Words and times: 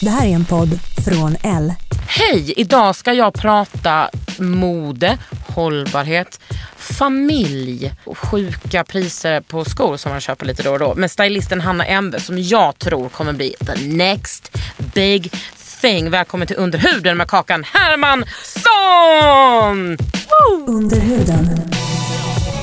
Det 0.00 0.10
här 0.10 0.26
är 0.26 0.30
en 0.30 0.44
podd 0.44 0.78
från 1.04 1.36
L. 1.42 1.74
Hej! 2.08 2.52
Idag 2.56 2.96
ska 2.96 3.12
jag 3.12 3.34
prata 3.34 4.10
mode, 4.38 5.18
hållbarhet, 5.46 6.40
familj 6.76 7.92
och 8.04 8.18
sjuka 8.18 8.84
priser 8.84 9.40
på 9.40 9.64
skor 9.64 9.96
som 9.96 10.12
man 10.12 10.20
köper 10.20 10.46
lite 10.46 10.62
då 10.62 10.72
och 10.72 10.78
då. 10.78 10.94
Med 10.94 11.10
stylisten 11.10 11.60
Hanna 11.60 11.84
Embe 11.84 12.20
som 12.20 12.42
jag 12.42 12.78
tror 12.78 13.08
kommer 13.08 13.32
bli 13.32 13.54
the 13.66 13.88
next 13.88 14.56
big 14.94 15.32
thing. 15.80 16.10
Välkommen 16.10 16.46
till 16.46 16.56
Underhuden 16.56 17.16
med 17.16 17.28
Kakan 17.28 17.64
Hermansson! 17.64 19.96
Woo! 20.28 20.64
Under 20.66 21.00
huden. 21.00 21.48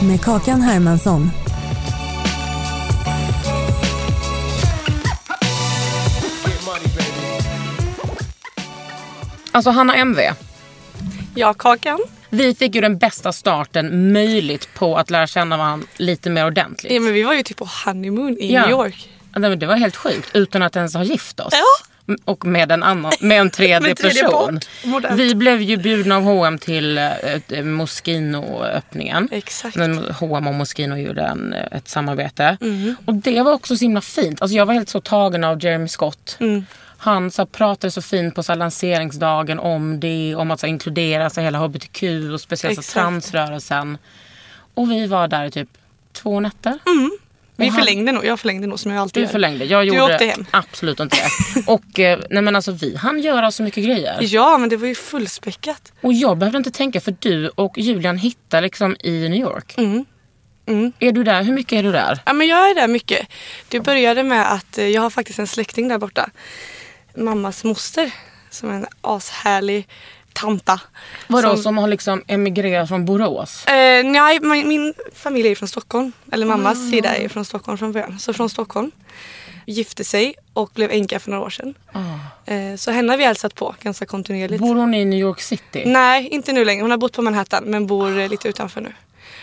Med 0.02 0.22
Kakan 0.22 0.62
Hermansson. 0.62 1.32
Alltså 9.54 9.72
Hanna 9.72 9.96
MV, 9.96 10.20
Ja, 11.36 11.54
Kakan. 11.54 12.00
vi 12.30 12.56
fick 12.56 12.76
ju 12.76 12.82
den 12.82 12.98
bästa 12.98 13.32
starten 13.32 14.14
möjligt 14.14 14.70
på 14.74 14.98
att 14.98 15.10
lära 15.10 15.28
känna 15.28 15.58
varandra 15.58 15.88
lite 15.98 16.30
mer 16.30 16.46
ordentligt. 16.46 16.94
Ja, 16.94 17.00
men 17.00 17.14
vi 17.14 17.24
var 17.24 17.34
ju 17.34 17.44
typ 17.44 17.58
på 17.58 17.70
honeymoon 17.86 18.38
i 18.40 18.54
Ja. 18.54 18.62
New 18.62 18.70
York. 18.72 19.10
Ja, 19.34 19.40
men 19.40 19.60
Det 19.60 19.66
var 19.66 19.76
helt 19.76 19.96
sjukt 19.96 20.30
utan 20.34 20.62
att 20.62 20.76
ens 20.76 20.94
ha 20.96 21.04
gift 21.04 21.40
oss. 21.40 21.54
Ja. 21.54 21.86
Och 22.26 22.46
med 22.46 22.72
en, 22.72 22.84
annan, 22.84 23.12
med 23.20 23.42
en 23.42 23.50
tredje 23.50 23.80
Med 23.88 23.98
tredje 23.98 24.24
person. 24.24 24.60
Vi 25.12 25.36
blev 25.36 25.62
ju 25.62 25.78
bjudna 25.78 26.18
av 26.18 26.24
H&M 26.24 26.58
till 26.58 26.98
eh, 26.98 27.12
eh, 27.50 27.64
Moschino-öppningen. 27.64 29.30
Exakt. 29.32 29.78
H&M 30.20 30.48
och 30.48 30.54
Moschino 30.54 30.96
gjorde 30.96 31.22
en, 31.22 31.54
eh, 31.54 31.78
ett 31.78 31.88
samarbete. 31.88 32.58
Mm. 32.62 32.96
Och 33.06 33.14
det 33.14 33.42
var 33.42 33.54
också 33.54 33.78
så 33.78 33.86
himla 33.86 34.02
fint. 34.02 34.42
Alltså 34.42 34.58
jag 34.58 34.66
var 34.66 34.74
helt 34.74 34.90
så 34.90 35.02
tagen 35.02 35.44
av 35.44 35.64
Jeremy 35.64 35.88
Scott. 35.88 36.38
Mm. 36.40 36.66
Han 36.98 37.32
så 37.32 37.46
pratade 37.46 37.92
så 37.92 38.02
fint 38.02 38.36
på 38.36 38.44
så 38.44 38.56
lanseringsdagen 38.56 39.60
om 39.60 40.00
det, 40.00 40.36
om 40.36 40.52
att 40.52 40.60
så 40.60 40.68
inkludera 40.68 41.30
så 41.30 41.42
hela 41.42 41.60
hbtq 41.60 42.04
och 42.34 42.42
speciellt 42.42 42.90
transrörelsen. 42.90 43.98
Och 44.74 44.92
vi 44.92 45.08
var 45.08 45.28
där 45.28 45.46
i 45.46 45.52
typ 45.52 45.70
två 46.14 46.40
nätter. 46.40 46.80
Vi 47.56 47.68
han- 47.68 47.76
förlängde 47.78 48.12
nog. 48.12 48.26
Jag 48.26 48.40
förlängde 48.40 48.68
nog 48.68 48.80
som 48.80 48.92
jag 48.92 49.02
alltid 49.02 49.22
Du 49.24 49.26
gör. 49.26 49.32
förlängde. 49.32 49.66
Jag 49.66 49.84
Du 49.84 49.88
gjorde 49.88 50.14
åkte 50.14 50.26
hem. 50.26 50.46
absolut 50.52 51.00
inte 51.00 51.18
det. 51.18 51.62
Och 51.72 52.00
eh, 52.00 52.20
nej 52.30 52.42
men 52.42 52.56
alltså 52.56 52.72
vi 52.72 52.96
hann 52.96 53.20
göra 53.20 53.52
så 53.52 53.64
mycket 53.64 53.84
grejer. 53.86 54.18
Ja, 54.22 54.58
men 54.58 54.70
det 54.70 54.78
var 54.78 54.88
ju 54.88 54.96
fullspäckat. 54.96 55.94
Och 56.02 56.14
jag 56.14 56.38
behövde 56.38 56.58
inte 56.58 56.72
tänka 56.72 57.02
för 57.02 57.16
du 57.20 57.48
och 57.50 57.78
Julian 57.78 58.18
hittar 58.18 58.62
liksom 58.62 58.96
i 59.00 59.30
New 59.30 59.42
York. 59.42 59.74
Mm. 59.78 60.06
Är 61.00 61.12
du 61.12 61.24
där? 61.24 61.44
Hur 61.44 61.54
mycket 61.54 61.74
är 61.80 61.84
du 61.84 61.92
där? 61.92 62.20
Ja, 62.26 62.34
men 62.34 62.48
jag 62.48 62.70
är 62.70 62.76
där 62.76 62.88
mycket. 62.88 63.28
Det 63.70 63.80
började 63.80 64.24
med 64.24 64.52
att 64.54 64.78
eh, 64.78 64.88
jag 64.88 65.02
har 65.02 65.10
faktiskt 65.10 65.40
en 65.40 65.48
släkting 65.48 65.88
där 65.88 65.98
borta. 65.98 66.30
Mammas 67.18 67.64
moster. 67.64 68.12
Som 68.50 68.70
är 68.70 68.74
en 68.74 68.86
ashärlig 69.02 69.88
tanta. 70.34 70.80
Vadå 71.28 71.50
Som- 71.50 71.64
som, 71.64 71.78
har 71.78 71.88
liksom 71.88 72.24
emigrerat 72.28 72.88
från 72.90 73.06
Borås? 73.06 73.66
Eh, 73.66 74.04
nej, 74.06 74.40
min, 74.40 74.68
min 74.68 74.94
familj 75.14 75.48
är 75.52 75.56
från 75.56 75.68
Stockholm. 75.68 76.12
Eller 76.32 76.46
mammas 76.46 76.90
sida 76.92 77.16
är 77.16 77.30
från 77.30 77.46
Stockholm 77.46 77.78
från 77.78 77.92
början. 77.92 78.20
Så 78.20 78.34
från 78.34 78.50
Stockholm. 78.50 78.92
Gifte 79.66 80.04
sig 80.04 80.36
och 80.54 80.72
blev 80.74 80.92
änka 80.92 81.20
för 81.20 81.32
några 81.32 81.44
år 81.44 81.50
sedan. 81.50 81.74
Eh, 82.46 82.76
så 82.78 82.92
henne 82.92 83.12
har 83.14 83.18
vi 83.18 83.24
hälsat 83.26 83.56
på 83.56 83.76
ganska 83.82 84.06
kontinuerligt. 84.06 84.62
Bor 84.62 84.76
hon 84.76 84.94
i 84.94 85.06
New 85.06 85.20
York 85.20 85.42
City? 85.42 85.84
Nej, 85.86 86.28
inte 86.28 86.54
nu 86.54 86.66
längre. 86.66 86.82
Hon 86.82 86.92
har 86.92 86.98
bott 86.98 87.14
på 87.14 87.22
Manhattan 87.22 87.64
men 87.64 87.88
bor 87.88 88.20
eh, 88.20 88.30
lite 88.30 88.48
utanför 88.48 88.82
nu. 88.82 88.94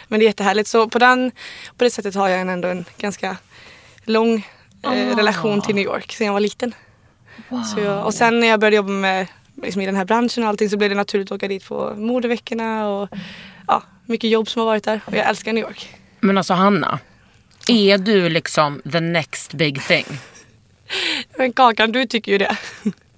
Men 0.09 0.21
det 0.21 0.25
är 0.25 0.27
jättehärligt. 0.27 0.69
Så 0.69 0.89
på, 0.89 0.99
den, 0.99 1.31
på 1.77 1.85
det 1.85 1.91
sättet 1.91 2.15
har 2.15 2.29
jag 2.29 2.41
ändå 2.41 2.69
en 2.69 2.85
ganska 2.99 3.37
lång 4.05 4.49
eh, 4.85 5.17
relation 5.17 5.63
till 5.63 5.75
New 5.75 5.85
York 5.85 6.13
sedan 6.13 6.27
jag 6.27 6.33
var 6.33 6.41
liten. 6.41 6.75
Så 7.75 7.81
jag, 7.81 8.07
och 8.07 8.15
sen 8.15 8.41
när 8.41 8.47
jag 8.47 8.61
började 8.61 8.77
jobba 8.77 8.89
med 8.93 9.27
liksom 9.63 9.83
i 9.83 9.87
den 9.87 9.97
här 9.97 10.05
branschen 10.05 10.43
och 10.43 10.49
allting 10.49 10.71
så 10.71 10.77
blev 10.77 10.91
det 10.91 10.97
naturligt 10.97 11.33
att 11.33 11.37
åka 11.37 11.49
dit 11.49 11.69
på 11.69 11.95
modeveckorna 11.97 12.89
och 12.89 13.09
ja, 13.67 13.83
mycket 14.07 14.31
jobb 14.31 14.49
som 14.49 14.61
har 14.61 14.67
varit 14.67 14.85
där. 14.85 15.01
Och 15.05 15.15
jag 15.15 15.29
älskar 15.29 15.53
New 15.53 15.65
York. 15.65 15.89
Men 16.21 16.39
alltså 16.39 16.55
Hanna, 16.55 16.99
är 17.69 17.99
du 17.99 18.29
liksom 18.29 18.83
the 18.93 19.01
next 19.01 19.55
big 19.55 19.83
thing? 19.83 20.07
Men 21.37 21.53
Kakan, 21.53 21.93
du 21.93 22.07
tycker 22.07 22.33
ju 22.33 22.39
det. 22.39 22.57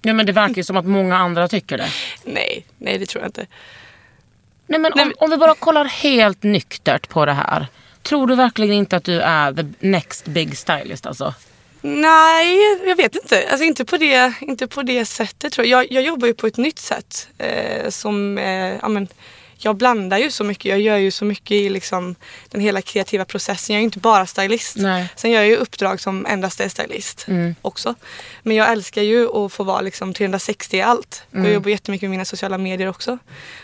Ja 0.03 0.13
men 0.13 0.27
det 0.27 0.33
verkar 0.33 0.55
ju 0.55 0.65
som 0.65 0.77
att 0.77 0.87
många 0.87 1.17
andra 1.17 1.49
tycker 1.49 1.79
det. 1.79 1.89
nej, 2.25 2.67
nej 2.79 2.99
det 2.99 3.07
tror 3.07 3.23
jag 3.23 3.29
inte. 3.29 3.47
Nej 4.67 4.81
men 4.81 4.93
om, 4.93 5.13
om 5.19 5.31
vi 5.31 5.37
bara 5.37 5.55
kollar 5.55 5.85
helt 5.85 6.43
nyktert 6.43 7.09
på 7.09 7.27
det 7.27 7.33
här. 7.33 7.67
Tror 8.03 8.27
du 8.27 8.35
verkligen 8.35 8.75
inte 8.75 8.97
att 8.97 9.05
du 9.05 9.21
är 9.21 9.53
the 9.53 9.89
next 9.89 10.27
big 10.27 10.59
stylist 10.59 11.07
alltså? 11.07 11.35
Nej, 11.85 12.59
jag 12.87 12.97
vet 12.97 13.15
inte. 13.15 13.49
Alltså 13.51 13.65
inte 13.65 13.85
på 13.85 13.97
det, 13.97 14.33
inte 14.41 14.67
på 14.67 14.83
det 14.83 15.05
sättet 15.05 15.53
tror 15.53 15.67
jag. 15.67 15.85
Jag, 15.85 15.93
jag 15.93 16.03
jobbar 16.03 16.27
ju 16.27 16.35
på 16.35 16.47
ett 16.47 16.57
nytt 16.57 16.79
sätt. 16.79 17.29
Eh, 17.39 17.89
som, 17.91 18.39
eh, 18.39 18.75
amen, 18.83 19.09
jag 19.65 19.77
blandar 19.77 20.19
ju 20.19 20.31
så 20.31 20.45
mycket. 20.45 20.65
Jag 20.65 20.81
gör 20.81 20.97
ju 20.97 21.11
så 21.11 21.25
mycket 21.25 21.51
i 21.51 21.69
liksom, 21.69 22.15
den 22.49 22.61
hela 22.61 22.83
kreativa 22.83 23.25
processen. 23.25 23.75
Jag 23.75 23.79
är 23.79 23.83
ju 23.83 23.85
inte 23.85 23.99
bara 23.99 24.27
stylist. 24.27 24.77
Nej. 24.77 25.09
Sen 25.17 25.31
gör 25.31 25.41
jag 25.41 25.49
ju 25.49 25.57
uppdrag 25.57 26.01
som 26.01 26.27
endast 26.27 26.61
är 26.61 26.69
stylist 26.69 27.27
också. 27.63 27.95
Men 28.43 28.57
jag 28.57 28.73
älskar 28.73 29.03
ju 29.03 29.29
att 29.37 29.53
få 29.53 29.65
vara 29.65 29.81
liksom 29.81 30.15
360 30.15 30.77
i 30.77 30.83
allt. 30.83 31.23
Jag 31.31 31.53
jobbar 31.53 31.71
jättemycket 31.71 32.03
med 32.03 32.11
mina 32.11 32.25
sociala 32.25 32.59
medier 32.59 32.89
också. 32.89 33.19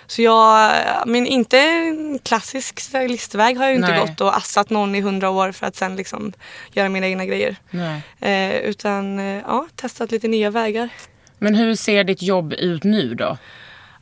Så 0.07 0.23
jag, 0.23 0.73
men 1.07 1.27
inte 1.27 1.59
en 1.59 2.19
klassisk 2.19 2.81
stylistväg 2.81 3.57
har 3.57 3.65
jag 3.65 3.73
ju 3.73 3.77
inte 3.77 3.91
Nej. 3.91 4.01
gått 4.01 4.21
och 4.21 4.37
assat 4.37 4.71
någon 4.71 4.95
i 4.95 5.01
hundra 5.01 5.31
år 5.31 5.53
för 5.53 5.67
att 5.67 5.77
sen 5.77 5.97
liksom 5.97 6.33
göra 6.73 6.89
mina 6.89 7.07
egna 7.07 7.25
grejer. 7.27 7.57
Eh, 8.21 8.57
utan 8.57 9.19
eh, 9.19 9.43
ja, 9.47 9.67
testat 9.77 10.11
lite 10.11 10.29
nya 10.29 10.51
vägar. 10.51 10.89
Men 11.39 11.55
hur 11.55 11.75
ser 11.75 12.05
ditt 12.05 12.23
jobb 12.23 12.53
ut 12.53 12.85
nu 12.85 13.15
då? 13.15 13.39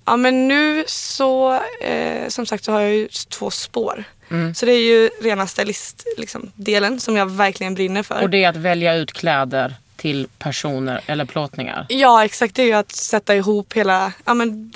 Ja 0.07 0.17
men 0.17 0.49
nu 0.49 0.85
så, 0.87 1.61
eh, 1.81 2.29
som 2.29 2.47
sagt 2.47 2.65
så 2.65 2.73
har 2.73 2.81
jag 2.81 2.95
ju 2.95 3.09
två 3.09 3.51
spår. 3.51 4.05
Mm. 4.31 4.55
Så 4.55 4.67
det 4.67 4.73
är 4.73 4.83
ju 4.83 5.11
rena 5.23 5.47
stylist 5.47 6.05
liksom, 6.19 6.51
delen 6.55 7.01
som 7.01 7.17
jag 7.17 7.31
verkligen 7.31 7.75
brinner 7.75 8.03
för. 8.03 8.23
Och 8.23 8.31
det 8.31 8.45
är 8.45 8.49
att 8.49 8.57
välja 8.57 8.95
ut 8.95 9.13
kläder 9.13 9.75
till 9.97 10.29
personer 10.39 11.01
eller 11.07 11.25
plåtningar. 11.25 11.87
Ja 11.89 12.25
exakt, 12.25 12.55
det 12.55 12.63
är 12.63 12.67
ju 12.67 12.73
att 12.73 12.93
sätta 12.93 13.35
ihop 13.35 13.73
hela, 13.73 14.13
ja 14.25 14.35
men 14.35 14.73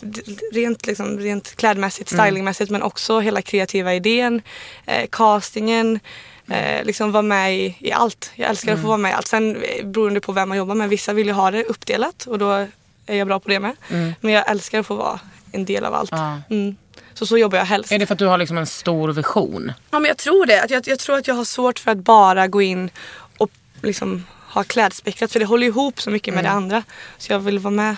rent, 0.53 0.87
liksom, 0.87 1.19
rent 1.19 1.57
klädmässigt, 1.57 2.13
Mm. 2.13 2.25
stylingmässigt 2.27 2.71
men 2.71 2.83
också 2.83 3.21
hela 3.21 3.43
kreativa 3.43 3.95
idén, 3.95 4.43
eh, 4.87 5.07
castingen, 5.11 6.01
eh, 6.49 6.85
liksom 6.85 7.13
vara 7.13 7.23
med 7.23 7.57
i, 7.57 7.77
i 7.81 7.93
allt. 7.93 8.31
Jag 8.35 8.51
älskar 8.51 8.69
Mm. 8.69 8.79
att 8.79 8.83
få 8.83 8.89
vara 8.89 8.99
med 8.99 9.11
i 9.11 9.15
allt. 9.15 9.29
Sen 9.29 9.57
eh, 9.63 9.85
beroende 9.87 10.21
på 10.21 10.33
vem 10.33 10.49
man 10.49 10.59
jobbar 10.59 10.75
med, 10.75 10.89
vissa 10.89 11.13
vill 11.13 11.27
ju 11.27 11.33
ha 11.33 11.51
det 11.51 11.65
uppdelat 11.65 12.27
och 12.27 12.39
då 12.39 12.67
är 13.11 13.17
jag 13.17 13.27
bra 13.27 13.41
på 13.41 13.49
det 13.49 13.61
med. 13.61 13.77
Men 14.21 14.33
jag 14.33 14.51
älskar 14.51 14.81
att 14.81 14.87
få 14.87 14.95
vara 14.95 15.21
en 15.53 15.65
del 15.65 15.85
av 15.85 15.95
allt. 15.95 16.13
Mm. 16.13 16.25
Ja. 16.25 16.55
Mm. 16.55 16.77
Så 17.15 17.27
så 17.27 17.39
jobbar 17.39 17.59
jag 17.59 17.65
helst. 17.65 17.93
Är 17.93 17.99
det 17.99 18.07
för 18.07 18.13
att 18.15 18.19
du 18.19 18.27
har 18.27 18.39
liksom 18.39 18.59
en 18.59 18.67
stor 18.67 19.13
vision? 19.13 19.73
Ja 19.91 19.99
men 19.99 20.09
jag 20.09 20.17
tror 20.17 20.47
det. 20.47 20.63
Att 20.63 20.71
jag, 20.71 20.89
jag 20.89 20.99
tror 20.99 21.19
att 21.19 21.27
jag 21.29 21.35
har 21.35 21.45
svårt 21.45 21.79
för 21.79 21.91
att 21.91 21.99
bara 21.99 22.49
gå 22.49 22.63
in 22.63 22.91
och 23.39 23.51
liksom 23.83 24.25
ha 24.53 24.65
klädspektrat. 24.65 25.33
För 25.33 25.41
det 25.41 25.47
håller 25.47 25.67
ihop 25.67 26.01
så 26.01 26.11
mycket 26.11 26.35
med 26.35 26.45
det 26.45 26.51
andra. 26.51 26.83
Så 27.19 27.33
jag 27.33 27.39
vill 27.41 27.59
vara 27.59 27.75
med 27.75 27.97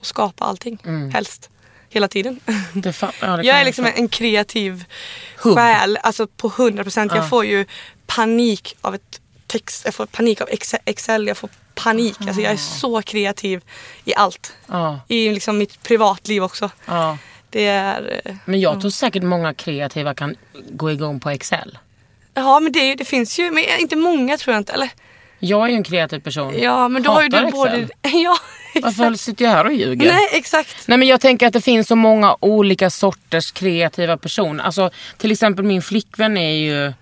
och 0.00 0.06
skapa 0.06 0.44
allting. 0.44 0.78
Helst. 1.12 1.50
Hela 1.88 2.08
tiden. 2.08 2.40
Det 2.72 2.90
fa- 2.90 3.12
ja, 3.20 3.42
jag 3.42 3.60
är 3.60 3.64
liksom 3.64 3.86
en, 3.94 4.08
kreativ 4.08 4.84
Hubb. 5.38 5.54
själ. 5.56 5.98
Alltså 6.02 6.26
på 6.26 6.46
100 6.56 6.82
procent. 6.82 7.12
Jag 7.14 7.28
får 7.28 7.44
ju 7.44 7.64
panik 8.06 8.76
av 8.80 8.94
ett 8.94 9.20
text, 9.48 9.82
jag 9.84 9.94
får 9.94 10.06
panik 10.06 10.40
av 10.40 10.48
Ex- 10.50 10.74
Excel, 10.84 11.26
jag 11.26 11.36
får 11.36 11.50
panik. 11.74 12.16
Alltså 12.20 12.40
jag 12.42 12.52
är 12.52 12.56
så 12.56 13.02
kreativ 13.02 13.60
i 14.04 14.14
allt. 14.14 14.52
Ja, 14.66 15.00
I 15.08 15.30
liksom 15.30 15.58
mitt 15.58 15.82
privatliv 15.82 16.42
också. 16.42 16.70
ja. 16.86 17.18
Det 17.50 17.66
är... 17.66 18.20
eh, 18.24 18.34
Men 18.44 18.60
jag 18.60 18.80
tror 18.80 18.90
säkert 18.90 19.22
många 19.22 19.54
kreativa 19.54 20.14
kan 20.14 20.36
gå 20.70 20.90
igång 20.90 21.20
på 21.20 21.30
Excel. 21.30 21.78
Ja 22.34 22.60
men 22.60 22.72
det, 22.72 22.94
det 22.94 23.04
finns 23.04 23.38
ju, 23.38 23.50
men 23.50 23.64
inte 23.80 23.96
många 23.96 24.36
tror 24.36 24.54
jag 24.54 24.60
inte. 24.60 24.72
Eller? 24.72 24.90
Jag 25.38 25.64
är 25.64 25.68
ju 25.70 25.74
en 25.74 25.82
kreativ 25.84 26.20
person. 26.20 26.54
Ja 26.58 26.88
men 26.88 27.02
då 27.02 27.10
har 27.10 27.22
ju 27.22 27.28
du 27.28 27.50
både... 27.50 27.88
Ja 28.02 28.38
Varför 28.82 29.14
sitter 29.14 29.44
jag 29.44 29.52
här 29.52 29.64
och 29.64 29.72
ljuger? 29.72 30.12
Nej 30.12 30.28
exakt. 30.32 30.88
Nej 30.88 30.98
men 30.98 31.08
jag 31.08 31.20
tänker 31.20 31.46
att 31.46 31.52
det 31.52 31.60
finns 31.60 31.88
så 31.88 31.96
många 31.96 32.36
olika 32.40 32.90
sorters 32.90 33.50
kreativa 33.52 34.16
personer. 34.16 34.64
Alltså 34.64 34.90
till 35.16 35.32
exempel 35.32 35.64
min 35.64 35.82
flickvän 35.82 36.36
är 36.36 36.50
ju 36.54 36.92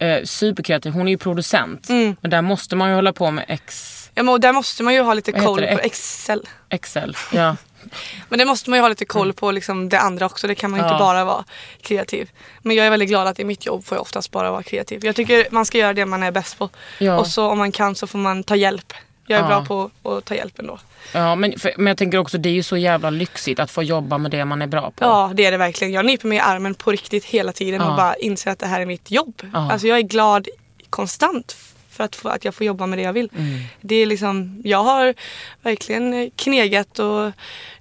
eh, 0.00 0.24
superkreativ. 0.24 0.92
Hon 0.92 1.06
är 1.08 1.10
ju 1.12 1.18
producent. 1.18 1.88
Mm. 1.88 2.16
Men 2.20 2.30
där 2.30 2.42
måste 2.42 2.76
man 2.76 2.88
ju 2.88 2.94
hålla 2.94 3.12
på 3.12 3.30
med 3.30 3.44
X, 3.48 3.96
Ja, 4.14 4.22
men 4.22 4.32
och 4.34 4.40
där 4.40 4.52
måste 4.52 4.82
man 4.82 4.94
ju 4.94 5.00
ha 5.00 5.14
lite 5.14 5.32
koll 5.32 5.60
det? 5.60 5.74
på 5.74 5.80
Excel. 5.80 6.42
Excel. 6.68 7.16
Ja. 7.32 7.56
Men 8.28 8.38
det 8.38 8.44
måste 8.44 8.70
man 8.70 8.76
ju 8.78 8.80
ha 8.80 8.88
lite 8.88 9.04
koll 9.04 9.32
på 9.32 9.50
liksom 9.50 9.88
det 9.88 9.98
andra 10.00 10.26
också. 10.26 10.46
Det 10.46 10.54
kan 10.54 10.70
man 10.70 10.80
ju 10.80 10.86
Ja. 10.86 10.92
inte 10.92 10.98
bara 10.98 11.24
vara 11.24 11.44
kreativ. 11.82 12.30
Men 12.62 12.76
jag 12.76 12.86
är 12.86 12.90
väldigt 12.90 13.08
glad 13.08 13.26
att 13.26 13.40
i 13.40 13.44
mitt 13.44 13.66
jobb 13.66 13.84
får 13.84 13.96
jag 13.96 14.02
oftast 14.02 14.30
bara 14.30 14.50
vara 14.50 14.62
kreativ. 14.62 15.04
Jag 15.04 15.16
tycker 15.16 15.46
man 15.50 15.66
ska 15.66 15.78
göra 15.78 15.92
det 15.92 16.06
man 16.06 16.22
är 16.22 16.30
bäst 16.30 16.58
på. 16.58 16.68
Ja. 16.98 17.18
Och 17.18 17.26
så 17.26 17.46
om 17.48 17.58
man 17.58 17.72
kan 17.72 17.94
så 17.94 18.06
får 18.06 18.18
man 18.18 18.42
ta 18.44 18.56
hjälp. 18.56 18.92
Jag 19.26 19.38
är 19.38 19.42
Ja. 19.42 19.48
bra 19.48 19.90
på 20.02 20.10
att 20.18 20.24
ta 20.24 20.34
hjälp 20.34 20.58
ändå. 20.58 20.78
Ja 21.12 21.34
men, 21.34 21.58
för, 21.58 21.72
men 21.76 21.86
jag 21.86 21.96
tänker 21.96 22.18
också 22.18 22.38
det 22.38 22.48
är 22.48 22.52
ju 22.52 22.62
så 22.62 22.76
jävla 22.76 23.10
lyxigt 23.10 23.60
att 23.60 23.70
få 23.70 23.82
jobba 23.82 24.18
med 24.18 24.30
det 24.30 24.44
man 24.44 24.62
är 24.62 24.66
bra 24.66 24.90
på. 24.90 25.04
Ja 25.04 25.30
det 25.34 25.44
är 25.46 25.50
det 25.50 25.56
verkligen. 25.56 25.92
Jag 25.92 26.04
nyper 26.06 26.28
mig 26.28 26.38
i 26.38 26.40
armen 26.40 26.74
på 26.74 26.92
riktigt 26.92 27.24
hela 27.24 27.52
tiden 27.52 27.80
Ja. 27.80 27.90
och 27.90 27.96
bara 27.96 28.14
inser 28.14 28.50
att 28.50 28.58
det 28.58 28.66
här 28.66 28.80
är 28.80 28.86
mitt 28.86 29.10
jobb. 29.10 29.42
Ja. 29.52 29.72
Alltså 29.72 29.86
jag 29.86 29.98
är 29.98 30.02
glad 30.02 30.48
konstant 30.90 31.56
för 31.90 32.04
att, 32.04 32.16
få, 32.16 32.28
att 32.28 32.44
jag 32.44 32.54
får 32.54 32.66
jobba 32.66 32.86
med 32.86 32.98
det 32.98 33.02
jag 33.02 33.12
vill. 33.12 33.30
Mm. 33.38 33.60
Det 33.80 33.94
är 33.94 34.06
liksom, 34.06 34.60
jag 34.64 34.82
har 34.84 35.14
verkligen 35.62 36.30
knegat 36.36 36.98
och 36.98 37.32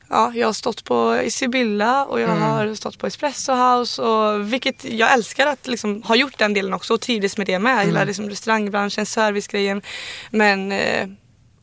ja, 0.09 0.31
jag 0.35 0.47
har 0.47 0.53
stått 0.53 0.83
på 0.83 1.21
i 1.23 1.31
Sibylla 1.31 2.05
och 2.05 2.21
jag 2.21 2.29
Mm. 2.29 2.41
har 2.41 2.75
stått 2.75 2.97
på 2.99 3.07
Espresso 3.07 3.53
House 3.53 4.01
och 4.01 4.53
vilket 4.53 4.83
jag 4.85 5.13
älskar 5.13 5.47
att 5.47 5.67
liksom 5.67 6.03
ha 6.03 6.15
gjort 6.15 6.37
den 6.37 6.53
delen 6.53 6.73
också 6.73 6.93
och 6.93 7.01
trivdes 7.01 7.37
med 7.37 7.47
det 7.47 7.59
med. 7.59 7.73
Mm. 7.73 7.87
Hela 7.87 8.03
liksom 8.03 8.29
restaurangbranschen, 8.29 9.05
servicegrejen. 9.05 9.81
Men 10.31 10.71
eh, 10.71 11.07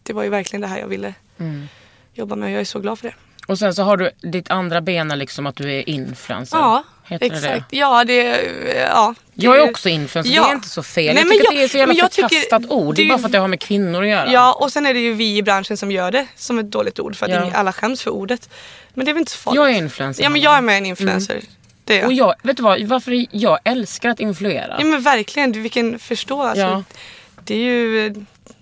det 0.02 0.12
var 0.12 0.22
ju 0.22 0.28
verkligen 0.28 0.60
det 0.60 0.66
här 0.66 0.78
jag 0.78 0.88
ville 0.88 1.14
Mm. 1.38 1.68
jobba 2.14 2.36
med 2.36 2.52
jag 2.52 2.60
är 2.60 2.64
så 2.64 2.78
glad 2.78 2.98
för 2.98 3.08
det. 3.08 3.14
Och 3.46 3.58
sen 3.58 3.74
så 3.74 3.82
har 3.82 3.96
du 3.96 4.10
ditt 4.20 4.50
andra 4.50 4.80
ben 4.80 5.08
liksom 5.08 5.46
att 5.46 5.56
du 5.56 5.72
är 5.74 5.88
influencer. 5.88 6.56
Ja, 6.58 6.84
Heter 7.04 7.26
exakt. 7.26 7.70
det? 7.70 7.76
Ja, 7.76 8.04
det, 8.04 8.14
ja, 8.90 9.14
det, 9.34 9.44
Jag 9.46 9.56
är 9.58 9.70
också 9.70 9.88
influencer, 9.88 10.32
Ja. 10.34 10.42
det 10.42 10.48
är 10.50 10.54
inte 10.54 10.68
så 10.68 10.82
fel. 10.82 11.14
Nej, 11.14 11.24
jag 11.24 11.32
tycker 11.32 11.44
jag- 11.44 11.52
att 11.52 11.58
det 11.58 11.64
är 11.64 11.68
så 11.68 11.78
jävla 11.78 11.94
jag 11.94 12.10
tycker- 12.10 12.28
förkastat 12.28 12.70
ord. 12.70 12.94
Det 12.96 13.02
är 13.02 13.08
bara 13.08 13.18
för 13.18 13.26
att 13.26 13.32
det 13.32 13.38
har 13.38 13.48
med 13.48 13.60
kvinnor 13.60 14.02
att 14.02 14.08
göra. 14.08 14.32
Ja, 14.32 14.52
och 14.60 14.72
sen 14.72 14.86
är 14.86 14.94
det 14.94 15.00
ju 15.00 15.12
vi 15.14 15.36
i 15.36 15.42
branschen 15.42 15.76
som 15.76 15.90
gör 15.90 16.10
det 16.10 16.26
som 16.36 16.58
ett 16.58 16.70
dåligt 16.70 16.98
ord 17.00 17.16
för 17.16 17.26
att 17.26 17.32
Ja. 17.32 17.50
alla 17.54 17.72
skäms 17.72 18.02
för 18.02 18.10
ordet. 18.10 18.48
Men 18.94 19.04
det 19.04 19.10
är 19.10 19.12
väl 19.12 19.20
inte 19.20 19.32
så 19.32 19.38
farligt. 19.38 19.56
Jag 19.56 19.70
är 19.70 19.74
influencer. 19.74 20.22
Ja, 20.22 20.30
men 20.30 20.40
jag 20.40 20.56
är 20.56 20.60
med 20.60 20.78
en 20.78 20.86
influencer. 20.86 21.40
Det 21.84 21.94
är 21.94 21.98
jag. 22.00 22.06
Och 22.06 22.12
jag, 22.12 22.34
vet 22.42 22.56
du 22.56 22.62
vad, 22.62 22.82
varför 22.82 23.26
jag 23.30 23.58
älskar 23.64 24.08
att 24.08 24.20
influera. 24.20 24.76
Ja 24.78 24.84
men 24.84 25.02
verkligen, 25.02 25.52
du, 25.52 25.60
vilken 25.60 25.98
förstå. 25.98 26.42
Alltså, 26.42 26.62
Ja. 26.64 26.82
Det 27.44 27.54
är 27.54 27.58
ju, 27.58 28.14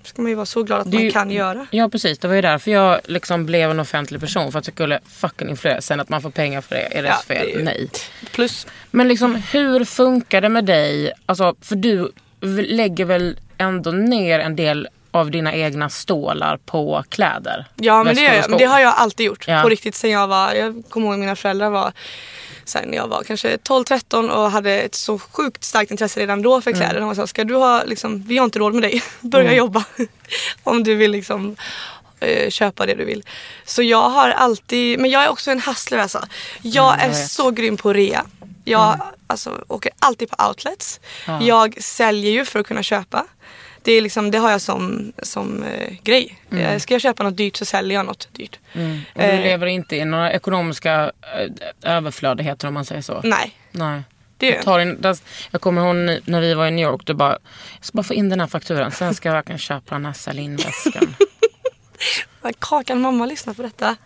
ska 0.06 0.22
man 0.22 0.28
ju 0.28 0.34
vara 0.34 0.46
så 0.46 0.62
glad 0.62 0.80
att 0.80 0.90
Det 0.90 0.96
man 0.96 1.04
ju- 1.04 1.10
kan 1.10 1.30
göra. 1.30 1.66
Ja 1.70 1.88
precis, 1.88 2.18
det 2.18 2.28
var 2.28 2.34
ju 2.34 2.40
därför 2.42 2.70
jag 2.70 3.00
liksom 3.04 3.46
blev 3.46 3.70
en 3.70 3.80
offentlig 3.80 4.20
person. 4.20 4.52
För 4.52 4.58
att 4.58 4.66
jag 4.66 4.74
skulle 4.74 5.00
fucking 5.08 5.48
influera. 5.48 5.80
Sen 5.80 6.00
att 6.00 6.08
man 6.08 6.22
får 6.22 6.30
pengar 6.30 6.60
för 6.60 6.74
det, 6.74 6.98
är 6.98 7.02
det 7.02 7.08
Ja, 7.08 7.14
fel? 7.26 7.46
det 7.54 7.60
är 7.60 7.64
Nej. 7.64 7.90
Plus, 8.32 8.66
Men 8.90 9.08
liksom 9.08 9.34
hur 9.34 9.84
funkar 9.84 10.40
det 10.40 10.48
med 10.48 10.64
dig? 10.64 11.12
Alltså, 11.26 11.54
för 11.60 11.76
du 11.76 12.12
lägger 12.66 13.04
väl 13.04 13.36
ändå 13.58 13.90
ner 13.90 14.38
en 14.38 14.56
del 14.56 14.88
av 15.10 15.30
dina 15.30 15.54
egna 15.54 15.88
stålar 15.90 16.56
på 16.56 17.04
kläder? 17.08 17.64
ja 17.76 18.04
men 18.04 18.14
det, 18.14 18.22
jag. 18.22 18.58
Det 18.58 18.64
har 18.64 18.80
jag 18.80 18.94
alltid 18.96 19.26
gjort. 19.26 19.44
Ja. 19.48 19.62
På 19.62 19.68
riktigt 19.68 19.94
sen 19.94 20.10
jag 20.10 20.26
var, 20.26 20.52
jag 20.54 20.82
kommer 20.88 21.06
ihåg 21.08 21.18
mina 21.18 21.36
föräldrar 21.36 21.70
var 21.70 21.92
sen 22.68 22.88
när 22.88 22.96
jag 22.96 23.08
var 23.08 23.22
kanske 23.22 23.56
12-13 23.56 24.28
och 24.28 24.50
hade 24.50 24.72
ett 24.82 24.94
så 24.94 25.18
sjukt 25.18 25.64
starkt 25.64 25.90
intresse 25.90 26.20
redan 26.20 26.42
då 26.42 26.60
för 26.60 26.72
kläder. 26.72 27.00
De 27.00 27.06
var 27.08 27.14
så, 27.14 27.26
ska 27.26 27.44
du 27.44 27.54
ha, 27.54 27.84
liksom, 27.84 28.22
vi 28.26 28.38
har 28.38 28.44
inte 28.44 28.58
råd 28.58 28.74
med 28.74 28.82
dig, 28.82 29.02
börja 29.20 29.54
jobba. 29.54 29.84
Om 30.62 30.84
du 30.84 30.94
vill 30.94 31.10
liksom 31.10 31.56
eh, 32.20 32.50
köpa 32.50 32.86
det 32.86 32.94
du 32.94 33.04
vill. 33.04 33.24
Så 33.64 33.82
jag 33.82 34.10
har 34.10 34.30
alltid, 34.30 34.98
men 34.98 35.10
jag 35.10 35.24
är 35.24 35.28
också 35.28 35.50
en 35.50 35.60
hustler 35.60 35.98
alltså. 35.98 36.18
Jag 36.62 36.94
Mm, 36.94 36.98
jag 37.00 37.04
är 37.04 37.08
vet. 37.08 37.30
så 37.30 37.50
grym 37.50 37.76
på 37.76 37.92
rea. 37.92 38.24
Jag 38.64 39.00
alltså, 39.26 39.64
åker 39.68 39.92
alltid 39.98 40.30
på 40.30 40.48
outlets. 40.48 41.00
Ja. 41.26 41.42
Jag 41.42 41.82
säljer 41.82 42.32
ju 42.32 42.44
för 42.44 42.60
att 42.60 42.66
kunna 42.66 42.82
köpa. 42.82 43.24
Det, 43.84 43.92
är 43.92 44.00
liksom, 44.02 44.30
det 44.30 44.38
har 44.38 44.50
jag 44.50 44.60
som, 44.60 45.12
som 45.22 45.62
eh, 45.62 45.92
grej. 46.02 46.38
Eh, 46.50 46.78
Ska 46.78 46.94
jag 46.94 47.00
köpa 47.00 47.22
något 47.22 47.36
dyrt 47.36 47.56
så 47.56 47.64
säljer 47.64 47.98
jag 47.98 48.06
något 48.06 48.28
dyrt. 48.32 48.58
Mm. 48.72 49.00
Och 49.14 49.20
du 49.22 49.26
Eh. 49.28 49.40
lever 49.42 49.66
inte 49.66 49.96
i 49.96 50.04
några 50.04 50.32
ekonomiska 50.32 51.12
eh, 51.82 51.92
överflödigheter 51.96 52.68
om 52.68 52.74
man 52.74 52.84
säger 52.84 53.02
så? 53.02 53.20
Nej, 53.24 53.56
Nej. 53.70 54.02
det 54.36 54.46
Jag, 54.48 54.62
tar 54.62 54.78
in, 54.78 55.00
där, 55.00 55.16
jag 55.50 55.60
kommer 55.60 55.82
ihåg 55.84 56.20
när 56.24 56.40
vi 56.40 56.54
var 56.54 56.66
i 56.66 56.70
New 56.70 56.88
York. 56.88 57.00
Du 57.04 57.14
bara, 57.14 57.30
jag 57.76 57.84
ska 57.86 57.96
bara 57.96 58.02
få 58.02 58.14
in 58.14 58.28
den 58.28 58.40
här 58.40 58.46
fakturan. 58.46 58.90
Sen 58.92 59.14
ska 59.14 59.28
jag 59.28 59.34
verkligen 59.34 59.58
köpa 59.58 59.94
den 59.94 60.06
här 60.06 60.12
Celine-väskan. 60.12 61.14
Men 62.42 62.52
Kakan 62.58 63.00
mamma 63.00 63.26
lyssnar 63.26 63.54
på 63.54 63.62
detta. 63.62 63.96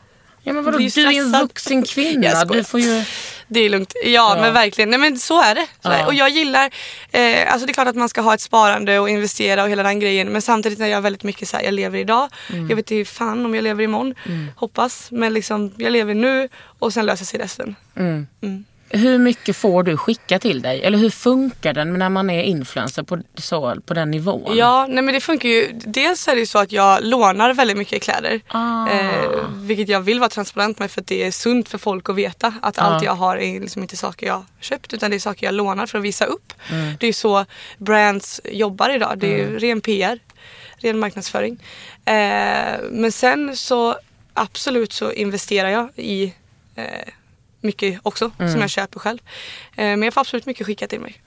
Ja 0.42 0.52
men 0.52 0.64
vadå, 0.64 0.78
du 0.78 0.84
är 0.84 1.10
ju 1.12 1.18
en 1.18 1.28
stressad. 1.28 1.40
vuxen 1.42 1.82
kvinna. 1.82 2.44
Du 2.44 2.64
får 2.64 2.80
ju... 2.80 3.04
Det 3.50 3.60
är 3.60 3.68
lugnt. 3.70 3.92
Ja, 4.04 4.10
Ja. 4.10 4.36
men 4.40 4.52
verkligen. 4.54 4.90
Nej 4.90 4.98
men 4.98 5.18
så 5.18 5.42
är 5.42 5.54
det. 5.54 5.66
Så. 5.82 5.88
Ja. 5.88 6.06
Och 6.06 6.14
jag 6.14 6.28
gillar, 6.30 6.70
eh, 7.10 7.52
alltså 7.52 7.66
det 7.66 7.70
är 7.70 7.74
klart 7.74 7.88
att 7.88 7.96
man 7.96 8.08
ska 8.08 8.20
ha 8.20 8.34
ett 8.34 8.40
sparande 8.40 8.98
och 8.98 9.08
investera 9.10 9.62
och 9.62 9.68
hela 9.70 9.82
den 9.82 10.00
grejen. 10.00 10.28
Men 10.28 10.42
samtidigt 10.42 10.80
är 10.80 10.86
jag 10.86 11.00
väldigt 11.02 11.22
mycket 11.22 11.48
så 11.48 11.56
här, 11.56 11.64
jag 11.64 11.74
lever 11.74 11.98
idag. 11.98 12.28
Mm. 12.52 12.68
Jag 12.68 12.76
vet 12.76 12.90
inte 12.90 13.10
fan 13.10 13.44
om 13.46 13.54
jag 13.54 13.62
lever 13.64 13.84
imorgon. 13.84 14.14
Hoppas. 14.56 15.08
Men 15.10 15.32
liksom, 15.34 15.72
jag 15.76 15.92
lever 15.92 16.14
nu 16.14 16.48
och 16.78 16.92
sen 16.92 17.06
löser 17.06 17.24
sig 17.24 17.40
resten. 17.40 17.76
Mm. 17.96 18.26
Mm. 18.90 19.06
Hur 19.06 19.18
mycket 19.18 19.56
får 19.56 19.82
du 19.82 19.96
skicka 19.96 20.38
till 20.38 20.62
dig? 20.62 20.82
Eller 20.82 20.98
hur 20.98 21.10
funkar 21.10 21.72
den 21.72 21.98
när 21.98 22.08
man 22.08 22.30
är 22.30 22.42
influencer 22.42 23.02
på, 23.02 23.18
så, 23.34 23.76
på 23.86 23.94
den 23.94 24.10
nivån? 24.10 24.56
Ja, 24.56 24.86
nej 24.88 25.02
men 25.02 25.14
det 25.14 25.20
funkar 25.20 25.48
ju. 25.48 25.72
Dels 25.72 26.28
är 26.28 26.34
det 26.34 26.40
ju 26.40 26.46
så 26.46 26.58
att 26.58 26.72
jag 26.72 27.04
lånar 27.04 27.54
väldigt 27.54 27.76
mycket 27.76 28.02
kläder. 28.02 28.40
Ah. 28.48 28.88
Eh, 28.88 29.48
vilket 29.54 29.88
jag 29.88 30.00
vill 30.00 30.18
vara 30.18 30.28
transparent 30.28 30.78
med 30.78 30.90
för 30.90 31.00
att 31.00 31.06
det 31.06 31.26
är 31.26 31.30
sunt 31.30 31.68
för 31.68 31.78
folk 31.78 32.08
att 32.08 32.16
veta. 32.16 32.54
Att 32.62 32.78
allt 32.78 33.04
jag 33.04 33.14
har 33.14 33.36
är 33.36 33.60
liksom 33.60 33.82
inte 33.82 33.96
saker 33.96 34.26
jag 34.26 34.44
köpt 34.60 34.94
utan 34.94 35.10
det 35.10 35.16
är 35.16 35.20
saker 35.20 35.46
jag 35.46 35.54
lånar 35.54 35.86
för 35.86 35.98
att 35.98 36.04
visa 36.04 36.24
upp. 36.24 36.52
Mm. 36.70 36.94
Det 37.00 37.06
är 37.06 37.12
så 37.12 37.44
brands 37.78 38.40
jobbar 38.44 38.90
idag. 38.90 39.18
Det 39.18 39.26
är 39.26 39.38
ju 39.38 39.58
ren 39.58 39.80
PR, 39.80 40.18
ren 40.76 40.98
marknadsföring. 40.98 41.62
Eh, 42.04 42.80
men 42.90 43.12
sen 43.12 43.56
så 43.56 43.96
absolut 44.34 44.92
så 44.92 45.12
investerar 45.12 45.68
jag 45.68 45.90
i 45.96 46.34
eh, 46.76 46.84
mycket 47.60 48.00
också 48.02 48.30
Mm. 48.38 48.52
som 48.52 48.60
jag 48.60 48.70
köper 48.70 49.00
själv. 49.00 49.18
Eh, 49.76 49.84
men 49.84 50.02
jag 50.02 50.14
får 50.14 50.20
absolut 50.20 50.46
mycket 50.46 50.66
skickat 50.66 50.90
till 50.90 51.00
mig. 51.00 51.20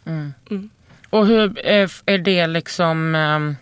Och 1.09 1.27
hur 1.27 1.67
eh, 1.67 1.89
är 2.05 2.17
det 2.17 2.47
liksom... 2.47 3.15
ehm, 3.15 3.55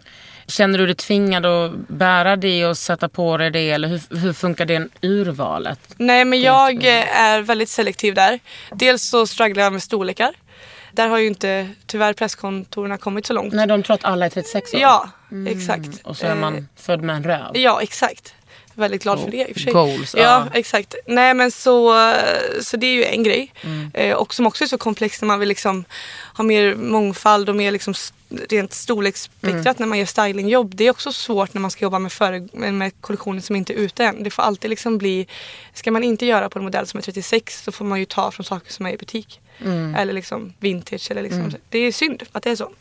Känner 0.47 0.77
du 0.79 0.85
dig 0.85 0.95
tvingad 0.95 1.45
att 1.45 1.71
bära 1.87 2.35
det 2.35 2.65
och 2.65 2.77
sätta 2.77 3.09
på 3.09 3.37
dig 3.37 3.51
det? 3.51 3.71
Eller 3.71 3.87
hur, 3.87 4.01
hur 4.19 4.33
funkar 4.33 4.65
det 4.65 4.87
urvalet? 5.01 5.79
Nej 5.97 6.25
men 6.25 6.41
jag 6.41 6.83
eh, 6.85 7.19
är 7.21 7.41
väldigt 7.41 7.69
selektiv 7.69 8.13
där. 8.13 8.39
Dels 8.71 9.03
så 9.09 9.27
strugglar 9.27 9.63
jag 9.63 9.73
med 9.73 9.83
storlekar. 9.83 10.31
Där 10.91 11.07
har 11.07 11.17
ju 11.17 11.27
inte 11.27 11.69
tyvärr 11.85 12.13
presskontoren 12.13 12.97
kommit 12.97 13.25
så 13.25 13.33
långt. 13.33 13.53
Nej, 13.53 13.67
de 13.67 13.83
tror 13.83 13.93
att 13.93 14.05
alla 14.05 14.25
är 14.25 14.29
36 14.29 14.73
år. 14.73 14.79
Ja, 14.79 15.09
exakt. 15.47 15.85
Mm. 15.85 15.97
Och 16.03 16.17
så 16.17 16.25
är 16.25 16.35
man 16.35 16.55
Eh, 16.55 16.63
född 16.75 17.01
med 17.01 17.15
en 17.15 17.23
röv. 17.23 17.57
Ja, 17.57 17.81
exakt. 17.81 18.33
Väldigt 18.79 19.03
glad 19.03 19.19
för 19.23 19.31
det 19.31 19.37
i 19.37 19.51
och 19.51 19.53
för 19.53 19.59
sig. 19.59 19.73
Goals, 19.73 20.15
Ja, 20.17 20.21
ja. 20.21 20.47
exakt. 20.53 20.95
Nej 21.05 21.33
men 21.33 21.51
så, 21.51 21.93
så 22.61 22.77
det 22.77 22.87
är 22.87 22.93
ju 22.93 23.03
en 23.05 23.23
grej. 23.23 23.53
Mm. 23.61 23.91
Eh, 23.93 24.15
och 24.15 24.33
som 24.33 24.47
också 24.47 24.63
är 24.63 24.67
så 24.67 24.77
komplext 24.77 25.21
när 25.21 25.27
man 25.27 25.39
vill 25.39 25.49
liksom 25.49 25.85
ha 26.33 26.43
mer 26.43 26.75
mångfald 26.75 27.49
och 27.49 27.55
mer 27.55 27.71
liksom 27.71 27.93
rent 28.49 28.73
storleksspektrat 28.73 29.65
Mm. 29.65 29.75
när 29.77 29.87
man 29.87 29.97
gör 29.99 30.05
stylingjobb. 30.05 30.75
Det 30.75 30.83
är 30.87 30.91
också 30.91 31.13
svårt 31.13 31.53
när 31.53 31.61
man 31.61 31.71
ska 31.71 31.85
jobba 31.85 31.99
med, 31.99 32.11
före, 32.11 32.47
med, 32.53 32.73
med 32.73 33.01
kollektioner 33.01 33.41
som 33.41 33.55
inte 33.55 33.73
är 33.73 33.77
ute 33.77 34.03
än. 34.05 34.23
Det 34.23 34.29
får 34.29 34.43
alltid 34.43 34.69
liksom 34.69 34.97
bli, 34.97 35.27
ska 35.73 35.91
man 35.91 36.03
inte 36.03 36.25
göra 36.25 36.49
på 36.49 36.59
en 36.59 36.65
modell 36.65 36.87
som 36.87 36.97
är 36.97 37.01
36 37.01 37.63
så 37.63 37.71
får 37.71 37.85
man 37.85 37.99
ju 37.99 38.05
ta 38.05 38.31
från 38.31 38.43
saker 38.43 38.71
som 38.73 38.85
är 38.85 38.91
i 38.91 38.97
butik. 38.97 39.39
Mm. 39.61 39.95
Eller 39.95 40.13
liksom 40.13 40.53
vintage 40.59 41.11
eller 41.11 41.21
liksom. 41.21 41.53
Det 41.69 41.79
är 41.79 41.91
synd 41.91 42.23
att 42.31 42.43
det 42.43 42.51
är 42.51 42.55
så. 42.55 42.71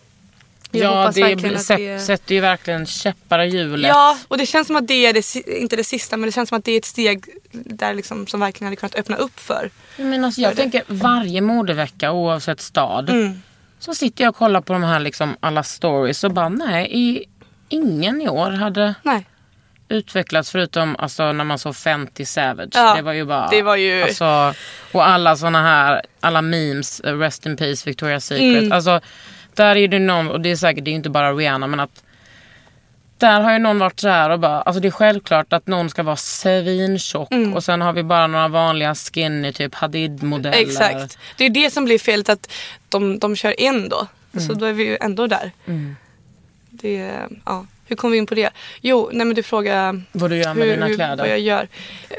Jag 0.71 1.13
Ja, 1.17 1.35
det 1.37 1.59
sätt, 1.59 2.03
sätter 2.03 2.35
ju 2.35 2.41
verkligen 2.41 2.87
käppar 2.87 3.39
i 3.39 3.49
hjulet. 3.49 3.89
Ja, 3.89 4.19
och 4.29 4.39
det 4.39 4.47
känns 4.47 4.67
som 4.67 4.77
att 4.77 4.89
det 4.89 5.07
är 5.07 5.13
det, 5.13 5.37
inte 5.61 5.77
det 5.77 5.85
sista, 5.85 6.17
men 6.17 6.27
det 6.27 6.33
känns 6.33 6.49
som 6.49 6.59
att 6.59 6.65
det 6.65 6.73
är 6.73 6.79
ett 6.79 6.85
steg 6.85 7.25
där 7.53 7.95
liksom, 7.95 8.27
som 8.27 8.41
verkligen 8.41 8.67
hade 8.67 8.77
kunnat 8.77 8.95
öppna 8.95 9.17
upp 9.17 9.41
för. 9.41 9.71
Men 9.97 10.25
alltså, 10.25 10.41
jag 10.41 10.57
tänker 10.57 10.83
varje 10.87 11.41
modevecka 11.41 12.13
oavsett 12.13 12.61
stad. 12.61 13.11
Mm. 13.11 13.43
Så 13.79 13.95
sitter 13.95 14.25
jag 14.25 14.31
och 14.31 14.37
kollar 14.37 14.61
på 14.61 14.73
de 14.73 14.83
här 14.83 15.01
liksom, 15.01 15.37
alla 15.41 15.63
stories 15.63 16.25
och 16.25 16.33
bara 16.33 16.49
nej, 16.49 16.89
i, 16.91 17.25
ingen 17.69 18.23
i 18.23 18.29
år 18.29 18.51
hade 18.51 18.95
Nej. 19.03 19.27
utvecklats 19.89 20.51
förutom 20.51 20.97
alltså, 20.99 21.33
när 21.33 21.45
man 21.45 21.59
såg 21.59 21.77
Fenty 21.77 22.25
Savage. 22.25 22.69
Ja, 22.75 22.95
det 22.97 23.03
var 23.03 23.13
ju 23.13 23.25
bara... 23.25 23.49
det 23.49 23.63
var 23.63 23.77
ju- 23.77 24.03
Alltså, 24.03 24.55
och 24.93 25.07
alla 25.09 25.37
såna 25.37 25.63
här, 25.63 26.03
alla 26.21 26.43
memes, 26.43 27.01
Rest 27.05 27.47
in 27.47 27.57
Peace, 27.57 27.91
Victoria's 27.91 28.21
Secret. 28.21 28.63
Mm. 28.63 28.73
Alltså, 28.73 29.01
där 29.63 29.77
är 29.77 29.89
det 29.89 29.99
någon, 29.99 30.31
och 30.31 30.41
det 30.41 30.51
är 30.51 30.57
säkert, 30.57 30.85
det 30.85 30.91
är 30.91 30.93
inte 30.93 31.11
bara 31.11 31.33
Rihanna 31.33 31.67
men 31.67 31.81
att 31.81 32.03
Där 33.19 33.41
har 33.41 33.53
ju 33.53 33.59
någon 33.59 33.79
varit 33.79 34.01
så 34.01 34.09
här 34.09 34.31
och 34.31 34.41
bara, 34.41 34.61
alltså 34.63 34.81
det 34.81 34.89
är 34.89 34.93
självklart 34.93 35.53
att 35.53 35.67
någon 35.67 35.91
ska 35.91 36.03
vara 36.03 36.17
svintjock 36.17 37.33
Mm. 37.33 37.55
och 37.55 37.65
sen 37.65 37.81
har 37.81 37.93
vi 37.93 38.03
bara 38.03 38.27
några 38.27 38.49
vanliga 38.49 38.95
skinny 38.95 39.53
typ 39.53 39.75
Hadid-modeller. 39.75 40.59
Exakt. 40.59 41.19
Det 41.37 41.45
är 41.45 41.51
det 41.51 41.71
som 41.71 41.85
blir 41.85 41.99
felet 41.99 42.29
att 42.29 42.51
de, 42.89 43.19
de 43.19 43.37
kör 43.37 43.55
en 43.61 43.89
då. 43.89 44.07
Mm. 44.33 44.47
Så 44.47 44.53
då 44.55 44.67
är 44.67 44.73
vi 44.73 44.85
ju 44.85 44.97
ändå 45.01 45.27
där. 45.27 45.51
Det, 46.71 47.13
ja. 47.47 47.67
Hur 47.87 47.97
kom 47.97 48.11
vi 48.11 48.19
in 48.19 48.27
på 48.27 48.35
det? 48.35 48.51
Jo, 48.81 49.11
nej 49.13 49.27
men 49.27 49.35
du 49.37 49.43
frågar 49.43 50.03
Vad 50.13 50.31
du 50.31 50.37
gör 50.37 50.55
med 50.55 50.69
dina 50.69 50.87
kläder. 50.87 51.17
vad 51.17 51.29
jag 51.29 51.41
gör. 51.41 51.69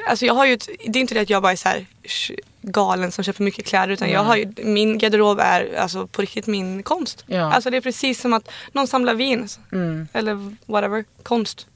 Alltså 0.10 0.26
jag 0.26 0.34
har 0.34 0.46
ju 0.46 0.54
ett, 0.54 0.70
det 0.88 1.00
är 1.00 1.02
inte 1.02 1.14
det 1.14 1.22
att 1.22 1.30
jag 1.30 1.42
bara 1.42 1.52
är 1.52 1.56
så 1.56 1.70
här 1.70 1.86
galen 2.62 3.12
som 3.12 3.24
köper 3.24 3.44
mycket 3.44 3.66
kläder 3.66 3.94
utan 3.94 4.10
jag 4.10 4.24
har 4.24 4.36
ju, 4.36 4.54
min 4.64 4.98
garderob 4.98 5.40
är 5.40 5.76
alltså 5.78 6.08
på 6.08 6.22
riktigt 6.22 6.48
min 6.48 6.84
konst. 6.84 7.24
Ja. 7.28 7.54
Alltså 7.54 7.70
det 7.70 7.78
är 7.78 7.82
precis 7.82 8.22
som 8.22 8.34
att 8.34 8.50
någon 8.72 8.88
samlar 8.88 9.14
vin 9.14 9.48
Mm. 9.72 10.08
eller 10.14 10.56
whatever, 10.66 11.06
konst. 11.24 11.68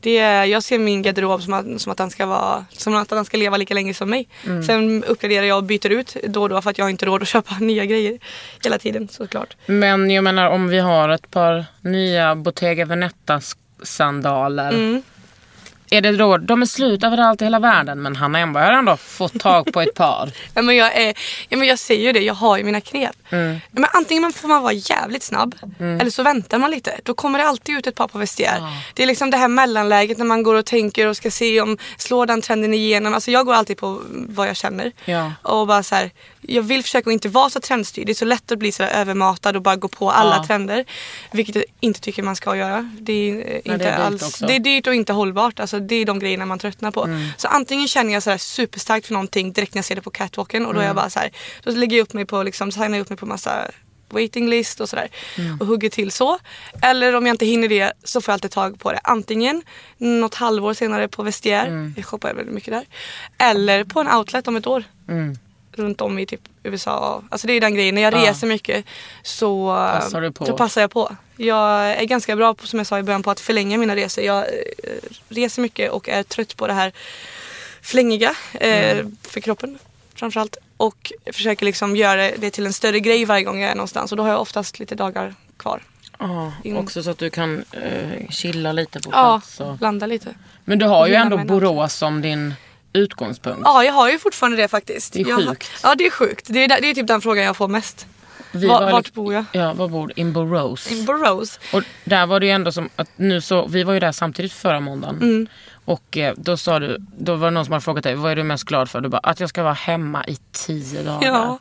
Det 0.00 0.18
är, 0.18 0.44
jag 0.44 0.62
ser 0.62 0.78
min 0.78 1.02
garderob 1.02 1.42
som 1.42 1.52
att, 1.52 1.80
som 1.80 1.92
att 1.92 1.98
den 1.98 2.10
ska 2.10 2.26
vara 2.26 2.64
som 2.72 2.96
att 2.96 3.08
den 3.08 3.24
ska 3.24 3.36
leva 3.36 3.56
lika 3.56 3.74
länge 3.74 3.94
som 3.94 4.10
mig. 4.10 4.28
Mm. 4.44 4.62
Sen 4.62 5.04
uppgraderar 5.04 5.46
jag 5.46 5.56
och 5.58 5.64
byter 5.64 5.90
ut 5.90 6.16
då 6.28 6.42
och 6.42 6.48
då 6.48 6.62
för 6.62 6.70
att 6.70 6.78
jag 6.78 6.84
har 6.84 6.90
inte 6.90 7.06
råd 7.06 7.22
att 7.22 7.28
köpa 7.36 7.58
nya 7.58 7.84
grejer 7.84 8.18
hela 8.64 8.78
tiden 8.78 9.08
såklart. 9.08 9.56
Men 9.66 10.10
jag 10.10 10.24
menar 10.24 10.50
om 10.50 10.68
vi 10.68 10.78
har 10.78 11.08
ett 11.08 11.30
par 11.30 11.64
nya 11.80 12.34
Bottega 12.34 12.84
Veneta 12.84 13.40
sandaler. 13.82 15.02
Mm. 15.92 16.04
Är 16.04 16.10
det 16.12 16.18
då, 16.18 16.38
de 16.38 16.62
är 16.62 16.66
slut 16.66 17.04
överallt 17.04 17.42
i 17.42 17.44
hela 17.44 17.58
världen 17.58 18.02
men 18.02 18.16
Hanna 18.16 18.38
Enberg 18.38 18.64
har 18.64 18.72
ändå 18.72 18.96
fått 18.96 19.40
tag 19.40 19.72
på 19.72 19.80
ett 19.80 19.94
par. 19.94 20.32
Ja, 20.54 20.62
men 20.62 20.76
jag, 20.76 20.96
är, 20.96 21.14
ja, 21.48 21.56
men 21.56 21.68
jag 21.68 21.78
säger 21.78 22.06
ju 22.06 22.12
det, 22.12 22.20
jag 22.20 22.34
har 22.34 22.58
ju 22.58 22.64
mina 22.64 22.80
knep. 22.80 23.16
Mm. 23.30 23.52
Ja, 23.54 23.80
men 23.80 23.90
antingen 23.92 24.32
får 24.32 24.48
man 24.48 24.62
vara 24.62 24.72
jävligt 24.72 25.22
snabb 25.22 25.54
eller 25.78 26.10
så 26.10 26.22
väntar 26.22 26.58
man 26.58 26.70
lite. 26.70 27.00
Då 27.02 27.14
kommer 27.14 27.38
det 27.38 27.44
alltid 27.44 27.76
ut 27.76 27.86
ett 27.86 27.94
par 27.94 28.08
på 28.08 28.18
vestiär. 28.18 28.60
Det 28.94 29.02
är 29.02 29.06
liksom 29.06 29.30
det 29.30 29.36
här 29.36 29.48
mellanläget 29.48 30.18
när 30.18 30.24
man 30.24 30.42
går 30.42 30.54
och 30.54 30.66
tänker 30.66 31.06
och 31.06 31.16
ska 31.16 31.30
se 31.30 31.60
om 31.60 31.78
slår 31.96 32.26
den 32.26 32.40
trenden 32.40 32.74
igenom. 32.74 33.14
Alltså 33.14 33.30
jag 33.30 33.46
går 33.46 33.54
alltid 33.54 33.76
på 33.76 34.00
vad 34.28 34.48
jag 34.48 34.56
känner. 34.56 34.92
Ja. 35.04 35.32
Och 35.42 35.66
bara 35.66 35.82
så 35.82 35.94
här, 35.94 36.10
jag 36.42 36.62
vill 36.62 36.82
försöka 36.82 37.10
att 37.10 37.14
inte 37.14 37.28
vara 37.28 37.50
så 37.50 37.60
trendstyrd. 37.60 38.06
Det 38.06 38.12
är 38.12 38.14
så 38.14 38.24
lätt 38.24 38.52
att 38.52 38.58
bli 38.58 38.72
så 38.72 38.82
övermatad 38.82 39.56
och 39.56 39.62
bara 39.62 39.76
gå 39.76 39.88
på 39.88 40.10
alla 40.10 40.36
Ja. 40.36 40.44
trender. 40.46 40.84
Vilket 41.32 41.54
jag 41.54 41.64
inte 41.80 42.00
tycker 42.00 42.22
man 42.22 42.36
ska 42.36 42.56
göra. 42.56 42.90
Det 43.00 43.12
är, 43.30 43.34
eh, 43.36 43.56
inte 43.56 43.76
det 43.76 43.84
är 43.90 43.98
alls, 43.98 44.22
också. 44.22 44.46
det 44.46 44.56
är 44.56 44.60
dyrt 44.60 44.86
och 44.86 44.94
inte 44.94 45.12
hållbart. 45.12 45.60
Alltså, 45.60 45.80
det 45.80 45.94
är 45.94 46.04
de 46.04 46.18
grejerna 46.18 46.46
man 46.46 46.58
tröttnar 46.58 46.90
på. 46.90 47.04
Mm. 47.04 47.28
Så 47.36 47.48
antingen 47.48 47.88
känner 47.88 48.12
jag 48.12 48.22
så 48.22 48.30
här 48.30 48.38
superstarkt 48.38 49.06
för 49.06 49.12
någonting 49.14 49.52
direkt 49.52 49.74
när 49.74 49.78
jag 49.78 49.84
ser 49.84 49.94
det 49.94 50.02
på 50.02 50.10
catwalken 50.10 50.66
och 50.66 50.74
då 50.74 50.80
är 50.80 50.84
Mm. 50.84 50.86
jag 50.86 50.96
bara 50.96 51.10
så 51.10 51.18
här, 51.18 51.30
då 51.62 51.70
lägger 51.70 51.96
jag 51.96 52.04
upp 52.04 52.12
mig 52.12 52.26
på 52.26 52.42
liksom, 52.42 52.72
signar 52.72 52.98
upp 53.00 53.10
mig 53.10 53.16
på 53.18 53.26
massa 53.26 53.70
waiting 54.08 54.48
list 54.48 54.80
och 54.80 54.88
sådär 54.88 55.08
Mm. 55.38 55.58
och 55.60 55.66
hugger 55.66 55.88
till 55.90 56.10
så. 56.10 56.38
Eller 56.82 57.14
om 57.14 57.26
jag 57.26 57.34
inte 57.34 57.46
hinner 57.46 57.68
det 57.68 57.92
så 58.04 58.20
får 58.20 58.32
jag 58.32 58.34
alltid 58.34 58.50
tag 58.50 58.78
på 58.80 58.92
det. 58.92 59.00
Antingen 59.04 59.62
något 59.98 60.34
halvår 60.34 60.74
senare 60.74 61.08
på 61.08 61.22
vestiär, 61.22 61.66
Mm. 61.66 61.94
jag 61.96 62.04
shoppar 62.06 62.34
väldigt 62.34 62.54
mycket 62.54 62.72
där. 62.74 62.84
Eller 63.38 63.84
på 63.84 64.00
en 64.00 64.08
outlet 64.08 64.48
om 64.48 64.56
ett 64.56 64.66
år 64.66 64.84
Mm. 65.08 65.38
Runt 65.72 66.00
om 66.00 66.18
i 66.18 66.26
typ 66.26 66.40
USA. 66.62 67.22
Alltså 67.30 67.46
det 67.46 67.52
är 67.52 67.60
den 67.60 67.74
grejen, 67.74 67.94
när 67.94 68.02
jag 68.02 68.14
Ja. 68.14 68.18
reser 68.30 68.46
mycket 68.46 68.84
så 69.22 69.66
Passar 70.00 70.44
så 70.46 70.56
passar 70.56 70.80
jag 70.80 70.90
på. 70.90 71.16
Jag 71.36 71.90
är 71.90 72.04
ganska 72.04 72.36
bra 72.36 72.54
på, 72.54 72.66
som 72.66 72.78
jag 72.78 72.86
sa 72.86 72.98
i 72.98 73.02
början 73.02 73.22
på 73.22 73.30
att 73.30 73.40
förlänga 73.40 73.78
mina 73.78 73.96
resor. 73.96 74.24
Jag 74.24 74.38
eh, 74.38 74.48
reser 75.28 75.62
mycket 75.62 75.90
och 75.90 76.08
är 76.08 76.22
trött 76.22 76.56
på 76.56 76.66
det 76.66 76.72
här 76.72 76.92
flängiga 77.82 78.34
eh, 78.54 78.90
Mm. 78.98 79.16
för 79.22 79.40
kroppen 79.40 79.78
framförallt. 80.14 80.56
Och 80.76 81.12
försöker 81.32 81.66
liksom 81.66 81.96
göra 81.96 82.30
det 82.36 82.50
till 82.50 82.66
en 82.66 82.72
större 82.72 83.00
grej 83.00 83.24
varje 83.24 83.44
gång 83.44 83.60
jag 83.60 83.70
är 83.70 83.74
någonstans 83.74 84.10
och 84.12 84.16
då 84.16 84.22
har 84.22 84.30
jag 84.30 84.40
oftast 84.40 84.78
lite 84.78 84.94
dagar 84.94 85.34
kvar. 85.56 85.82
Ja, 86.18 86.52
In- 86.64 86.76
också 86.76 87.02
så 87.02 87.10
att 87.10 87.18
du 87.18 87.30
kan 87.30 87.64
eh, 87.72 88.28
chilla 88.30 88.72
lite 88.72 89.00
på 89.00 89.10
Ja, 89.12 89.40
plats. 89.40 89.60
Och... 89.60 89.80
landa 89.80 90.06
lite. 90.06 90.34
Men 90.64 90.78
du 90.78 90.86
har 90.86 91.06
ju 91.06 91.14
ändå 91.14 91.38
Borås 91.38 91.94
som 91.94 92.20
din 92.22 92.54
utgångspunkt. 92.92 93.60
Ja, 93.64 93.84
jag 93.84 93.92
har 93.92 94.10
ju 94.10 94.18
fortfarande 94.18 94.56
det 94.56 94.68
faktiskt. 94.68 95.12
Det 95.12 95.20
är 95.20 95.28
Jag 95.28 95.36
har- 95.36 95.46
sjukt. 95.46 95.70
Ja, 95.82 95.94
det 95.94 96.06
är 96.06 96.10
sjukt. 96.10 96.46
Det 96.48 96.64
är, 96.64 96.68
det 96.68 96.90
är 96.90 96.94
typ 96.94 97.06
den 97.06 97.20
frågan 97.20 97.44
jag 97.44 97.56
får 97.56 97.68
mest. 97.68 98.06
Vi 98.52 98.66
Var- 98.66 98.80
var 98.84 98.92
vart 98.92 99.12
bor 99.12 99.34
jag? 99.34 99.44
Ja, 99.52 99.72
var 99.72 99.88
bor? 99.88 100.12
In 100.16 100.32
Borås. 100.32 100.92
In 100.92 101.04
Borås. 101.04 101.60
Och 101.72 101.82
där 102.04 102.26
var 102.26 102.40
det 102.40 102.46
ju 102.46 102.52
ändå 102.52 102.72
som 102.72 102.88
att 102.96 103.08
nu 103.16 103.40
så, 103.40 103.66
vi 103.66 103.82
var 103.84 103.94
ju 103.94 104.00
där 104.00 104.12
samtidigt 104.12 104.52
förra 104.52 104.80
måndagen. 104.80 105.16
Mm. 105.22 105.46
Och 105.84 106.16
eh, 106.16 106.34
då 106.36 106.56
sa 106.56 106.78
du, 106.78 106.96
då 107.18 107.34
var 107.34 107.46
det 107.46 107.50
någon 107.50 107.64
som 107.64 107.72
hade 107.72 107.84
frågat 107.84 108.04
dig, 108.04 108.14
vad 108.14 108.32
är 108.32 108.36
du 108.36 108.42
mest 108.42 108.64
glad 108.64 108.90
för? 108.90 109.00
Du 109.00 109.08
bara, 109.08 109.18
att 109.18 109.40
jag 109.40 109.48
ska 109.48 109.62
vara 109.62 109.72
hemma 109.72 110.24
i 110.26 110.38
tio 110.52 111.02
dagar. 111.02 111.28
Ja. 111.28 111.58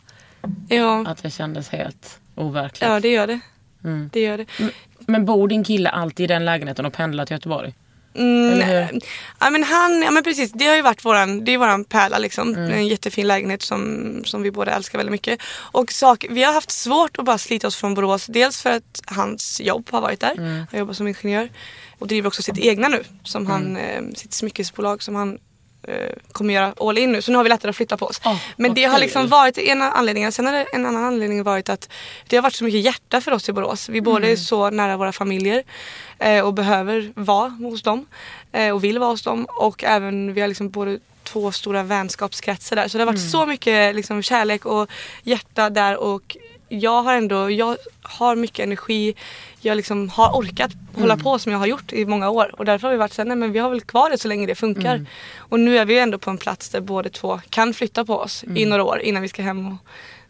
Ja. 0.69 1.05
Att 1.07 1.23
det 1.23 1.29
kändes 1.29 1.69
helt 1.69 2.19
overkligt. 2.35 2.81
ja, 2.81 2.99
det 2.99 3.09
gör 3.09 3.27
det. 3.27 3.39
Mm. 3.83 4.09
Det 4.13 4.19
gör 4.21 4.37
det. 4.37 4.45
Men 4.99 5.25
bor 5.25 5.47
din 5.47 5.63
kille 5.63 5.89
alltid 5.89 6.23
i 6.23 6.27
den 6.27 6.45
lägenheten 6.45 6.85
och 6.85 6.93
pendlar 6.93 7.25
till 7.25 7.33
Göteborg? 7.35 7.73
Mm, 8.13 8.99
ja 9.39 9.49
men 9.49 9.63
han, 9.63 10.01
ja 10.01 10.11
men 10.11 10.23
precis 10.23 10.51
det 10.51 10.65
har 10.65 10.75
ju 10.75 10.81
varit 10.81 11.05
våran, 11.05 11.45
det 11.45 11.53
är 11.53 11.57
våran 11.57 11.83
pärla 11.83 12.17
liksom. 12.17 12.55
Mm. 12.55 12.71
En 12.71 12.87
jättefin 12.87 13.27
lägenhet 13.27 13.61
som, 13.61 14.21
som 14.25 14.41
vi 14.41 14.51
båda 14.51 14.71
älskar 14.71 14.97
väldigt 14.99 15.11
mycket. 15.11 15.39
Och 15.51 15.91
sak, 15.91 16.25
vi 16.29 16.43
har 16.43 16.53
haft 16.53 16.71
svårt 16.71 17.19
att 17.19 17.25
bara 17.25 17.37
slita 17.37 17.67
oss 17.67 17.75
från 17.75 17.93
Borås. 17.93 18.25
Dels 18.25 18.61
för 18.61 18.71
att 18.71 19.01
hans 19.05 19.61
jobb 19.61 19.87
har 19.91 20.01
varit 20.01 20.19
där. 20.19 20.31
Mm. 20.37 20.65
Han 20.71 20.79
jobbar 20.79 20.93
som 20.93 21.07
ingenjör. 21.07 21.49
Och 21.99 22.07
driver 22.07 22.27
också 22.27 22.41
sitt 22.43 22.57
egna 22.57 22.87
nu. 22.87 23.03
Som 23.23 23.41
Mm. 23.45 23.51
han, 23.51 23.77
eh, 23.77 24.01
sitt 24.15 24.33
smyckesbolag 24.33 25.03
som 25.03 25.15
han 25.15 25.37
kommer 26.31 26.53
göra 26.53 26.73
all 26.79 26.97
in 26.97 27.11
nu. 27.11 27.21
Så 27.21 27.31
nu 27.31 27.37
har 27.37 27.43
vi 27.43 27.49
lättare 27.49 27.69
att 27.69 27.75
flytta 27.75 27.97
på 27.97 28.05
oss. 28.05 28.21
Åh, 28.25 28.37
men 28.57 28.69
vad 28.69 28.75
det 28.75 28.83
har 28.83 28.99
liksom 28.99 29.27
varit 29.27 29.57
ena 29.57 29.91
anledningen. 29.91 30.31
Sen 30.31 30.45
har 30.45 30.53
det 30.53 30.65
en 30.73 30.85
annan 30.85 31.03
anledning 31.03 31.43
varit 31.43 31.69
att 31.69 31.89
det 32.27 32.35
har 32.35 32.43
varit 32.43 32.53
så 32.55 32.63
mycket 32.63 32.81
hjärta 32.81 33.21
för 33.21 33.31
oss 33.31 33.49
i 33.49 33.53
Borås. 33.53 33.89
Vi 33.89 33.99
Mm. 33.99 34.23
är 34.23 34.35
så 34.35 34.69
nära 34.69 34.97
våra 34.97 35.11
familjer 35.11 35.63
eh, 36.19 36.45
och 36.45 36.53
behöver 36.53 37.11
vara 37.15 37.49
hos 37.49 37.81
dem. 37.81 38.05
Eh, 38.51 38.69
och 38.75 38.83
vill 38.83 38.99
vara 38.99 39.09
hos 39.09 39.21
dem. 39.23 39.45
Och 39.49 39.83
även 39.83 40.33
vi 40.33 40.41
har 40.41 40.47
liksom 40.47 40.69
både 40.69 40.99
två 41.23 41.51
stora 41.51 41.83
vänskapskretsar 41.83 42.75
där. 42.75 42.87
Så 42.87 42.97
det 42.97 43.01
har 43.01 43.05
varit 43.11 43.19
Mm. 43.19 43.29
så 43.31 43.45
mycket 43.45 43.95
liksom, 43.95 44.21
kärlek 44.23 44.65
och 44.65 44.89
hjärta 45.23 45.69
där. 45.69 45.97
Och 45.97 46.37
jag 46.69 47.03
har 47.03 47.13
ändå, 47.13 47.51
jag 47.51 47.77
har 48.01 48.35
mycket 48.35 48.63
energi. 48.63 49.13
Jag 49.63 49.75
liksom 49.75 50.09
har 50.09 50.29
orkat 50.31 50.71
hålla 50.95 51.13
Mm. 51.13 51.23
på 51.23 51.39
som 51.39 51.51
jag 51.51 51.59
har 51.59 51.65
gjort 51.65 51.93
i 51.93 52.05
många 52.05 52.29
år. 52.29 52.55
Och 52.57 52.65
därför 52.65 52.87
har 52.87 52.91
vi 52.91 52.97
varit 52.97 53.13
såhär, 53.13 53.27
nej 53.27 53.37
men 53.37 53.51
vi 53.51 53.59
har 53.59 53.69
väl 53.69 53.81
kvar 53.81 54.09
det 54.09 54.17
så 54.17 54.27
länge 54.27 54.47
det 54.47 54.55
funkar. 54.55 54.95
Mm. 54.95 55.07
Och 55.37 55.59
nu 55.59 55.77
är 55.77 55.85
vi 55.85 55.99
ändå 55.99 56.17
på 56.17 56.29
en 56.29 56.37
plats 56.37 56.69
där 56.69 56.81
båda 56.81 57.09
två 57.09 57.41
kan 57.49 57.73
flytta 57.73 58.05
på 58.05 58.17
oss 58.17 58.43
Mm. 58.43 58.57
i 58.57 58.65
några 58.65 58.83
år 58.83 58.99
innan 59.01 59.21
vi 59.21 59.27
ska 59.27 59.41
hem 59.41 59.67
och, 59.67 59.73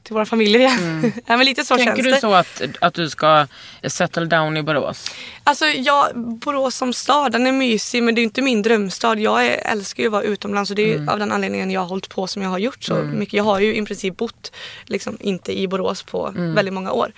till 0.03 0.13
våra 0.13 0.25
familjer 0.25 0.59
igen. 0.59 1.13
ja, 1.25 1.37
men 1.37 1.45
lite 1.45 1.63
så 1.65 1.75
Tänker 1.75 1.93
känns 1.95 2.05
du 2.05 2.11
det. 2.11 2.19
så 2.21 2.33
att, 2.33 2.61
att 2.81 2.93
du 2.93 3.09
ska 3.09 3.47
settle 3.87 4.25
down 4.25 4.57
i 4.57 4.63
Borås? 4.63 5.11
Alltså 5.43 5.65
jag, 5.65 6.07
Borås 6.15 6.75
som 6.75 6.93
stad, 6.93 7.31
den 7.31 7.47
är 7.47 7.51
mysig 7.51 8.03
men 8.03 8.15
det 8.15 8.21
är 8.21 8.23
inte 8.23 8.41
min 8.41 8.61
drömstad. 8.61 9.19
Jag 9.19 9.45
är, 9.45 9.71
älskar 9.71 10.03
ju 10.03 10.07
att 10.07 10.11
vara 10.13 10.23
utomlands 10.23 10.69
och 10.69 10.75
det 10.75 10.91
är 10.91 10.95
Mm. 10.95 11.09
av 11.09 11.19
den 11.19 11.31
anledningen 11.31 11.71
jag 11.71 11.81
har 11.81 11.87
hållit 11.87 12.09
på 12.09 12.27
som 12.27 12.41
jag 12.41 12.49
har 12.49 12.57
gjort 12.59 12.83
så 12.83 12.95
mycket. 12.95 13.33
Jag 13.33 13.43
har 13.43 13.59
ju 13.59 13.75
i 13.75 13.85
princip 13.85 14.17
bott 14.17 14.51
liksom 14.85 15.17
inte 15.19 15.59
i 15.59 15.67
Borås 15.67 16.03
på 16.03 16.27
Mm. 16.27 16.53
väldigt 16.53 16.73
många 16.73 16.91
år. 16.91 17.11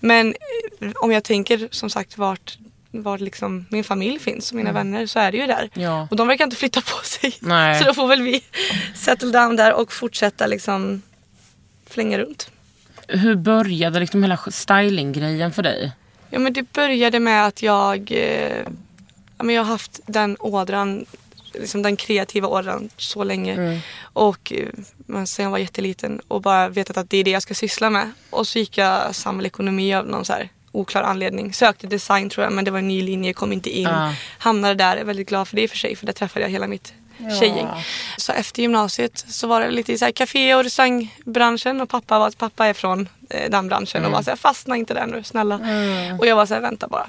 Men 0.00 0.34
eh, 0.80 0.90
om 0.94 1.12
jag 1.12 1.24
tänker 1.24 1.68
som 1.70 1.90
sagt 1.90 2.18
vart, 2.18 2.58
vart 2.90 3.20
liksom 3.20 3.66
min 3.70 3.84
familj 3.84 4.18
finns 4.18 4.50
och 4.50 4.56
mina 4.56 4.72
vänner 4.72 5.06
så 5.06 5.18
är 5.18 5.32
det 5.32 5.38
ju 5.38 5.46
där. 5.46 5.68
Mm. 5.74 5.88
Ja. 5.90 6.08
Och 6.10 6.16
de 6.16 6.28
verkar 6.28 6.44
inte 6.44 6.56
flytta 6.56 6.80
på 6.80 7.04
sig. 7.04 7.36
Nej. 7.40 7.78
Så 7.80 7.86
då 7.86 7.94
får 7.94 8.06
väl 8.06 8.22
vi 8.22 8.42
settle 8.94 9.30
down 9.30 9.56
där 9.56 9.72
och 9.72 9.92
fortsätta 9.92 10.46
liksom 10.46 11.02
flänga 11.94 12.18
runt. 12.18 12.50
Hur 13.08 13.34
började 13.34 14.00
liksom 14.00 14.22
hela 14.22 14.38
stylinggrejen 14.50 15.52
för 15.52 15.62
dig? 15.62 15.92
Ja 16.30 16.38
men 16.38 16.52
det 16.52 16.72
började 16.72 17.20
med 17.20 17.46
att 17.46 17.62
jag, 17.62 18.12
eh, 18.12 18.62
ja, 19.38 19.44
men 19.44 19.54
jag 19.54 19.62
har 19.62 19.70
haft 19.70 20.00
den 20.06 20.36
ådran, 20.40 21.06
liksom 21.52 21.82
den 21.82 21.96
kreativa 21.96 22.48
ådran 22.48 22.88
så 22.96 23.24
länge. 23.24 23.80
Och 24.02 24.52
eh, 24.52 24.68
men 25.06 25.26
sen 25.26 25.44
jag 25.44 25.50
var 25.50 25.58
jätteliten 25.58 26.20
och 26.28 26.40
bara 26.42 26.68
vetat 26.68 26.96
att 26.96 27.10
det 27.10 27.16
är 27.16 27.24
det 27.24 27.30
jag 27.30 27.42
ska 27.42 27.54
syssla 27.54 27.90
med. 27.90 28.12
Och 28.30 28.46
så 28.46 28.58
gick 28.58 28.78
jag 28.78 29.14
samhällsekonomi 29.14 29.94
av 29.94 30.06
någon 30.06 30.24
så 30.24 30.32
här 30.32 30.48
oklar 30.72 31.02
anledning. 31.02 31.52
Sökte 31.52 31.86
design 31.86 32.30
tror 32.30 32.44
jag 32.44 32.52
men 32.52 32.64
det 32.64 32.70
var 32.70 32.78
en 32.78 32.88
ny 32.88 33.02
linje, 33.02 33.32
kom 33.32 33.52
inte 33.52 33.70
in. 33.70 33.82
Ja. 33.82 34.14
Hamnade 34.38 34.74
där, 34.74 34.96
är 34.96 35.04
väldigt 35.04 35.28
glad 35.28 35.48
för 35.48 35.56
det 35.56 35.62
i 35.62 35.66
och 35.66 35.70
för 35.70 35.76
sig 35.76 35.96
för 35.96 36.06
där 36.06 36.12
träffade 36.12 36.44
jag 36.44 36.50
hela 36.50 36.66
mitt 36.66 36.92
tjejgäng. 37.40 37.68
Så 38.16 38.32
efter 38.32 38.62
gymnasiet 38.62 39.24
så 39.28 39.46
var 39.46 39.60
det 39.60 39.70
lite 39.70 39.92
i 39.92 39.98
så 39.98 40.04
här 40.04 40.12
café 40.12 40.54
och 40.54 40.64
restaurangbranschen 40.64 41.80
och 41.80 41.88
pappa, 41.88 42.18
var, 42.18 42.30
pappa 42.30 42.66
är 42.66 42.72
från 42.72 43.08
den 43.48 43.68
branschen 43.68 44.04
och 44.04 44.12
var 44.12 44.22
så 44.22 44.30
här, 44.30 44.36
fastna 44.36 44.76
inte 44.76 44.94
där 44.94 45.06
nu 45.06 45.22
snälla. 45.24 45.60
Och 46.18 46.26
jag 46.26 46.36
var 46.36 46.46
så 46.46 46.54
här, 46.54 46.60
vänta 46.60 46.88
bara. 46.88 47.06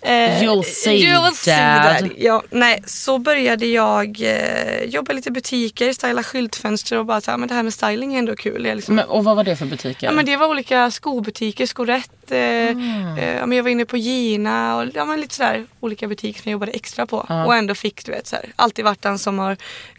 Eh, 0.00 0.42
You'll 0.42 0.62
see, 0.62 0.90
you'll 1.06 1.30
see 1.32 1.50
dad. 1.56 2.02
dad. 2.02 2.10
Ja, 2.18 2.42
nej, 2.50 2.82
så 2.86 3.18
började 3.18 3.66
jag 3.66 4.20
eh, 4.22 4.84
jobba 4.84 5.12
lite 5.12 5.28
i 5.28 5.32
butiker, 5.32 5.92
styla 5.92 6.22
skyltfönster 6.22 6.98
och 6.98 7.06
bara 7.06 7.20
så 7.20 7.30
här, 7.30 7.38
men 7.38 7.48
det 7.48 7.54
här 7.54 7.62
med 7.62 7.74
styling 7.74 8.14
är 8.14 8.18
ändå 8.18 8.36
kul. 8.36 8.64
Jag 8.66 8.76
liksom, 8.76 8.94
Men, 8.94 9.04
och 9.04 9.24
vad 9.24 9.36
var 9.36 9.44
det 9.44 9.56
för 9.56 9.66
butiker? 9.66 10.06
Ja 10.06 10.12
men 10.12 10.24
det 10.26 10.36
var 10.36 10.46
olika 10.48 10.90
skobutiker, 10.90 11.66
Skorätt. 11.66 12.10
Eh, 12.30 12.36
Mm. 12.36 13.18
eh, 13.18 13.56
jag 13.56 13.62
var 13.62 13.70
inne 13.70 13.84
på 13.84 13.96
Gina 13.96 14.76
och 14.76 14.84
ja, 14.94 15.04
men 15.04 15.20
lite 15.20 15.34
sådär 15.34 15.66
olika 15.80 16.08
butiker 16.08 16.42
som 16.42 16.50
jag 16.50 16.52
jobbade 16.52 16.72
extra 16.72 17.06
på. 17.06 17.16
Och 17.46 17.54
ändå 17.56 17.74
fick 17.74 18.04
du 18.04 18.12
vet 18.12 18.26
såhär, 18.26 18.52
alltid 18.56 18.84
varit 18.84 19.02
den 19.02 19.18
som 19.18 19.38
har 19.38 19.56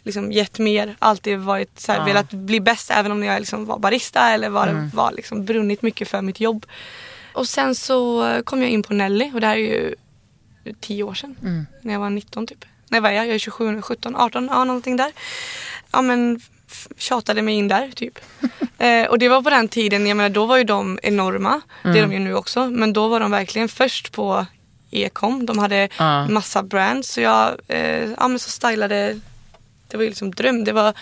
liksom 0.08 0.32
gett 0.32 0.60
mer. 0.60 0.96
Alltid 1.00 1.38
varit 1.40 1.80
såhär, 1.80 2.00
Ja. 2.00 2.06
velat 2.06 2.32
bli 2.32 2.60
bäst 2.60 2.92
även 2.92 3.12
om 3.12 3.24
jag 3.24 3.40
liksom 3.40 3.66
var 3.66 3.80
barista 3.80 4.30
eller 4.30 4.50
var, 4.50 4.68
Mm. 4.68 4.90
var 4.94 5.12
liksom 5.12 5.46
brunnit 5.46 5.82
mycket 5.82 6.08
för 6.08 6.22
mitt 6.22 6.40
jobb. 6.40 6.66
Och 7.34 7.48
sen 7.48 7.76
så 7.76 8.26
kom 8.46 8.62
jag 8.62 8.72
in 8.72 8.84
på 8.84 8.94
Nelly 8.94 9.32
och 9.34 9.42
det 9.42 9.48
här 9.48 9.56
är 9.56 9.60
ju 9.60 9.96
tio 10.80 11.04
år 11.04 11.14
sedan. 11.14 11.36
Mm. 11.42 11.66
När 11.82 11.94
jag 11.94 12.00
var 12.00 12.10
19 12.10 12.48
typ. 12.48 12.66
Nej 12.90 13.02
vad 13.02 13.12
är 13.12 13.16
jag? 13.16 13.28
Jag 13.28 13.36
är 13.36 13.40
27, 13.40 13.72
nu, 13.72 13.82
17, 13.82 14.16
18, 14.16 14.48
ja 14.52 14.64
någonting 14.64 14.98
där. 14.98 15.12
Ja 15.92 16.02
men 16.02 16.40
tjatade 16.98 17.42
mig 17.42 17.56
in 17.56 17.68
där 17.68 17.92
typ. 17.96 18.20
eh, 18.78 19.08
och 19.08 19.20
det 19.20 19.30
var 19.30 19.42
på 19.42 19.50
den 19.50 19.68
tiden, 19.68 20.08
jag 20.08 20.18
menar 20.18 20.30
då 20.30 20.46
var 20.46 20.58
ju 20.58 20.64
de 20.64 21.00
enorma. 21.04 21.62
Det 21.84 21.90
Mm. 21.90 21.98
är 21.98 22.02
de 22.08 22.14
ju 22.14 22.20
nu 22.20 22.36
också. 22.36 22.66
Men 22.70 22.94
då 22.94 23.08
var 23.08 23.20
de 23.20 23.32
verkligen 23.32 23.70
först 23.70 24.12
på 24.12 24.46
e-com. 24.92 25.46
De 25.46 25.58
hade 25.60 25.90
Ja. 25.98 26.28
massa 26.28 26.64
brands. 26.64 27.10
Så 27.14 27.22
jag 27.22 27.56
eh, 27.68 28.10
ja, 28.18 28.28
men 28.28 28.40
så 28.40 28.50
stylade, 28.50 29.20
det 29.88 29.98
var 29.98 30.04
ju 30.04 30.10
liksom 30.10 30.32
dröm. 30.32 30.64
Det 30.64 30.72
var, 30.72 30.94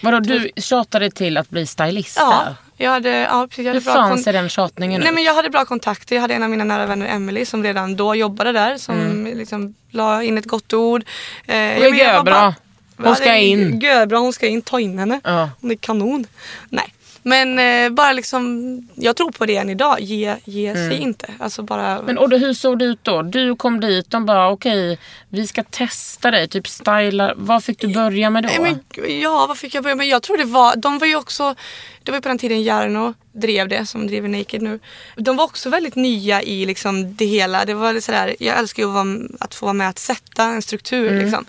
Vadå, 0.00 0.20
du 0.20 0.50
tjatade 0.56 1.10
till 1.10 1.36
att 1.36 1.50
bli 1.50 1.66
stylist 1.66 2.16
ja, 2.20 2.54
jag 2.76 2.90
hade, 2.90 3.08
ja, 3.10 3.46
precis, 3.50 3.64
jag 3.64 3.72
Hur 3.72 3.80
hade 3.80 3.84
bra 3.84 3.92
fan 3.94 4.10
kon- 4.10 4.18
ser 4.18 4.32
den 4.32 4.48
tjatningen 4.48 5.00
Nej 5.00 5.08
ut? 5.08 5.14
men 5.14 5.24
jag 5.24 5.34
hade 5.34 5.50
bra 5.50 5.64
kontakter. 5.64 6.16
Jag 6.16 6.20
hade 6.22 6.34
en 6.34 6.42
av 6.42 6.50
mina 6.50 6.64
nära 6.64 6.86
vänner, 6.86 7.06
Emily, 7.06 7.44
som 7.44 7.62
redan 7.62 7.96
då 7.96 8.14
jobbade 8.14 8.52
där. 8.52 8.78
Som 8.78 8.94
Mm. 9.00 9.38
liksom 9.38 9.74
la 9.90 10.22
in 10.22 10.38
ett 10.38 10.46
gott 10.46 10.72
ord. 10.72 11.04
Eh, 11.46 11.56
jag 11.56 11.98
är 11.98 12.22
bara- 12.22 12.54
Hon 12.96 13.16
ska 13.16 13.24
det 13.32 13.40
in. 13.42 13.80
Görbra, 13.80 14.18
hon 14.18 14.32
ska 14.32 14.46
in. 14.46 14.62
Ta 14.62 14.80
in 14.80 14.98
henne. 14.98 15.20
Ja. 15.24 15.50
Hon 15.60 15.70
är 15.70 15.74
kanon. 15.74 16.26
Nej. 16.68 16.94
Men 17.22 17.58
eh, 17.58 17.90
bara 17.90 18.12
liksom, 18.12 18.78
jag 18.94 19.16
tror 19.16 19.30
på 19.30 19.46
det 19.46 19.56
än 19.56 19.70
idag. 19.70 20.00
Ge, 20.00 20.36
ge 20.44 20.74
sig 20.74 20.98
inte. 20.98 21.26
Alltså 21.38 21.62
bara... 21.62 21.90
Mm. 21.90 22.04
Men 22.04 22.18
och 22.18 22.28
då, 22.28 22.36
hur 22.36 22.54
såg 22.54 22.78
det 22.78 22.84
ut 22.84 22.98
då? 23.02 23.22
Du 23.22 23.56
kom 23.56 23.80
dit, 23.80 24.10
de 24.10 24.26
bara 24.26 24.50
okej, 24.50 24.98
vi 25.28 25.46
ska 25.46 25.62
testa 25.62 26.30
dig, 26.30 26.48
typ 26.48 26.68
styla. 26.68 27.34
Vad 27.36 27.64
fick 27.64 27.80
du 27.80 27.88
börja 27.88 28.30
med 28.30 28.42
då? 28.42 28.48
Nej, 28.58 28.76
men, 28.96 29.20
ja, 29.20 29.46
vad 29.48 29.58
fick 29.58 29.74
jag 29.74 29.82
börja 29.82 29.96
med? 29.96 30.06
Jag 30.06 30.22
tror 30.22 30.36
det 30.36 30.44
var, 30.44 30.76
de 30.76 30.98
var 30.98 31.06
ju 31.06 31.16
också, 31.16 31.54
det 32.04 32.12
var 32.12 32.20
på 32.20 32.28
den 32.28 32.38
tiden 32.38 32.62
Jarno 32.62 33.14
drev 33.32 33.68
det, 33.68 33.86
som 33.86 34.06
driver 34.06 34.28
Naked 34.28 34.62
nu. 34.62 34.80
De 35.16 35.36
var 35.36 35.44
också 35.44 35.70
väldigt 35.70 35.94
nya 35.94 36.42
i 36.42 36.66
liksom 36.66 37.16
det 37.16 37.24
hela. 37.24 37.64
Det 37.64 37.74
var 37.74 38.00
sådär, 38.00 38.36
jag 38.38 38.58
älskar 38.58 38.82
ju 38.82 38.88
att, 38.88 38.94
vara, 38.94 39.18
att 39.40 39.54
få 39.54 39.66
vara 39.66 39.72
med 39.72 39.88
att 39.88 39.98
sätta 39.98 40.44
en 40.44 40.62
struktur. 40.62 41.22
Liksom. 41.22 41.44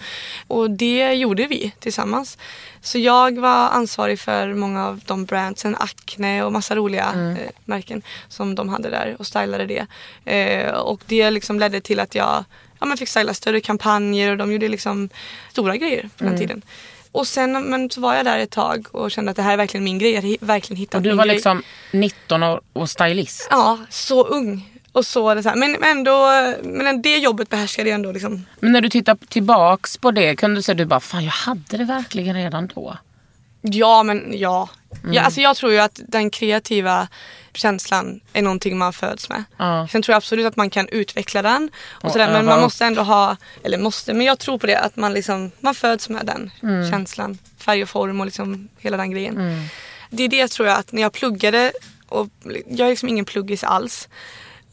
Och 0.48 0.72
det 0.72 1.14
gjorde 1.14 1.48
vi 1.48 1.74
tillsammans. 1.80 2.38
Så 2.82 2.98
jag 2.98 3.40
var 3.40 3.70
ansvarig 3.70 4.20
för 4.20 4.54
många 4.54 4.88
av 4.88 5.02
de 5.06 5.26
brandsen, 5.26 5.76
Acne 5.80 6.44
och 6.44 6.52
massa 6.52 6.76
roliga 6.76 7.36
eh, 7.40 7.50
märken 7.66 8.02
som 8.28 8.56
de 8.56 8.70
hade 8.70 8.90
där 8.90 9.16
och 9.20 9.28
stylade 9.28 9.66
det. 9.66 9.86
Eh, 10.32 10.74
och 10.74 11.02
det 11.06 11.32
liksom 11.32 11.60
ledde 11.60 11.82
till 11.82 12.00
att 12.00 12.16
jag 12.16 12.46
ja, 12.80 12.86
men 12.86 12.98
fick 12.98 13.10
styla 13.10 13.34
större 13.34 13.62
kampanjer 13.62 14.32
och 14.32 14.38
de 14.38 14.52
gjorde 14.52 14.68
liksom 14.68 15.10
stora 15.52 15.78
grejer 15.78 16.10
på 16.18 16.24
den 16.24 16.38
tiden. 16.38 16.62
Och 17.14 17.28
sen 17.28 17.70
men 17.70 17.90
så 17.90 18.02
var 18.02 18.16
jag 18.16 18.26
där 18.26 18.40
ett 18.40 18.52
tag 18.52 18.88
och 18.92 19.12
kände 19.12 19.32
att 19.32 19.38
det 19.38 19.44
här 19.44 19.54
är 19.54 19.58
verkligen 19.58 19.84
min 19.84 20.00
grej. 20.00 20.12
Jag 20.12 20.22
hade 20.22 20.38
verkligen 20.40 20.78
hittat 20.78 20.96
och 20.96 21.02
du 21.02 21.10
min 21.10 21.18
var 21.18 21.26
grej. 21.26 21.36
liksom 21.36 21.64
19 21.92 22.44
år 22.44 22.62
och 22.74 22.90
stylist? 22.90 23.48
Ja, 23.52 23.80
så 23.90 24.24
ung. 24.24 24.70
Och 24.92 25.06
så, 25.06 25.34
det 25.34 25.44
så 25.44 25.50
här. 25.50 25.56
Men, 25.56 25.84
ändå, 25.84 26.30
men 26.64 27.02
det 27.02 27.18
jobbet 27.18 27.50
behärskade 27.50 27.90
jag 27.90 27.96
ändå 27.96 28.12
liksom. 28.12 28.46
Men 28.60 28.72
när 28.72 28.82
du 28.82 28.90
tittar 28.90 29.18
tillbaks 29.30 29.98
på 29.98 30.12
det, 30.12 30.36
kunde 30.36 30.56
du 30.56 30.62
säga 30.62 30.76
du 30.76 30.86
bara 30.86 31.00
fan 31.00 31.24
jag 31.24 31.32
hade 31.32 31.78
det 31.78 31.84
verkligen 31.84 32.36
redan 32.36 32.68
då? 32.76 32.98
Ja 33.62 34.04
men 34.04 34.32
ja. 34.34 34.70
Mm. 35.04 35.14
ja 35.14 35.22
alltså 35.22 35.42
jag 35.42 35.56
tror 35.56 35.72
ju 35.72 35.80
att 35.80 36.00
den 36.08 36.30
kreativa 36.30 37.08
känslan 37.58 38.20
är 38.34 38.42
någonting 38.42 38.78
man 38.78 38.94
föds 38.94 39.30
med. 39.30 39.44
Ja. 39.58 39.88
Sen 39.92 40.02
tror 40.02 40.14
jag 40.14 40.18
absolut 40.18 40.46
att 40.46 40.56
man 40.56 40.70
kan 40.70 40.88
utveckla 40.88 41.42
den. 41.42 41.70
Och 41.92 42.12
sådär, 42.12 42.28
men 42.28 42.36
öva 42.36 42.52
man 42.52 42.62
måste 42.62 42.86
ändå 42.86 43.02
ha, 43.02 43.38
eller 43.64 43.78
måste, 43.78 44.14
men 44.14 44.26
jag 44.26 44.40
tror 44.40 44.58
på 44.58 44.68
det 44.68 44.80
att 44.80 44.96
man 44.96 45.14
liksom, 45.14 45.52
man 45.60 45.76
föds 45.76 46.10
med 46.10 46.26
den 46.26 46.52
Mm. 46.64 46.92
känslan. 46.92 47.38
Färg 47.58 47.84
och 47.84 47.90
form 47.90 48.20
och 48.20 48.26
liksom 48.26 48.68
hela 48.80 48.98
den 48.98 49.12
grejen. 49.12 49.68
Det 50.10 50.24
är 50.24 50.30
det 50.30 50.48
tror 50.52 50.68
jag 50.68 50.78
att 50.78 50.92
när 50.92 51.02
jag 51.02 51.14
pluggade, 51.14 51.72
och 52.08 52.28
jag 52.68 52.86
är 52.86 52.90
liksom 52.90 53.10
ingen 53.10 53.26
pluggis 53.26 53.64
alls. 53.64 54.08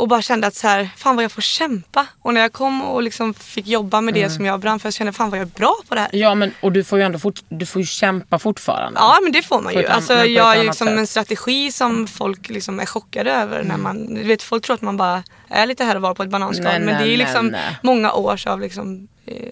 Och 0.00 0.08
bara 0.08 0.22
kände 0.22 0.46
att 0.46 0.54
så 0.54 0.68
här, 0.68 0.90
fan 0.96 1.16
vad 1.16 1.24
jag 1.24 1.32
får 1.32 1.42
kämpa. 1.42 2.06
Och 2.22 2.34
när 2.34 2.40
jag 2.40 2.52
kom 2.52 2.82
och 2.82 3.02
liksom 3.02 3.34
fick 3.34 3.66
jobba 3.66 4.00
med 4.00 4.14
det 4.14 4.20
Mm. 4.20 4.30
som 4.30 4.44
jag 4.46 4.60
brann 4.60 4.80
för 4.80 4.90
så 4.90 4.96
kände 4.96 5.08
jag 5.08 5.14
fan 5.16 5.30
vad 5.30 5.38
jag 5.38 5.46
är 5.46 5.50
bra 5.58 5.74
på 5.88 5.94
det 5.94 6.00
här. 6.00 6.10
Ja 6.12 6.34
men 6.34 6.52
och 6.60 6.72
du 6.72 6.84
får 6.84 6.98
ju 6.98 7.04
ändå 7.04 7.18
fort, 7.18 7.40
du 7.48 7.66
får 7.66 7.82
ju 7.82 7.86
kämpa 7.86 8.38
fortfarande. 8.38 9.00
Ja 9.00 9.18
men 9.22 9.32
det 9.32 9.42
får 9.42 9.60
man 9.62 9.72
ju. 9.74 9.80
ett 9.84 9.90
Alltså, 9.90 10.14
jag 10.24 10.44
har 10.44 10.56
ju 10.56 10.62
liksom 10.62 10.86
sätt. 10.86 10.98
en 10.98 11.06
strategi 11.06 11.72
som 11.72 12.06
folk 12.06 12.48
liksom 12.48 12.80
är 12.80 12.86
chockade 12.86 13.32
över. 13.32 13.56
Mm. 13.56 13.68
När 13.68 13.76
man, 13.76 14.14
du 14.14 14.22
vet, 14.24 14.42
folk 14.42 14.64
tror 14.64 14.74
att 14.74 14.82
man 14.82 14.96
bara 14.96 15.22
är 15.48 15.66
lite 15.66 15.84
här 15.84 15.96
och 15.96 16.02
var 16.02 16.14
på 16.14 16.22
ett 16.22 16.30
bananskal. 16.30 16.64
Nej, 16.64 16.80
men 16.80 16.94
nej, 16.94 17.04
det 17.08 17.14
är 17.14 17.16
liksom 17.16 17.46
nej. 17.46 17.78
många 17.82 18.12
års 18.12 18.46
av 18.46 18.60
liksom, 18.60 19.08
eh, 19.26 19.48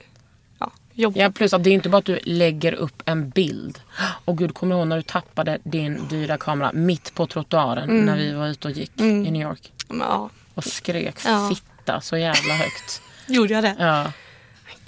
ja, 0.58 0.70
jobb. 0.92 1.12
Ja 1.16 1.30
plus 1.30 1.52
att 1.52 1.64
det 1.64 1.70
är 1.70 1.74
inte 1.74 1.88
bara 1.88 1.98
att 1.98 2.04
du 2.04 2.18
lägger 2.24 2.72
upp 2.72 3.02
en 3.04 3.30
bild. 3.30 3.78
Och 4.24 4.38
gud 4.38 4.54
kommer 4.54 4.74
du 4.74 4.78
ihåg 4.78 4.88
när 4.88 4.96
du 4.96 5.02
tappade 5.02 5.58
din 5.64 6.08
dyra 6.08 6.36
kamera 6.38 6.70
mitt 6.72 7.14
på 7.14 7.26
trottoaren 7.26 7.90
Mm. 7.90 8.04
när 8.06 8.16
vi 8.16 8.32
var 8.32 8.46
ute 8.46 8.68
och 8.68 8.74
gick 8.74 9.00
i 9.00 9.30
New 9.30 9.42
York. 9.42 9.72
Ja, 9.90 10.30
Och 10.58 10.64
skrek 10.64 11.14
Ja. 11.24 11.48
fitta 11.48 12.00
så 12.00 12.16
jävla 12.16 12.54
högt. 12.54 13.02
gjorde 13.26 13.54
jag 13.54 13.64
det? 13.64 13.74
Ja. 13.78 14.12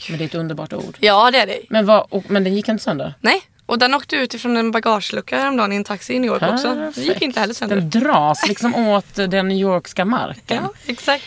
Men 0.08 0.18
det 0.18 0.24
är 0.24 0.26
ett 0.26 0.34
underbart 0.34 0.72
ord. 0.72 0.96
Ja 1.00 1.30
det 1.30 1.38
är 1.38 1.46
det. 1.46 1.60
Men, 1.68 1.86
vad, 1.86 2.06
och, 2.10 2.24
men 2.30 2.44
den 2.44 2.54
gick 2.54 2.68
inte 2.68 2.84
sönder? 2.84 3.14
Nej. 3.20 3.42
Och 3.66 3.78
den 3.78 3.94
åkte 3.94 4.16
ut 4.16 4.34
ifrån 4.34 4.56
en 4.56 4.70
bagagelucka 4.70 5.38
häromdagen 5.38 5.72
i 5.72 5.76
en 5.76 5.84
taxi 5.84 6.14
i 6.14 6.18
New 6.18 6.30
York 6.30 6.42
också. 6.42 6.74
Det 6.74 6.84
gick 6.86 6.94
Perfekt. 7.06 7.22
inte 7.22 7.40
heller 7.40 7.54
sönder. 7.54 7.76
Den 7.76 7.90
dras 7.90 8.48
liksom 8.48 8.74
åt 8.88 9.14
den 9.14 9.48
New 9.48 9.58
Yorkska 9.58 10.04
marken. 10.04 10.62
Ja, 10.62 10.70
exakt. 10.86 11.24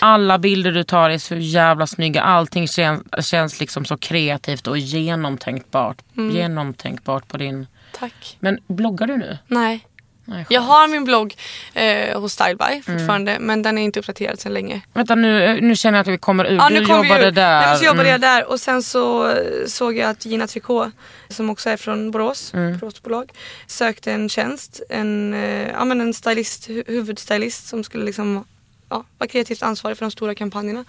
Alla 0.00 0.38
bilder 0.38 0.72
du 0.72 0.84
tar 0.84 1.10
är 1.10 1.18
så 1.18 1.34
jävla 1.36 1.86
snygga. 1.86 2.22
Allting 2.22 2.68
känns, 2.68 3.02
känns 3.26 3.60
liksom 3.60 3.84
så 3.84 3.96
kreativt 3.96 4.66
och 4.66 4.78
genomtänkbart. 4.78 5.98
Mm. 6.16 6.36
Genomtänkbart 6.36 7.28
på 7.28 7.36
din... 7.36 7.66
Tack. 7.92 8.36
Men 8.40 8.58
bloggar 8.66 9.06
du 9.06 9.16
nu? 9.16 9.38
Nej. 9.46 9.86
Nej, 10.28 10.46
Jag 10.48 10.60
har 10.60 10.88
min 10.88 11.04
blogg 11.04 11.34
eh, 11.74 12.20
hos 12.20 12.32
Styleby 12.32 12.64
Mm. 12.64 12.82
fortfarande. 12.82 13.36
Men 13.40 13.62
den 13.62 13.78
är 13.78 13.82
inte 13.82 14.00
uppdaterad 14.00 14.40
sedan 14.40 14.54
länge. 14.54 14.80
Vänta 14.94 15.14
nu, 15.14 15.58
nu 15.60 15.76
känner 15.76 15.98
jag 15.98 16.02
att 16.02 16.12
vi 16.12 16.18
kommer 16.18 16.44
ur. 16.44 16.56
Ja, 16.56 16.68
du 16.68 16.74
nu 16.80 16.86
kom 16.86 17.00
vi 17.02 17.08
jobbade 17.08 17.26
ur. 17.26 17.30
där. 17.30 17.60
Nej, 17.66 17.78
så 17.78 17.84
jobbade 17.84 18.08
Mm. 18.08 18.12
jag 18.12 18.20
där 18.20 18.50
och 18.50 18.60
sen 18.60 18.82
så 18.82 19.30
eh, 19.30 19.36
såg 19.66 19.96
jag 19.96 20.10
att 20.10 20.26
Gina 20.26 20.46
Tricot, 20.46 20.88
som 21.28 21.50
också 21.50 21.70
är 21.70 21.76
från 21.76 22.10
Borås, 22.10 22.54
Mm. 22.54 22.78
Boråsbolag, 22.78 23.30
sökte 23.66 24.12
en 24.12 24.28
tjänst. 24.28 24.82
En, 24.90 25.34
eh, 25.34 25.68
ja, 25.68 25.84
men 25.84 26.00
en 26.00 26.14
stylist, 26.14 26.68
hu- 26.68 26.84
huvudstylist 26.86 27.66
som 27.68 27.84
skulle 27.84 28.04
liksom 28.04 28.44
ja, 28.90 29.04
vara 29.18 29.28
kreativt 29.28 29.62
ansvarig 29.62 29.98
för 29.98 30.04
de 30.04 30.10
stora 30.10 30.34
kampanjerna. 30.34 30.84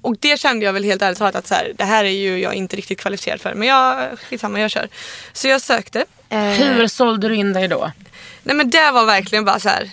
Och 0.00 0.16
det 0.20 0.40
kände 0.40 0.64
jag 0.64 0.72
väl 0.72 0.84
helt 0.84 1.02
ärligt 1.02 1.18
talat 1.18 1.34
att 1.34 1.46
så 1.46 1.54
här, 1.54 1.72
det 1.76 1.84
här 1.84 2.04
är 2.04 2.08
ju 2.10 2.38
jag 2.38 2.54
inte 2.54 2.76
riktigt 2.76 3.00
kvalificerad 3.00 3.40
för. 3.40 3.54
Men 3.54 3.68
jag, 3.68 4.18
skitsamma, 4.18 4.60
jag 4.60 4.70
kör. 4.70 4.88
Så 5.32 5.48
jag 5.48 5.62
sökte. 5.62 6.04
Hur 6.28 6.86
sålde 6.86 7.28
du 7.28 7.34
in 7.34 7.52
dig 7.52 7.68
då? 7.68 7.92
Nej 8.42 8.56
men 8.56 8.70
det 8.70 8.90
var 8.90 9.06
verkligen 9.06 9.44
bara 9.44 9.60
så 9.60 9.68
här. 9.68 9.90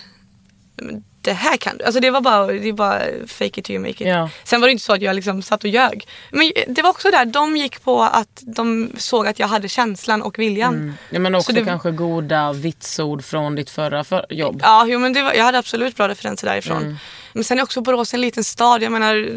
"Nej, 1.26 1.34
men 1.34 1.44
Det 1.44 1.48
här 1.50 1.56
kan 1.56 1.76
du. 1.78 1.84
Alltså 1.84 2.00
det 2.00 2.10
var 2.10 2.20
bara, 2.20 2.46
det 2.46 2.72
bara 2.72 3.00
fake 3.26 3.60
it 3.60 3.64
till 3.64 3.74
you 3.74 3.78
make 3.82 3.90
it. 3.90 4.00
Ja. 4.00 4.30
Sen 4.44 4.60
var 4.60 4.68
det 4.68 4.72
inte 4.72 4.84
så 4.84 4.92
att 4.92 5.02
jag 5.02 5.14
liksom 5.16 5.42
satt 5.42 5.64
och 5.64 5.70
ljög. 5.70 6.06
Men 6.30 6.52
det 6.66 6.82
var 6.82 6.90
också 6.90 7.10
där, 7.10 7.24
de 7.24 7.56
gick 7.56 7.82
på 7.84 8.02
att 8.02 8.42
de 8.42 8.90
såg 8.98 9.26
att 9.26 9.38
jag 9.38 9.46
hade 9.48 9.68
känslan 9.68 10.22
och 10.22 10.38
viljan. 10.38 10.94
Ja, 11.10 11.18
men 11.18 11.34
också 11.34 11.52
Så 11.52 11.58
det- 11.58 11.64
kanske 11.64 11.90
goda 11.90 12.52
vitsord 12.52 13.24
från 13.24 13.54
ditt 13.54 13.70
förra 13.70 14.04
för 14.04 14.26
jobb. 14.30 14.60
Ja, 14.62 14.86
jo, 14.88 14.98
men 14.98 15.12
det 15.12 15.22
var, 15.22 15.32
jag 15.32 15.44
hade 15.44 15.58
absolut 15.58 15.96
bra 15.96 16.08
referenser 16.08 16.46
därifrån. 16.46 16.82
Mm. 16.82 16.96
Men 17.32 17.44
sen 17.44 17.58
är 17.58 17.62
också 17.62 17.80
Borås 17.80 18.14
en 18.14 18.20
liten 18.20 18.44
stad. 18.44 18.82
Jag 18.82 18.92
menar, 18.92 19.28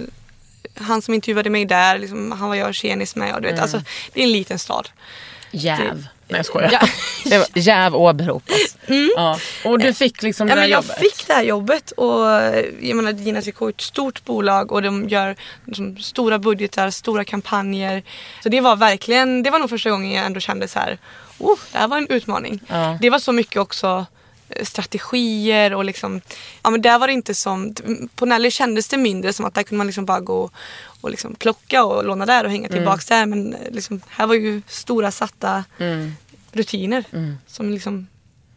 han 0.75 1.01
som 1.01 1.13
intervjuade 1.13 1.49
mig 1.49 1.65
där, 1.65 1.99
liksom, 1.99 2.31
han 2.31 2.49
var 2.49 2.55
jag 2.55 2.75
tjenis 2.75 3.15
med. 3.15 3.35
Och 3.35 3.41
du 3.41 3.47
vet, 3.47 3.53
Mm. 3.53 3.63
alltså, 3.63 3.81
det 4.13 4.19
är 4.19 4.23
en 4.23 4.31
liten 4.31 4.59
stad. 4.59 4.89
Jäv. 5.51 6.07
Nej 6.29 6.39
jag 6.39 6.45
skojar. 6.45 6.69
Ja. 6.71 6.87
Det 7.29 7.37
var, 7.37 7.47
jäv 7.53 7.95
åberopas. 7.95 8.77
Ja. 9.15 9.39
Och 9.65 9.79
du 9.79 9.93
fick 9.93 10.21
liksom 10.21 10.47
Ja, 10.47 10.55
det 10.55 10.61
där 10.61 10.67
men 10.67 10.71
jag 10.71 10.83
jobbet? 10.83 10.99
fick 10.99 11.27
det 11.27 11.33
här 11.33 11.43
jobbet 11.43 11.91
och 11.91 12.31
eh, 12.31 12.65
jag 12.79 12.95
menar 12.95 13.11
Gina 13.11 13.39
är 13.39 13.69
ett 13.69 13.81
stort 13.81 14.25
bolag 14.25 14.71
och 14.71 14.81
de 14.81 15.09
gör 15.09 15.35
liksom, 15.65 15.97
stora 15.97 16.39
budgetar, 16.39 16.89
stora 16.89 17.23
kampanjer. 17.23 18.03
Så 18.43 18.49
det 18.49 18.61
var 18.61 18.75
verkligen, 18.75 19.43
det 19.43 19.49
var 19.49 19.59
nog 19.59 19.69
första 19.69 19.89
gången 19.89 20.11
jag 20.11 20.25
ändå 20.25 20.39
kände 20.39 20.67
så 20.67 20.79
här, 20.79 20.97
oh, 21.37 21.57
det 21.71 21.77
här 21.77 21.87
var 21.87 21.97
en 21.97 22.07
utmaning. 22.07 22.59
Ja. 22.67 22.97
Det 23.01 23.09
var 23.09 23.19
så 23.19 23.31
mycket 23.31 23.57
också 23.57 24.05
eh, 24.49 24.65
strategier 24.65 25.73
och 25.73 25.85
liksom, 25.85 26.21
ja 26.63 26.69
men 26.69 26.81
där 26.81 26.99
var 26.99 27.07
det 27.07 27.13
inte 27.13 27.35
som, 27.35 27.75
på 28.15 28.25
Nelly 28.25 28.51
kändes 28.51 28.87
det 28.87 28.97
mindre 28.97 29.33
som 29.33 29.45
att 29.45 29.53
där 29.53 29.63
kunde 29.63 29.77
man 29.77 29.87
liksom 29.87 30.05
bara 30.05 30.19
gå 30.19 30.49
och 31.01 31.09
liksom 31.11 31.35
plocka 31.35 31.83
och 31.85 32.05
låna 32.05 32.25
där 32.25 32.43
och 32.43 32.49
hänga 32.51 32.67
Mm. 32.67 32.77
tillbaks 32.77 33.05
där 33.05 33.25
men 33.25 33.53
eh, 33.53 33.59
liksom, 33.71 34.01
här 34.09 34.27
var 34.27 34.35
ju 34.35 34.61
stora 34.67 35.11
satta 35.11 35.63
Mm. 35.77 36.11
rutiner 36.51 37.03
som 37.47 37.69
liksom 37.69 38.07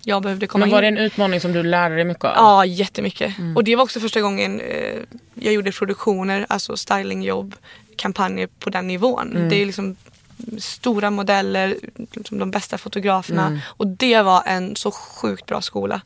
jag 0.05 0.23
behövde 0.23 0.47
komma 0.47 0.61
Men 0.63 0.69
in 0.69 0.75
var 0.75 0.83
det 0.83 0.89
en 0.89 0.99
utmaning 0.99 1.41
som 1.41 1.53
du 1.53 1.63
lärde 1.63 1.95
dig 1.95 2.05
mycket 2.05 2.25
av? 2.25 2.33
Ja, 2.37 2.65
jättemycket. 2.65 3.39
Mm. 3.39 3.57
Och 3.57 3.65
det 3.65 3.77
var 3.77 3.83
också 3.85 4.01
första 4.01 4.21
gången 4.21 4.61
eh, 4.61 4.99
jag 5.35 5.55
gjorde 5.55 5.73
produktioner, 5.73 6.47
alltså 6.49 6.77
stylingjobb, 6.77 7.55
kampanjer 7.97 8.49
på 8.59 8.71
den 8.71 8.87
nivån. 8.87 9.37
Mm. 9.37 9.49
Det 9.49 9.57
är 9.63 9.67
liksom 9.67 9.97
stora 10.59 11.11
modeller, 11.11 11.77
liksom 12.13 12.39
de 12.39 12.51
bästa 12.51 12.79
fotograferna. 12.79 13.47
Mm. 13.47 13.59
Och 13.67 13.87
det 13.87 14.23
var 14.23 14.43
en 14.47 14.77
så 14.77 14.91
sjukt 14.91 15.47
bra 15.47 15.61
skola. 15.61 16.01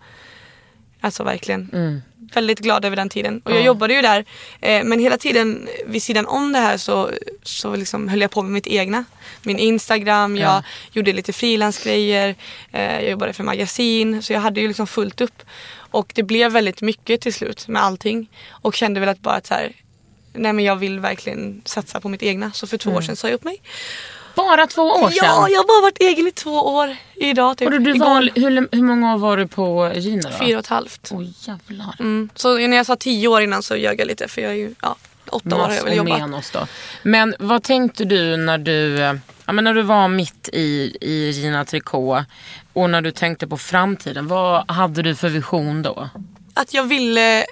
Alltså 1.00 1.24
verkligen. 1.24 2.02
Mm. 2.26 2.34
Väldigt 2.34 2.58
glad 2.58 2.84
över 2.84 2.96
den 2.96 3.08
tiden. 3.08 3.40
Och 3.44 3.52
jag 3.52 3.62
jobbade 3.62 3.94
ju 3.94 4.02
där. 4.02 4.24
Eh, 4.60 4.84
men 4.84 4.98
hela 5.00 5.16
tiden 5.18 5.68
vid 5.86 6.02
sidan 6.02 6.26
om 6.26 6.52
det 6.52 6.58
här 6.58 6.76
så, 6.76 7.10
så 7.42 7.76
liksom 7.76 8.08
höll 8.08 8.20
jag 8.20 8.30
på 8.30 8.42
med 8.42 8.52
mitt 8.52 8.66
egna. 8.66 9.04
Min 9.42 9.58
Instagram, 9.58 10.36
jag 10.36 10.48
Ja. 10.50 10.62
gjorde 10.92 11.12
lite 11.12 11.32
frilansgrejer. 11.32 12.34
Eh, 12.72 12.94
jag 12.94 13.10
jobbade 13.10 13.32
för 13.32 13.44
magasin. 13.44 14.22
Så 14.22 14.32
jag 14.32 14.40
hade 14.40 14.60
ju 14.60 14.68
liksom 14.68 14.86
fullt 14.86 15.20
upp. 15.20 15.42
Och 15.90 16.12
det 16.14 16.22
blev 16.22 16.52
väldigt 16.52 16.82
mycket 16.82 17.20
till 17.20 17.34
slut 17.34 17.68
med 17.68 17.82
allting. 17.82 18.26
Och 18.50 18.74
kände 18.74 19.00
väl 19.00 19.08
att 19.08 19.20
bara 19.20 19.34
att 19.34 19.46
så 19.46 19.54
här, 19.54 19.72
nej 20.32 20.52
men 20.52 20.64
jag 20.64 20.76
vill 20.76 21.00
verkligen 21.00 21.62
satsa 21.64 22.00
på 22.00 22.08
mitt 22.08 22.22
egna. 22.22 22.52
Så 22.52 22.66
för 22.66 22.76
två 22.78 22.90
Mm. 22.90 22.98
år 22.98 23.02
sedan 23.02 23.16
sa 23.16 23.28
jag 23.28 23.34
upp 23.34 23.44
mig. 23.44 23.60
Bara 24.36 24.66
två 24.66 24.82
år 24.82 25.10
sedan? 25.10 25.28
Ja, 25.28 25.48
jag 25.48 25.58
har 25.58 25.66
bara 25.66 25.80
varit 25.82 26.00
egen 26.00 26.26
i 26.26 26.32
två 26.32 26.50
år 26.50 26.96
idag 27.14 27.58
typ. 27.58 27.66
Och 27.66 27.72
du, 27.72 27.78
du 27.78 27.90
Igår. 27.94 28.06
var, 28.06 28.30
hur, 28.34 28.68
hur 28.72 28.82
många 28.82 29.14
år 29.14 29.18
var 29.18 29.36
du 29.36 29.46
på 29.46 29.92
Gina 29.94 30.30
då? 30.30 30.36
Fyra 30.38 30.58
och 30.58 30.64
ett 30.64 30.66
halvt. 30.66 31.10
Åh 31.12 31.22
jävlar. 31.40 31.96
Mm. 31.98 32.28
Så 32.34 32.58
när 32.58 32.76
jag 32.76 32.86
sa 32.86 32.96
tio 32.96 33.28
år 33.28 33.42
innan 33.42 33.62
så 33.62 33.76
ljög 33.76 34.00
jag 34.00 34.06
lite 34.06 34.28
för 34.28 34.42
jag 34.42 34.50
är 34.50 34.56
ju, 34.56 34.74
ja, 34.82 34.96
åtta 35.30 35.56
år 35.56 35.60
har 35.60 35.74
jag 35.74 35.84
väl 35.84 35.96
jobbat. 35.96 36.18
menos 36.18 36.50
då. 36.50 36.66
Men 37.02 37.34
vad 37.38 37.62
tänkte 37.62 38.04
du 38.04 38.36
när 38.36 38.58
du, 38.58 38.98
ja, 39.46 39.52
men 39.52 39.64
när 39.64 39.74
du 39.74 39.82
var 39.82 40.08
mitt 40.08 40.48
i, 40.52 40.96
i 41.00 41.30
Gina 41.30 41.64
Tricot 41.64 42.18
och 42.72 42.90
när 42.90 43.02
du 43.02 43.10
tänkte 43.10 43.46
på 43.46 43.56
framtiden? 43.56 44.26
Vad 44.26 44.70
hade 44.70 45.02
du 45.02 45.14
för 45.14 45.28
vision 45.28 45.82
då? 45.82 46.08
Att 46.54 46.74
jag 46.74 46.82
ville 46.82 47.44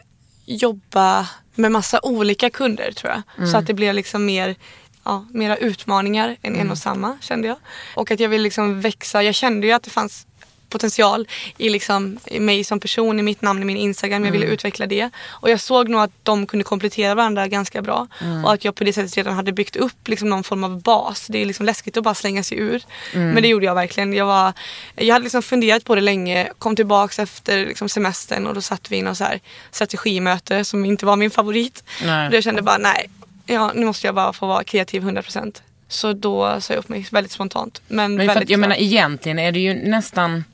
jobba 0.47 1.29
med 1.55 1.73
massa 1.73 2.01
olika 2.03 2.51
kunder 2.51 2.92
tror 2.92 3.12
jag. 3.12 3.23
Mm. 3.38 3.51
Så 3.51 3.57
att 3.59 3.66
det 3.66 3.75
blev 3.75 3.94
liksom 3.94 4.25
mer 4.25 4.57
ja, 5.05 5.27
mera 5.31 5.57
utmaningar 5.57 6.29
än 6.43 6.55
Mm. 6.55 6.61
en 6.67 6.71
och 6.71 6.79
samma 6.79 7.19
kände 7.21 7.49
jag. 7.49 7.57
Och 7.95 8.11
att 8.11 8.21
jag 8.21 8.29
ville 8.29 8.43
liksom 8.45 8.81
växa. 8.81 9.23
Jag 9.23 9.35
kände 9.35 9.67
ju 9.67 9.73
att 9.73 9.83
det 9.83 9.90
fanns 9.90 10.27
potential 10.69 11.29
i, 11.59 11.69
liksom, 11.69 12.19
i 12.27 12.40
mig 12.40 12.64
som 12.64 12.81
person, 12.81 13.19
i 13.21 13.23
mitt 13.23 13.43
namn, 13.43 13.62
i 13.62 13.64
min 13.64 13.77
Instagram. 13.77 14.25
Jag 14.25 14.33
ville 14.33 14.45
Mm. 14.45 14.55
utveckla 14.55 14.87
det. 14.87 15.11
Och 15.29 15.51
jag 15.51 15.61
såg 15.61 15.88
nog 15.88 16.01
att 16.01 16.11
de 16.23 16.47
kunde 16.47 16.64
komplettera 16.64 17.14
varandra 17.14 17.49
ganska 17.49 17.83
bra. 17.83 18.07
Mm. 18.21 18.45
Och 18.45 18.53
att 18.53 18.64
jag 18.64 18.75
på 18.75 18.85
det 18.85 18.93
sättet 18.93 19.17
redan 19.17 19.35
hade 19.35 19.53
byggt 19.53 19.77
upp 19.77 20.09
liksom 20.09 20.29
någon 20.31 20.45
form 20.45 20.64
av 20.64 20.83
bas. 20.83 21.27
Det 21.27 21.38
är 21.43 21.47
liksom 21.47 21.67
läskigt 21.67 21.97
att 21.97 22.05
bara 22.05 22.14
slänga 22.14 22.43
sig 22.43 22.59
ur. 22.59 22.83
Mm. 23.12 23.31
Men 23.31 23.43
det 23.43 23.49
gjorde 23.49 23.67
jag 23.67 23.75
verkligen. 23.75 24.12
Jag, 24.12 24.27
var, 24.27 24.53
jag 24.97 25.12
hade 25.12 25.23
liksom 25.23 25.43
funderat 25.43 25.85
på 25.85 25.95
det 25.95 26.01
länge, 26.01 26.49
kom 26.59 26.77
tillbaks 26.77 27.19
efter 27.19 27.67
liksom 27.67 27.88
semestern 27.88 28.47
och 28.47 28.55
då 28.55 28.61
satt 28.61 28.90
vi 28.90 28.97
i 28.97 29.03
något 29.03 29.19
så 29.19 29.25
här 29.25 29.40
strategimöte 29.71 30.64
som 30.64 30.85
inte 30.85 31.07
var 31.07 31.17
min 31.17 31.31
favorit. 31.31 31.85
Nej. 32.05 32.29
Och 32.29 32.35
jag 32.35 32.45
kände 32.45 32.62
bara 32.62 32.79
nej, 32.79 33.11
ja, 33.47 33.73
nu 33.75 33.87
måste 33.87 34.07
jag 34.07 34.15
bara 34.15 34.33
få 34.33 34.47
vara 34.47 34.65
kreativ 34.65 35.03
100%. 35.03 35.63
Så 35.89 36.13
då 36.13 36.61
sa 36.61 36.75
jag 36.75 36.79
upp 36.79 36.89
mig 36.89 37.07
väldigt 37.11 37.33
spontant. 37.33 37.83
Men, 37.89 38.15
Men 38.15 38.27
för 38.27 38.35
väldigt 38.35 38.47
att, 38.47 38.51
jag 38.51 38.61
menar 38.61 38.77
egentligen 38.77 39.39
är 39.39 39.53
det 39.53 39.61
ju 39.61 39.75
nästan 39.75 40.45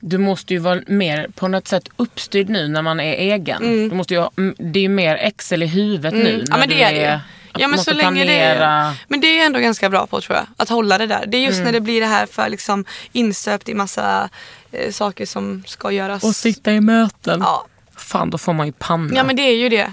du 0.00 0.18
måste 0.18 0.54
ju 0.54 0.58
vara 0.60 0.80
mer 0.86 1.28
på 1.34 1.48
något 1.48 1.68
sätt 1.68 1.88
uppstyrd 1.96 2.48
nu 2.48 2.68
när 2.68 2.82
man 2.82 3.00
är 3.00 3.12
egen. 3.14 3.88
Du 3.88 3.94
måste 3.94 4.14
ju, 4.14 4.26
mm, 4.36 4.54
det 4.58 4.78
är 4.78 4.82
ju 4.82 4.88
mer 4.88 5.16
Excel 5.16 5.62
i 5.62 5.66
huvudet 5.66 6.14
nu. 6.14 6.34
Mm. 6.34 6.44
Ja 6.48 6.56
när 6.56 6.58
men 6.58 6.68
det 6.68 6.82
är 6.82 6.94
det 6.94 7.14
att 7.14 7.60
Ja 7.60 7.68
men 7.68 7.78
så 7.78 7.92
länge 7.92 8.20
det 8.20 8.26
planera. 8.26 8.72
är, 8.72 8.94
Men 9.08 9.20
det 9.20 9.26
är 9.26 9.36
jag 9.36 9.46
ändå 9.46 9.58
ganska 9.60 9.90
bra 9.90 10.06
på 10.06 10.20
tror 10.20 10.36
jag. 10.36 10.46
Att 10.56 10.68
hålla 10.68 10.98
det 10.98 11.06
där. 11.06 11.24
Det 11.26 11.36
är 11.36 11.40
just 11.40 11.54
Mm. 11.54 11.64
när 11.64 11.72
det 11.72 11.80
blir 11.80 12.00
det 12.00 12.06
här 12.06 12.26
för 12.26 12.48
liksom 12.48 12.84
insöpt 13.12 13.68
i 13.68 13.74
massa 13.74 14.28
eh, 14.72 14.90
saker 14.90 15.26
som 15.26 15.62
ska 15.66 15.90
göras. 15.90 16.24
Och 16.24 16.36
sitta 16.36 16.72
i 16.72 16.80
möten. 16.80 17.40
Ja. 17.40 17.66
Fan 17.96 18.30
då 18.30 18.38
får 18.38 18.52
man 18.52 18.66
ju 18.66 18.72
panna. 18.72 19.16
ja 19.16 19.24
men 19.24 19.36
det 19.36 19.42
är 19.42 19.56
ju 19.56 19.68
det. 19.68 19.92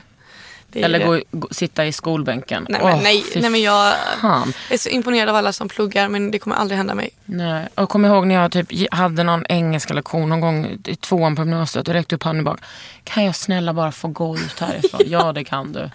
Eller 0.76 1.06
gå, 1.06 1.22
gå, 1.32 1.48
sitta 1.52 1.86
i 1.86 1.92
skolbänken. 1.92 2.66
Nej 2.70 2.82
men, 2.84 2.94
Åh, 2.94 3.04
nej, 3.04 3.26
nej 3.36 3.50
men 3.50 3.62
jag 3.62 3.94
fan. 4.22 4.54
är 4.70 4.78
så 4.78 4.90
imponerad 4.90 5.30
av 5.30 5.36
alla 5.36 5.54
som 5.54 5.70
pluggar 5.70 6.08
men 6.10 6.32
det 6.32 6.40
kommer 6.40 6.56
aldrig 6.56 6.78
hända 6.78 6.96
mig. 6.96 7.10
Nej. 7.26 7.68
Och 7.76 7.90
kommer 7.90 8.10
ihåg 8.10 8.28
när 8.28 8.36
jag 8.36 8.52
typ 8.52 8.94
hade 8.94 9.24
någon 9.24 9.46
engelska 9.50 9.94
lektion 9.94 10.30
någon 10.30 10.42
gång 10.42 10.78
i 10.86 10.96
tvåan 10.96 11.36
på 11.36 11.42
gymnasiet 11.42 11.88
och 11.88 11.94
räckte 11.94 12.16
upp 12.16 12.24
handen 12.24 12.44
bak. 12.44 12.60
Kan 13.04 13.26
jag 13.26 13.36
snälla 13.36 13.74
bara 13.74 13.92
få 13.92 14.08
gå 14.08 14.36
ut 14.36 14.60
härifrån? 14.60 15.02
ja 15.06 15.34
det 15.34 15.44
kan 15.44 15.74
du. 15.74 15.90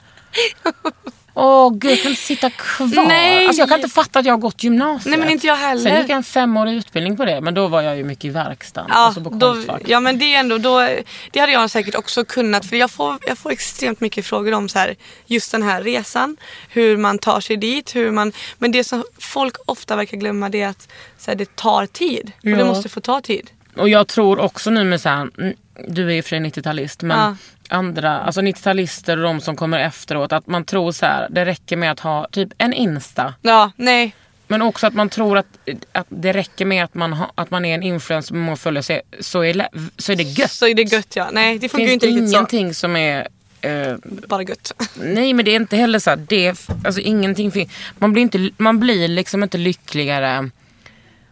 Åh 1.39 1.73
gud, 1.75 1.91
jag 1.93 2.03
kan 2.03 2.11
inte 2.11 2.23
sitta 2.23 2.51
kvar. 2.51 3.07
Nej. 3.09 3.47
Alltså, 3.47 3.63
jag 3.63 3.69
kan 3.69 3.79
inte 3.79 3.95
fatta 3.95 4.19
att 4.19 4.27
jag 4.27 4.33
har 4.33 4.39
gått 4.39 4.63
gymnasiet. 4.63 5.11
Nej 5.11 5.19
men 5.19 5.31
inte 5.31 5.47
jag 5.47 5.57
heller. 5.57 5.83
Sen 5.91 6.01
gick 6.01 6.11
jag 6.11 6.17
en 6.17 6.23
femårig 6.23 6.75
utbildning 6.75 7.17
på 7.17 7.25
det 7.25 7.41
men 7.41 7.55
då 7.55 7.67
var 7.69 7.83
jag 7.83 7.97
ju 7.97 8.05
mycket 8.05 8.25
i 8.25 8.29
verkstaden. 8.29 8.91
Ja, 8.95 8.97
alltså 8.99 9.21
på 9.21 9.31
då, 9.31 9.57
ja 9.87 10.01
men 10.01 10.19
det 10.19 10.35
är 10.35 10.41
ändå, 10.41 10.59
då, 10.59 10.89
det 11.33 11.41
hade 11.41 11.53
jag 11.53 11.71
säkert 11.71 11.95
också 11.95 12.25
kunnat 12.25 12.67
för 12.67 12.77
jag 12.77 12.91
får, 12.91 13.19
jag 13.27 13.39
får 13.39 13.51
extremt 13.53 14.01
mycket 14.01 14.27
frågor 14.27 14.53
om 14.55 14.69
så 14.69 14.79
här, 14.79 14.97
just 15.27 15.53
den 15.53 15.63
här 15.63 15.83
resan. 15.83 16.37
Hur 16.69 16.97
man 16.97 17.19
tar 17.19 17.41
sig 17.41 17.57
dit, 17.57 17.97
hur 17.97 18.11
man, 18.11 18.33
men 18.59 18.73
det 18.73 18.85
som 18.85 19.05
folk 19.19 19.57
ofta 19.67 19.97
verkar 19.97 20.17
glömma 20.17 20.49
det 20.49 20.63
är 20.63 20.69
att 20.69 20.89
så 21.19 21.31
här, 21.31 21.39
det 21.39 21.57
tar 21.57 21.87
tid. 21.87 22.33
Och 22.43 22.49
Ja. 22.49 22.57
det 22.57 22.65
måste 22.65 22.89
få 22.89 23.01
ta 23.01 23.21
tid. 23.21 23.51
Och 23.77 23.89
jag 23.89 24.09
tror 24.09 24.39
också 24.39 24.71
nu 24.71 24.85
med 24.85 25.01
så 25.01 25.09
här, 25.09 25.29
mm, 25.39 25.55
du 25.89 26.09
är 26.11 26.15
ju 26.15 26.23
för 26.23 26.37
90-talist 26.37 27.03
men 27.03 27.19
Ja. 27.19 27.37
andra, 27.77 28.21
alltså 28.21 28.41
90-talister 28.41 29.17
och 29.17 29.23
de 29.23 29.41
som 29.41 29.57
kommer 29.57 29.79
efteråt 29.79 30.33
att 30.33 30.47
man 30.47 30.65
tror 30.65 30.93
så 30.93 31.07
här, 31.07 31.29
det 31.31 31.45
räcker 31.45 31.77
med 31.77 31.91
att 31.93 32.01
ha 32.01 32.27
typ 32.31 32.49
en 32.59 32.73
Insta. 32.73 33.35
Ja, 33.43 33.71
nej. 33.77 34.15
Men 34.49 34.63
också 34.63 34.87
att 34.87 34.95
man 34.95 35.09
tror 35.09 35.39
att, 35.39 35.47
att 35.93 36.07
det 36.09 36.33
räcker 36.33 36.65
med 36.65 36.85
att 36.85 36.95
man, 36.95 37.13
ha, 37.13 37.33
att 37.35 37.51
man 37.51 37.65
är 37.65 37.75
en 37.75 37.83
influencer 37.83 38.35
med 38.35 38.43
många 38.45 38.57
följare 38.57 38.83
så, 38.83 39.01
så, 39.21 39.45
är, 39.45 39.69
så 39.99 40.15
det 40.15 40.23
gött. 40.23 40.51
Så 40.51 40.67
är 40.67 40.75
det 40.75 40.83
gött 40.83 41.17
ja. 41.17 41.29
Nej 41.33 41.59
det 41.59 41.69
funkar 41.69 41.83
ju 41.85 41.89
finns 41.91 41.95
inte 42.05 42.07
riktigt 42.07 42.33
ingenting 42.33 42.75
som 42.75 42.97
är 42.97 43.29
eh, 43.61 43.95
så. 43.95 44.27
Bara 44.29 44.43
gött. 44.43 44.73
Nej 44.95 45.33
men 45.33 45.45
det 45.45 45.51
är 45.51 45.57
inte 45.57 45.77
heller 45.77 45.99
så 45.99 46.11
här, 46.11 46.17
det, 46.17 46.47
är- 46.47 46.57
alltså 46.87 47.01
ingenting 47.01 47.69
man 47.99 48.13
blir, 48.13 48.23
inte, 48.23 48.51
man 48.57 48.81
blir 48.81 49.09
liksom 49.09 49.43
inte 49.43 49.59
lyckligare 49.59 50.51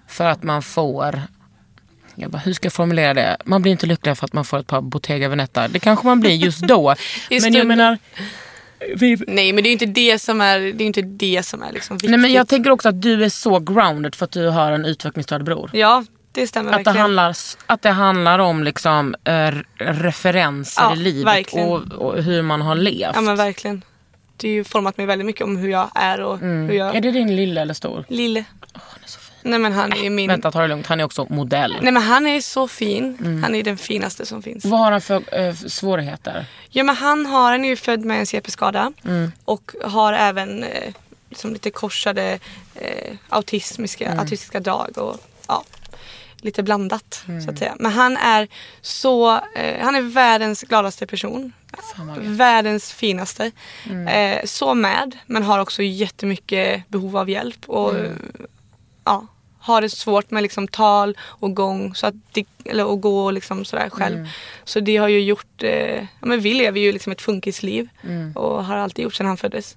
för 0.09 0.25
att 0.25 0.43
man 0.43 0.63
får 0.63 1.23
jag 2.14 2.31
bara, 2.31 2.38
hur 2.38 2.53
ska 2.53 2.66
jag 2.66 2.72
formulera 2.72 3.14
det? 3.14 3.37
Man 3.44 3.62
blir 3.62 3.72
inte 3.72 3.87
lyckligare 3.87 4.16
för 4.16 4.24
att 4.24 4.33
man 4.33 4.44
får 4.44 4.59
ett 4.59 4.66
par 4.66 4.81
Bottega 4.81 5.29
Veneta. 5.29 5.68
Det 5.68 5.79
kanske 5.79 6.07
man 6.07 6.20
blir 6.20 6.35
just 6.35 6.61
då. 6.61 6.94
I 7.31 7.40
men 7.40 7.55
jag 7.55 7.66
menar... 7.66 7.98
Vi, 8.96 9.18
Nej 9.27 9.53
men 9.53 9.64
det 9.64 9.68
är 9.68 9.70
ju 9.70 9.72
inte 9.72 9.87
det 9.87 10.18
som 10.18 10.40
är, 10.40 10.59
det 10.61 10.85
är 10.85 10.87
inte 10.87 11.03
det 11.03 11.42
som 11.42 11.62
är 11.62 11.72
liksom 11.72 11.96
viktigt. 11.96 12.11
nej 12.11 12.18
men 12.18 12.33
jag 12.33 12.48
tänker 12.48 12.70
också 12.70 12.88
att 12.88 13.03
du 13.03 13.24
är 13.24 13.29
så 13.29 13.59
grounded 13.59 14.14
för 14.14 14.24
att 14.24 14.31
du 14.31 14.48
har 14.48 14.72
en 14.72 14.85
utvecklingsstörd 14.85 15.44
bror. 15.44 15.70
Ja 15.72 16.05
det 16.35 16.46
stämmer 16.46 16.72
Att 16.72 16.79
det, 16.79 16.85
verkligen. 16.85 17.03
handlar, 17.03 17.37
att 17.66 17.83
det 17.83 17.90
handlar 17.90 18.38
om 18.38 18.64
liksom, 18.64 19.14
eh, 19.24 19.55
referenser 19.77 20.83
Ja, 20.83 20.94
i 20.94 20.96
livet 20.96 21.53
och, 21.53 21.92
och 21.92 22.22
hur 22.22 22.42
man 22.42 22.61
har 22.61 22.74
levt. 22.74 23.14
Ja 23.14 23.20
men 23.20 23.37
verkligen. 23.37 23.83
Det 24.37 24.48
har 24.48 24.55
ju 24.55 24.64
format 24.64 24.96
mig 24.96 25.07
väldigt 25.07 25.27
mycket 25.27 25.42
om 25.42 25.57
hur 25.57 25.68
jag 25.68 25.90
är 25.94 26.20
och 26.20 26.38
hur 26.38 26.72
jag... 26.72 26.88
Mm. 26.88 26.96
Är 26.96 27.00
det 27.00 27.11
din 27.11 27.37
lilla 27.37 27.61
eller 27.61 27.74
stor? 27.74 28.05
Lille. 28.09 28.44
Nej 29.47 29.59
men 29.59 29.73
han 29.73 29.93
är 29.93 29.97
ju 29.97 30.11
min... 30.11 30.29
Vänta 30.31 30.51
ta 30.51 30.61
det 30.63 30.69
lugnt, 30.69 30.87
han 30.87 31.01
är 31.01 31.05
också 31.05 31.27
modell. 31.31 31.77
Nej 31.83 31.93
men 31.93 32.03
han 32.03 32.27
är 32.27 32.41
så 32.41 32.69
fin. 32.69 33.19
Mm. 33.21 33.43
Han 33.43 33.55
är 33.55 33.63
den 33.63 33.77
finaste 33.79 34.27
som 34.27 34.43
finns. 34.43 34.65
Vad 34.65 34.81
har 34.81 34.93
han 34.93 35.01
för 35.01 35.39
eh, 35.39 35.55
svårigheter? 35.55 36.47
Ja 36.69 36.85
men 36.85 36.97
han 36.97 37.27
har, 37.27 37.51
han 37.51 37.65
är 37.65 37.69
ju 37.69 37.77
född 37.77 38.05
med 38.05 38.19
en 38.21 38.27
CP-skada. 38.27 38.93
Mm. 39.05 39.33
Och 39.45 39.73
har 39.85 40.13
även 40.13 40.63
eh, 40.65 40.95
liksom 41.31 41.53
lite 41.53 41.71
korsade 41.71 42.39
eh, 42.75 43.17
autismiska, 43.29 44.07
Mm. 44.07 44.19
autistiska 44.19 44.61
drag. 44.61 44.99
Och, 44.99 45.17
ja, 45.49 45.65
lite 46.37 46.63
blandat 46.63 47.25
Mm. 47.29 47.43
så 47.43 47.51
att 47.51 47.59
säga. 47.59 47.75
Men 47.79 47.93
han 47.93 48.17
är 48.17 48.49
så, 48.81 49.33
eh, 49.55 49.85
han 49.85 49.95
är 49.95 50.01
världens 50.03 50.63
gladaste 50.63 51.07
person. 51.07 51.53
Världens 52.21 52.93
finaste. 52.93 53.51
Mm. 53.91 54.09
Eh, 54.09 54.45
så 54.45 54.75
med, 54.75 55.17
men 55.27 55.43
har 55.43 55.59
också 55.59 55.83
jättemycket 55.83 56.89
behov 56.89 57.17
av 57.17 57.31
hjälp. 57.31 57.65
Och 57.69 57.91
Mm. 57.95 58.13
ja, 59.05 59.27
har 59.64 59.81
det 59.83 59.88
svårt 59.88 60.31
med 60.31 60.42
liksom 60.42 60.68
tal 60.68 61.16
och 61.20 61.55
gång. 61.55 61.94
Så 61.94 62.07
att 62.07 62.14
det, 62.33 62.46
eller 62.64 62.94
att 62.94 63.00
gå 63.00 63.31
liksom 63.31 63.64
sådär 63.64 63.90
själv. 63.90 64.16
Mm. 64.16 64.29
Så 64.64 64.81
det 64.81 64.96
har 64.96 65.09
ju 65.09 65.20
gjort, 65.20 65.62
eh, 65.62 66.05
men 66.20 66.40
vi 66.40 66.55
lever 66.55 66.81
ju 66.81 66.92
liksom 66.92 67.12
ett 67.12 67.22
funkisliv. 67.22 67.88
Mm. 68.03 68.33
Och 68.33 68.64
har 68.64 68.77
alltid 68.77 69.03
gjort 69.03 69.14
sedan 69.14 69.27
han 69.27 69.37
föddes. 69.37 69.77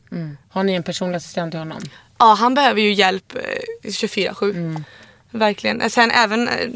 Har 0.49 0.63
ni 0.63 0.73
en 0.73 0.83
personlig 0.83 1.17
assistent 1.17 1.51
till 1.51 1.59
honom? 1.59 1.81
Ja, 2.17 2.33
han 2.39 2.53
behöver 2.53 2.81
ju 2.81 2.93
hjälp 2.93 3.35
eh, 3.35 3.89
24-7. 3.89 4.49
Mm. 4.49 4.83
Verkligen. 5.31 5.81
Eh, 5.81 5.89
Sen 5.89 6.11
även 6.11 6.47
eh, 6.47 6.69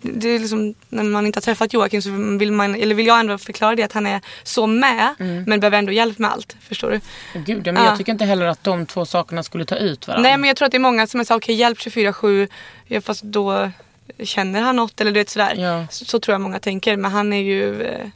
det 0.00 0.28
är 0.28 0.38
liksom, 0.38 0.74
när 0.88 1.02
man 1.04 1.26
inte 1.26 1.36
har 1.36 1.42
träffat 1.42 1.72
Joakim 1.72 2.02
så 2.02 2.10
vill, 2.38 2.52
man, 2.52 2.74
eller 2.74 2.94
vill 2.94 3.06
jag 3.06 3.20
ändå 3.20 3.38
förklara 3.38 3.74
det 3.74 3.82
att 3.82 3.92
han 3.92 4.06
är 4.06 4.20
så 4.42 4.66
med 4.66 5.14
Mm. 5.18 5.44
men 5.46 5.60
behöver 5.60 5.78
ändå 5.78 5.92
hjälp 5.92 6.18
med 6.18 6.30
allt. 6.32 6.56
Förstår 6.60 6.90
du? 6.90 7.00
Gud, 7.46 7.66
men 7.66 7.76
Ja. 7.76 7.84
jag 7.84 7.98
tycker 7.98 8.12
inte 8.12 8.24
heller 8.24 8.46
att 8.46 8.64
de 8.64 8.86
två 8.86 9.04
sakerna 9.06 9.42
skulle 9.42 9.64
ta 9.64 9.76
ut 9.76 10.08
varandra. 10.08 10.28
Nej 10.28 10.38
men 10.38 10.48
jag 10.48 10.56
tror 10.56 10.66
att 10.66 10.72
det 10.72 10.76
är 10.78 10.80
många 10.80 11.06
som 11.06 11.20
är 11.20 11.24
såhär, 11.24 11.38
okej 11.40 11.54
hjälp 11.54 11.78
24-7 11.78 12.48
ja, 12.86 13.00
fast 13.00 13.22
då 13.22 13.70
känner 14.22 14.60
han 14.62 14.76
något 14.76 15.00
eller 15.00 15.10
du 15.12 15.20
vet 15.20 15.30
sådär. 15.30 15.54
Ja. 15.56 15.86
Så, 15.90 16.04
så 16.04 16.20
tror 16.20 16.32
jag 16.34 16.40
många 16.40 16.58
tänker 16.58 16.96
men 16.96 17.10
han 17.10 17.32
är 17.32 17.42
ju 17.42 17.82
eh, 17.82 18.06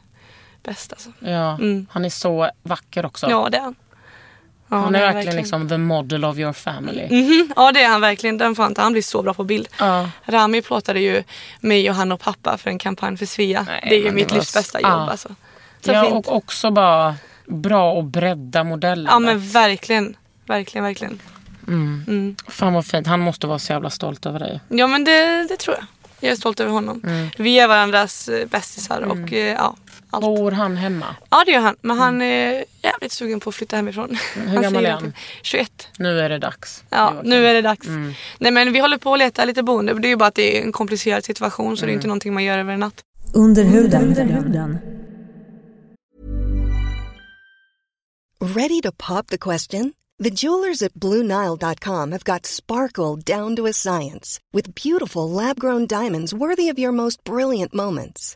bäst 0.63 0.91
alltså. 0.93 1.09
Ja, 1.19 1.53
Mm. 1.55 1.87
Han 1.91 2.05
är 2.05 2.09
så 2.09 2.49
vacker 2.63 3.05
också. 3.05 3.29
Ja 3.29 3.49
det 3.51 3.57
är 3.57 3.61
han. 3.61 3.75
Ja, 4.71 4.77
han 4.77 4.95
är 4.95 5.13
verkligen, 5.13 5.35
liksom 5.37 5.69
the 5.69 5.77
model 5.77 6.25
of 6.25 6.37
your 6.37 6.53
family. 6.53 7.07
Mhm, 7.09 7.53
Ja 7.55 7.71
det 7.71 7.81
är 7.81 7.89
han 7.89 8.01
verkligen. 8.01 8.37
Den 8.37 8.55
får 8.55 8.81
han 8.81 8.91
blir 8.91 9.01
så 9.01 9.21
bra 9.21 9.33
på 9.33 9.43
bild. 9.43 9.67
Ja. 9.79 10.09
Rami 10.25 10.61
plåtade 10.61 10.99
ju 10.99 11.23
mig 11.59 11.89
och 11.89 11.95
han 11.95 12.11
och 12.11 12.19
pappa 12.19 12.57
för 12.57 12.69
en 12.69 12.77
kampanj 12.79 13.17
för 13.17 13.25
Svea. 13.25 13.63
Nej, 13.67 13.85
det 13.89 13.95
är 13.95 14.03
ju 14.03 14.11
mitt 14.11 14.31
var 14.31 14.37
livs 14.37 14.53
bästa 14.53 14.81
jobb 14.81 14.91
ja. 14.91 15.09
alltså. 15.11 15.29
Så 15.81 15.91
ja, 15.91 16.05
och 16.05 16.35
också 16.35 16.71
bara 16.71 17.15
bra 17.45 17.91
och 17.93 18.03
bredda 18.03 18.63
modellen. 18.63 19.07
Ja 19.09 19.19
men 19.19 19.47
verkligen. 19.49 20.15
Verkligen, 20.45 20.83
verkligen. 20.83 21.19
mm. 21.67 22.05
Mm. 22.07 22.35
Fan 22.47 22.73
vad 22.73 22.85
fint. 22.85 23.07
Han 23.07 23.19
måste 23.19 23.47
vara 23.47 23.59
så 23.59 23.73
jävla 23.73 23.89
stolt 23.89 24.25
över 24.25 24.39
dig. 24.39 24.59
Ja 24.69 24.87
men 24.87 25.03
det, 25.03 25.47
det 25.49 25.57
tror 25.57 25.75
jag. 25.75 25.85
Jag 26.19 26.31
är 26.31 26.35
stolt 26.35 26.59
över 26.59 26.71
honom. 26.71 27.01
Mm. 27.03 27.29
Vi 27.37 27.59
är 27.59 27.67
varandras 27.67 28.29
eh, 28.29 28.47
bästisar 28.47 29.01
och 29.01 29.33
eh, 29.33 29.53
ja, 29.53 29.75
allt. 30.11 30.25
Bor 30.25 30.51
han 30.51 30.77
hemma? 30.77 31.15
Ja 31.29 31.43
det 31.45 31.51
gör 31.51 31.59
han. 31.59 31.75
Men 31.81 31.97
han 31.97 32.21
är 32.21 32.65
jävligt 32.83 33.11
sugen 33.11 33.39
på 33.39 33.49
att 33.49 33.55
flytta 33.55 33.75
hemifrån. 33.75 34.17
Hur 34.35 34.47
Han 34.47 34.61
gammal 34.61 34.85
är 34.85 34.91
han? 34.91 35.03
det. 35.03 35.13
21. 35.41 35.87
Nu 35.97 36.19
är 36.19 36.29
det 36.29 36.37
dags. 36.39 36.83
Ja, 36.89 37.21
nu 37.23 37.47
är 37.47 37.53
det 37.53 37.61
dags. 37.61 37.87
Mm. 37.87 38.13
Nej 38.39 38.51
men 38.51 38.73
vi 38.73 38.79
håller 38.79 38.97
på 38.97 39.13
att 39.13 39.19
leta 39.19 39.45
lite 39.45 39.63
boende. 39.63 39.93
Det 39.93 40.07
är 40.07 40.09
ju 40.09 40.15
bara 40.15 40.27
att 40.27 40.35
det 40.35 40.57
är 40.57 40.61
en 40.63 40.71
komplicerad 40.71 41.25
situation 41.25 41.77
så 41.77 41.85
det 41.85 41.89
är 41.89 41.91
Mm. 41.91 41.97
inte 41.99 42.07
någonting 42.07 42.33
man 42.33 42.43
gör 42.43 42.57
över 42.57 42.73
en 42.73 42.79
natt. 42.79 43.03
Under 43.33 43.63
huden. 43.63 44.79
Ready 48.55 48.81
to 48.81 48.91
pop 48.91 49.27
the 49.27 49.37
question? 49.37 49.93
The 50.23 50.29
jewelers 50.29 50.81
at 50.83 50.93
BlueNile.com 50.93 52.11
have 52.11 52.23
got 52.23 52.45
sparkle 52.45 53.15
down 53.37 53.55
to 53.55 53.65
a 53.67 53.73
science 53.73 54.39
with 54.53 54.75
beautiful 54.75 55.29
lab 55.31 55.59
grown 55.59 55.87
diamonds 55.87 56.33
worthy 56.33 56.69
of 56.69 56.77
your 56.79 56.91
most 56.91 57.23
brilliant 57.23 57.73
moments. 57.73 58.35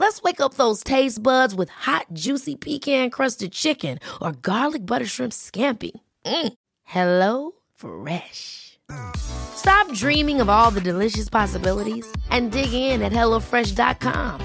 Let's 0.00 0.22
wake 0.22 0.40
up 0.40 0.54
those 0.54 0.82
taste 0.82 1.22
buds 1.22 1.54
with 1.54 1.68
hot, 1.70 2.06
juicy 2.24 2.56
pecan-crusted 2.56 3.52
chicken 3.52 3.98
or 4.20 4.32
garlic 4.32 4.86
butter 4.86 5.06
shrimp 5.06 5.32
scampi. 5.32 5.92
Mm. 6.24 6.52
Hello 6.84 7.52
Fresh. 7.76 8.78
Stop 9.16 9.92
dreaming 9.92 10.40
of 10.40 10.48
all 10.48 10.70
the 10.70 10.80
delicious 10.80 11.28
possibilities 11.28 12.06
and 12.30 12.50
dig 12.50 12.72
in 12.72 13.02
at 13.02 13.12
HelloFresh.com. 13.12 14.40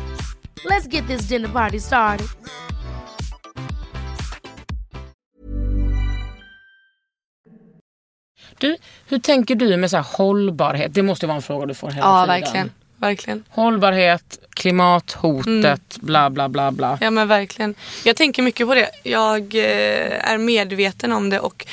Let's 0.66 0.88
get 0.88 1.08
this 1.08 1.28
dinner 1.30 1.50
party 1.50 1.80
started. 1.80 2.28
Du, 8.58 8.78
hur 9.08 9.20
tänker 9.20 9.56
du 9.56 9.78
med 9.78 9.90
så 9.92 9.98
här 9.98 10.06
hållbarhet? 10.18 10.94
Det 10.94 11.04
måste 11.04 11.28
vara 11.28 11.36
en 11.36 11.42
fråga 11.42 11.66
du 11.66 11.74
får 11.74 11.90
hela 11.92 12.06
Ja, 12.08 12.26
tiden. 12.26 12.42
verkligen. 12.42 12.72
Verkligen. 12.98 13.44
Hållbarhet, 13.50 14.40
klimathotet, 14.56 15.48
Mm. 15.48 15.80
bla 16.00 16.30
bla 16.30 16.50
bla 16.50 16.72
bla. 16.72 16.98
Ja 17.02 17.12
men 17.12 17.28
verkligen. 17.28 17.76
Jag 18.04 18.16
tänker 18.16 18.42
mycket 18.44 18.68
på 18.68 18.76
det. 18.76 18.90
Jag 19.04 19.56
eh, 19.56 20.32
är 20.32 20.38
medveten 20.38 21.12
om 21.12 21.30
det 21.30 21.40
och 21.40 21.66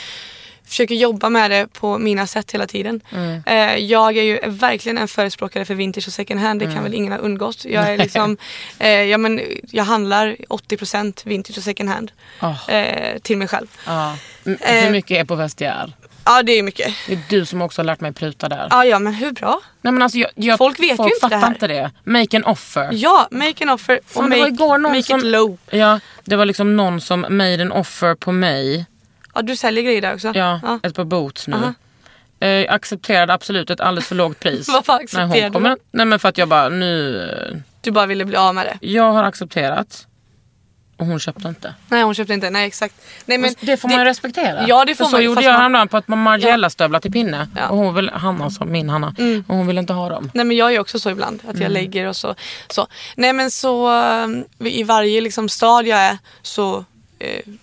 försöker 0.66 0.94
jobba 0.94 1.28
med 1.30 1.50
det 1.50 1.66
på 1.72 1.98
mina 1.98 2.26
sätt 2.26 2.52
hela 2.54 2.66
tiden. 2.66 3.00
Mm. 3.12 3.42
Eh, 3.46 3.76
jag 3.76 4.16
är 4.16 4.22
ju 4.22 4.40
verkligen 4.46 4.98
en 4.98 5.08
förespråkare 5.08 5.64
för 5.64 5.74
vintage 5.74 6.06
och 6.08 6.12
second 6.12 6.40
hand. 6.40 6.60
Det 6.60 6.64
Mm. 6.64 6.74
kan 6.76 6.84
väl 6.84 6.94
ingen 6.94 7.12
ha 7.12 7.18
undgått. 7.18 7.64
Jag, 7.64 7.88
är 7.88 7.98
liksom, 7.98 8.36
eh, 8.78 8.88
ja, 8.90 9.18
men, 9.18 9.40
jag 9.70 9.84
handlar 9.84 10.36
80% 10.48 11.22
vintage 11.26 11.58
och 11.58 11.64
second 11.64 11.88
hand 11.88 12.12
Ah. 12.38 12.70
eh, 12.70 13.18
till 13.18 13.38
mig 13.38 13.48
själv. 13.48 13.66
M- 14.46 14.58
Eh. 14.60 14.84
Hur 14.84 14.90
mycket 14.90 15.18
är 15.18 15.24
på 15.24 15.34
vestiär? 15.34 15.92
Ja 16.24 16.42
det 16.42 16.52
är 16.52 16.62
mycket. 16.62 16.94
Det 17.06 17.12
är 17.12 17.18
du 17.28 17.44
som 17.44 17.62
också 17.62 17.80
har 17.82 17.84
lärt 17.84 18.00
mig 18.00 18.12
pruta 18.12 18.48
där. 18.48 18.66
Ja, 18.70 18.84
ja 18.84 18.98
men 18.98 19.14
hur 19.14 19.32
bra? 19.32 19.60
Nej, 19.82 19.92
men 19.92 20.02
alltså, 20.02 20.18
jag, 20.18 20.30
jag, 20.34 20.58
Folk 20.58 20.80
vet 20.80 20.98
ju 20.98 21.04
inte 21.04 21.16
fattar 21.20 21.28
det 21.30 21.36
här. 21.36 21.48
inte 21.48 21.66
det. 21.66 21.90
Make 22.04 22.36
an 22.36 22.44
offer. 22.44 22.88
Ja, 22.92 23.28
make 23.30 23.64
an 23.64 23.70
offer 23.70 23.98
och 24.04 24.10
Fan, 24.10 24.30
det 24.30 24.36
var 24.36 24.42
make, 24.42 24.52
igår 24.54 24.78
någon 24.78 24.92
make 24.92 25.02
som- 25.02 25.18
it 25.20 25.24
low. 25.26 25.58
Ja, 25.70 26.00
det 26.24 26.36
var 26.36 26.44
liksom 26.46 26.76
någon 26.76 27.00
som 27.00 27.20
made 27.20 27.62
an 27.62 27.72
offer 27.72 28.14
på 28.14 28.32
mig. 28.32 28.86
Ja 29.34 29.42
du 29.42 29.56
säljer 29.56 29.84
grejer 29.84 30.02
där 30.02 30.14
också? 30.14 30.32
Ja, 30.34 30.60
ja. 30.62 30.78
ett 30.82 30.94
par 30.94 31.04
boots 31.04 31.48
nu. 31.48 31.56
Aha. 31.56 31.74
Eh, 32.48 32.72
accepterade 32.74 33.32
absolut 33.34 33.70
ett 33.70 33.80
alldeles 33.80 34.08
för 34.08 34.14
lågt 34.14 34.40
pris. 34.40 34.68
Varför 34.72 34.92
När 34.92 35.00
accepterade 35.04 35.50
kommer, 35.52 35.76
Nej 35.90 36.06
men 36.06 36.18
för 36.18 36.28
att 36.28 36.38
jag 36.38 36.48
bara 36.48 36.68
nu... 36.68 37.62
Du 37.80 37.90
bara 37.90 38.06
ville 38.06 38.24
bli 38.24 38.36
av 38.36 38.54
med 38.54 38.66
det? 38.66 38.86
Jag 38.86 39.12
har 39.12 39.24
accepterat. 39.24 40.06
Och 41.02 41.08
hon 41.08 41.20
köpte 41.20 41.48
inte. 41.48 41.74
Nej 41.88 42.02
hon 42.02 42.14
köpte 42.14 42.34
inte, 42.34 42.50
nej 42.50 42.66
exakt. 42.66 42.94
Nej, 43.26 43.38
men 43.38 43.54
det 43.60 43.76
får 43.76 43.88
man 43.88 43.98
ju 43.98 44.04
respektera. 44.04 44.64
Ja, 44.68 44.84
det 44.84 44.94
får 44.94 45.04
För 45.04 45.10
så 45.10 45.16
man 45.16 45.24
gjorde 45.24 45.42
jag 45.42 45.52
man- 45.52 45.60
häromdagen 45.60 45.88
på 45.88 45.96
ett 45.96 46.06
par 46.06 46.16
Margiela-stövlar 46.16 47.00
till 47.00 47.12
pinne. 47.12 47.48
Ja. 47.56 47.60
Mm. 47.60 47.70
Och 47.70 47.76
hon 47.78 47.94
vill, 47.94 48.10
Hanna, 48.10 48.44
alltså, 48.44 48.64
min 48.64 48.88
Hanna. 48.90 49.14
Och 49.46 49.56
hon 49.56 49.66
ville 49.66 49.80
inte 49.80 49.92
ha 49.92 50.08
dem. 50.08 50.30
Nej 50.34 50.44
men 50.44 50.56
jag 50.56 50.74
är 50.74 50.78
också 50.80 50.98
så 50.98 51.10
ibland 51.10 51.40
att 51.44 51.50
Mm. 51.50 51.62
jag 51.62 51.72
lägger 51.72 52.06
och 52.06 52.16
så. 52.16 52.34
så. 52.70 52.86
Nej 53.16 53.32
men 53.32 53.50
så 53.50 53.90
um, 54.24 54.44
i 54.58 54.82
varje 54.82 55.20
liksom 55.20 55.48
stad 55.48 55.86
jag 55.86 55.98
är 55.98 56.18
så 56.42 56.84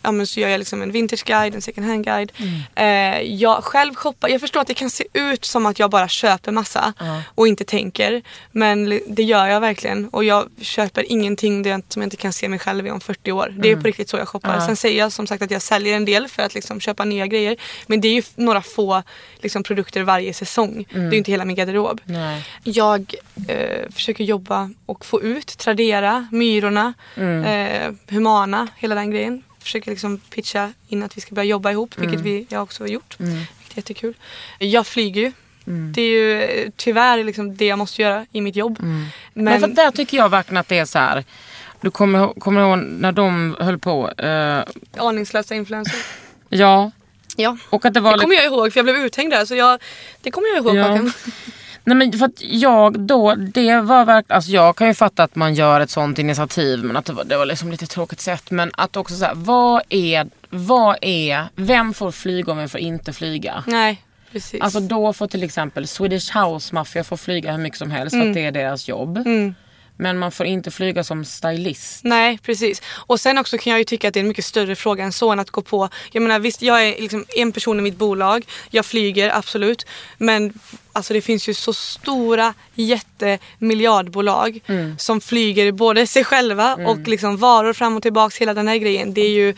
eh, 0.03 0.23
så 0.23 0.39
gör 0.39 0.49
jag 0.49 0.57
liksom 0.59 0.81
en 0.81 0.91
vintageguide, 0.91 1.55
en 1.55 1.61
second 1.61 1.87
hand 1.87 2.03
guide. 2.05 2.31
Mm. 2.37 3.15
Eh, 3.15 3.21
jag 3.21 3.63
själv 3.63 3.95
shoppar, 3.95 4.29
jag 4.29 4.41
förstår 4.41 4.61
att 4.61 4.67
det 4.67 4.73
kan 4.73 4.89
se 4.89 5.03
ut 5.13 5.45
som 5.45 5.65
att 5.65 5.79
jag 5.79 5.89
bara 5.89 6.07
köper 6.07 6.51
massa 6.51 6.93
och 7.35 7.47
inte 7.47 7.63
tänker. 7.63 8.21
Men 8.51 8.99
det 9.07 9.23
gör 9.23 9.47
jag 9.47 9.61
verkligen 9.61 10.09
och 10.09 10.23
jag 10.23 10.49
köper 10.61 11.11
ingenting 11.11 11.63
som 11.89 12.01
jag 12.01 12.05
inte 12.05 12.17
kan 12.17 12.33
se 12.33 12.47
mig 12.49 12.59
själv 12.59 12.87
i 12.87 12.91
om 12.91 12.99
40 12.99 13.31
år. 13.31 13.53
Det 13.57 13.71
är 13.71 13.75
på 13.75 13.81
riktigt 13.87 14.09
så 14.09 14.17
jag 14.17 14.27
shoppar. 14.27 14.53
Mm. 14.53 14.65
Sen 14.67 14.75
säger 14.75 14.99
jag 14.99 15.11
som 15.11 15.27
sagt 15.27 15.43
att 15.43 15.51
jag 15.51 15.61
säljer 15.61 15.95
en 15.95 16.05
del 16.05 16.27
för 16.27 16.43
att 16.43 16.53
liksom 16.53 16.79
köpa 16.79 17.05
nya 17.05 17.27
grejer. 17.27 17.55
Men 17.87 18.01
det 18.01 18.07
är 18.07 18.13
ju 18.13 18.23
några 18.35 18.61
få 18.61 19.03
liksom, 19.41 19.63
produkter 19.63 20.03
varje 20.03 20.33
säsong. 20.33 20.85
Det 20.91 20.97
är 20.99 21.11
ju 21.11 21.17
inte 21.17 21.31
hela 21.31 21.45
min 21.45 21.55
garderob. 21.55 22.01
Nej. 22.05 22.45
Jag 22.63 23.13
eh, 23.47 23.89
försöker 23.91 24.23
jobba 24.23 24.69
och 24.85 25.05
få 25.05 25.21
ut 25.21 25.57
Tradera, 25.57 26.27
Myrorna, 26.31 26.93
Mm. 27.15 27.43
eh, 27.43 27.93
Humana, 28.15 28.67
hela 28.77 28.95
den 28.95 29.11
grejen. 29.11 29.43
Försöker 29.59 29.91
liksom 29.91 30.17
pitcha 30.17 30.73
in 30.87 31.03
att 31.03 31.17
vi 31.17 31.21
ska 31.21 31.35
börja 31.35 31.45
jobba 31.49 31.71
ihop, 31.71 31.97
Mm. 31.97 32.09
vilket 32.09 32.25
vi, 32.25 32.45
jag 32.49 32.63
också 32.63 32.83
har 32.83 32.87
gjort. 32.89 33.15
Vilket 33.19 33.73
är 33.73 33.77
jättekul. 33.77 34.13
Jag 34.59 34.87
flyger 34.87 35.21
ju. 35.21 35.31
Det 35.93 36.01
är 36.01 36.09
ju 36.09 36.41
eh, 36.43 36.69
tyvärr 36.75 37.23
liksom 37.23 37.55
det 37.57 37.65
jag 37.65 37.77
måste 37.79 38.01
göra 38.01 38.25
i 38.31 38.41
mitt 38.41 38.55
jobb. 38.55 38.77
Men, 38.79 39.09
Men, 39.33 39.59
för 39.59 39.67
där 39.67 39.91
tycker 39.91 40.17
jag 40.17 40.29
verkligen 40.29 40.57
att 40.57 40.67
det 40.67 40.77
är 40.77 40.85
så 40.85 40.99
här. 40.99 41.23
Du 41.81 41.91
kommer, 41.91 42.27
kommer 42.39 42.61
ihåg 42.61 42.77
när 42.79 43.11
de 43.11 43.55
höll 43.59 43.77
på? 43.79 44.09
eh, 44.11 44.63
aningslösa 44.97 45.55
influencers. 45.55 46.05
ja. 46.49 46.91
Ja. 47.35 47.57
Och 47.69 47.85
att 47.85 47.93
det 47.93 47.99
var 47.99 48.13
Det 48.13 48.19
kommer 48.19 48.35
jag 48.35 48.45
ihåg 48.45 48.73
för 48.73 48.77
jag 48.79 48.85
blev 48.85 48.95
uthängd 48.95 49.33
där. 49.33 49.45
Så 49.45 49.55
jag, 49.55 49.79
det 50.21 50.31
kommer 50.31 50.47
jag 50.47 50.57
ihåg 50.65 50.75
Ja. 50.75 50.99
Nej 51.89 51.95
men 51.95 52.13
för 52.13 52.25
att 52.25 52.41
jag 52.41 52.99
då, 52.99 53.35
det 53.35 53.81
var 53.81 54.05
verkligen, 54.05 54.35
alltså 54.35 54.51
jag 54.51 54.75
kan 54.75 54.87
ju 54.87 54.93
fatta 54.93 55.23
att 55.23 55.35
man 55.35 55.53
gör 55.53 55.81
ett 55.81 55.89
sånt 55.89 56.19
initiativ 56.19 56.83
men 56.83 56.97
att 56.97 57.05
det 57.05 57.13
var, 57.13 57.23
det 57.23 57.37
var 57.37 57.45
liksom 57.45 57.71
lite 57.71 57.85
tråkigt 57.85 58.19
sätt. 58.19 58.51
Men 58.51 58.71
att 58.73 58.97
också 58.97 59.15
säga, 59.15 59.31
vad 59.35 59.81
är, 59.89 60.27
vad 60.49 60.97
är, 61.01 61.45
vem 61.55 61.93
får 61.93 62.11
flyga 62.11 62.51
och 62.51 62.57
vem 62.57 62.69
får 62.69 62.79
inte 62.79 63.13
flyga? 63.13 63.63
Nej, 63.67 64.03
precis. 64.31 64.61
Alltså 64.61 64.79
då 64.79 65.13
får 65.13 65.27
till 65.27 65.43
exempel 65.43 65.87
Swedish 65.87 66.37
House 66.37 66.75
Mafia 66.75 67.03
får 67.03 67.17
flyga 67.17 67.51
hur 67.51 67.59
mycket 67.59 67.79
som 67.79 67.91
helst 67.91 68.15
för 68.15 68.27
att 68.27 68.33
det 68.33 68.45
är 68.45 68.51
deras 68.51 68.87
jobb. 68.87 69.17
Mm. 69.17 69.55
Men 70.01 70.17
man 70.19 70.31
får 70.31 70.45
inte 70.45 70.71
flyga 70.71 71.03
som 71.03 71.25
stylist. 71.25 72.03
Nej 72.03 72.39
precis. 72.43 72.81
Och 72.89 73.19
sen 73.19 73.37
också 73.37 73.57
kan 73.57 73.71
jag 73.71 73.79
ju 73.79 73.83
tycka 73.83 74.07
att 74.07 74.13
det 74.13 74.19
är 74.19 74.21
en 74.21 74.27
mycket 74.27 74.45
större 74.45 74.75
fråga 74.75 75.03
än 75.03 75.11
så 75.11 75.31
än 75.31 75.39
att 75.39 75.49
gå 75.49 75.61
på. 75.61 75.89
Jag 76.11 76.23
menar 76.23 76.39
visst 76.39 76.61
jag 76.61 76.87
är 76.87 77.01
liksom 77.01 77.25
en 77.35 77.51
person 77.51 77.79
i 77.79 77.81
mitt 77.81 77.97
bolag. 77.97 78.45
Jag 78.69 78.85
flyger 78.85 79.37
absolut. 79.37 79.85
Men 80.17 80.53
alltså 80.93 81.13
det 81.13 81.21
finns 81.21 81.49
ju 81.49 81.53
så 81.53 81.73
stora 81.73 82.53
jättemiljardbolag 82.73 84.59
som 84.97 85.21
flyger 85.21 85.71
både 85.71 86.07
sig 86.07 86.23
själva 86.23 86.75
och 86.75 87.07
liksom 87.07 87.37
varor 87.37 87.73
fram 87.73 87.97
och 87.97 88.03
tillbaks 88.03 88.37
hela 88.37 88.53
den 88.53 88.67
här 88.67 88.77
grejen. 88.77 89.13
Det 89.13 89.21
är 89.21 89.29
ju, 89.29 89.55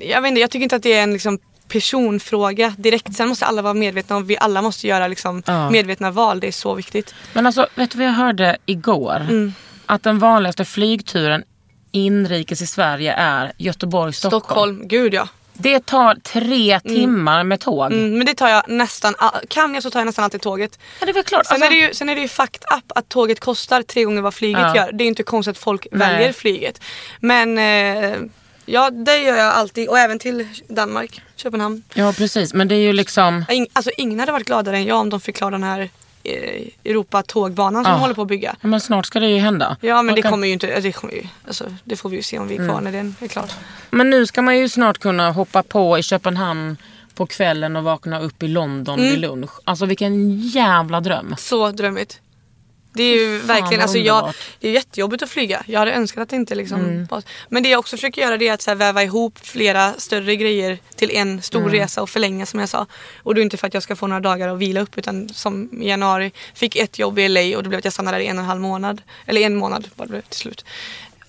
jag 0.00 0.22
vet 0.22 0.28
inte, 0.28 0.40
jag 0.40 0.50
tycker 0.50 0.62
inte 0.62 0.76
att 0.76 0.82
det 0.82 0.92
är 0.92 1.02
en 1.02 1.12
liksom 1.12 1.38
personfråga 1.78 2.74
direkt. 2.78 3.14
Sen 3.16 3.28
måste 3.28 3.46
alla 3.46 3.62
vara 3.62 3.74
medvetna 3.74 4.16
om, 4.16 4.26
vi 4.26 4.36
alla 4.40 4.62
måste 4.62 4.86
göra 4.86 5.08
liksom 5.08 5.42
Ja. 5.46 5.70
medvetna 5.70 6.10
val. 6.10 6.40
Det 6.40 6.46
är 6.46 6.52
så 6.52 6.74
viktigt. 6.74 7.14
Men 7.32 7.46
alltså, 7.46 7.66
vet 7.74 7.90
du 7.90 7.98
vad 7.98 8.06
jag 8.06 8.12
hörde 8.12 8.56
igår? 8.66 9.16
Mm. 9.16 9.54
Att 9.86 10.02
den 10.02 10.18
vanligaste 10.18 10.64
flygturen 10.64 11.44
inrikes 11.92 12.62
i 12.62 12.66
Sverige 12.66 13.12
är 13.12 13.52
Göteborg-Stockholm. 13.58 14.40
Stockholm, 14.44 14.88
gud 14.88 15.14
ja. 15.14 15.28
Det 15.56 15.86
tar 15.86 16.14
tre 16.14 16.80
timmar 16.80 17.44
med 17.44 17.60
tåg. 17.60 17.92
Mm, 17.92 18.18
men 18.18 18.26
det 18.26 18.34
tar 18.34 18.48
jag 18.48 18.62
nästan, 18.68 19.14
kan 19.48 19.74
jag 19.74 19.82
så 19.82 19.90
tar 19.90 20.00
jag 20.00 20.06
nästan 20.06 20.24
alltid 20.24 20.40
tåget. 20.40 20.78
Ja, 21.00 21.06
det 21.06 21.18
är 21.18 21.22
klart. 21.22 21.46
Sen, 21.46 21.54
Alltså, 21.54 21.66
är 21.66 21.70
det 21.70 21.76
ju, 21.86 21.94
sen 21.94 22.08
är 22.08 22.14
det 22.14 22.20
ju 22.20 22.28
fucked 22.28 22.62
up 22.78 22.92
att 22.94 23.08
tåget 23.08 23.40
kostar 23.40 23.82
tre 23.82 24.04
gånger 24.04 24.20
vad 24.22 24.34
flyget 24.34 24.60
Ja. 24.62 24.76
gör. 24.76 24.92
Det 24.92 25.04
är 25.04 25.08
inte 25.08 25.22
konstigt 25.22 25.50
att 25.56 25.58
folk 25.58 25.86
Nej. 25.92 26.08
väljer 26.08 26.32
flyget. 26.32 26.80
Men 27.20 27.58
eh, 27.58 28.18
ja, 28.66 28.90
det 28.90 29.18
gör 29.18 29.36
jag 29.36 29.46
alltid 29.52 29.88
och 29.88 29.98
även 29.98 30.18
till 30.18 30.48
Danmark, 30.68 31.20
Köpenhamn. 31.36 31.82
Ja 31.94 32.12
precis, 32.12 32.54
men 32.54 32.68
det 32.68 32.74
är 32.74 32.78
ju 32.80 32.92
liksom... 32.92 33.44
Alltså 33.72 33.90
ingen 33.96 34.20
hade 34.20 34.32
varit 34.32 34.46
gladare 34.46 34.76
än 34.76 34.84
jag 34.86 34.98
om 35.00 35.10
de 35.10 35.20
fick 35.20 35.36
klara 35.36 35.50
den 35.50 35.62
här 35.62 35.90
eh, 36.22 36.62
Europa-tågbanan 36.84 37.84
som 37.84 37.92
de 37.92 38.00
håller 38.00 38.14
på 38.14 38.22
att 38.22 38.28
bygga. 38.28 38.56
Ja, 38.60 38.68
men 38.68 38.80
snart 38.80 39.06
ska 39.06 39.20
det 39.20 39.28
ju 39.28 39.38
hända. 39.38 39.76
Ja 39.80 40.02
men 40.02 40.12
Och 40.12 40.16
det 40.16 40.22
kan- 40.22 40.30
kommer 40.30 40.46
ju 40.46 40.52
inte, 40.52 40.80
det, 40.80 40.92
kommer 40.92 41.14
ju, 41.14 41.22
alltså, 41.46 41.64
det 41.84 41.96
får 41.96 42.08
vi 42.08 42.16
ju 42.16 42.22
se 42.22 42.38
om 42.38 42.48
vi 42.48 42.54
är 42.54 42.58
kvar 42.68 42.78
Mm. 42.78 42.84
när 42.84 42.92
den 42.92 43.16
är 43.20 43.28
klar. 43.28 43.44
Men 43.90 44.10
nu 44.10 44.26
ska 44.26 44.42
man 44.42 44.58
ju 44.58 44.68
snart 44.68 44.98
kunna 44.98 45.30
hoppa 45.30 45.62
på 45.62 45.98
i 45.98 46.02
Köpenhamn 46.02 46.76
på 47.14 47.26
kvällen 47.26 47.76
och 47.76 47.84
vakna 47.84 48.20
upp 48.20 48.42
i 48.42 48.48
London 48.48 48.98
Mm. 48.98 49.10
vid 49.10 49.18
lunch. 49.20 49.50
Alltså 49.64 49.86
vilken 49.86 50.38
jävla 50.40 51.00
dröm. 51.00 51.34
Så 51.38 51.70
drömmigt. 51.70 52.20
Det 52.94 53.02
är 53.02 53.14
ju 53.16 53.38
verkligen, 53.38 53.70
vad 53.70 53.80
alltså 53.80 53.98
jag, 53.98 54.32
det 54.60 54.68
är 54.68 54.72
jättejobbigt 54.72 55.22
att 55.22 55.30
flyga. 55.30 55.62
Jag 55.66 55.78
hade 55.78 55.92
önskat 55.92 56.22
att 56.22 56.28
det 56.28 56.36
inte 56.36 56.54
liksom 56.54 56.80
Mm. 56.80 57.06
var- 57.06 57.22
Men 57.48 57.62
det 57.62 57.68
jag 57.68 57.78
också 57.78 57.96
försöker 57.96 58.22
göra 58.22 58.36
det 58.36 58.48
är 58.48 58.52
att 58.54 58.62
så 58.62 58.70
här 58.70 58.76
väva 58.76 59.02
ihop 59.02 59.38
flera 59.42 59.92
större 59.98 60.36
grejer 60.36 60.78
till 60.96 61.10
en 61.10 61.42
stor 61.42 61.60
Mm. 61.60 61.72
resa 61.72 62.02
och 62.02 62.10
förlänga 62.10 62.46
som 62.46 62.60
jag 62.60 62.68
sa. 62.68 62.86
Och 63.22 63.34
då 63.34 63.40
inte 63.40 63.56
för 63.56 63.66
att 63.66 63.74
jag 63.74 63.82
ska 63.82 63.96
få 63.96 64.06
några 64.06 64.20
dagar 64.20 64.48
att 64.48 64.58
vila 64.58 64.80
upp 64.80 64.98
utan 64.98 65.28
som 65.28 65.82
i 65.82 65.88
januari 65.88 66.32
fick 66.54 66.76
ett 66.76 66.98
jobb 66.98 67.18
i 67.18 67.28
LA 67.28 67.56
och 67.56 67.62
det 67.62 67.68
blev 67.68 67.78
att 67.78 67.84
jag 67.84 67.92
stannade 67.92 68.16
där 68.18 68.24
i 68.24 68.26
en 68.26 68.38
och 68.38 68.42
en 68.42 68.48
halv 68.48 68.60
månad. 68.60 69.02
Eller 69.26 69.40
en 69.40 69.56
månad 69.56 69.88
var 69.96 70.06
det 70.06 70.20
till 70.22 70.38
slut. 70.38 70.64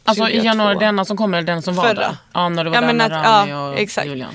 Alltså 0.04 0.24
i 0.24 0.26
2002. 0.28 0.46
januari, 0.46 0.78
denna 0.80 1.06
som 1.06 1.18
kommer 1.18 1.38
eller 1.38 1.48
den 1.48 1.62
som 1.62 1.76
var 1.76 1.84
Förra. 1.84 1.94
där? 1.94 2.18
Ja, 2.34 2.50
när 2.50 2.64
du 2.64 2.70
var 2.70 2.78
Ja, 2.78 2.82
där 2.82 2.94
med 2.94 3.06
att- 3.06 3.26
Rani 3.26 3.52
ja, 3.52 3.70
och 3.70 3.80
exakt. 3.80 4.08
Julian. 4.08 4.34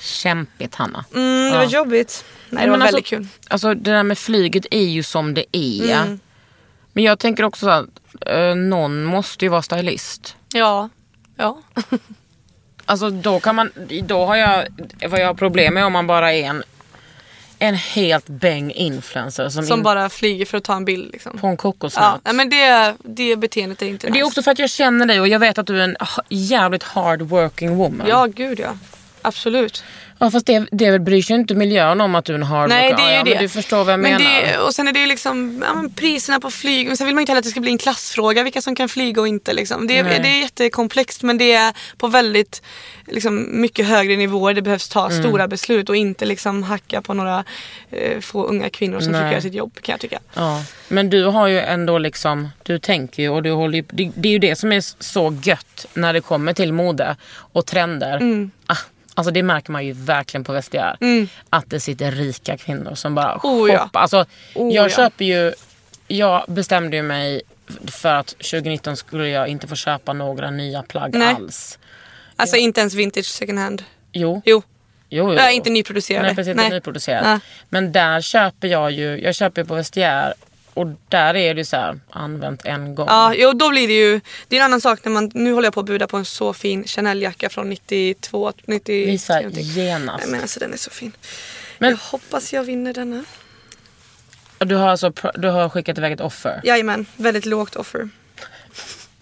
Kämpigt 0.00 0.74
Hanna. 0.74 1.04
Mm, 1.14 1.42
det 1.44 1.48
Ja. 1.50 1.56
var 1.56 1.64
jobbigt. 1.64 2.24
Nej, 2.50 2.64
det 2.64 2.70
Men 2.70 2.80
var 2.80 2.86
alltså, 2.86 2.96
väldigt 2.96 3.06
kul. 3.06 3.26
Alltså 3.48 3.74
det 3.74 3.90
där 3.90 4.02
med 4.02 4.18
flyget 4.18 4.66
är 4.70 4.80
ju 4.84 5.02
som 5.02 5.34
det 5.34 5.44
är. 5.52 5.92
Mm. 6.02 6.20
Men 6.96 7.04
jag 7.04 7.18
tänker 7.18 7.44
också 7.44 7.66
så 7.66 7.70
att 7.70 7.86
eh, 8.26 8.54
någon 8.54 9.04
måste 9.04 9.44
ju 9.44 9.48
vara 9.48 9.62
stylist. 9.62 10.36
Ja. 10.54 10.88
Ja. 11.36 11.58
Alltså 12.88 13.10
då 13.10 13.40
kan 13.40 13.54
man, 13.54 13.70
då 14.04 14.24
har 14.26 14.36
jag, 14.36 14.66
vad 15.08 15.20
jag 15.20 15.26
har 15.26 15.34
problem 15.34 15.74
med 15.74 15.84
om 15.84 15.92
man 15.92 16.06
bara 16.06 16.32
är 16.32 16.42
en, 16.44 16.62
en 17.58 17.74
helt 17.74 18.26
bäng 18.28 18.70
influencer 18.72 19.48
som, 19.48 19.62
Som 19.66 19.78
in, 19.78 19.82
bara 19.82 20.08
flyger 20.08 20.46
för 20.46 20.58
att 20.58 20.64
ta 20.64 20.76
en 20.76 20.84
bild 20.84 21.12
liksom. 21.12 21.38
på 21.38 21.46
en 21.46 21.52
Ja, 21.52 21.56
kokosnöt. 21.56 22.20
nej, 22.24 22.34
men 22.34 22.50
det, 22.50 22.94
det 23.04 23.36
beteendet 23.36 23.82
är 23.82 23.86
inte 23.86 24.06
Det 24.06 24.10
är 24.10 24.12
nice. 24.12 24.24
också 24.24 24.42
för 24.42 24.50
att 24.50 24.58
jag 24.58 24.70
känner 24.70 25.06
dig 25.06 25.20
och 25.20 25.28
jag 25.28 25.38
vet 25.38 25.58
att 25.58 25.66
du 25.66 25.80
är 25.80 25.84
en 25.84 25.96
jävligt 26.28 26.82
hard 26.82 27.22
working 27.22 27.76
woman. 27.76 28.06
Ja, 28.08 28.26
gud 28.26 28.60
ja. 28.60 28.78
Absolut. 29.26 29.84
Ja 30.18 30.30
fast 30.30 30.46
det, 30.46 30.66
det 30.72 30.98
bryr 30.98 31.22
sig 31.22 31.36
inte 31.36 31.54
miljön 31.54 32.00
om 32.00 32.14
att 32.14 32.24
du 32.24 32.42
hard 32.42 32.68
Nej, 32.68 32.94
det 32.96 33.02
är 33.02 33.10
ja, 33.12 33.18
ju 33.18 33.24
men 33.24 33.32
det. 33.32 33.38
du 33.38 33.48
förstår 33.48 33.84
vad 33.84 33.92
jag 33.92 34.00
men 34.00 34.12
menar. 34.12 34.42
Det, 34.42 34.58
och 34.58 34.74
sen 34.74 34.88
är 34.88 34.92
det 34.92 35.06
liksom 35.06 35.64
ja, 35.66 35.74
men 35.74 35.90
priserna 35.92 36.40
på 36.40 36.50
flyg. 36.50 36.86
Men 36.86 36.96
sen 36.96 37.06
vill 37.06 37.14
man 37.14 37.20
ju 37.20 37.22
inte 37.22 37.32
heller 37.32 37.38
att 37.38 37.44
det 37.44 37.50
ska 37.50 37.60
bli 37.60 37.70
en 37.70 37.78
klassfråga 37.78 38.42
vilka 38.42 38.62
som 38.62 38.74
kan 38.74 38.88
flyga 38.88 39.20
och 39.20 39.28
inte. 39.28 39.52
Liksom. 39.52 39.86
Det, 39.86 40.02
Nej. 40.02 40.20
det 40.22 40.28
är 40.28 40.40
jättekomplext 40.40 41.22
men 41.22 41.38
det 41.38 41.52
är 41.52 41.74
på 41.96 42.08
väldigt 42.08 42.62
liksom, 43.06 43.60
mycket 43.60 43.86
högre 43.86 44.16
nivåer. 44.16 44.54
Det 44.54 44.62
behövs 44.62 44.88
ta 44.88 45.06
Mm. 45.10 45.22
stora 45.22 45.48
beslut 45.48 45.88
och 45.88 45.96
inte 45.96 46.24
liksom 46.24 46.62
hacka 46.62 47.02
på 47.02 47.14
några 47.14 47.44
eh, 47.90 48.20
få 48.20 48.44
unga 48.44 48.70
kvinnor 48.70 49.00
som 49.00 49.12
Nej. 49.12 49.20
försöker 49.20 49.32
göra 49.32 49.42
sitt 49.42 49.54
jobb 49.54 49.78
kan 49.82 49.92
jag 49.92 50.00
tycka. 50.00 50.18
Ja, 50.34 50.62
men 50.88 51.10
du 51.10 51.24
har 51.24 51.46
ju 51.46 51.60
ändå 51.60 51.98
liksom, 51.98 52.48
du 52.62 52.78
tänker 52.78 53.22
ju 53.22 53.28
och 53.28 53.42
du 53.42 53.50
håller 53.50 53.78
ju, 53.78 53.84
det, 53.92 54.10
det 54.14 54.28
är 54.28 54.32
ju 54.32 54.38
det 54.38 54.56
som 54.56 54.72
är 54.72 55.02
så 55.02 55.36
gött 55.42 55.86
när 55.94 56.12
det 56.12 56.20
kommer 56.20 56.52
till 56.52 56.72
mode 56.72 57.16
och 57.52 57.66
trender. 57.66 58.16
Mm. 58.16 58.50
Ah, 58.66 58.76
alltså 59.16 59.30
det 59.30 59.42
märker 59.42 59.72
man 59.72 59.86
ju 59.86 59.92
verkligen 59.92 60.44
på 60.44 60.52
vestiär. 60.52 60.96
Att 61.50 61.70
det 61.70 61.80
sitter 61.80 62.10
rika 62.10 62.56
kvinnor 62.56 62.94
som 62.94 63.14
bara 63.14 63.40
Oh, 63.42 63.70
ja. 63.70 63.78
shoppar. 63.78 64.00
Alltså, 64.00 64.24
Oh, 64.54 64.74
jag 64.74 64.84
ja. 64.84 64.88
köper 64.96 65.24
ju, 65.24 65.52
jag 66.08 66.44
bestämde 66.48 66.96
ju 66.96 67.02
mig 67.02 67.42
för 67.86 68.14
att 68.14 68.26
2019 68.28 68.96
skulle 68.96 69.28
jag 69.28 69.48
inte 69.48 69.66
få 69.66 69.74
köpa 69.76 70.12
några 70.12 70.50
nya 70.50 70.82
plagg 70.82 71.14
Nej. 71.14 71.34
alls. 71.34 71.78
Alltså 72.36 72.56
inte 72.56 72.80
ens 72.80 72.94
vintage 72.94 73.26
second 73.26 73.58
hand. 73.58 73.82
Jo, 74.12 74.42
Jo, 74.44 74.62
jo, 75.08 75.32
jo. 75.32 75.38
Ja, 75.38 75.50
inte 75.50 75.70
nyproducerade. 75.70 76.26
Nej 76.26 76.36
precis, 76.36 76.56
Nej. 76.56 76.70
nyproducerat. 76.70 77.22
Ja. 77.24 77.40
Men 77.68 77.92
där 77.92 78.20
köper 78.20 78.68
jag 78.68 78.90
ju, 78.90 79.20
jag 79.20 79.34
köper 79.34 79.62
ju 79.62 79.68
på 79.68 79.74
vestiär 79.74 80.34
och 80.76 80.86
där 81.08 81.36
är 81.36 81.54
det 81.54 81.64
så 81.64 81.76
här, 81.76 82.00
använt 82.10 82.64
en 82.64 82.94
gång. 82.94 83.06
Ja, 83.08 83.34
jo, 83.36 83.52
då 83.52 83.70
blir 83.70 83.88
det 83.88 83.94
ju... 83.94 84.20
Det 84.48 84.56
är 84.56 84.60
en 84.60 84.64
annan 84.64 84.80
sak 84.80 84.98
när 85.04 85.12
man... 85.12 85.30
Nu 85.34 85.52
håller 85.52 85.66
jag 85.66 85.74
på 85.74 85.80
att 85.80 85.86
buda 85.86 86.06
på 86.06 86.16
en 86.16 86.24
så 86.24 86.52
fin 86.52 86.84
Chanel-jacka 86.84 87.48
från 87.48 87.68
92, 87.70 88.52
90... 88.64 89.06
Visa 89.06 89.42
genast. 89.50 90.18
Nej, 90.24 90.30
men 90.32 90.40
alltså 90.40 90.60
den 90.60 90.72
är 90.72 90.76
så 90.76 90.90
fin. 90.90 91.12
Men- 91.78 91.90
jag 91.90 91.96
hoppas 91.96 92.52
jag 92.52 92.64
vinner 92.64 92.94
denna. 92.94 93.24
Du 94.58 94.74
har 94.74 94.88
alltså 94.88 95.12
du 95.34 95.48
har 95.48 95.68
skickat 95.68 95.98
iväg 95.98 96.12
ett 96.12 96.20
offer. 96.20 96.60
Jajamän, 96.64 97.06
väldigt 97.16 97.46
lågt 97.46 97.76
offer. 97.76 98.08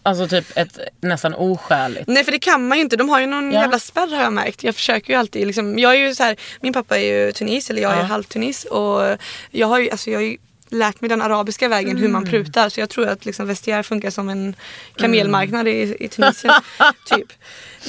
Alltså 0.02 0.28
typ 0.28 0.56
ett 0.56 0.78
nästan 1.00 1.34
oskäligt. 1.34 2.08
Nej 2.08 2.24
för 2.24 2.32
det 2.32 2.38
kan 2.38 2.68
man 2.68 2.78
ju 2.78 2.82
inte, 2.84 2.96
de 2.96 3.08
har 3.08 3.20
ju 3.20 3.26
någon 3.26 3.52
Ja. 3.52 3.60
jävla 3.60 3.78
spärr 3.78 4.06
har 4.16 4.22
jag 4.22 4.32
märkt. 4.32 4.62
Jag 4.64 4.74
försöker 4.74 5.12
ju 5.12 5.18
alltid 5.18 5.46
liksom, 5.46 5.78
jag 5.78 5.92
är 5.94 5.98
ju 5.98 6.14
så 6.14 6.22
här, 6.22 6.36
min 6.60 6.72
pappa 6.72 6.98
är 6.98 7.24
ju 7.26 7.32
tunis 7.32 7.70
eller 7.70 7.82
jag 7.82 7.92
är 7.92 7.96
Ja. 7.96 8.02
halvtunis 8.02 8.64
och 8.64 9.16
jag 9.50 9.66
har 9.66 9.78
ju, 9.78 9.90
alltså 9.90 10.10
jag 10.10 10.22
ju 10.22 10.36
lärt 10.74 11.00
mig 11.00 11.08
den 11.08 11.22
arabiska 11.22 11.68
vägen 11.68 11.90
hur 11.96 11.98
Mm. 12.04 12.12
man 12.12 12.24
prutar 12.24 12.68
så 12.68 12.80
jag 12.80 12.90
tror 12.90 13.08
att 13.08 13.24
liksom 13.24 13.46
vestiär 13.46 13.82
funkar 13.82 14.10
som 14.10 14.28
en 14.28 14.56
kamelmarknad 14.96 15.68
i, 15.68 15.96
i 16.00 16.08
Tunisien. 16.08 16.54
typ. 17.10 17.26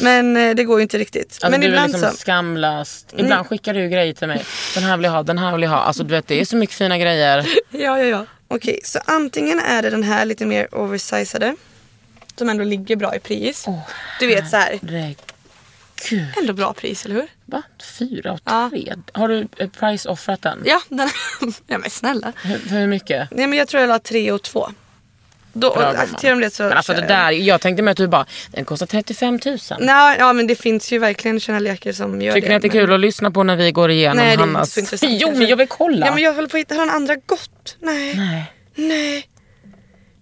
Men 0.02 0.38
eh, 0.38 0.56
det 0.56 0.64
går 0.64 0.80
ju 0.80 0.84
inte 0.84 0.98
riktigt. 0.98 1.26
Alltså 1.32 1.50
Men 1.50 1.62
du 1.62 1.68
är 1.68 1.70
ibland 1.72 1.92
liksom 1.94 2.12
så. 2.12 2.18
skamlöst. 2.18 3.14
Ibland 3.18 3.48
skickar 3.48 3.74
du 3.74 3.90
grejer 3.90 4.14
till 4.14 4.28
mig. 4.28 4.46
Den 4.74 4.84
här 4.84 4.98
vill 4.98 5.04
jag 5.04 5.12
ha, 5.12 5.24
den 5.24 5.38
här 5.38 5.52
vill 5.54 5.62
jag 5.64 5.70
ha. 5.70 5.78
Alltså 5.78 6.04
du 6.04 6.12
vet 6.12 6.28
det 6.28 6.42
är 6.42 6.46
så 6.46 6.56
mycket 6.56 6.76
fina 6.76 6.98
grejer. 6.98 7.46
Ja, 7.70 8.00
ja, 8.00 8.04
ja. 8.06 8.26
Okej, 8.48 8.80
så 8.84 9.00
antingen 9.06 9.60
är 9.60 9.82
det 9.82 9.90
den 9.90 10.04
här 10.04 10.26
lite 10.26 10.46
mer 10.46 10.76
oversizade. 10.76 11.56
Som 12.38 12.50
ändå 12.50 12.64
ligger 12.64 12.96
bra 12.96 13.16
i 13.16 13.20
pris. 13.20 13.66
du 14.20 14.28
vet 14.28 14.50
så 14.50 14.58
här. 14.58 14.80
Herregud. 14.82 15.18
Ändå 16.38 16.54
bra 16.54 16.74
pris, 16.74 17.06
eller 17.06 17.16
hur? 17.16 17.28
Va? 17.46 17.62
Fyra 18.00 18.32
och 18.32 18.40
Ja. 18.46 18.70
tre? 18.72 18.94
Har 19.14 19.28
du 19.28 19.48
eh, 19.58 19.70
price-offrat 19.70 20.42
den? 20.42 20.64
Ja, 20.66 20.82
den, 20.90 21.10
ja 21.68 21.78
men 21.78 21.90
snälla. 21.90 22.34
Hur, 22.44 22.70
hur 22.70 22.88
mycket? 22.88 23.28
Nej 23.32 23.48
men 23.48 23.58
jag 23.60 23.68
tror 23.68 23.82
jag 23.82 23.88
la 23.88 24.00
tre 24.00 24.32
och 24.32 24.42
två. 24.42 24.70
Då 25.58 25.74
Bra, 25.74 25.84
accepterar 25.86 26.36
de 26.36 26.42
det 26.42 26.50
så 26.54 26.64
Men 26.64 26.74
alltså 26.74 26.94
det 26.94 27.02
där, 27.08 27.32
jag 27.32 27.62
tänkte 27.62 27.84
med 27.84 27.92
att 27.92 27.98
du 27.98 28.08
bara, 28.08 28.26
den 28.52 28.66
kostar 28.66 28.86
35 28.86 29.40
000. 29.46 29.58
Nej, 29.80 30.16
ja 30.20 30.34
men 30.34 30.48
det 30.48 30.56
finns 30.56 30.92
ju 30.92 31.00
verkligen 31.00 31.40
Chanel-jackor 31.40 31.92
som 31.92 32.22
gör 32.22 32.34
Tycker 32.34 32.48
det. 32.48 32.52
ni 32.52 32.56
att 32.56 32.62
det 32.62 32.68
är 32.68 32.70
men- 32.74 32.86
kul 32.88 32.94
att 32.94 33.00
lyssna 33.00 33.32
på 33.32 33.44
när 33.44 33.56
vi 33.56 33.72
går 33.72 33.92
igenom 33.92 34.18
Nej, 34.18 34.26
det 34.38 34.44
är 34.44 34.48
inte 34.48 34.58
Hannas... 34.58 35.00
så 35.00 35.06
Jo 35.10 35.32
men 35.32 35.48
jag 35.48 35.58
vill 35.58 35.68
kolla. 35.68 36.06
Ja 36.06 36.14
men 36.14 36.24
jag 36.24 36.34
håller 36.34 36.48
på 36.48 36.58
att 36.58 36.62
hitta, 36.62 36.76
har 36.76 36.86
den 36.86 36.96
andra 36.96 37.16
gått? 37.16 37.76
Nej. 37.80 38.16
Nej. 38.16 38.54
Nej. 38.76 39.30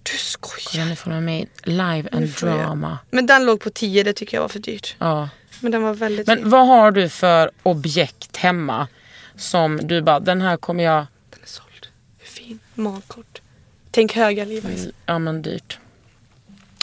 Du 0.04 0.18
skojar. 0.18 0.70
Kolla 0.72 0.86
nu 0.86 0.96
får 0.96 1.12
de 1.12 1.26
med 1.26 1.48
live 1.64 2.10
and 2.12 2.36
får 2.36 2.50
jag. 2.50 2.58
drama. 2.60 2.98
Men 3.12 3.26
den 3.26 3.46
låg 3.46 3.60
på 3.62 3.70
10, 3.70 4.04
det 4.04 4.14
tycker 4.14 4.38
jag 4.38 4.42
var 4.42 4.50
för 4.50 4.60
dyrt. 4.60 4.96
Ja. 5.00 5.30
Men 5.64 5.72
den 5.72 5.84
var 5.84 5.94
väldigt 5.94 6.26
fin. 6.30 6.40
Men 6.40 6.50
vad 6.50 6.68
har 6.68 6.92
du 6.92 7.10
för 7.10 7.52
objekt 7.64 8.38
hemma 8.38 8.88
som 9.36 9.80
du 9.88 10.02
bara, 10.02 10.20
den 10.20 10.42
här 10.42 10.58
kommer 10.58 10.84
jag... 10.84 11.06
Den 11.30 11.40
är 11.44 11.48
såld. 11.48 11.88
Hur 12.20 12.28
fin? 12.28 12.60
Magkort. 12.74 13.42
Tänk 13.92 14.14
höga 14.14 14.46
Levi's. 14.46 14.92
Ja 15.06 15.20
men 15.20 15.42
dyrt. 15.42 15.78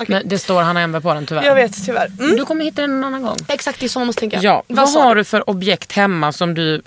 Okej. 0.00 0.06
Nej, 0.08 0.22
det 0.24 0.38
står 0.38 0.62
Hanna 0.62 0.80
Enberg 0.80 1.02
på 1.02 1.14
den 1.14 1.26
tyvärr. 1.26 1.42
Jag 1.42 1.54
vet 1.54 1.84
tyvärr. 1.86 2.06
Mm. 2.20 2.36
Du 2.36 2.44
kommer 2.44 2.64
hitta 2.64 2.80
den 2.82 2.90
en 2.90 3.04
annan 3.04 3.22
gång. 3.22 3.36
Exakt, 3.48 3.80
det 3.80 3.86
är 3.86 3.88
så 3.88 3.98
man 3.98 4.06
måste 4.06 4.20
tänka. 4.20 4.38
Ja. 4.42 4.62
Vad, 4.68 4.88
sa 4.90 5.02
har 5.02 5.14
du? 5.14 5.20
du 5.20 5.24
för 5.24 5.50
objekt 5.50 5.92
hemma 5.92 6.32
som 6.32 6.54
du 6.54 6.82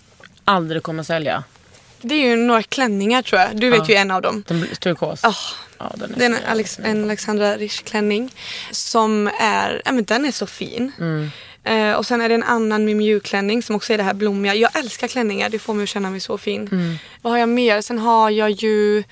aldrig 0.46 0.84
kommer 0.84 1.04
sälja? 1.04 1.44
Det 2.02 2.16
är 2.16 2.30
ju 2.30 2.36
några 2.36 2.64
klänningar 2.64 3.22
tror 3.22 3.42
jag. 3.42 3.56
Du 3.60 3.70
vet 3.70 3.80
Ja. 3.80 3.86
ju 3.90 3.96
en 3.96 4.12
av 4.12 4.22
dem. 4.22 4.44
Den 4.48 4.68
turkos? 4.80 5.24
Ah, 5.24 5.36
Ja, 5.80 5.92
den 5.96 6.14
är 6.14 6.18
Det 6.20 6.26
är 6.26 6.52
Alex, 6.52 6.80
en 6.84 7.04
Alexandra 7.04 7.58
Risch 7.58 7.84
klänning 7.84 8.34
som 8.72 9.30
är, 9.40 9.82
ja 9.86 9.92
men 9.92 10.04
den 10.04 10.26
är 10.26 10.32
så 10.32 10.48
fin. 10.48 10.92
Mm. 11.00 11.30
Eh, 11.64 11.94
och 11.94 12.06
sen 12.06 12.22
är 12.22 12.30
det 12.30 12.36
en 12.36 12.44
annan 12.44 12.86
Miu 12.86 12.96
Miu 12.96 13.20
klänning 13.20 13.64
som 13.64 13.76
också 13.76 13.94
är 13.94 13.98
det 13.98 14.04
här 14.04 14.14
blommiga. 14.14 14.56
Jag 14.56 14.76
älskar 14.78 15.08
klänningar, 15.08 15.50
det 15.50 15.60
får 15.60 15.74
mig 15.74 15.84
att 15.84 15.90
känna 15.90 16.10
mig 16.10 16.20
så 16.20 16.38
fin. 16.38 16.70
Mm. 16.72 16.96
Vad 17.22 17.34
har 17.34 17.38
jag 17.40 17.50
mer? 17.50 17.82
Sen 17.82 18.00
har 18.00 18.30
jag 18.30 18.52
ju, 18.52 19.04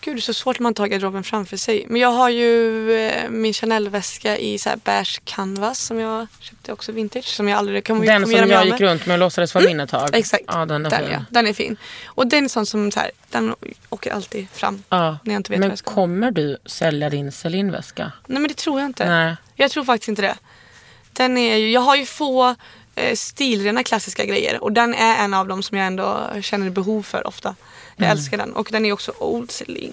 gud 0.00 0.16
det 0.16 0.18
är 0.18 0.20
så 0.20 0.34
svårt 0.34 0.58
när 0.58 0.62
man 0.62 0.74
tar 0.74 0.86
garderoben 0.86 1.24
framför 1.24 1.56
sig. 1.56 1.84
Men 1.88 2.00
jag 2.00 2.08
har 2.12 2.28
ju 2.30 2.92
eh, 2.96 3.30
min 3.30 3.52
Chanel-väska 3.52 4.36
i 4.38 4.58
så 4.58 4.68
här 4.68 4.76
beige 4.84 5.20
canvas 5.24 5.78
som 5.78 5.98
jag 5.98 6.26
köpte 6.40 6.72
också 6.72 6.92
vintage. 6.92 7.24
Som 7.24 7.48
jag 7.48 7.58
aldrig 7.58 7.86
kommer, 7.86 8.06
Den 8.06 8.22
kommer 8.22 8.38
som 8.38 8.50
jag 8.50 8.64
gick 8.64 8.72
med. 8.72 8.80
runt 8.80 9.06
med 9.06 9.14
och 9.14 9.18
låtsades 9.20 9.54
vara 9.54 9.64
min 9.64 9.80
ett 9.80 9.90
tag. 9.90 10.10
Exakt, 10.12 10.44
Ja, 10.46 10.66
den 10.66 10.86
är 10.86 10.90
den, 10.90 11.00
fin. 11.00 11.10
ja, 11.12 11.24
den 11.30 11.46
är 11.46 11.52
fin. 11.52 11.76
Och 12.06 12.26
den 12.26 12.44
är 12.44 12.48
sån 12.48 12.66
som 12.66 12.90
så 12.90 13.00
här, 13.00 13.10
den 13.30 13.54
åker 13.88 14.12
alltid 14.12 14.46
fram. 14.52 14.82
Ja. 14.88 15.18
När 15.24 15.34
jag 15.34 15.38
inte 15.40 15.50
vet 15.52 15.60
Men 15.60 15.76
kommer 15.76 16.30
du 16.30 16.56
sälja 16.66 17.10
din 17.10 17.32
Celine-väska? 17.32 18.12
Nej 18.26 18.40
men 18.40 18.48
det 18.48 18.56
tror 18.56 18.80
jag 18.80 18.86
inte. 18.88 19.08
Nej. 19.08 19.36
Jag 19.56 19.70
tror 19.70 19.84
faktiskt 19.84 20.08
inte 20.08 20.22
det. 20.22 20.36
Den 21.12 21.38
är 21.38 21.56
ju, 21.56 21.70
jag 21.70 21.80
har 21.80 21.96
ju 21.96 22.04
få 22.06 22.54
eh, 22.94 23.14
stilrena 23.14 23.82
klassiska 23.84 24.24
grejer 24.24 24.62
och 24.64 24.72
den 24.72 24.94
är 24.94 25.24
en 25.24 25.34
av 25.34 25.48
dem 25.48 25.62
som 25.62 25.78
jag 25.78 25.86
ändå 25.86 26.30
känner 26.42 26.70
behov 26.70 27.02
för 27.02 27.26
ofta. 27.26 27.54
Jag 27.96 28.04
Mm. 28.06 28.18
älskar 28.18 28.36
den 28.38 28.52
och 28.52 28.68
den 28.72 28.84
är 28.86 28.92
också 28.92 29.12
Old 29.18 29.50
Celine. 29.50 29.92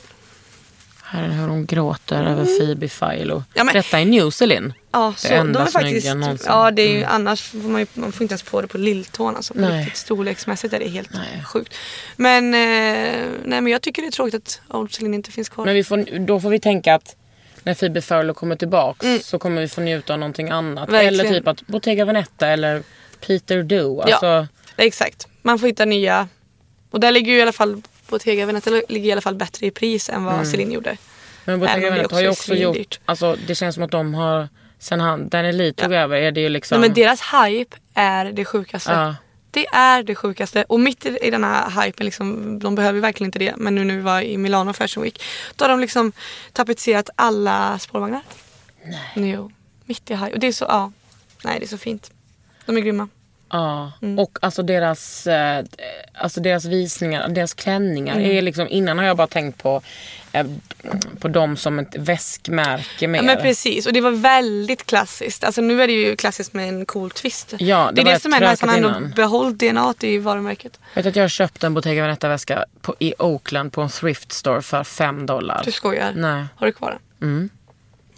Här 1.03 1.23
är 1.23 1.27
hur 1.29 1.47
hon 1.47 1.65
gråter 1.65 2.23
över 2.23 2.45
Phoebe 2.45 2.87
Philo. 2.87 3.33
Mm. 3.35 3.43
Ja, 3.53 3.63
men- 3.63 3.73
Detta 3.73 3.99
är 3.99 4.05
New 4.05 4.29
Celine. 4.29 4.73
Ja, 4.91 5.13
Det 5.21 5.27
så, 5.27 5.33
enda 5.33 5.65
de 5.65 5.71
faktiskt, 5.71 6.07
någonsin. 6.15 6.47
ja 6.49 6.71
det 6.71 6.81
är 6.81 6.91
ju, 6.97 7.03
annars 7.03 7.41
får 7.41 7.57
man, 7.57 7.81
ju, 7.81 7.87
man 7.93 8.11
får 8.11 8.21
inte 8.23 8.33
ens 8.33 8.43
på 8.43 8.61
det 8.61 8.67
på 8.67 8.77
lilltån. 8.77 9.35
Alltså, 9.35 9.53
på 9.53 9.59
Nej. 9.59 9.79
riktigt 9.79 9.97
storleksmässigt 9.97 10.73
är 10.73 10.79
det 10.79 10.89
helt 10.89 11.13
Nej. 11.13 11.43
sjukt. 11.45 11.73
Men, 12.15 12.53
eh, 12.53 13.25
nej, 13.43 13.61
men 13.61 13.67
jag 13.67 13.81
tycker 13.81 14.01
det 14.01 14.07
är 14.07 14.11
tråkigt 14.11 14.35
att 14.35 14.61
Old 14.75 14.93
Celine 14.93 15.13
inte 15.13 15.31
finns 15.31 15.49
kvar. 15.49 15.65
Men 15.65 15.85
får, 15.85 16.19
då 16.25 16.39
får 16.39 16.49
vi 16.49 16.59
tänka 16.59 16.95
att 16.95 17.15
när 17.63 17.73
Phoebe 17.73 18.01
Philo 18.01 18.33
kommer 18.33 18.55
tillbaks 18.55 19.05
så 19.23 19.39
kommer 19.39 19.61
vi 19.61 19.67
få 19.67 19.81
njuta 19.81 20.13
av 20.13 20.19
någonting 20.19 20.49
annat. 20.49 20.89
Mm. 20.89 21.01
Verkligen. 21.01 21.25
Eller 21.25 21.39
typ 21.39 21.47
att 21.47 21.67
Bottega 21.67 22.05
Veneta 22.05 22.47
eller 22.47 22.83
Peter 23.27 23.63
Do. 23.63 24.01
Alltså, 24.01 24.25
Ja. 24.25 24.47
Exakt, 24.77 25.27
man 25.41 25.59
får 25.59 25.67
hitta 25.67 25.85
nya. 25.85 26.27
Och 26.91 26.99
där 26.99 27.11
ligger 27.11 27.31
ju 27.31 27.39
i 27.39 27.41
alla 27.41 27.51
fall 27.51 27.81
Bottega 28.09 28.45
Veneta 28.45 28.69
ligger 28.69 29.09
i 29.09 29.11
alla 29.11 29.21
fall 29.21 29.35
bättre 29.35 29.65
i 29.65 29.71
pris 29.71 30.09
än 30.09 30.23
vad 30.23 30.33
Mm. 30.33 30.45
Celine 30.45 30.71
gjorde. 30.71 30.97
Men 31.45 31.59
Bottega 31.59 31.89
Veneta 31.91 32.15
har 32.15 32.21
ju 32.21 32.29
också 32.29 32.55
gjort... 32.55 32.99
Alltså, 33.05 33.37
det 33.47 33.55
känns 33.55 33.75
som 33.75 33.83
att 33.83 33.91
de 33.91 34.13
har... 34.13 34.49
Sen 34.79 34.99
han, 34.99 35.29
Lee 35.31 35.73
tog 35.73 35.93
över 35.93 36.17
är 36.17 36.31
det 36.31 36.41
ju 36.41 36.49
liksom... 36.49 36.79
Nej, 36.81 36.89
men 36.89 36.95
deras 36.95 37.21
hype 37.21 37.77
är 37.93 38.25
det 38.25 38.45
sjukaste. 38.45 38.91
Ja. 38.91 39.15
Det 39.51 39.67
är 39.67 40.03
det 40.03 40.15
sjukaste. 40.15 40.63
Och 40.63 40.79
mitt 40.79 41.05
i 41.05 41.17
i 41.21 41.29
den 41.29 41.43
här 41.43 41.81
hypen, 41.81 42.05
liksom, 42.05 42.59
de 42.59 42.75
behöver 42.75 42.99
verkligen 42.99 43.27
inte 43.27 43.39
det. 43.39 43.55
Men 43.57 43.75
nu 43.75 43.83
när 43.83 43.95
vi 43.95 44.01
var 44.01 44.21
i 44.21 44.37
Milano 44.37 44.73
Fashion 44.73 45.03
Week. 45.03 45.23
Då 45.55 45.65
har 45.65 45.69
de 45.69 45.79
liksom 45.79 46.11
tapetserat 46.53 47.09
alla 47.15 47.79
spårvagnar. 47.79 48.21
Nej. 48.83 49.31
Jo. 49.31 49.51
Mitt 49.85 50.11
i 50.11 50.15
hype. 50.15 50.33
Och 50.33 50.39
det 50.39 50.47
är 50.47 50.51
så, 50.51 50.65
ja. 50.65 50.91
Nej 51.43 51.59
det 51.59 51.65
är 51.65 51.67
så 51.67 51.77
fint. 51.77 52.11
De 52.65 52.77
är 52.77 52.81
grymma. 52.81 53.07
Ja, 53.51 53.91
Mm. 54.01 54.19
och 54.19 54.37
alltså 54.41 54.63
deras, 54.63 55.27
eh, 55.27 55.65
alltså 56.13 56.41
deras 56.41 56.65
visningar, 56.65 57.27
deras 57.27 57.53
klänningar 57.53 58.15
Mm. 58.15 58.31
är 58.31 58.41
liksom, 58.41 58.67
innan 58.69 58.97
har 58.97 59.05
jag 59.05 59.17
bara 59.17 59.27
tänkt 59.27 59.63
på, 59.63 59.81
eh, 60.31 60.47
på 61.19 61.27
dem 61.27 61.57
som 61.57 61.79
ett 61.79 61.95
väskmärke 61.97 63.07
mer. 63.07 63.19
Ja, 63.19 63.23
men 63.23 63.37
precis, 63.37 63.85
och 63.87 63.93
det 63.93 64.01
var 64.01 64.11
väldigt 64.11 64.85
klassiskt. 64.85 65.43
Alltså 65.43 65.61
nu 65.61 65.81
är 65.83 65.87
det 65.87 65.93
ju 65.93 66.15
klassiskt 66.15 66.53
med 66.53 66.69
en 66.69 66.85
cool 66.85 67.11
twist. 67.11 67.53
Ja, 67.59 67.89
det 67.93 68.01
det 68.03 68.09
är 68.11 68.13
det 68.13 68.19
som 68.19 68.33
är 68.33 68.49
nice, 68.51 68.65
man 68.65 68.75
ändå 68.75 69.15
behållit 69.15 69.59
DNA 69.59 69.93
i 69.99 70.17
varumärket. 70.17 70.79
Vet 70.95 71.03
du 71.03 71.09
att 71.09 71.15
jag 71.15 71.23
har 71.23 71.29
köpt 71.29 71.63
en 71.63 71.73
Bottega 71.73 72.01
Veneta-väska 72.01 72.65
i 72.99 73.13
Oakland 73.19 73.71
på 73.73 73.81
en 73.81 73.89
thrift 73.89 74.31
store 74.31 74.61
för 74.61 74.83
fem 74.83 75.25
dollar. 75.25 75.61
Du 75.65 75.71
skojar? 75.71 76.11
Nej. 76.15 76.45
Har 76.55 76.67
du 76.67 76.73
kvar 76.73 76.89
den? 77.19 77.29
Mm. 77.29 77.49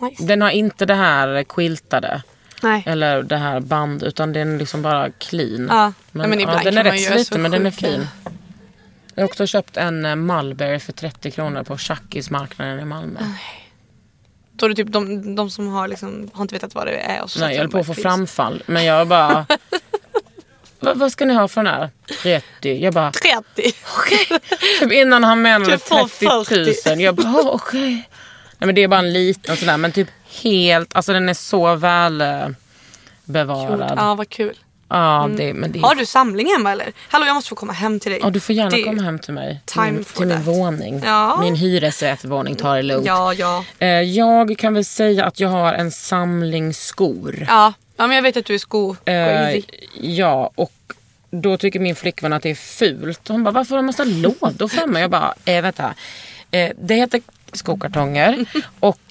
Nice. 0.01 0.23
Den 0.23 0.41
har 0.41 0.49
inte 0.49 0.85
det 0.85 0.93
här 0.95 1.43
quiltade. 1.43 2.21
Nej. 2.61 2.83
Eller 2.85 3.23
det 3.23 3.37
här 3.37 3.59
band 3.59 4.03
utan 4.03 4.33
den 4.33 4.53
är 4.55 4.59
liksom 4.59 4.81
bara 4.81 5.09
clean. 5.11 5.67
Ja, 5.69 5.93
Men, 6.11 6.29
men 6.29 6.39
ja, 6.39 6.61
den 6.63 6.77
är 6.77 6.83
rätt 6.83 7.01
sliten 7.05 7.41
men 7.41 7.51
den 7.51 7.65
är 7.65 7.71
fin. 7.71 8.07
Jag 9.15 9.23
har 9.23 9.27
också 9.27 9.47
köpt 9.47 9.77
en 9.77 10.05
eh, 10.05 10.15
Mulberry 10.15 10.79
för 10.79 10.93
30 10.93 11.31
kronor 11.31 11.63
på 11.63 11.77
Chuckys 11.77 12.29
marknaden 12.29 12.79
i 12.79 12.85
Malmö. 12.85 13.19
Då 14.53 14.65
är 14.65 14.69
det 14.69 14.75
typ 14.75 14.87
de, 14.91 15.35
de 15.35 15.49
som 15.49 15.67
har, 15.67 15.87
liksom, 15.87 16.29
har 16.33 16.41
inte 16.41 16.55
vetat 16.55 16.75
vad 16.75 16.87
det 16.87 16.97
är. 16.97 17.21
Och 17.21 17.31
så 17.31 17.39
Nej, 17.39 17.51
jag 17.55 17.57
höll 17.61 17.69
på 17.71 17.77
att 17.77 17.85
få 17.87 17.93
framfall. 17.93 18.63
Men 18.65 18.85
jag 18.85 19.07
bara... 19.07 19.45
"Va- 20.79 20.93
vad 20.95 21.11
ska 21.11 21.25
ni 21.25 21.33
ha 21.33 21.47
för 21.47 21.63
den 21.63 21.73
här? 21.73 21.89
30. 22.23 22.83
Jag 22.83 22.93
bara... 22.93 23.11
30. 23.11 23.71
Typ 24.79 24.91
innan 24.91 25.23
han 25.23 25.41
menade 25.41 25.71
Jag 25.71 25.81
får 25.81 26.45
30 26.45 26.89
000. 26.89 27.01
Jag 27.01 27.15
bara, 27.15 27.27
"Ah, 27.27 27.49
okej. 27.51 27.91
Nej 28.57 28.65
men 28.65 28.75
det 28.75 28.83
är 28.83 28.87
bara 28.87 28.99
en 28.99 29.13
liten 29.13 29.57
sådär. 29.57 29.77
Men 29.77 29.91
typ 29.91 30.07
helt, 30.43 30.95
alltså 30.95 31.13
den 31.13 31.29
är 31.29 31.33
så 31.33 31.75
väl 31.75 32.21
eh, 32.21 32.47
bevarad. 33.25 33.93
Ja, 33.97 34.15
vad 34.15 34.29
kul. 34.29 34.57
Ja, 34.89 35.29
det, 35.37 35.53
men 35.53 35.71
det 35.71 35.79
Har 35.79 35.95
du 35.95 36.05
samling 36.05 36.47
hemma 36.57 36.71
eller? 36.71 36.91
Hallå, 37.09 37.25
jag 37.25 37.33
måste 37.33 37.49
få 37.49 37.55
komma 37.55 37.73
hem 37.73 37.99
till 37.99 38.11
dig. 38.11 38.19
Ja, 38.23 38.29
du 38.29 38.39
får 38.39 38.55
gärna 38.55 38.69
Det- 38.69 38.83
komma 38.83 39.01
hem 39.01 39.19
till 39.19 39.33
mig. 39.33 39.61
Time 39.65 39.91
min, 39.91 40.03
till 40.03 40.25
min 40.27 40.37
that. 40.37 40.47
våning. 40.47 41.01
Ja. 41.05 41.37
Min 41.41 41.55
hyresrättsvåning, 41.55 42.55
ta 42.55 42.75
det 42.75 42.81
lugnt. 42.83 43.05
Ja, 43.07 43.33
ja. 43.33 43.65
Eh, 43.79 43.87
jag 43.87 44.57
kan 44.57 44.73
väl 44.73 44.85
säga 44.85 45.25
att 45.25 45.39
jag 45.39 45.49
har 45.49 45.73
en 45.73 45.91
samling 45.91 46.73
skor. 46.73 47.45
Ja, 47.47 47.73
ja 47.97 48.07
men 48.07 48.15
jag 48.15 48.23
vet 48.23 48.37
att 48.37 48.45
du 48.45 48.53
är 48.53 48.57
sko. 48.59 48.95
Eh, 49.05 49.61
ja, 50.01 50.51
och 50.55 50.71
då 51.31 51.57
tycker 51.57 51.79
min 51.79 51.95
flickvän 51.95 52.33
att 52.33 52.43
det 52.43 52.49
är 52.49 52.55
fult. 52.55 53.27
Hon 53.27 53.43
bara, 53.43 53.51
varför 53.51 53.75
har 53.75 53.81
du 53.81 53.85
massa 53.85 54.03
lådor 54.03 54.67
framme? 54.67 54.99
Jag 54.99 55.11
bara, 55.11 55.33
eh, 55.45 55.61
vänta. 55.61 55.93
Eh, 56.51 56.71
det 56.81 56.95
heter 56.95 57.21
skokartonger. 57.53 58.45
och 58.79 59.10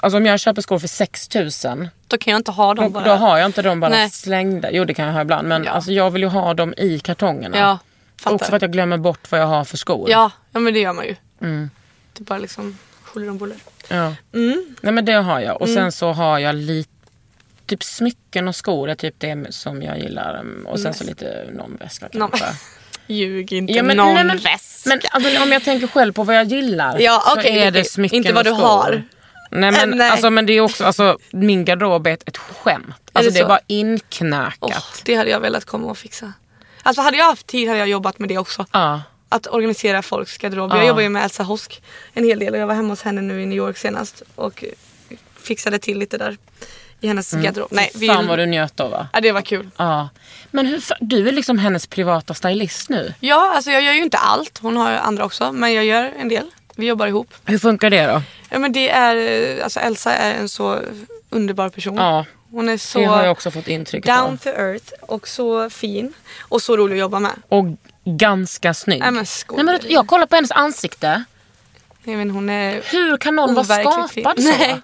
alltså, 0.00 0.16
om 0.16 0.26
jag 0.26 0.40
köper 0.40 0.62
skor 0.62 0.78
för 0.78 0.88
6 0.88 1.34
000 1.34 1.88
Då 2.06 2.18
kan 2.18 2.30
jag 2.30 2.38
inte 2.38 2.50
ha 2.50 2.74
dem 2.74 2.92
bara. 2.92 3.04
då 3.04 3.10
har 3.10 3.38
jag 3.38 3.46
inte 3.46 3.62
dem 3.62 3.80
bara 3.80 3.90
Nej. 3.90 4.10
slängda. 4.10 4.70
Jo 4.70 4.84
det 4.84 4.94
kan 4.94 5.06
jag 5.06 5.12
ha 5.12 5.20
ibland. 5.20 5.48
Men 5.48 5.64
Ja. 5.64 5.70
alltså, 5.70 5.92
jag 5.92 6.10
vill 6.10 6.22
ju 6.22 6.28
ha 6.28 6.54
dem 6.54 6.74
i 6.76 6.98
kartongerna. 6.98 7.58
Ja, 7.58 7.78
fattar. 8.20 8.34
Också 8.34 8.44
för 8.50 8.56
att 8.56 8.62
jag 8.62 8.72
glömmer 8.72 8.96
bort 8.96 9.30
vad 9.30 9.40
jag 9.40 9.46
har 9.46 9.64
för 9.64 9.76
skor. 9.76 10.10
Ja, 10.10 10.30
ja, 10.52 10.60
men 10.60 10.74
det 10.74 10.80
gör 10.80 10.92
man 10.92 11.04
ju. 11.04 11.16
Mm. 11.42 11.70
Det 12.12 12.22
är 12.22 12.24
bara 12.24 12.38
liksom 12.38 12.78
huller 13.14 13.30
om 13.30 13.38
buller. 13.38 13.56
Ja. 13.88 14.14
Mm. 14.34 14.76
Nej 14.80 14.92
men 14.92 15.04
det 15.04 15.12
har 15.12 15.40
jag. 15.40 15.62
Och 15.62 15.68
sen 15.68 15.92
så 15.92 16.12
har 16.12 16.38
jag 16.38 16.54
lite 16.54 16.90
Typ 17.66 17.82
smycken 17.84 18.48
och 18.48 18.56
skor 18.56 18.90
är 18.90 18.94
typ 18.94 19.14
det 19.18 19.46
som 19.54 19.82
jag 19.82 19.98
gillar. 19.98 20.34
Mm, 20.40 20.66
Och 20.66 20.80
sen 20.80 20.94
så 20.94 21.04
lite 21.04 21.44
någon 21.52 21.76
väska 21.80 22.08
kanske. 22.12 22.44
Ljug 23.06 23.52
inte. 23.52 23.72
Ja, 23.72 23.82
men, 23.82 23.96
någon 23.96 24.14
nej, 24.14 24.24
men, 24.24 24.38
väska. 24.38 24.88
men 24.88 25.00
alltså, 25.10 25.42
om 25.42 25.52
jag 25.52 25.64
tänker 25.64 25.86
själv 25.86 26.12
på 26.12 26.24
vad 26.24 26.36
jag 26.36 26.44
gillar. 26.44 26.98
Ja, 27.00 27.22
så 27.26 27.32
okej, 27.40 27.58
är 27.58 27.64
det 27.70 27.80
okej. 27.80 27.84
smycken 27.84 28.16
Inte 28.16 28.32
vad 28.32 28.46
och 28.46 28.52
du 28.54 28.58
skor. 28.58 28.66
har. 28.68 29.02
Nej 29.50 29.72
men, 29.72 29.92
Äh, 29.92 29.96
nej. 29.98 30.10
Alltså, 30.10 30.30
men 30.30 30.46
det 30.46 30.52
är 30.52 30.60
också, 30.60 30.84
alltså, 30.84 31.18
min 31.30 31.64
garderob 31.64 32.06
är 32.06 32.10
ett, 32.12 32.28
ett 32.28 32.36
skämt. 32.36 32.86
Alltså, 33.12 33.30
det 33.32 33.38
det, 33.38 33.44
är 33.44 33.48
bara 33.48 33.60
inknökat. 33.66 34.56
Åh, 34.60 34.82
det 35.04 35.14
hade 35.14 35.30
jag 35.30 35.40
velat 35.40 35.64
komma 35.64 35.86
och 35.86 35.98
fixa. 35.98 36.32
Alltså 36.82 37.02
hade 37.02 37.16
jag 37.16 37.24
haft 37.24 37.46
tid 37.46 37.68
hade 37.68 37.78
jag 37.80 37.88
jobbat 37.88 38.18
med 38.18 38.28
det 38.28 38.38
också. 38.38 38.66
Ja. 38.72 39.02
Att 39.28 39.46
organisera 39.46 40.02
folks 40.02 40.38
garderob. 40.38 40.70
Ja. 40.70 40.76
Jag 40.76 40.86
jobbar 40.86 41.02
ju 41.02 41.08
med 41.08 41.24
Elsa 41.24 41.42
Hosk 41.42 41.82
en 42.12 42.24
hel 42.24 42.38
del 42.38 42.52
och 42.54 42.58
jag 42.60 42.66
var 42.66 42.74
hemma 42.74 42.88
hos 42.88 43.02
henne 43.02 43.20
nu 43.20 43.42
i 43.42 43.46
New 43.46 43.58
York 43.58 43.76
senast 43.76 44.22
och 44.34 44.64
fixade 45.42 45.78
till 45.78 45.98
lite 45.98 46.18
där 46.18 46.36
i 47.00 47.08
hennes 47.08 47.32
garderob. 47.32 47.68
Nej, 47.70 47.90
vi, 47.94 48.06
Mm. 48.06 48.16
Fan 48.16 48.26
vad 48.26 48.38
du 48.38 48.46
njöt 48.46 48.76
då 48.76 48.88
va? 48.88 49.08
ja, 49.12 49.20
det 49.20 49.32
var 49.32 49.42
kul. 49.42 49.70
Ja. 49.76 50.08
Men 50.50 50.66
hur, 50.66 50.82
du 51.00 51.28
är 51.28 51.32
liksom 51.32 51.58
hennes 51.58 51.86
privata 51.86 52.34
stylist 52.34 52.88
nu. 52.88 53.14
Ja, 53.20 53.52
alltså 53.54 53.70
jag 53.70 53.82
gör 53.82 53.92
ju 53.92 54.02
inte 54.02 54.18
allt. 54.18 54.58
Hon 54.58 54.76
har 54.76 54.90
ju 54.90 54.96
andra 54.96 55.24
också, 55.24 55.52
men 55.52 55.74
jag 55.74 55.84
gör 55.84 56.12
en 56.18 56.28
del. 56.28 56.50
Vi 56.78 56.86
jobbar 56.86 57.06
ihop. 57.06 57.34
Hur 57.44 57.58
funkar 57.58 57.90
det 57.90 58.06
då? 58.06 58.22
Ja, 58.50 58.58
men 58.58 58.72
det 58.72 58.90
är, 58.90 59.60
alltså 59.62 59.80
Elsa 59.80 60.12
är 60.14 60.34
en 60.34 60.48
så 60.48 60.80
underbar 61.30 61.68
person. 61.68 61.96
Ja, 61.96 62.24
Hon 62.50 62.68
är 62.68 62.76
så 62.76 62.98
det 62.98 63.04
har 63.04 63.22
jag 63.22 63.32
också 63.32 63.50
fått 63.50 63.68
intryck 63.68 64.06
down 64.06 64.18
av. 64.18 64.36
to 64.36 64.48
earth 64.48 64.92
och 65.00 65.28
så 65.28 65.70
fin. 65.70 66.12
Och 66.40 66.62
så 66.62 66.76
rolig 66.76 66.94
att 66.94 67.00
jobba 67.00 67.18
med. 67.18 67.32
Och 67.48 67.64
ganska 68.04 68.74
snygg. 68.74 69.00
Nej 69.00 69.10
men. 69.10 69.26
Nej, 69.50 69.64
men, 69.64 69.80
jag 69.88 70.06
kollar 70.06 70.26
på 70.26 70.34
hennes 70.34 70.50
ansikte. 70.50 71.24
Nej, 72.04 72.16
men 72.16 72.30
hon 72.30 72.50
är 72.50 72.82
Hur 72.84 73.16
kan 73.16 73.36
någon 73.36 73.54
vara 73.54 73.64
skapad 73.64 74.10
fin. 74.10 74.24
så? 74.24 74.42
Nej. 74.42 74.80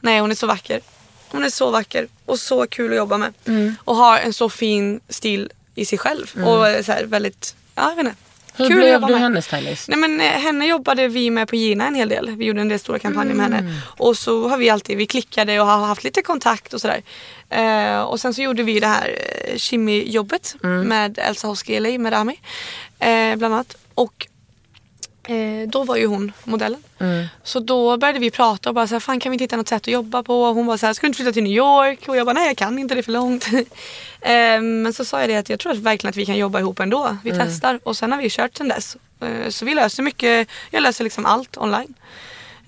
Nej, 0.00 0.20
hon 0.20 0.30
är 0.30 0.34
så 0.34 0.46
vacker. 0.46 0.80
Hon 1.28 1.44
är 1.44 1.50
så 1.50 1.70
vacker 1.70 2.08
och 2.24 2.38
så 2.38 2.66
kul 2.66 2.90
att 2.90 2.96
jobba 2.96 3.18
med. 3.18 3.32
Mm. 3.46 3.76
Och 3.84 3.96
har 3.96 4.18
en 4.18 4.32
så 4.32 4.50
fin 4.50 5.00
stil 5.08 5.52
i 5.74 5.84
sig 5.84 5.98
själv. 5.98 6.32
Och 6.46 6.68
är 6.68 6.82
så 6.82 6.92
här 6.92 7.04
väldigt, 7.04 7.54
ja 7.74 7.88
jag 7.88 7.96
vet 7.96 8.04
inte. 8.06 8.16
Hur 8.56 8.68
kul 8.68 8.76
blev 8.76 9.00
du 9.00 9.06
med. 9.12 9.20
hennes 9.20 9.44
stylist? 9.44 9.88
Nej 9.88 9.98
men 9.98 10.20
eh, 10.20 10.26
henne 10.26 10.66
jobbade 10.66 11.08
vi 11.08 11.30
med 11.30 11.48
på 11.48 11.56
Gina 11.56 11.86
en 11.86 11.94
hel 11.94 12.08
del. 12.08 12.30
Vi 12.36 12.44
gjorde 12.44 12.60
en 12.60 12.68
del 12.68 12.78
stora 12.78 12.98
kampanjer 12.98 13.34
med 13.34 13.46
Mm. 13.46 13.52
henne. 13.66 13.80
Och 13.98 14.16
så 14.16 14.48
har 14.48 14.56
vi 14.58 14.70
alltid, 14.70 14.96
vi 14.96 15.06
klickade 15.06 15.60
och 15.60 15.66
har 15.66 15.86
haft 15.86 16.04
lite 16.04 16.22
kontakt 16.22 16.74
och 16.74 16.80
sådär. 16.80 17.02
Eh, 17.50 18.00
och 18.02 18.20
sen 18.20 18.34
så 18.34 18.42
gjorde 18.42 18.62
vi 18.62 18.80
det 18.80 18.86
här 18.86 19.08
eh, 19.48 19.56
Kimi-jobbet 19.56 20.54
Mm. 20.64 20.80
med 20.88 21.18
Elsa 21.18 21.46
Hoski 21.48 21.80
LA, 21.80 21.98
med 21.98 22.12
Rami. 22.12 22.40
Eh, 22.98 23.36
bland 23.36 23.54
annat. 23.54 23.76
Och 23.94 24.26
eh, 25.28 25.68
då 25.68 25.84
var 25.84 25.96
ju 25.96 26.06
hon 26.06 26.32
modellen. 26.44 26.82
Mm. 26.98 27.26
Så 27.42 27.60
då 27.60 27.96
började 27.96 28.18
vi 28.18 28.30
prata 28.30 28.68
och 28.68 28.74
bara 28.74 28.86
så 28.86 28.94
här, 28.94 29.00
fan 29.00 29.20
kan 29.20 29.30
vi 29.30 29.34
inte 29.34 29.44
hitta 29.44 29.56
något 29.56 29.68
sätt 29.68 29.82
att 29.82 29.86
jobba 29.88 30.22
på? 30.22 30.42
Och 30.42 30.54
hon 30.54 30.66
var 30.66 30.76
så 30.76 30.86
här, 30.86 30.92
ska 30.92 31.04
du 31.04 31.06
inte 31.08 31.16
flytta 31.16 31.32
till 31.32 31.42
New 31.42 31.52
York? 31.52 32.08
Och 32.08 32.16
jag 32.16 32.26
bara, 32.26 32.32
nej 32.32 32.46
jag 32.46 32.56
kan 32.56 32.78
inte, 32.78 32.94
det 32.94 33.00
är 33.00 33.02
för 33.02 33.12
långt. 33.12 33.46
eh, 34.20 34.60
men 34.60 34.92
så 34.92 35.04
sa 35.04 35.20
jag 35.20 35.28
det 35.28 35.36
att 35.36 35.48
jag 35.48 35.60
tror 35.60 35.72
att 35.72 35.78
verkligen 35.78 36.10
att 36.10 36.16
vi 36.16 36.26
kan 36.26 36.36
jobba 36.36 36.58
ihop 36.60 36.80
ändå. 36.80 37.16
Vi 37.24 37.30
Mm. 37.30 37.46
testar 37.46 37.80
och 37.82 37.96
sen 37.96 38.12
har 38.12 38.18
vi 38.22 38.30
kört 38.30 38.56
sen 38.56 38.68
dess. 38.68 38.96
Eh, 39.20 39.48
så 39.48 39.64
vi 39.64 39.74
löser 39.74 40.02
mycket, 40.02 40.48
jag 40.70 40.82
löser 40.82 41.04
liksom 41.04 41.26
allt 41.26 41.56
online. 41.56 41.94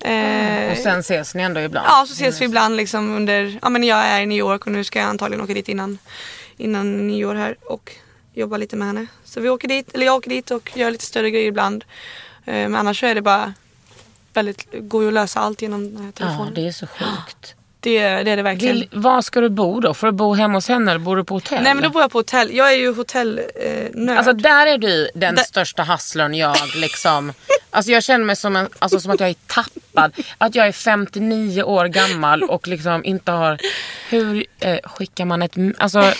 Eh, 0.01 0.71
Och 0.71 0.77
sen 0.77 0.99
ses 0.99 1.35
ni 1.35 1.43
ändå 1.43 1.61
ibland? 1.61 1.87
Ja, 1.89 2.05
så 2.07 2.13
ses 2.13 2.41
vi 2.41 2.45
ibland 2.45 2.75
liksom 2.77 3.15
under, 3.15 3.59
ja 3.61 3.69
men 3.69 3.83
jag 3.83 3.97
är 3.99 4.21
i 4.21 4.25
New 4.25 4.37
York 4.37 4.65
och 4.65 4.71
nu 4.71 4.83
ska 4.83 4.99
jag 4.99 5.07
antagligen 5.09 5.43
åka 5.43 5.53
dit 5.53 5.69
innan, 5.69 5.97
innan 6.57 7.07
nyår 7.07 7.35
här 7.35 7.55
och 7.61 7.91
jobba 8.33 8.57
lite 8.57 8.75
med 8.75 8.87
henne. 8.87 9.07
Så 9.25 9.39
vi 9.41 9.49
åker 9.49 9.67
dit, 9.67 9.93
eller 9.93 10.05
jag 10.05 10.15
åker 10.15 10.29
dit 10.29 10.51
och 10.51 10.71
gör 10.75 10.91
lite 10.91 11.05
större 11.05 11.31
grejer 11.31 11.47
ibland. 11.47 11.83
Eh, 12.47 12.53
Men 12.53 12.75
annars 12.75 12.99
så 12.99 13.05
är 13.05 13.15
det 13.15 13.21
bara 13.21 13.53
väldigt, 14.33 14.67
går 14.73 15.01
ju 15.01 15.07
att 15.07 15.13
lösa 15.13 15.39
allt 15.39 15.61
genom 15.61 15.97
här 15.97 16.05
Ja, 16.05 16.11
telefonen. 16.11 16.53
det 16.53 16.67
är 16.67 16.71
så 16.71 16.87
sjukt. 16.87 17.55
det, 17.79 17.99
det 18.23 18.31
är 18.31 18.37
det 18.37 18.43
verkligen. 18.43 18.75
Vill, 18.75 18.89
var 18.91 19.21
ska 19.21 19.41
du 19.41 19.49
bo 19.49 19.79
då? 19.79 19.93
Får 19.93 20.07
du 20.07 20.13
bo 20.13 20.33
hemma 20.33 20.53
hos 20.53 20.67
henne 20.67 20.91
eller 20.91 20.99
bor 20.99 21.15
du 21.17 21.23
på 21.23 21.33
hotell? 21.33 21.63
Nej 21.63 21.73
men 21.73 21.83
då 21.83 21.89
bor 21.89 22.01
jag 22.01 22.11
på 22.11 22.17
hotell. 22.17 22.55
Jag 22.55 22.73
är 22.73 22.77
ju 22.77 22.93
hotellnörd. 22.95 24.09
Eh. 24.09 24.17
Alltså 24.17 24.33
där 24.33 24.67
är 24.67 24.77
du 24.77 25.09
den 25.15 25.35
Där- 25.35 25.43
största 25.43 25.83
hustlern 25.83 26.33
jag 26.33 26.55
liksom. 26.75 27.33
Alltså 27.69 27.91
jag 27.91 28.03
känner 28.03 28.25
mig 28.25 28.35
som, 28.35 28.55
en, 28.55 28.69
alltså, 28.79 28.99
som 28.99 29.11
att 29.11 29.19
jag 29.19 29.29
är 29.29 29.35
tappad. 29.47 30.11
Att 30.37 30.55
jag 30.55 30.67
är 30.67 30.71
59 30.71 31.63
år 31.63 31.85
gammal 31.85 32.43
och 32.43 32.67
liksom 32.67 33.05
inte 33.05 33.31
har... 33.31 33.57
Hur 34.09 34.45
eh, 34.59 34.77
skickar 34.83 35.25
man 35.25 35.41
ett... 35.41 35.55
Alltså... 35.77 36.13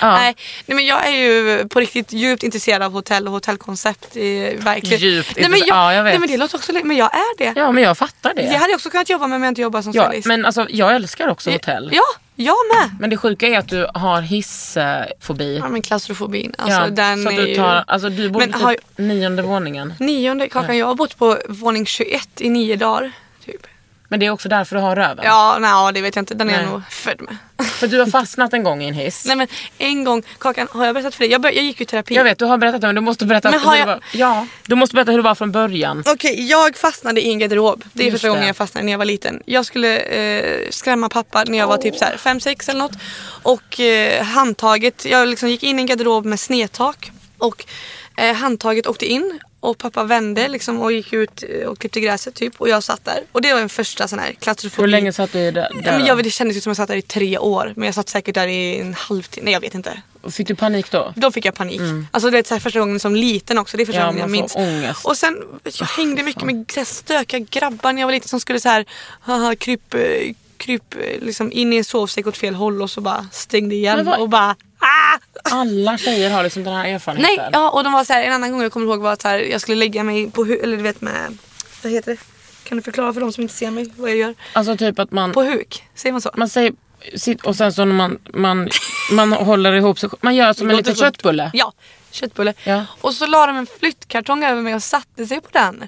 Ja, 0.00 0.12
Nej, 0.12 0.36
nej 0.66 0.76
men 0.76 0.86
jag 0.86 1.06
är 1.06 1.10
ju 1.10 1.68
på 1.68 1.80
riktigt 1.80 2.12
djupt 2.12 2.42
intresserad 2.42 2.82
av 2.82 2.92
hotell 2.92 3.26
och 3.26 3.32
hotellkoncept. 3.32 4.16
I, 4.16 4.56
verkligen. 4.56 4.98
Djupt 5.00 5.32
nej, 5.36 5.48
men 5.48 5.58
jag, 5.58 5.68
Ja, 5.68 5.94
jag 5.94 6.04
vet. 6.04 6.12
Nej 6.12 6.18
men 6.20 6.28
det 6.28 6.36
låter 6.36 6.56
också 6.56 6.72
Men 6.72 6.96
jag 6.96 7.14
är 7.14 7.38
det. 7.38 7.60
ja 7.60 7.72
men 7.72 7.82
jag 7.84 7.98
fattar 7.98 8.34
det. 8.34 8.42
Jag 8.42 8.58
hade 8.60 8.74
också 8.74 8.90
kunnat 8.90 9.10
jobba 9.10 9.26
med 9.26 9.36
om 9.36 9.42
jag 9.42 9.50
inte 9.50 9.60
jobbar 9.60 9.82
som 9.82 9.92
ja, 9.94 10.06
stylist. 10.06 10.26
men 10.26 10.46
alltså 10.46 10.66
jag 10.70 10.94
älskar 10.94 11.28
också 11.28 11.50
hotell. 11.50 11.90
Ja, 11.92 12.02
jag 12.34 12.56
med. 12.74 12.96
Men 13.00 13.10
det 13.10 13.16
sjuka 13.16 13.46
är 13.46 13.58
att 13.58 13.68
du 13.68 13.86
har 13.94 14.20
hissfobi. 14.20 15.58
Ja 15.58 15.68
men 15.68 15.82
klaustrofobin. 15.82 16.54
Alltså 16.58 16.80
ja, 16.80 16.86
den 16.86 17.24
så 17.24 17.30
är 17.30 17.36
du, 17.46 17.54
tar, 17.56 17.84
alltså, 17.86 18.08
du 18.08 18.30
bor 18.30 18.40
Men 18.40 18.52
på 18.52 18.58
har- 18.58 18.72
typ 18.74 18.84
nionde 18.98 19.42
våningen. 19.42 19.94
ju... 20.00 20.06
Nionde 20.06 20.48
kakan. 20.48 20.78
Jag 20.78 20.86
har 20.86 20.94
bott 20.94 21.18
på 21.18 21.38
våning 21.48 21.86
21 21.86 22.28
i 22.40 22.48
nio 22.50 22.76
dagar. 22.76 23.12
Typ. 23.46 23.66
Men 24.10 24.20
det 24.20 24.26
är 24.26 24.30
också 24.30 24.48
därför 24.48 24.76
du 24.76 24.82
har 24.82 24.96
röven. 24.96 25.24
Ja, 25.24 25.58
nej, 25.60 25.92
det 25.94 26.00
vet 26.00 26.16
jag 26.16 26.22
inte. 26.22 26.34
Den 26.34 26.50
är 26.50 26.52
Nej. 26.52 26.62
jag 26.64 26.70
nog 26.72 26.82
född 26.90 27.20
med. 27.22 27.36
För 27.70 27.86
du 27.86 27.98
har 27.98 28.06
fastnat 28.06 28.52
en 28.52 28.62
gång 28.62 28.82
i 28.82 28.88
en 28.88 28.94
hiss. 28.94 29.24
nej 29.26 29.36
men 29.36 29.48
en 29.78 30.04
gång, 30.04 30.22
Kakan, 30.38 30.68
har 30.70 30.86
jag 30.86 30.94
berättat 30.94 31.14
för 31.14 31.24
dig? 31.24 31.30
Jag, 31.32 31.40
bör, 31.40 31.50
jag 31.50 31.64
gick 31.64 31.80
ju 31.80 31.82
i 31.82 31.86
terapi. 31.86 32.14
Jag 32.14 32.24
vet, 32.24 32.38
du 32.38 32.44
har 32.44 32.58
berättat 32.58 32.80
det 32.80 32.86
men 32.86 32.94
du 32.94 33.00
måste 33.00 33.26
berätta, 33.26 33.50
Men 33.50 33.60
hur, 33.60 33.66
har 33.66 33.76
jag- 33.76 33.86
var. 33.86 34.00
Ja, 34.12 34.46
du 34.66 34.74
måste 34.74 34.94
berätta 34.94 35.10
hur 35.10 35.18
det 35.18 35.24
var 35.24 35.34
från 35.34 35.52
början. 35.52 36.02
Okej, 36.06 36.46
jag 36.50 36.76
fastnade 36.76 37.20
i 37.20 37.30
en 37.30 37.38
garderob. 37.38 37.84
Det 37.92 38.02
är 38.02 38.04
Just 38.06 38.14
första 38.14 38.26
det. 38.26 38.30
gången 38.32 38.46
jag 38.46 38.56
fastnade 38.56 38.84
när 38.84 38.92
jag 38.92 38.98
var 38.98 39.04
liten. 39.04 39.42
Jag 39.46 39.66
skulle 39.66 39.96
eh, 39.98 40.70
skrämma 40.70 41.08
pappa 41.08 41.44
när 41.44 41.58
jag 41.58 41.66
var 41.66 41.76
typ 41.78 41.94
5-6 42.02 42.70
eller 42.70 42.78
något. 42.80 42.92
Och 43.42 43.80
eh, 43.80 44.24
handtaget, 44.24 45.04
jag 45.04 45.28
liksom 45.28 45.48
gick 45.48 45.62
in 45.62 45.78
i 45.78 45.82
en 45.82 45.86
garderob 45.86 46.24
med 46.24 46.40
snedtak. 46.40 47.10
Och 47.38 47.64
eh, 48.16 48.34
handtaget 48.36 48.86
åkte 48.86 49.06
in 49.06 49.40
Och 49.60 49.78
pappa 49.78 50.04
vände 50.04 50.48
liksom 50.48 50.80
och 50.82 50.92
gick 50.92 51.12
ut 51.12 51.44
eh, 51.48 51.66
och 51.66 51.78
klippte 51.78 52.00
gräset 52.00 52.34
typ. 52.34 52.60
Och 52.60 52.68
jag 52.68 52.82
satt 52.82 53.04
där. 53.04 53.20
Och 53.32 53.42
det 53.42 53.52
var 53.52 53.60
en 53.60 53.68
första 53.68 54.08
sån 54.08 54.18
här 54.18 54.32
klaustrofobi. 54.32 54.82
Hur 54.82 54.88
länge 54.88 55.12
satt 55.12 55.32
du 55.32 55.50
där? 55.50 55.52
Där 55.84 55.92
men 55.98 56.06
jag, 56.06 56.24
det 56.24 56.30
kändes 56.30 56.62
som 56.62 56.70
att 56.72 56.78
jag 56.78 56.82
satt 56.82 56.88
där 56.88 56.96
i 56.96 57.02
tre 57.02 57.38
år. 57.38 57.72
Men 57.76 57.86
jag 57.86 57.94
satt 57.94 58.08
säkert 58.08 58.34
där 58.34 58.46
i 58.46 58.78
en 58.80 58.94
halvtimme. 58.94 59.44
Nej 59.44 59.52
jag 59.52 59.60
vet 59.60 59.74
inte. 59.74 60.02
Fick 60.30 60.48
du 60.48 60.54
panik 60.54 60.90
då? 60.90 61.12
Då 61.16 61.32
fick 61.32 61.44
jag 61.44 61.54
panik. 61.54 61.80
Alltså 62.10 62.30
det 62.30 62.38
är 62.38 62.42
så 62.42 62.54
här 62.54 62.60
första 62.60 62.78
gången 62.80 63.00
som 63.00 63.16
liten 63.16 63.58
också. 63.58 63.76
Det 63.76 63.82
är 63.82 63.84
första 63.86 64.00
Ja, 64.00 64.06
gången 64.06 64.20
jag 64.20 64.30
minns. 64.30 64.56
ångest. 64.56 65.04
Och 65.06 65.16
sen 65.16 65.42
jag 65.78 65.86
hängde 65.86 66.22
mycket 66.22 66.42
med 66.42 66.70
stökiga 66.86 67.46
grabbar 67.50 67.92
när 67.92 68.02
jag 68.02 68.06
var 68.06 68.12
liten 68.12 68.28
som 68.28 68.40
skulle 68.40 68.60
så 68.60 68.68
här 68.68 68.84
haha, 69.20 69.56
kryp, 69.56 69.94
eh, 69.94 70.00
kryp 70.60 70.94
eh, 70.94 71.20
liksom 71.20 71.52
in 71.52 71.72
i 71.72 71.76
en 71.76 71.84
sovsäck 71.84 72.26
åt 72.26 72.36
fel 72.36 72.54
håll 72.54 72.82
och 72.82 72.90
så 72.90 73.00
bara 73.00 73.26
stängde 73.32 73.74
igen 73.74 74.08
och 74.08 74.28
bara 74.28 74.56
ah! 74.78 75.18
Alla 75.44 75.98
tjejer 75.98 76.30
har 76.30 76.42
liksom 76.42 76.64
den 76.64 76.74
här 76.74 76.84
erfarenheten. 76.88 77.36
Nej, 77.36 77.50
ja 77.52 77.70
och 77.70 77.84
de 77.84 77.92
var 77.92 78.04
så 78.04 78.12
här, 78.12 78.22
en 78.22 78.32
annan 78.32 78.52
gång 78.52 78.62
jag 78.62 78.72
kommer 78.72 78.86
ihåg 78.86 79.00
var 79.00 79.12
att 79.12 79.22
så 79.22 79.28
här, 79.28 79.38
jag 79.38 79.60
skulle 79.60 79.76
lägga 79.76 80.04
mig 80.04 80.30
på 80.30 80.44
hu- 80.44 80.62
eller 80.62 80.76
du 80.76 80.82
vet 80.82 81.00
med, 81.00 81.38
vad 81.82 81.92
heter 81.92 82.12
det? 82.12 82.18
Kan 82.64 82.76
du 82.78 82.82
förklara 82.82 83.12
för 83.12 83.20
de 83.20 83.32
som 83.32 83.42
inte 83.42 83.54
ser 83.54 83.70
mig 83.70 83.92
vad 83.96 84.10
jag 84.10 84.16
gör? 84.16 84.34
Alltså 84.52 84.76
typ 84.76 84.98
att 84.98 85.10
man, 85.10 85.32
På 85.32 85.42
huk, 85.42 85.84
säger 85.94 86.12
man 86.12 86.20
så? 86.20 86.30
man 86.36 86.48
säger 86.48 86.72
och 87.42 87.56
sen 87.56 87.72
så 87.72 87.84
när 87.84 87.94
man, 87.94 88.18
man, 88.34 88.68
man 89.12 89.32
håller 89.32 89.72
ihop 89.72 89.98
sig. 89.98 90.10
Man 90.20 90.34
gör 90.34 90.52
som 90.52 90.70
en 90.70 90.76
liten 90.76 90.94
köttbulle. 90.94 91.50
Ja, 91.54 91.72
köttbulle. 92.10 92.54
Ja. 92.64 92.84
Och 93.00 93.14
så 93.14 93.26
la 93.26 93.46
de 93.46 93.56
en 93.56 93.66
flyttkartong 93.80 94.44
över 94.44 94.62
mig 94.62 94.74
och 94.74 94.82
satte 94.82 95.26
sig 95.26 95.40
på 95.40 95.48
den. 95.52 95.84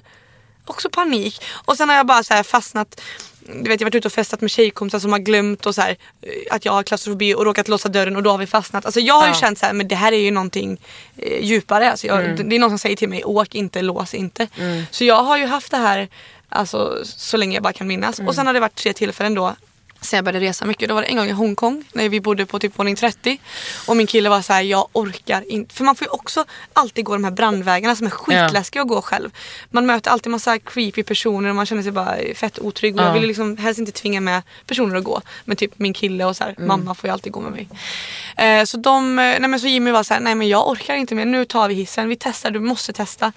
Också 0.65 0.89
panik. 0.89 1.43
Och 1.65 1.77
sen 1.77 1.89
har 1.89 1.95
jag 1.95 2.05
bara 2.05 2.23
så 2.23 2.33
här 2.33 2.43
fastnat. 2.43 3.01
Du 3.47 3.69
vet 3.69 3.81
jag 3.81 3.85
varit 3.85 3.95
ute 3.95 4.07
och 4.07 4.11
festat 4.13 4.41
med 4.41 4.51
tjejkompisar 4.51 4.99
som 4.99 5.11
har 5.11 5.19
glömt 5.19 5.65
och 5.65 5.75
så 5.75 5.81
här, 5.81 5.89
eh, 6.21 6.55
att 6.55 6.65
jag 6.65 6.71
har 6.73 6.83
klaustrofobi 6.83 7.33
och 7.35 7.45
råkat 7.45 7.67
låsa 7.67 7.89
dörren 7.89 8.15
och 8.15 8.23
då 8.23 8.29
har 8.31 8.37
vi 8.37 8.47
fastnat. 8.47 8.85
Alltså 8.85 8.99
jag 8.99 9.13
har 9.15 9.27
ju 9.27 9.33
Ja. 9.33 9.39
känt 9.39 9.59
så 9.59 9.65
här, 9.65 9.73
men 9.73 9.87
det 9.87 9.95
här 9.95 10.11
är 10.11 10.17
ju 10.19 10.31
någonting 10.31 10.77
eh, 11.17 11.43
djupare. 11.45 11.91
Alltså 11.91 12.07
jag, 12.07 12.23
Mm. 12.25 12.49
Det 12.49 12.55
är 12.55 12.59
någon 12.59 12.69
som 12.69 12.79
säger 12.79 12.95
till 12.95 13.09
mig, 13.09 13.23
åk 13.23 13.55
inte, 13.55 13.81
lås 13.81 14.13
inte. 14.13 14.47
Så 14.91 15.03
jag 15.03 15.23
har 15.23 15.37
ju 15.37 15.45
haft 15.45 15.71
det 15.71 15.77
här 15.77 16.07
alltså, 16.49 16.97
så 17.03 17.37
länge 17.37 17.53
jag 17.55 17.63
bara 17.63 17.73
kan 17.73 17.87
minnas. 17.87 18.19
Mm. 18.19 18.27
Och 18.29 18.35
sen 18.35 18.47
har 18.47 18.53
det 18.53 18.59
varit 18.59 18.75
tre 18.75 18.93
tillfällen 18.93 19.33
då 19.33 19.55
sen 20.03 20.17
jag 20.17 20.25
började 20.25 20.45
resa 20.45 20.65
mycket. 20.65 20.89
Då 20.89 20.95
var 20.95 21.01
det 21.01 21.07
en 21.07 21.15
gång 21.17 21.27
i 21.27 21.31
Hongkong 21.31 21.83
när 21.93 22.09
vi 22.09 22.21
bodde 22.21 22.45
på 22.45 22.59
typ 22.59 22.79
våning 22.79 22.95
30. 22.95 23.39
Och 23.87 23.97
min 23.97 24.07
kille 24.07 24.29
var 24.29 24.41
så 24.41 24.53
här, 24.53 24.61
jag 24.61 24.87
orkar 24.93 25.51
inte. 25.51 25.75
För 25.75 25.83
man 25.83 25.95
får 25.95 26.05
ju 26.05 26.11
också 26.11 26.45
alltid 26.73 27.05
gå 27.05 27.13
de 27.13 27.23
här 27.23 27.31
brandvägarna 27.31 27.95
som 27.95 28.05
är 28.07 28.11
skitläskiga 28.11 28.81
att 28.81 28.87
gå 28.87 29.01
själv. 29.01 29.29
Man 29.69 29.85
möter 29.85 30.11
alltid 30.11 30.31
massa 30.31 30.59
creepy 30.59 31.03
personer 31.03 31.49
och 31.49 31.55
man 31.55 31.65
känner 31.65 31.83
sig 31.83 31.91
bara 31.91 32.15
fett 32.35 32.59
otrygg. 32.59 32.95
Och 32.95 33.01
Ja. 33.01 33.05
jag 33.05 33.13
ville 33.13 33.27
liksom 33.27 33.57
helst 33.57 33.79
inte 33.79 33.91
tvinga 33.91 34.21
med 34.21 34.41
personer 34.67 34.95
att 34.95 35.03
gå. 35.03 35.21
Men 35.45 35.57
typ 35.57 35.71
min 35.79 35.93
kille 35.93 36.25
och 36.25 36.35
så 36.37 36.43
här, 36.43 36.55
mamma 36.57 36.95
får 36.95 37.07
ju 37.07 37.13
alltid 37.13 37.31
gå 37.31 37.39
med 37.41 37.51
mig. 37.51 37.67
Eh, 38.37 38.65
så 38.65 38.77
de, 38.77 39.19
eh, 39.19 39.23
nej 39.39 39.47
men 39.47 39.59
så 39.59 39.67
Jimmy 39.67 39.91
var 39.91 40.03
så 40.03 40.13
här, 40.13 40.21
nej 40.21 40.35
men 40.35 40.47
jag 40.47 40.67
orkar 40.69 40.95
inte 40.95 41.15
mer. 41.15 41.25
Nu 41.25 41.45
tar 41.45 41.67
vi 41.67 41.73
hissen. 41.75 42.09
Vi 42.09 42.15
testar, 42.15 42.51
du 42.51 42.59
måste 42.59 42.93
testa. 42.93 43.31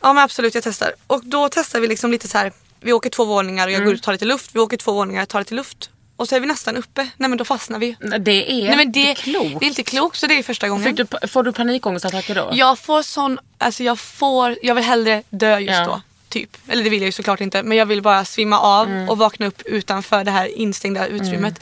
Ja 0.00 0.12
men 0.12 0.24
absolut 0.24 0.54
jag 0.54 0.64
testar. 0.64 0.92
Och 1.06 1.24
då 1.24 1.48
testar 1.48 1.80
vi 1.80 1.86
liksom 1.88 2.10
lite 2.10 2.28
så 2.28 2.38
här. 2.38 2.52
Vi 2.82 2.92
åker 2.92 3.10
två 3.10 3.24
våningar 3.24 3.66
och 3.66 3.72
jag 3.72 3.84
går 3.84 3.92
ut 3.94 4.00
och 4.00 4.04
tar 4.04 4.12
lite 4.12 4.24
luft. 4.24 4.50
Vi 4.54 4.60
åker 4.60 4.76
två 4.76 4.92
våningar 4.92 5.22
och 5.22 5.28
tar 5.28 5.38
lite 5.38 5.54
luft. 5.54 5.90
Och 6.16 6.28
så 6.28 6.36
är 6.36 6.40
vi 6.40 6.46
nästan 6.46 6.76
uppe. 6.76 7.08
Nej 7.16 7.28
men 7.28 7.38
då 7.38 7.44
fastnar 7.44 7.78
vi. 7.78 7.96
Det 8.20 8.52
är 8.52 8.66
Nej 8.68 8.76
men 8.76 8.92
det, 8.92 9.00
inte 9.00 9.22
klokt. 9.22 9.60
det 9.60 9.66
är 9.66 9.68
inte 9.68 9.82
klokt 9.82 10.16
så 10.18 10.26
det 10.26 10.38
är 10.38 10.42
första 10.42 10.68
gången. 10.68 10.94
Du, 10.94 11.06
får 11.28 11.42
du 11.42 11.52
panikångestattacker 11.52 12.34
då? 12.34 12.50
Jag 12.52 12.78
får 12.78 13.02
sån, 13.02 13.38
alltså 13.58 13.82
jag 13.82 13.98
får, 13.98 14.56
jag 14.62 14.74
vill 14.74 14.84
hellre 14.84 15.22
dö 15.30 15.58
just 15.58 15.72
Ja. 15.78 15.84
då. 15.86 16.00
Typ. 16.28 16.56
Eller 16.68 16.84
det 16.84 16.90
vill 16.90 17.00
jag 17.00 17.06
ju 17.06 17.12
såklart 17.12 17.40
inte. 17.40 17.62
Men 17.62 17.78
jag 17.78 17.86
vill 17.86 18.02
bara 18.02 18.24
svimma 18.24 18.58
av 18.60 18.86
Mm. 18.86 19.08
och 19.08 19.18
vakna 19.18 19.46
upp 19.46 19.62
utanför 19.62 20.24
det 20.24 20.30
här 20.30 20.46
instängda 20.46 21.06
utrymmet. 21.06 21.60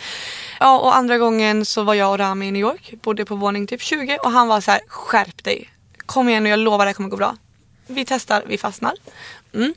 Ja 0.61 0.79
och 0.79 0.97
andra 0.97 1.19
gången 1.19 1.65
så 1.65 1.83
var 1.83 1.95
jag 1.95 2.11
och 2.11 2.19
Rami 2.19 2.47
i 2.47 2.51
New 2.51 2.61
York. 2.61 2.93
Bodde 3.03 3.25
på 3.25 3.35
våning 3.35 3.67
typ 3.67 3.83
20 3.83 4.19
och 4.23 4.31
han 4.31 4.49
var 4.49 4.61
så 4.61 4.71
här: 4.71 4.81
skärp 4.89 5.45
dig. 5.45 5.71
Kom 6.07 6.29
igen 6.29 6.43
nu 6.43 6.49
jag 6.51 6.59
lovar 6.59 6.87
det 6.87 6.95
kommer 6.95 7.09
gå 7.09 7.17
bra. 7.17 7.37
Vi 7.87 8.05
testar, 8.05 8.43
vi 8.47 8.59
fastnar. 8.59 8.93
Mm. 9.55 9.75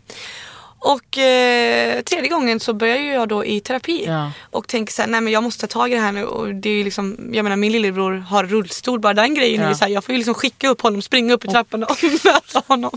Och 0.85 1.17
eh, 1.17 2.01
tredje 2.01 2.29
gången 2.29 2.59
så 2.59 2.73
börjar 2.73 2.97
ju 2.97 3.13
jag 3.13 3.27
då 3.29 3.45
i 3.45 3.59
terapi. 3.59 4.03
Ja. 4.07 4.31
Och 4.51 4.67
tänker 4.67 4.93
såhär, 4.93 5.09
nej 5.09 5.21
men 5.21 5.33
jag 5.33 5.43
måste 5.43 5.67
ta 5.67 5.79
tag 5.79 5.91
i 5.91 5.95
det 5.95 6.01
här 6.01 6.11
nu. 6.11 6.23
Och 6.25 6.55
det 6.55 6.69
är 6.69 6.83
liksom, 6.83 7.29
jag 7.33 7.43
menar 7.43 7.55
min 7.55 7.71
lillebror 7.71 8.13
har 8.29 8.43
rullstol. 8.43 8.99
Bara 8.99 9.13
den 9.13 9.33
grejen 9.35 9.59
är 9.61 9.63
Ja. 9.65 9.69
ju 9.69 9.75
såhär, 9.75 9.91
jag 9.91 10.03
får 10.03 10.13
ju 10.13 10.17
liksom 10.17 10.33
skicka 10.33 10.69
upp 10.69 10.81
honom, 10.81 11.01
springa 11.01 11.33
upp 11.33 11.45
i 11.45 11.47
trapporna 11.47 11.85
och 11.85 11.97
möta 12.25 12.63
honom. 12.67 12.91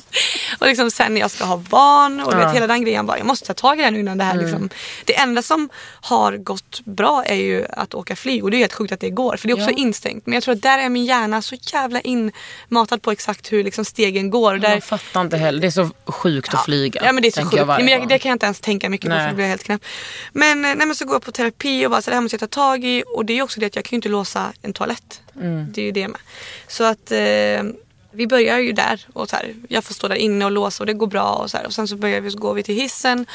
Och 0.58 0.66
liksom 0.66 0.90
sen 0.90 1.14
när 1.14 1.20
jag 1.20 1.30
ska 1.30 1.44
ha 1.44 1.56
barn 1.56 2.20
och 2.20 2.32
Ja. 2.32 2.36
Mm. 2.36 2.46
vet 2.46 2.54
hela 2.56 2.66
den 2.66 2.82
grejen. 2.84 3.06
Bara, 3.06 3.18
jag 3.18 3.26
måste 3.26 3.46
ta 3.46 3.54
tag 3.54 3.74
i 3.74 3.78
det 3.78 3.84
här 3.84 3.90
nu 3.90 4.00
innan 4.00 4.18
det 4.18 4.24
här 4.24 4.34
liksom. 4.38 4.68
Det 5.04 5.16
enda 5.18 5.42
som 5.42 5.68
har 6.00 6.36
gått 6.36 6.80
bra 6.84 7.24
är 7.24 7.34
ju 7.34 7.66
att 7.70 7.94
åka 7.94 8.16
flyg. 8.16 8.44
Och 8.44 8.50
det 8.50 8.56
är 8.56 8.58
helt 8.58 8.72
sjukt 8.72 8.92
att 8.92 9.00
det 9.00 9.10
går. 9.10 9.36
För 9.36 9.48
det 9.48 9.52
är 9.52 9.56
också 9.56 9.70
Ja. 9.70 9.76
instängt. 9.76 10.26
Men 10.26 10.34
jag 10.34 10.42
tror 10.42 10.54
att 10.54 10.62
där 10.62 10.78
är 10.78 10.88
min 10.88 11.04
hjärna 11.04 11.42
så 11.42 11.56
jävla 11.72 12.00
inmatad 12.00 13.02
på 13.02 13.10
exakt 13.10 13.52
hur 13.52 13.64
liksom 13.64 13.84
stegen 13.84 14.30
går. 14.30 14.54
Och 14.54 14.60
där, 14.60 14.70
Jag 14.74 14.84
fattar 14.84 15.20
inte 15.20 15.36
heller. 15.36 15.60
Det 15.60 15.66
är 15.66 15.70
så 15.70 15.90
sjukt 16.06 16.54
att 16.54 16.64
flyga. 16.64 17.00
Ja 17.04 17.12
men 17.12 17.22
det 17.22 17.28
är 17.28 17.32
så 17.32 17.50
sjukt. 17.50 17.75
Nej, 17.78 17.84
men 17.84 18.00
jag, 18.00 18.08
det 18.08 18.18
kan 18.18 18.28
jag 18.28 18.34
inte 18.34 18.46
ens 18.46 18.60
tänka 18.60 18.90
mycket 18.90 19.10
på 19.10 19.16
Nej. 19.16 19.24
för 19.24 19.28
då 19.30 19.36
blir 19.36 19.46
helt 19.46 19.64
knäpp. 19.64 19.84
Men, 20.32 20.64
eh, 20.64 20.74
nej, 20.74 20.86
men 20.86 20.94
så 20.94 21.04
går 21.04 21.14
jag 21.14 21.22
på 21.22 21.32
terapi 21.32 21.86
och 21.86 21.90
bara 21.90 22.02
så 22.02 22.10
det 22.10 22.14
här 22.14 22.22
måste 22.22 22.34
jag 22.34 22.50
ta 22.50 22.60
tag 22.60 22.84
i. 22.84 23.04
Och 23.06 23.24
det 23.24 23.38
är 23.38 23.42
också 23.42 23.60
det 23.60 23.66
att 23.66 23.76
jag 23.76 23.84
kan 23.84 23.90
ju 23.90 23.96
inte 23.96 24.08
låsa 24.08 24.52
en 24.62 24.72
toalett. 24.72 25.22
Mm. 25.40 25.72
Det 25.72 25.80
är 25.80 25.84
ju 25.84 25.92
det 25.92 26.08
med. 26.08 26.20
Så 26.66 26.84
att 26.84 27.12
eh, 27.12 27.18
vi 28.16 28.26
börjar 28.26 28.58
ju 28.58 28.72
där 28.72 29.06
och 29.12 29.30
så 29.30 29.36
här, 29.36 29.54
jag 29.68 29.84
får 29.84 29.94
stå 29.94 30.08
där 30.08 30.16
inne 30.16 30.44
och 30.44 30.50
låsa 30.50 30.82
och 30.82 30.86
det 30.86 30.92
går 30.92 31.06
bra 31.06 31.32
och 31.32 31.50
så 31.50 31.56
här. 31.56 31.66
Och 31.66 31.72
sen 31.72 31.88
så 31.88 31.96
börjar 31.96 32.20
vi 32.20 32.30
så 32.30 32.38
går 32.38 32.54
vi 32.54 32.62
till 32.62 32.74
hissen. 32.74 33.26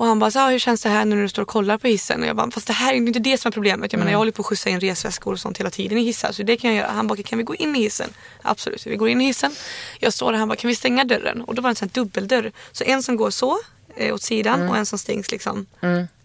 Och 0.00 0.06
han 0.06 0.18
bara 0.18 0.30
så 0.30 0.38
här, 0.38 0.50
hur 0.50 0.58
känns 0.58 0.82
det 0.82 0.88
här 0.88 1.04
när 1.04 1.16
du 1.16 1.28
står 1.28 1.42
och 1.42 1.48
kollar 1.48 1.78
på 1.78 1.86
hissen? 1.86 2.22
Och 2.22 2.28
jag 2.28 2.36
bara, 2.36 2.50
fast 2.50 2.66
det 2.66 2.72
här 2.72 2.92
är 2.92 2.96
inte 2.96 3.18
det 3.18 3.38
som 3.38 3.48
är 3.48 3.52
problemet. 3.52 3.92
Jag 3.92 3.98
menar 3.98 4.12
jag 4.12 4.18
håller 4.18 4.32
på 4.32 4.42
att 4.42 4.46
skjutsa 4.46 4.70
in 4.70 4.80
resväskor 4.80 5.32
och 5.32 5.40
sånt 5.40 5.58
hela 5.60 5.70
tiden 5.70 5.98
i 5.98 6.02
hissar. 6.02 6.32
Så 6.32 6.42
det 6.42 6.56
kan 6.56 6.70
jag 6.70 6.78
göra. 6.78 6.90
Han 6.90 7.06
bara, 7.06 7.22
kan 7.22 7.38
vi 7.38 7.44
gå 7.44 7.54
in 7.54 7.76
i 7.76 7.78
hissen? 7.78 8.10
Absolut, 8.42 8.86
vi 8.86 8.96
går 8.96 9.08
in 9.08 9.20
i 9.20 9.24
hissen. 9.24 9.54
Jag 9.98 10.12
står 10.12 10.32
där 10.32 10.38
han 10.38 10.48
bara, 10.48 10.56
kan 10.56 10.68
vi 10.68 10.74
stänga 10.74 11.04
dörren? 11.04 11.42
Och 11.42 11.54
då 11.54 11.62
var 11.62 11.68
det 11.68 11.72
en 11.72 11.76
sån 11.76 11.90
här 11.94 12.04
dubbeldörr. 12.04 12.52
Så 12.72 12.84
en 12.84 13.02
som 13.02 13.16
går 13.16 13.30
så, 13.30 13.58
eh, 13.96 14.14
åt 14.14 14.22
sidan 14.22 14.68
och 14.68 14.76
en 14.76 14.86
som 14.86 14.98
stängs 14.98 15.30
liksom 15.30 15.66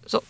så. 0.05 0.21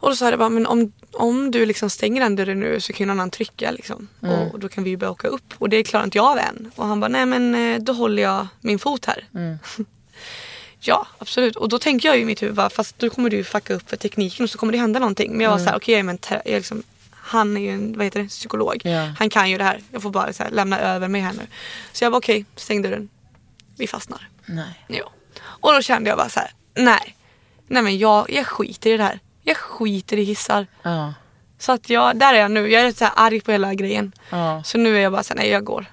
Och 0.00 0.10
då 0.10 0.16
sa 0.16 0.30
jag 0.30 0.38
bara, 0.38 0.48
men 0.48 0.66
om, 0.66 0.92
om 1.12 1.50
du 1.50 1.66
liksom 1.66 1.90
stänger 1.90 2.20
den 2.20 2.36
dörren 2.36 2.60
nu 2.60 2.80
så 2.80 2.92
kan 2.92 3.06
någon 3.08 3.16
annan 3.20 3.30
trycka 3.30 3.70
liksom. 3.70 4.08
Och 4.52 4.58
då 4.58 4.68
kan 4.68 4.84
vi 4.84 4.90
ju 4.90 4.96
börja 4.96 5.10
åka 5.10 5.28
upp. 5.28 5.54
Och 5.58 5.68
det 5.68 5.82
klarar 5.82 6.04
inte 6.04 6.18
jag 6.18 6.26
av 6.26 6.38
än. 6.38 6.70
Och 6.76 6.86
han 6.86 7.00
bara, 7.00 7.08
nej 7.08 7.26
men 7.26 7.54
eh, 7.54 7.78
då 7.82 7.92
håller 7.92 8.22
jag 8.22 8.46
min 8.60 8.78
fot 8.78 9.04
här. 9.04 9.24
ja, 10.80 11.06
absolut. 11.18 11.56
Och 11.56 11.68
då 11.68 11.78
tänker 11.78 12.08
jag 12.08 12.16
ju 12.16 12.22
i 12.22 12.24
mitt 12.24 12.42
huvud, 12.42 12.54
bara, 12.54 12.70
fast 12.70 12.98
då 12.98 13.10
kommer 13.10 13.30
du 13.30 13.44
fucka 13.44 13.74
upp 13.74 13.90
för 13.90 13.96
tekniken 13.96 14.44
och 14.44 14.50
så 14.50 14.58
kommer 14.58 14.72
det 14.72 14.78
hända 14.78 14.98
någonting. 15.00 15.32
Men 15.32 15.40
jag 15.40 15.50
var 15.50 15.58
så 15.58 15.64
här, 15.70 15.76
okej, 15.76 15.94
jag 15.94 16.06
är 16.06 16.10
en 16.10 16.18
tera- 16.18 16.42
jag 16.44 16.52
är 16.54 16.56
liksom, 16.58 16.82
han 17.10 17.56
är 17.56 17.60
ju 17.60 17.70
en 17.70 17.96
vad 17.96 18.04
heter 18.06 18.22
det, 18.22 18.28
psykolog. 18.28 18.80
Ja. 18.84 19.12
Han 19.18 19.30
kan 19.30 19.50
ju 19.50 19.58
det 19.58 19.64
här. 19.64 19.80
Jag 19.92 20.02
får 20.02 20.10
bara 20.10 20.32
här, 20.38 20.50
lämna 20.50 20.80
över 20.80 21.08
mig 21.08 21.20
här 21.20 21.32
nu. 21.32 21.42
Så 21.92 22.04
jag 22.04 22.12
bara, 22.12 22.18
okej, 22.18 22.44
stäng 22.56 22.82
dörren. 22.82 23.08
Vi 23.76 23.86
fastnar. 23.86 24.28
Nej. 24.46 24.84
Jo. 24.88 25.04
Och 25.42 25.72
då 25.72 25.82
kände 25.82 26.10
jag 26.10 26.18
bara 26.18 26.28
så 26.28 26.40
här, 26.40 26.50
nej. 26.74 27.16
Nej 27.66 27.82
men 27.82 27.98
jag, 27.98 28.30
jag 28.30 28.46
skiter 28.46 28.90
i 28.90 28.96
det 28.96 29.02
här. 29.04 29.20
Jag 29.42 29.56
skiter 29.56 30.16
i 30.16 30.24
hissar. 30.24 30.66
Ja. 30.82 31.14
Så 31.58 31.72
att 31.72 31.90
jag, 31.90 32.16
där 32.16 32.34
är 32.34 32.38
jag 32.40 32.50
nu. 32.50 32.70
Jag 32.70 32.82
är 32.82 32.92
så 32.92 33.04
här 33.04 33.12
arg 33.16 33.40
på 33.40 33.52
hela 33.52 33.74
grejen. 33.74 34.12
Ja. 34.30 34.62
Så 34.64 34.78
nu 34.78 34.96
är 34.96 35.00
jag 35.00 35.12
bara 35.12 35.22
så 35.22 35.34
här, 35.34 35.40
nej 35.40 35.48
jag 35.50 35.64
går. 35.64 35.86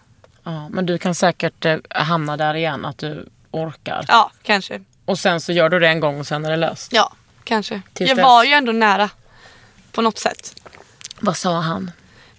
ja. 0.43 0.69
Men 0.69 0.85
du 0.85 0.97
kan 0.97 1.15
säkert 1.15 1.65
eh, 1.65 1.77
hamna 1.89 2.37
där 2.37 2.53
igen. 2.53 2.85
Att 2.85 2.97
du 2.97 3.29
orkar. 3.51 4.05
Ja, 4.07 4.31
kanske. 4.43 4.81
Och 5.05 5.19
sen 5.19 5.41
så 5.41 5.51
gör 5.51 5.69
du 5.69 5.79
det 5.79 5.87
en 5.87 5.99
gång 5.99 6.19
och 6.19 6.27
sen 6.27 6.45
är 6.45 6.49
det 6.49 6.57
löst. 6.57 6.93
Ja, 6.93 7.13
kanske. 7.43 7.81
Tills 7.93 8.09
jag 8.09 8.17
dess. 8.17 8.23
var 8.23 8.43
ju 8.43 8.51
ändå 8.53 8.71
nära. 8.71 9.09
På 9.91 10.01
något 10.01 10.17
sätt. 10.17 10.55
Vad 11.19 11.37
sa 11.37 11.59
han? 11.61 11.91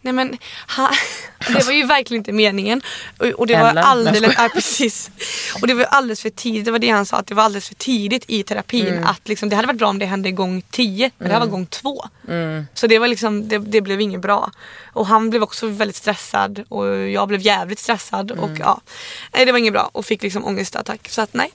Nej 0.09 0.13
men 0.13 0.39
han, 0.67 0.95
det 1.49 1.67
var 1.67 1.73
ju 1.73 1.87
verkligen 1.87 2.21
inte 2.21 2.33
meningen. 2.33 2.83
Och, 3.19 3.27
och 3.27 3.47
det 3.47 3.57
var 3.57 3.71
Eller? 3.71 3.83
alldeles, 3.83 4.35
ja, 4.37 4.49
precis. 4.55 5.11
Och 5.61 5.67
det 5.67 5.75
var 5.75 5.85
alldeles 5.85 6.23
för 6.23 6.31
tidigt. 6.31 6.65
Det 6.65 6.71
var 6.71 6.79
det 6.79 6.89
han 6.89 7.07
sa. 7.07 7.17
Att 7.17 7.27
det 7.27 7.35
var 7.35 7.43
alldeles 7.43 7.69
för 7.69 7.75
tidigt 7.75 8.25
i 8.29 8.43
terapin. 8.43 8.87
Mm. 8.87 9.07
Att 9.07 9.29
liksom, 9.29 9.49
det 9.49 9.57
hade 9.57 9.67
varit 9.67 9.79
bra 9.79 9.89
om 9.89 9.99
det 9.99 10.07
hände 10.07 10.31
gång 10.31 10.63
tio. 10.71 11.11
Men 11.19 11.29
det 11.29 11.35
här 11.35 11.41
var 11.41 11.47
gång 11.47 11.67
två. 11.67 12.05
Så 12.75 12.87
det 12.87 12.99
var 12.99 13.09
liksom, 13.09 13.49
det, 13.49 13.59
det 13.59 13.81
blev 13.81 14.01
inget 14.01 14.21
bra. 14.21 14.51
Och 14.93 15.07
han 15.07 15.31
blev 15.31 15.43
också 15.43 15.67
väldigt 15.67 15.97
stressad. 15.97 16.65
Och 16.69 16.87
jag 16.97 17.29
blev 17.29 17.41
jävligt 17.41 17.79
stressad. 17.79 18.31
Och 18.31 18.51
ja, 18.59 18.81
nej 19.33 19.47
det 19.47 19.53
var 19.53 19.59
inget 19.59 19.73
bra. 19.73 19.91
Och 19.93 20.07
fick 20.07 20.23
liksom 20.23 20.45
ångestattack. 20.45 21.09
Så 21.09 21.23
att 21.23 21.35
nej. 21.35 21.51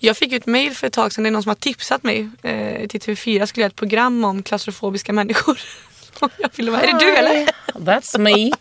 Jag 0.00 0.16
fick 0.16 0.32
ett 0.32 0.46
mail 0.46 0.74
för 0.74 0.86
ett 0.86 0.92
tag 0.92 1.12
sedan. 1.12 1.24
Det 1.24 1.28
är 1.28 1.32
någon 1.32 1.42
som 1.42 1.50
har 1.50 1.54
tipsat 1.56 2.02
mig. 2.02 2.28
Eh, 2.42 2.88
till 2.88 3.00
TV4 3.00 3.16
skulle 3.16 3.40
jag 3.40 3.56
göra 3.56 3.66
ett 3.66 3.76
program 3.76 4.24
om 4.24 4.42
klaustrofobiska 4.42 5.12
människor. 5.12 5.60
Jag 6.38 6.50
ville 6.56 6.70
vara, 6.70 6.82
är 6.82 6.92
det 6.92 6.98
du 6.98 7.16
eller? 7.16 7.48
That's 7.74 8.18
me. 8.18 8.50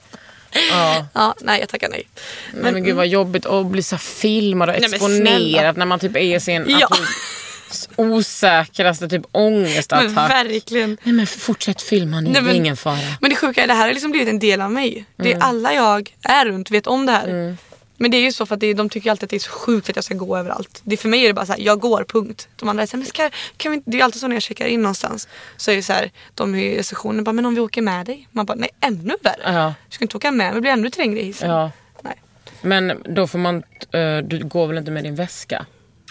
Ja. 0.72 1.08
Ja, 1.14 1.36
nej 1.42 1.60
jag 1.60 1.70
tackar 1.70 1.90
nej. 1.90 2.08
Men, 2.54 2.74
men 2.74 2.84
gud 2.84 2.96
vad 2.96 3.08
jobbigt 3.08 3.46
att 3.46 3.66
bli 3.66 3.84
så 3.84 3.98
filmad 3.98 4.70
och 4.70 4.76
exponerad 4.76 5.78
när 5.78 5.86
man 5.86 6.00
typ 6.00 6.16
är 6.16 6.36
i 6.36 6.40
sin 6.40 6.66
Ja. 6.80 6.88
osäkraste 7.96 9.10
typ 9.10 9.22
ångestattack. 9.32 10.04
Men 10.12 10.16
verkligen. 10.28 10.98
Nej 11.04 11.14
men 11.14 11.28
fortsätt 11.28 11.82
filma 11.82 12.22
nu, 12.22 12.30
Nej, 12.30 12.42
det 12.42 12.50
är 12.52 12.54
ingen 12.54 12.78
fara. 12.78 12.98
Men 13.22 13.30
det 13.30 13.36
sjuka 13.36 13.64
är 13.64 13.68
det 13.68 13.74
här 13.74 13.86
har 13.88 13.94
liksom 13.94 14.12
blivit 14.12 14.30
en 14.30 14.40
del 14.40 14.62
av 14.62 14.72
mig. 14.72 15.06
Det 15.16 15.32
Mm. 15.32 15.42
är 15.42 15.46
alla 15.46 15.74
jag 15.74 16.14
är 16.24 16.46
runt 16.46 16.72
vet 16.72 16.88
om 16.88 17.06
det 17.06 17.12
här. 17.12 17.58
Men 18.04 18.12
det 18.12 18.18
är 18.18 18.22
ju 18.22 18.32
så 18.32 18.46
för 18.46 18.54
att 18.56 18.60
det 18.62 18.74
de 18.74 18.90
tycker 18.90 19.12
alltid 19.12 19.24
att 19.24 19.30
det 19.30 19.36
är 19.36 19.40
så 19.40 19.52
sjukt 19.52 19.90
att 19.90 19.96
jag 19.96 20.06
ska 20.06 20.14
gå 20.16 20.38
överallt. 20.38 20.82
Det, 20.84 20.98
för 20.98 21.10
mig 21.10 21.24
är 21.24 21.28
det 21.28 21.34
bara 21.34 21.46
så 21.46 21.52
här, 21.54 21.60
jag 21.60 21.80
går 21.80 22.04
punkt. 22.04 22.48
De 22.56 22.70
andra 22.70 22.84
är 22.84 22.88
så 22.88 22.92
här, 22.92 22.98
men 22.98 23.08
ska, 23.08 23.30
kan 23.58 23.72
vi, 23.72 23.76
inte-" 23.76 23.92
det 23.92 24.00
är 24.00 24.04
alltid 24.04 24.22
så 24.22 24.28
när 24.28 24.36
jag 24.36 24.44
checkar 24.44 24.66
in 24.66 24.82
någonstans. 24.82 25.28
Så 25.58 25.72
är 25.72 25.76
det 25.76 25.84
så 25.84 25.94
här, 25.94 26.12
de 26.36 26.56
i 26.56 26.78
receptionen 26.78 27.24
bara, 27.24 27.34
men 27.34 27.46
om 27.46 27.56
vi 27.56 27.62
åker 27.62 27.82
med 27.82 28.06
dig? 28.06 28.28
Man 28.32 28.46
bara, 28.46 28.56
nej 28.56 28.70
ännu 28.80 29.16
värre. 29.22 29.54
Ja. 29.54 29.74
Du 29.90 29.96
ska 29.96 30.04
inte 30.06 30.18
åka 30.18 30.32
med 30.32 30.38
mig, 30.38 30.56
det 30.56 30.62
blir 30.62 30.72
ännu 30.72 30.90
trängre 30.90 31.22
i 31.22 31.26
hissen. 31.26 31.50
Ja. 31.50 31.72
Nej. 32.02 32.16
Men 32.62 33.02
då 33.16 33.28
får 33.28 33.40
man, 33.40 33.64
eh, 33.92 34.18
du 34.24 34.44
går 34.46 34.68
väl 34.68 34.78
inte 34.78 34.92
med 34.92 35.04
din 35.04 35.16
väska? 35.16 35.66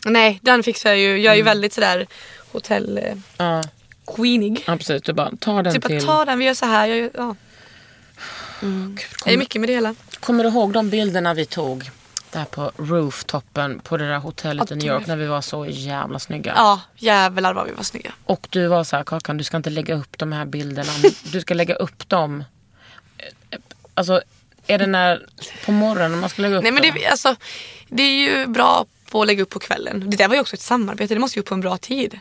Nej, 0.05 0.39
den 0.43 0.63
fixar 0.63 0.91
jag 0.91 0.99
ju. 0.99 1.19
Jag 1.21 1.33
är 1.33 1.37
ju 1.37 1.43
väldigt 1.43 1.73
sådär 1.73 2.07
hotell 2.53 2.99
eh, 2.99 3.15
Ja, 3.37 3.63
queenig. 4.17 4.65
ja 4.67 4.77
precis. 4.77 5.03
Du 5.03 5.13
bara, 5.13 5.31
ta 5.41 5.63
den 5.63 5.73
Typ 5.75 5.87
till. 5.87 5.97
att 5.99 6.05
ta 6.07 6.25
den, 6.25 6.39
vi 6.39 6.45
gör 6.45 6.55
så 6.55 6.67
här. 6.67 6.87
Jag, 6.87 6.99
gör- 6.99 7.11
ja. 7.15 7.37
Det 9.25 9.33
är 9.33 9.39
mycket 9.39 9.61
med 9.61 9.69
det 9.69 9.75
hela. 9.75 9.95
Kommer 10.21 10.45
du 10.45 10.51
ihåg 10.51 10.73
de 10.73 10.91
bilderna 10.91 11.35
vi 11.35 11.47
tog? 11.47 11.91
Där 12.31 12.45
på 12.45 12.73
rooftoppen 12.77 13.79
på 13.81 13.97
det 13.97 14.09
där 14.09 14.19
hotellet 14.19 14.71
i 14.71 14.75
New 14.77 14.87
York 14.87 15.07
när 15.07 15.17
vi 15.17 15.27
var 15.27 15.41
så 15.41 15.67
jävla 15.67 16.19
snygga. 16.19 16.53
Ja, 16.57 16.81
jävlar 16.97 17.55
vad 17.55 17.67
vi 17.67 17.73
var 17.73 17.83
snygga. 17.83 18.13
Och 18.25 18.47
du 18.51 18.67
var 18.67 18.85
så 18.85 18.97
här, 18.97 19.05
Kakan 19.05 19.37
du 19.37 19.45
ska 19.45 19.57
inte 19.57 19.71
lägga 19.71 19.95
upp 19.95 20.19
de 20.19 20.33
här 20.33 20.45
bilderna. 20.45 20.93
Du 21.33 21.41
ska 21.41 21.55
lägga 21.55 21.75
upp 21.75 22.09
dem. 22.09 22.45
Alltså 23.95 24.23
är 24.67 24.79
det 24.79 24.87
när, 24.87 25.27
på 25.65 25.73
morgonen 25.73 26.19
man 26.21 26.31
ska 26.31 26.43
lägga 26.43 26.57
upp 26.57 26.63
Nej 26.63 26.73
men 26.73 26.83
dem? 26.83 26.93
det, 26.95 27.07
alltså, 27.07 27.37
det 27.89 28.03
är 28.03 28.15
ju 28.31 28.47
bra 28.47 28.87
på 29.11 29.21
att 29.23 29.27
lägga 29.27 29.43
upp 29.43 29.51
på 29.51 29.59
kvällen. 29.59 30.11
Det 30.11 30.17
där 30.17 30.29
var 30.29 30.35
ju 30.35 30.41
också 30.41 30.55
ett 30.55 30.61
samarbete, 30.61 31.15
det 31.15 31.21
måste 31.21 31.39
ju 31.39 31.41
upp 31.41 31.49
på 31.49 31.55
en 31.55 31.61
bra 31.61 31.77
tid. 31.79 32.19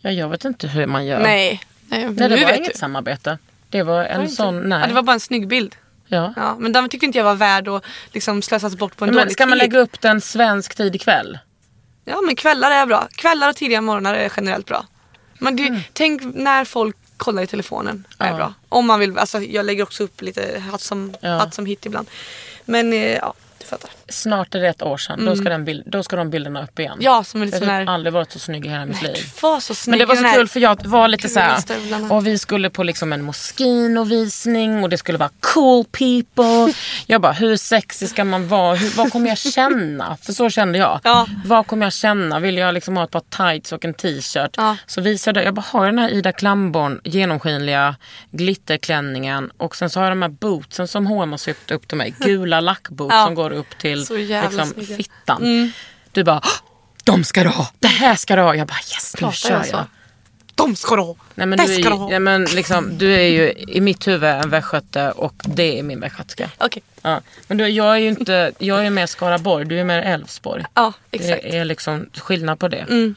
Ja, 0.00 0.10
jag 0.10 0.28
vet 0.28 0.44
inte 0.44 0.68
hur 0.68 0.86
man 0.86 1.06
gör. 1.06 1.20
Nej, 1.20 1.62
nej, 1.86 2.08
Nej, 2.10 2.28
det 2.28 2.44
var 2.44 2.52
inget 2.56 2.72
du. 2.72 2.78
samarbete. 2.78 3.38
Det 3.70 3.82
var 3.82 4.04
en 4.04 4.20
det 4.20 4.28
sån, 4.28 4.68
nej. 4.68 4.80
Ja, 4.80 4.86
det 4.86 4.94
var 4.94 5.02
bara 5.02 5.12
en 5.14 5.20
snygg 5.20 5.48
bild. 5.48 5.76
ja. 6.06 6.32
Ja, 6.36 6.56
men 6.58 6.72
den 6.72 6.88
tyckte 6.88 7.06
inte 7.06 7.18
jag 7.18 7.24
var 7.24 7.34
värd 7.34 7.68
att 7.68 7.84
liksom 8.12 8.42
slösas 8.42 8.76
bort 8.76 8.96
på 8.96 9.04
en 9.04 9.10
Men 9.10 9.16
dålig 9.18 9.32
ska 9.32 9.46
man 9.46 9.58
tid. 9.58 9.68
lägga 9.68 9.78
upp 9.78 10.00
den 10.00 10.20
svensk 10.20 10.74
tid 10.74 10.94
ikväll? 10.94 11.38
Ja 12.04 12.20
men 12.26 12.36
kvällar 12.36 12.70
är 12.70 12.86
bra. 12.86 13.08
Kvällar 13.16 13.48
och 13.48 13.56
tidiga 13.56 13.80
morgnar 13.80 14.14
är 14.14 14.32
generellt 14.36 14.66
bra. 14.66 14.86
Men 15.38 15.56
det, 15.56 15.80
Tänk 15.92 16.22
när 16.34 16.64
folk 16.64 16.96
kollar 17.16 17.42
i 17.42 17.46
telefonen. 17.46 18.04
är 18.18 18.26
Mm. 18.26 18.38
Ja. 18.40 18.44
bra. 18.46 18.54
Om 18.68 18.86
man 18.86 19.00
vill, 19.00 19.18
alltså, 19.18 19.40
jag 19.40 19.66
lägger 19.66 19.82
också 19.82 20.04
upp 20.04 20.22
lite 20.22 20.62
hatt 20.72 20.80
som, 20.80 21.14
Ja. 21.20 21.28
hatt 21.38 21.54
som 21.54 21.66
hit 21.66 21.86
ibland. 21.86 22.10
Men 22.64 22.92
eh, 22.92 22.98
ja, 23.16 23.34
du 23.58 23.64
fattar. 23.66 23.90
Snart 24.08 24.54
är 24.54 24.60
det 24.60 24.68
ett 24.68 24.82
år 24.82 24.96
sedan. 24.96 25.24
Då, 25.24 25.36
ska 25.36 25.48
den 25.48 25.64
bild, 25.64 25.82
då 25.86 26.02
ska 26.02 26.16
de 26.16 26.30
bilderna 26.30 26.62
upp 26.62 26.78
igen. 26.78 26.92
Mm. 26.92 27.04
Ja, 27.04 27.24
som 27.24 27.42
en 27.42 27.50
jag 27.50 27.60
har 27.60 27.66
här... 27.66 27.86
aldrig 27.86 28.12
varit 28.12 28.32
så 28.32 28.38
snygg 28.38 28.66
i 28.66 28.68
hela 28.68 28.86
mitt 28.86 29.02
liv. 29.02 29.14
Du 29.14 29.40
var 29.42 29.60
så 29.60 29.74
snygg 29.74 29.90
Men 29.92 29.98
det 29.98 30.06
var 30.06 30.16
så 30.16 30.22
här 30.22 30.34
kul 30.34 30.48
för 30.48 30.60
jag 30.60 30.86
var 30.86 31.08
lite 31.08 31.28
så 31.28 31.40
här. 31.40 31.58
Och 32.12 32.26
vi 32.26 32.38
skulle 32.38 32.70
på 32.70 32.82
liksom 32.82 33.12
en 33.12 33.22
Moschino-visning 33.22 34.82
och 34.82 34.88
det 34.88 34.98
skulle 34.98 35.18
vara 35.18 35.30
cool 35.40 35.84
people. 35.84 36.74
Jag 37.06 37.20
bara, 37.20 37.32
hur 37.32 37.56
sexy 37.56 38.06
ska 38.06 38.24
man 38.24 38.48
vara? 38.48 38.74
Hur, 38.74 38.96
vad 38.96 39.12
kommer 39.12 39.28
jag 39.28 39.38
känna? 39.38 40.16
För 40.22 40.32
så 40.32 40.50
kände 40.50 40.78
jag. 40.78 41.00
Ja. 41.04 41.26
Vad 41.44 41.66
kommer 41.66 41.86
jag 41.86 41.92
känna? 41.92 42.40
Vill 42.40 42.58
jag 42.58 42.74
liksom 42.74 42.96
ha 42.96 43.04
ett 43.04 43.10
par 43.10 43.22
tights 43.50 43.72
och 43.72 43.84
en 43.84 43.94
t-shirt? 43.94 44.54
Ja. 44.56 44.76
Så 44.86 45.00
visade 45.00 45.40
jag, 45.40 45.46
jag 45.46 45.54
bara 45.54 45.64
har 45.68 45.84
jag 45.84 45.94
den 45.94 45.98
här 45.98 46.10
Ida 46.10 46.32
Klamborn 46.32 47.00
genomskinliga 47.04 47.96
glitterklänningen 48.30 49.50
och 49.56 49.76
sen 49.76 49.90
så 49.90 50.00
har 50.00 50.04
jag 50.04 50.12
de 50.12 50.22
här 50.22 50.28
bootsen 50.28 50.88
som 50.88 51.06
H&M 51.06 51.30
har 51.30 51.38
sytt 51.38 51.70
upp 51.70 51.88
till 51.88 51.96
mig. 51.96 52.14
Gula 52.18 52.60
lackboots 52.60 53.14
Ja. 53.14 53.24
som 53.24 53.34
går 53.34 53.50
upp 53.50 53.78
till 53.78 53.97
Jävla 54.18 54.64
liksom, 54.64 54.84
snygga. 54.84 54.96
fittan. 54.96 55.72
Du 56.12 56.24
bara, 56.24 56.40
"Åh, 56.44 56.50
de 57.04 57.24
ska 57.24 57.42
du 57.42 57.48
ha! 57.48 57.68
Det 57.78 57.88
här 57.88 58.14
ska 58.14 58.36
du 58.36 58.42
ha! 58.42 58.54
Jag 58.54 58.66
bara 58.66 58.78
yes, 58.94 59.14
nu 59.14 59.18
Pratar 59.18 59.32
kör 59.36 59.64
jag? 59.70 59.84
De 60.54 60.76
ska 60.76 60.96
du 60.96 61.02
ha! 61.02 61.14
Nej, 61.34 61.46
men 61.46 61.58
det 61.58 61.66
du, 61.66 61.74
är 61.74 61.80
ska 61.80 61.90
du 61.90 61.96
ha! 61.96 62.08
nej, 62.08 62.18
men 62.20 62.44
liksom, 62.44 62.98
du 62.98 63.14
är 63.14 63.22
ju 63.28 63.52
i 63.52 63.80
mitt 63.80 64.06
huvud 64.08 64.30
en 64.30 64.50
västgöte 64.50 65.10
och 65.10 65.34
det 65.44 65.78
är 65.78 65.82
min 65.82 66.00
västgötska. 66.00 66.50
Okej, 66.58 66.82
Ja. 67.02 67.20
Men 67.46 67.56
du, 67.56 67.68
jag 67.68 67.94
är 67.94 67.98
ju 67.98 68.08
inte, 68.08 68.52
jag 68.58 68.86
är 68.86 68.90
mer 68.90 69.06
Skaraborg, 69.06 69.64
du 69.64 69.80
är 69.80 69.84
mer 69.84 70.02
Älvsborg. 70.02 70.64
ja 70.74 70.92
exakt. 71.10 71.42
Det 71.42 71.56
är 71.56 71.64
liksom 71.64 72.06
skillnad 72.16 72.58
på 72.58 72.68
det. 72.68 72.76
Mm. 72.88 73.14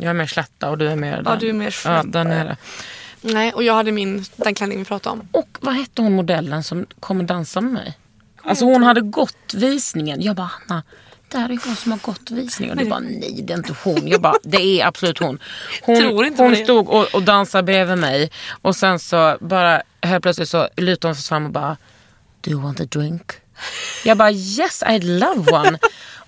Jag 0.00 0.10
är 0.10 0.14
mer 0.14 0.26
slätta 0.26 0.70
och 0.70 0.78
du 0.78 0.88
är 0.88 0.96
mer 0.96 1.22
Ja, 1.24 1.36
du 1.40 1.48
är 1.48 1.52
mer 1.52 1.66
Ja, 1.66 1.70
slätta. 1.70 2.02
där 2.02 2.24
nere. 2.24 2.56
Nej, 3.20 3.52
och 3.52 3.62
jag 3.62 3.74
hade 3.74 3.92
min, 3.92 4.24
den 4.36 4.54
klänning 4.54 4.78
vi 4.78 4.84
pratade 4.84 5.12
om. 5.20 5.28
Och 5.32 5.58
vad 5.60 5.74
hette 5.74 6.02
hon 6.02 6.12
modellen 6.12 6.62
som 6.64 6.86
kommer 7.00 7.24
dansa 7.24 7.60
med 7.60 7.72
mig? 7.72 7.98
Alltså 8.46 8.64
hon 8.64 8.82
hade 8.82 9.00
gått 9.00 9.54
visningen. 9.54 10.22
Jag 10.22 10.36
bara 10.36 10.50
Hanna, 10.68 10.82
där 11.28 11.44
är 11.44 11.58
hon 11.66 11.76
som 11.76 11.92
har 11.92 11.98
gått 11.98 12.30
visningen. 12.30 12.78
Och 12.78 12.84
du 12.84 12.90
bara 12.90 13.00
nej 13.00 13.42
det 13.42 13.52
är 13.52 13.56
inte 13.56 13.74
hon. 13.84 14.08
Jag 14.08 14.20
bara 14.20 14.34
det 14.42 14.80
är 14.80 14.86
absolut 14.86 15.18
hon. 15.18 15.38
Hon, 15.82 16.02
hon 16.36 16.50
det. 16.50 16.56
stod 16.56 16.88
och, 16.88 17.14
och 17.14 17.22
dansade 17.22 17.62
bredvid 17.62 17.98
mig. 17.98 18.30
Och 18.62 18.76
sen 18.76 18.98
så 18.98 19.36
bara 19.40 19.82
helt 20.02 20.22
plötsligt 20.22 20.48
så 20.48 20.68
lutade 20.76 21.08
hon 21.08 21.14
sig 21.16 21.28
fram 21.28 21.44
och 21.44 21.50
bara 21.52 21.76
Do 22.40 22.50
you 22.50 22.62
want 22.62 22.80
a 22.80 22.84
drink? 22.84 23.32
Jag 24.04 24.18
bara 24.18 24.30
yes 24.30 24.82
I'd 24.82 25.02
love 25.02 25.52
one. 25.52 25.78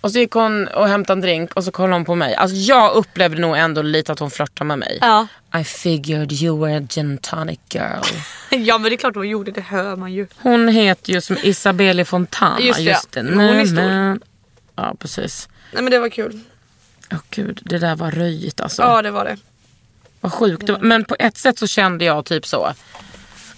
Och 0.01 0.13
så 0.13 0.19
gick 0.19 0.33
hon 0.33 0.69
och 0.69 0.89
hämtade 0.89 1.17
en 1.17 1.21
drink 1.21 1.55
och 1.55 1.65
så 1.65 1.71
kollade 1.71 1.95
hon 1.95 2.05
på 2.05 2.15
mig. 2.15 2.35
Alltså 2.35 2.57
jag 2.57 2.95
upplevde 2.95 3.41
nog 3.41 3.57
ändå 3.57 3.83
lite 3.83 4.13
att 4.13 4.19
hon 4.19 4.31
flörtade 4.31 4.69
med 4.69 4.79
mig. 4.79 4.99
Ja. 5.01 5.27
I 5.61 5.65
figured 5.65 6.33
you 6.33 6.61
were 6.61 6.77
a 6.77 6.87
gin 6.89 7.19
tonic 7.19 7.59
girl. 7.69 8.05
ja 8.51 8.79
men 8.79 8.91
det 8.91 8.95
är 8.95 8.97
klart 8.97 9.15
hon 9.15 9.29
gjorde, 9.29 9.51
det 9.51 9.61
hör 9.61 9.97
man 9.97 10.13
ju. 10.13 10.27
Hon 10.37 10.69
heter 10.69 11.13
ju 11.13 11.21
som 11.21 11.37
Isabelle 11.43 12.05
Fontana. 12.05 12.61
Just 12.61 12.79
det, 12.79 12.85
ja. 12.85 13.01
det. 13.11 13.21
Hon 13.21 13.41
är 13.41 13.67
stor. 13.67 14.29
Ja 14.77 14.95
precis. 14.99 15.49
Nej 15.73 15.83
men 15.83 15.91
det 15.91 15.99
var 15.99 16.09
kul. 16.09 16.41
Åh 17.13 17.19
gud, 17.31 17.61
det 17.65 17.79
där 17.79 17.97
var 17.97 18.11
röjigt 18.11 18.61
alltså. 18.61 18.83
Ja 18.83 19.03
det 19.03 19.11
var 19.11 19.25
det. 19.25 19.37
Vad 20.21 20.33
sjukt. 20.33 20.71
Men 20.81 21.05
på 21.05 21.17
ett 21.19 21.37
sätt 21.37 21.59
så 21.59 21.67
kände 21.67 22.05
jag 22.05 22.25
typ 22.25 22.47
så. 22.47 22.73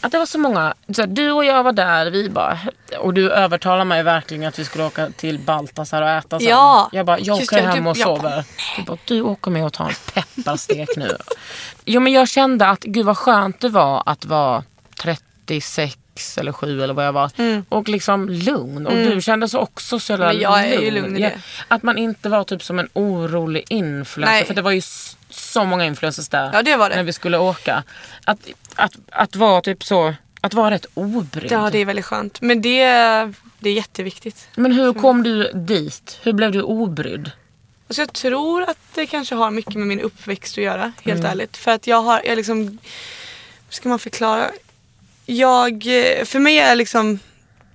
Att 0.00 0.12
det 0.12 0.18
var 0.18 0.26
så 0.26 0.38
många, 0.38 0.74
så 0.94 1.02
här, 1.02 1.06
du 1.06 1.30
och 1.32 1.44
jag 1.44 1.62
var 1.64 1.72
där, 1.72 2.10
vi 2.10 2.28
bara, 2.30 2.58
och 2.98 3.14
du 3.14 3.30
övertalade 3.32 3.84
mig 3.84 4.02
verkligen 4.02 4.44
att 4.48 4.58
vi 4.58 4.64
skulle 4.64 4.84
åka 4.84 5.10
till 5.10 5.38
Baltasar 5.38 6.02
och 6.02 6.08
äta 6.08 6.38
sen. 6.38 6.48
Ja, 6.48 6.88
Jag 6.92 7.06
bara, 7.06 7.18
jag 7.18 7.36
åker 7.36 7.56
det, 7.56 7.62
hem 7.68 7.86
och 7.86 7.96
sover. 7.96 8.22
bara, 8.22 8.44
Du 8.76 8.82
bara, 8.82 8.98
du 9.04 9.22
åker 9.22 9.50
med 9.50 9.64
och 9.64 9.72
tar 9.72 9.88
en 9.88 9.94
pepparstek 10.14 10.88
nu. 10.96 11.16
Jo 11.84 12.00
men 12.00 12.12
jag 12.12 12.28
kände 12.28 12.66
att 12.66 12.80
gud 12.80 13.06
vad 13.06 13.18
skönt 13.18 13.60
det 13.60 13.68
var 13.68 14.02
att 14.06 14.24
vara 14.24 14.64
36 15.02 16.38
eller 16.38 16.52
7 16.52 16.82
eller 16.82 16.94
vad 16.94 17.06
jag 17.06 17.12
var. 17.12 17.30
Och 17.68 17.88
liksom 17.88 18.28
lugn. 18.28 18.86
Och 18.86 18.92
du 18.92 19.20
kändes 19.22 19.54
också 19.54 19.98
så 20.00 20.12
jävla 20.12 20.64
Mm. 20.64 20.94
Lugn 20.94 21.14
det. 21.14 21.32
Att 21.68 21.82
man 21.82 21.98
inte 21.98 22.28
var 22.28 22.44
typ 22.44 22.62
som 22.62 22.78
en 22.78 22.88
orolig 22.92 23.64
influencer. 23.68 24.44
För 24.44 24.54
det 24.54 24.62
var 24.62 24.70
ju 24.70 24.82
så 25.30 25.64
många 25.64 25.84
influencers 25.84 26.28
där. 26.28 26.50
Ja, 26.52 26.62
det 26.62 26.76
det. 26.90 26.96
När 26.96 27.02
vi 27.02 27.12
skulle 27.12 27.38
åka. 27.38 27.84
Att, 28.24 28.38
att, 28.74 28.92
att 29.10 29.36
vara 29.36 29.60
typ 29.60 29.84
så, 29.84 30.14
att 30.40 30.54
vara 30.54 30.70
rätt 30.70 30.86
obrydd. 30.94 31.52
Ja 31.52 31.70
det 31.70 31.78
är 31.78 31.84
väldigt 31.84 32.04
skönt. 32.04 32.40
Men 32.40 32.62
det, 32.62 32.86
det 33.58 33.70
är 33.70 33.74
jätteviktigt. 33.74 34.48
Men 34.54 34.72
hur 34.72 34.92
kom 34.92 35.22
du 35.22 35.52
dit? 35.52 36.18
Hur 36.22 36.32
blev 36.32 36.52
du 36.52 36.62
obrydd? 36.62 37.30
Alltså 37.88 38.02
jag 38.02 38.12
tror 38.12 38.62
att 38.62 38.78
det 38.94 39.06
kanske 39.06 39.34
har 39.34 39.50
mycket 39.50 39.74
med 39.74 39.86
min 39.86 40.00
uppväxt 40.00 40.58
att 40.58 40.64
göra, 40.64 40.92
helt 41.02 41.24
ärligt. 41.24 41.56
För 41.56 41.70
att 41.70 41.86
jag 41.86 42.02
har, 42.02 42.22
jag 42.24 42.36
liksom, 42.36 42.58
hur 42.58 42.78
ska 43.68 43.88
man 43.88 43.98
förklara? 43.98 44.50
Jag, 45.26 45.82
för 46.24 46.38
mig 46.38 46.58
är 46.58 46.74
liksom, 46.74 47.18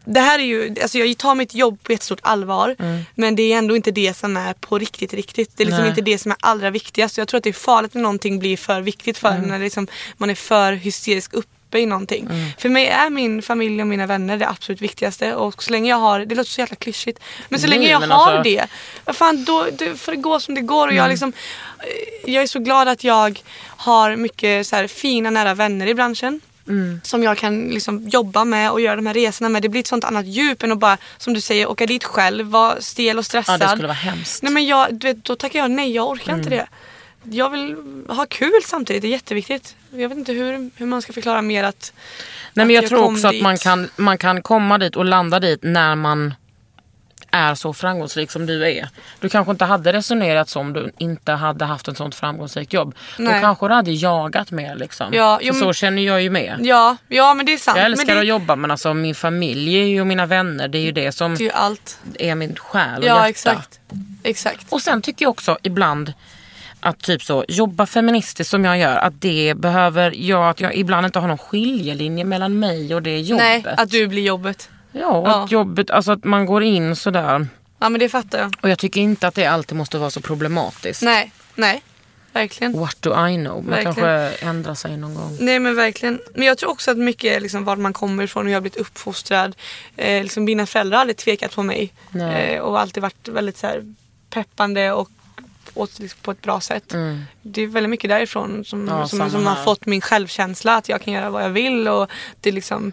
det 0.06 0.20
här 0.20 0.39
är 0.39 0.43
ju, 0.43 0.76
alltså 0.82 0.97
jag 0.97 1.18
tar 1.18 1.36
mitt 1.36 1.53
jobb 1.53 1.84
på 1.84 1.91
jättestort 1.91 2.20
allvar. 2.24 2.76
Men 3.16 3.36
det 3.36 3.53
är 3.53 3.58
ändå 3.58 3.76
inte 3.76 3.91
det 3.91 4.18
som 4.18 4.38
är 4.38 4.53
på 4.53 4.78
riktigt, 4.78 5.14
riktigt. 5.14 5.51
Det 5.58 5.64
är 5.64 5.66
liksom 5.66 5.82
Nej. 5.82 5.89
inte 5.89 6.01
det 6.01 6.18
som 6.18 6.32
är 6.32 6.38
allra 6.39 6.70
viktigast. 6.70 7.18
Jag 7.18 7.28
tror 7.28 7.38
att 7.38 7.43
det 7.43 7.49
är 7.49 7.53
farligt 7.53 7.93
när 7.93 8.01
någonting 8.01 8.39
blir 8.39 8.58
för 8.58 8.82
viktigt 8.82 9.18
för 9.18 9.30
en, 9.30 9.41
när 9.41 9.58
det 9.58 9.64
liksom, 9.64 9.88
man 10.18 10.30
är 10.30 10.36
för 10.36 10.74
hysterisk 10.74 11.34
uppe 11.34 11.80
i 11.80 11.86
någonting. 11.86 12.30
För 12.58 12.70
mig 12.70 12.88
är 12.88 13.10
min 13.10 13.41
familj 13.41 13.82
och 13.82 13.88
mina 13.88 14.06
vänner 14.06 14.38
det 14.38 14.47
absolut 14.49 14.82
viktigaste. 14.82 15.36
Och 15.36 15.64
så 15.64 15.72
länge 15.72 15.89
jag 15.89 15.97
har, 15.97 16.20
det 16.20 16.36
låter 16.36 16.49
så 16.51 16.62
jävla 16.62 16.76
klyschigt. 16.76 17.20
Men 17.49 17.60
så 17.60 17.68
Nej, 17.68 17.78
länge 17.78 17.91
jag 17.91 17.99
har 17.99 18.32
alltså- 18.32 18.43
det, 18.43 18.66
vad 19.06 19.16
fan 19.16 19.43
då, 19.43 19.68
då 19.74 19.95
får 19.95 20.12
det 20.12 20.18
gå 20.18 20.39
som 20.39 20.56
det 20.56 20.62
går. 20.62 20.88
Och 20.88 20.93
Mm. 20.93 20.95
jag, 20.97 21.10
liksom, 21.10 21.34
eh, 21.80 22.32
jag 22.34 22.43
är 22.43 22.47
så 22.47 22.60
glad 22.60 22.88
att 22.88 23.03
jag 23.03 23.39
har 23.62 24.16
mycket 24.16 24.68
så 24.68 24.76
här, 24.76 24.88
fina 24.88 25.30
nära 25.30 25.53
vänner 25.53 25.88
i 25.88 25.93
branschen. 25.93 26.41
Mm. 26.68 27.01
Som 27.03 27.24
jag 27.24 27.38
kan 27.38 27.68
liksom, 27.68 28.07
jobba 28.09 28.45
med 28.45 28.72
och 28.72 28.82
göra 28.82 28.95
de 28.95 29.05
här 29.05 29.13
resorna 29.13 29.49
med. 29.49 29.61
Det 29.61 29.70
blir 29.70 29.80
ett 29.80 29.88
sånt 29.88 30.03
annat 30.03 30.26
djup 30.26 30.63
än 30.63 30.72
att 30.72 30.80
bara, 30.80 30.97
som 31.18 31.34
du 31.34 31.41
säger, 31.41 31.70
åka 31.70 31.86
dit 31.86 32.03
själv, 32.03 32.45
vara 32.47 32.82
stel 32.82 33.18
och 33.18 33.22
Ja, 33.22 33.24
stressad. 33.24 33.59
det 33.59 33.68
skulle 33.70 33.88
vara 33.88 33.93
hemskt. 33.93 34.43
Nej 34.43 34.51
men 34.53 34.66
jag, 34.66 34.93
du 34.95 35.07
vet, 35.07 35.24
då 35.24 35.36
tackar 35.36 35.59
jag 35.59 35.72
nej, 35.72 35.91
jag 35.91 36.09
orkar 36.09 36.34
inte 36.34 36.47
Mm. 36.47 36.59
det. 36.59 36.68
Jag 37.38 37.49
vill 37.49 37.76
ha 38.07 38.26
kul 38.30 38.61
samtidigt, 38.66 39.01
det 39.01 39.07
är 39.07 39.09
jätteviktigt. 39.09 39.76
Jag 39.91 40.09
vet 40.09 40.18
inte 40.18 40.34
hur, 40.34 40.70
hur 40.76 40.86
man 40.86 41.01
ska 41.01 41.13
förklara 41.13 41.41
mer 41.41 41.63
att 41.63 41.93
Nej, 42.53 42.66
men 42.66 42.66
att 42.66 42.74
jag, 42.74 42.84
jag 42.84 42.89
tror 42.89 43.03
också 43.03 43.28
att 43.28 43.34
dit. 43.34 43.43
man 43.43 43.57
kan, 43.57 43.89
man 43.95 44.18
kan 44.18 44.41
komma 44.41 44.78
dit 44.78 44.95
och 44.95 45.05
landa 45.05 45.39
dit 45.39 45.59
när 45.63 45.95
man 45.95 46.34
är 47.32 47.55
så 47.55 47.73
framgångsrik 47.73 48.32
som 48.32 48.45
du 48.45 48.67
är. 48.67 48.89
Du 49.19 49.30
kanske 49.30 49.51
inte 49.51 49.65
hade 49.65 49.93
resonerat 49.93 50.49
så 50.49 50.59
om 50.59 50.73
du 50.73 50.91
inte 50.97 51.32
hade 51.32 51.65
haft 51.65 51.88
ett 51.88 51.97
sånt 51.97 52.15
framgångsrikt 52.15 52.73
jobb. 52.73 52.95
Då 53.17 53.23
Nej. 53.23 53.41
kanske 53.41 53.67
du 53.67 53.73
hade 53.73 53.91
jagat 53.91 54.51
mer. 54.51 54.76
Liksom. 54.76 55.13
Ja, 55.13 55.38
För 55.38 55.45
jo, 55.45 55.53
men- 55.53 55.61
så 55.61 55.73
känner 55.73 56.01
jag 56.01 56.21
ju 56.21 56.30
med. 56.30 56.59
Ja, 56.61 56.97
ja 57.07 57.34
men 57.34 57.45
det 57.45 57.53
är 57.53 57.57
sant. 57.57 57.78
Jag 57.78 57.86
älskar 57.86 58.05
men 58.07 58.15
det, 58.15 58.21
att 58.21 58.28
jobba 58.28 58.55
men 58.55 58.71
alltså 58.71 58.93
min 58.93 59.15
familj 59.15 60.01
och 60.01 60.07
mina 60.07 60.26
vänner 60.26 60.67
det 60.67 60.78
är 60.78 60.82
ju 60.84 60.91
det 60.91 61.11
som 61.11 61.36
det 61.36 61.45
är 61.45 61.51
allt. 61.51 61.99
är 62.19 62.36
min 62.36 62.55
själ 62.55 62.99
och 63.01 63.05
Ja 63.07 63.15
hjärta. 63.15 63.28
exakt. 63.30 63.80
Exakt. 64.23 64.65
Och 64.69 64.82
sen 64.82 65.01
tycker 65.01 65.26
jag 65.26 65.30
också 65.30 65.57
ibland 65.63 66.13
att 66.80 66.99
typ 66.99 67.23
så 67.23 67.45
jobba 67.47 67.86
feministiskt 67.86 68.49
som 68.51 68.65
jag 68.65 68.78
gör 68.80 68.95
att 68.95 69.21
det 69.21 69.53
behöver 69.57 70.13
jag 70.15 70.49
att 70.49 70.59
jag 70.61 70.76
ibland 70.76 71.05
inte 71.05 71.19
har 71.19 71.28
någon 71.28 71.38
skiljelinje 71.38 72.23
mellan 72.26 72.59
mig 72.59 72.95
och 72.95 73.01
det 73.01 73.19
jobbet. 73.19 73.43
Nej, 73.65 73.76
att 73.78 73.89
du 73.89 74.07
blir 74.07 74.21
jobbet. 74.23 74.69
Ja, 75.00 75.08
och 75.18 75.28
Ja. 75.28 75.43
att 75.43 75.52
jobbet, 75.52 75.91
alltså 75.91 76.12
att 76.12 76.24
man 76.24 76.46
går 76.46 76.64
in 76.64 76.96
sådär. 76.96 77.48
Ja 77.80 77.89
men 77.89 78.00
det 78.00 78.10
fattar 78.10 78.39
jag. 78.39 78.54
Och 78.62 78.70
jag 78.70 78.80
tycker 78.80 79.02
inte 79.02 79.28
att 79.28 79.36
det 79.36 79.46
alltid 79.46 79.78
måste 79.78 79.98
vara 79.98 80.10
så 80.10 80.22
problematiskt. 80.22 81.02
Nej, 81.02 81.32
nej. 81.56 81.82
verkligen. 82.34 82.80
What 82.80 83.02
do 83.02 83.10
I 83.28 83.36
know? 83.36 83.56
Man 83.56 83.66
Verkligen. 83.66 83.93
kanske 83.96 84.46
ändrar 84.46 84.74
sig 84.76 84.98
någon 84.98 85.16
gång. 85.16 85.38
Nej 85.39 85.60
men 85.60 85.76
verkligen. 85.76 86.20
Men 86.36 86.48
jag 86.48 86.58
tror 86.58 86.70
också 86.72 86.91
att 86.91 86.98
mycket 86.98 87.38
är 87.38 87.39
liksom 87.39 87.64
vart 87.66 87.80
man 87.80 87.93
kommer 87.93 88.24
ifrån 88.24 88.41
och 88.41 88.46
hur 88.46 88.52
jag 88.52 88.58
har 88.58 88.62
blivit 88.62 88.80
uppfostrad. 88.80 89.56
Eh, 89.98 90.24
liksom 90.24 90.43
mina 90.43 90.66
föräldrar 90.66 90.98
har 90.98 91.02
aldrig 91.02 91.18
tvekat 91.18 91.56
på 91.56 91.64
mig. 91.64 91.93
Eh, 92.34 92.60
och 92.60 92.80
alltid 92.80 93.04
varit 93.04 93.28
väldigt 93.28 93.58
så 93.58 93.68
här, 93.68 93.93
peppande 94.30 94.91
och 94.91 95.10
åt, 95.76 95.99
liksom, 95.99 96.19
på 96.21 96.32
ett 96.32 96.41
bra 96.41 96.59
sätt. 96.61 96.93
Det 97.41 97.61
är 97.61 97.67
väldigt 97.67 97.89
mycket 97.89 98.09
därifrån 98.09 98.65
som, 98.65 98.82
Mm. 98.82 98.97
Ja, 98.97 99.07
som, 99.07 99.30
som 99.30 99.45
har 99.45 99.63
fått 99.63 99.86
min 99.86 100.01
självkänsla 100.01 100.76
att 100.76 100.89
jag 100.89 101.01
kan 101.01 101.13
göra 101.13 101.30
vad 101.30 101.43
jag 101.43 101.49
vill. 101.49 101.88
Och 101.88 102.09
det 102.41 102.49
är 102.49 102.53
liksom, 102.53 102.91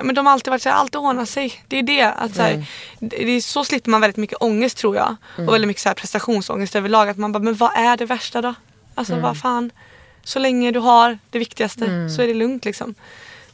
men 0.00 0.14
de 0.14 0.26
har 0.26 0.32
alltid 0.32 0.50
varit 0.50 0.62
så 0.62 0.68
här, 0.68 0.76
allt 0.76 0.94
ordnar 0.94 1.24
sig. 1.24 1.62
Det 1.68 1.78
är 1.78 1.82
det. 1.82 2.02
Att, 2.02 2.34
så, 2.34 2.42
Mm. 2.42 2.56
här, 2.60 2.66
det 3.00 3.16
det 3.16 3.30
är 3.32 3.40
så 3.40 3.64
slipper 3.64 3.90
man 3.90 4.00
väldigt 4.00 4.16
mycket 4.16 4.36
ångest 4.42 4.76
tror 4.78 4.96
jag. 4.96 5.16
Och 5.36 5.52
väldigt 5.54 5.68
mycket 5.68 5.82
så 5.82 5.88
här, 5.88 5.94
prestationsångest 5.94 6.76
överlag. 6.76 7.08
Att 7.08 7.16
man 7.18 7.32
bara, 7.32 7.38
men 7.42 7.54
vad 7.54 7.70
är 7.76 7.96
det 7.96 8.04
värsta 8.04 8.42
då? 8.42 8.54
Alltså 8.94 9.12
Mm. 9.12 9.22
vad 9.22 9.36
fan. 9.38 9.70
Så 10.24 10.38
länge 10.38 10.70
du 10.70 10.78
har 10.78 11.18
det 11.30 11.38
viktigaste 11.38 12.08
så 12.16 12.22
är 12.22 12.26
det 12.26 12.34
lugnt 12.34 12.64
liksom. 12.64 12.94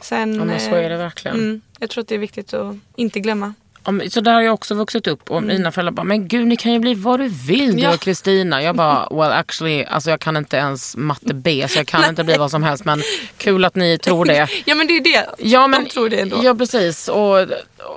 Sen, 0.00 0.34
Ja, 0.34 0.44
men 0.44 0.60
så 0.60 0.66
eh, 0.70 0.84
är 0.84 0.90
det 0.90 0.96
verkligen. 0.96 1.36
Mm, 1.36 1.60
jag 1.78 1.90
tror 1.90 2.02
att 2.02 2.08
det 2.08 2.14
är 2.14 2.18
viktigt 2.18 2.54
att 2.54 2.76
inte 2.96 3.20
glömma. 3.20 3.54
Om, 3.88 4.02
så 4.10 4.20
där 4.20 4.32
har 4.32 4.42
jag 4.42 4.54
också 4.54 4.74
vuxit 4.74 5.06
upp 5.06 5.30
och 5.30 5.42
mina 5.42 5.72
föräldrar 5.72 5.92
bara, 5.92 6.04
men 6.04 6.28
gud 6.28 6.46
ni 6.46 6.56
kan 6.56 6.72
ju 6.72 6.78
bli 6.78 6.94
vad 6.94 7.20
du 7.20 7.28
vill 7.28 7.76
du 7.76 7.82
Ja. 7.82 7.94
och 7.94 8.00
Kristina. 8.00 8.62
Jag 8.62 8.76
bara, 8.76 9.08
well 9.10 9.32
actually, 9.32 9.84
alltså 9.84 10.10
jag 10.10 10.20
kan 10.20 10.36
inte 10.36 10.56
ens 10.56 10.96
matte 10.96 11.34
B 11.34 11.66
så 11.68 11.78
jag 11.78 11.86
kan 11.86 12.04
inte 12.08 12.24
bli 12.24 12.36
vad 12.36 12.50
som 12.50 12.62
helst 12.62 12.84
men 12.84 13.02
kul 13.36 13.64
att 13.64 13.74
ni 13.76 13.98
tror 13.98 14.24
det. 14.24 14.48
Ja 14.64 14.74
men 14.74 14.86
det 14.86 14.96
är 14.96 15.00
det. 15.00 15.26
Ja, 15.38 15.66
men, 15.66 15.84
De 15.84 15.90
tror 15.90 16.08
det 16.08 16.20
ändå. 16.20 16.40
Ja 16.42 16.54
precis. 16.54 17.08
Och, 17.08 17.46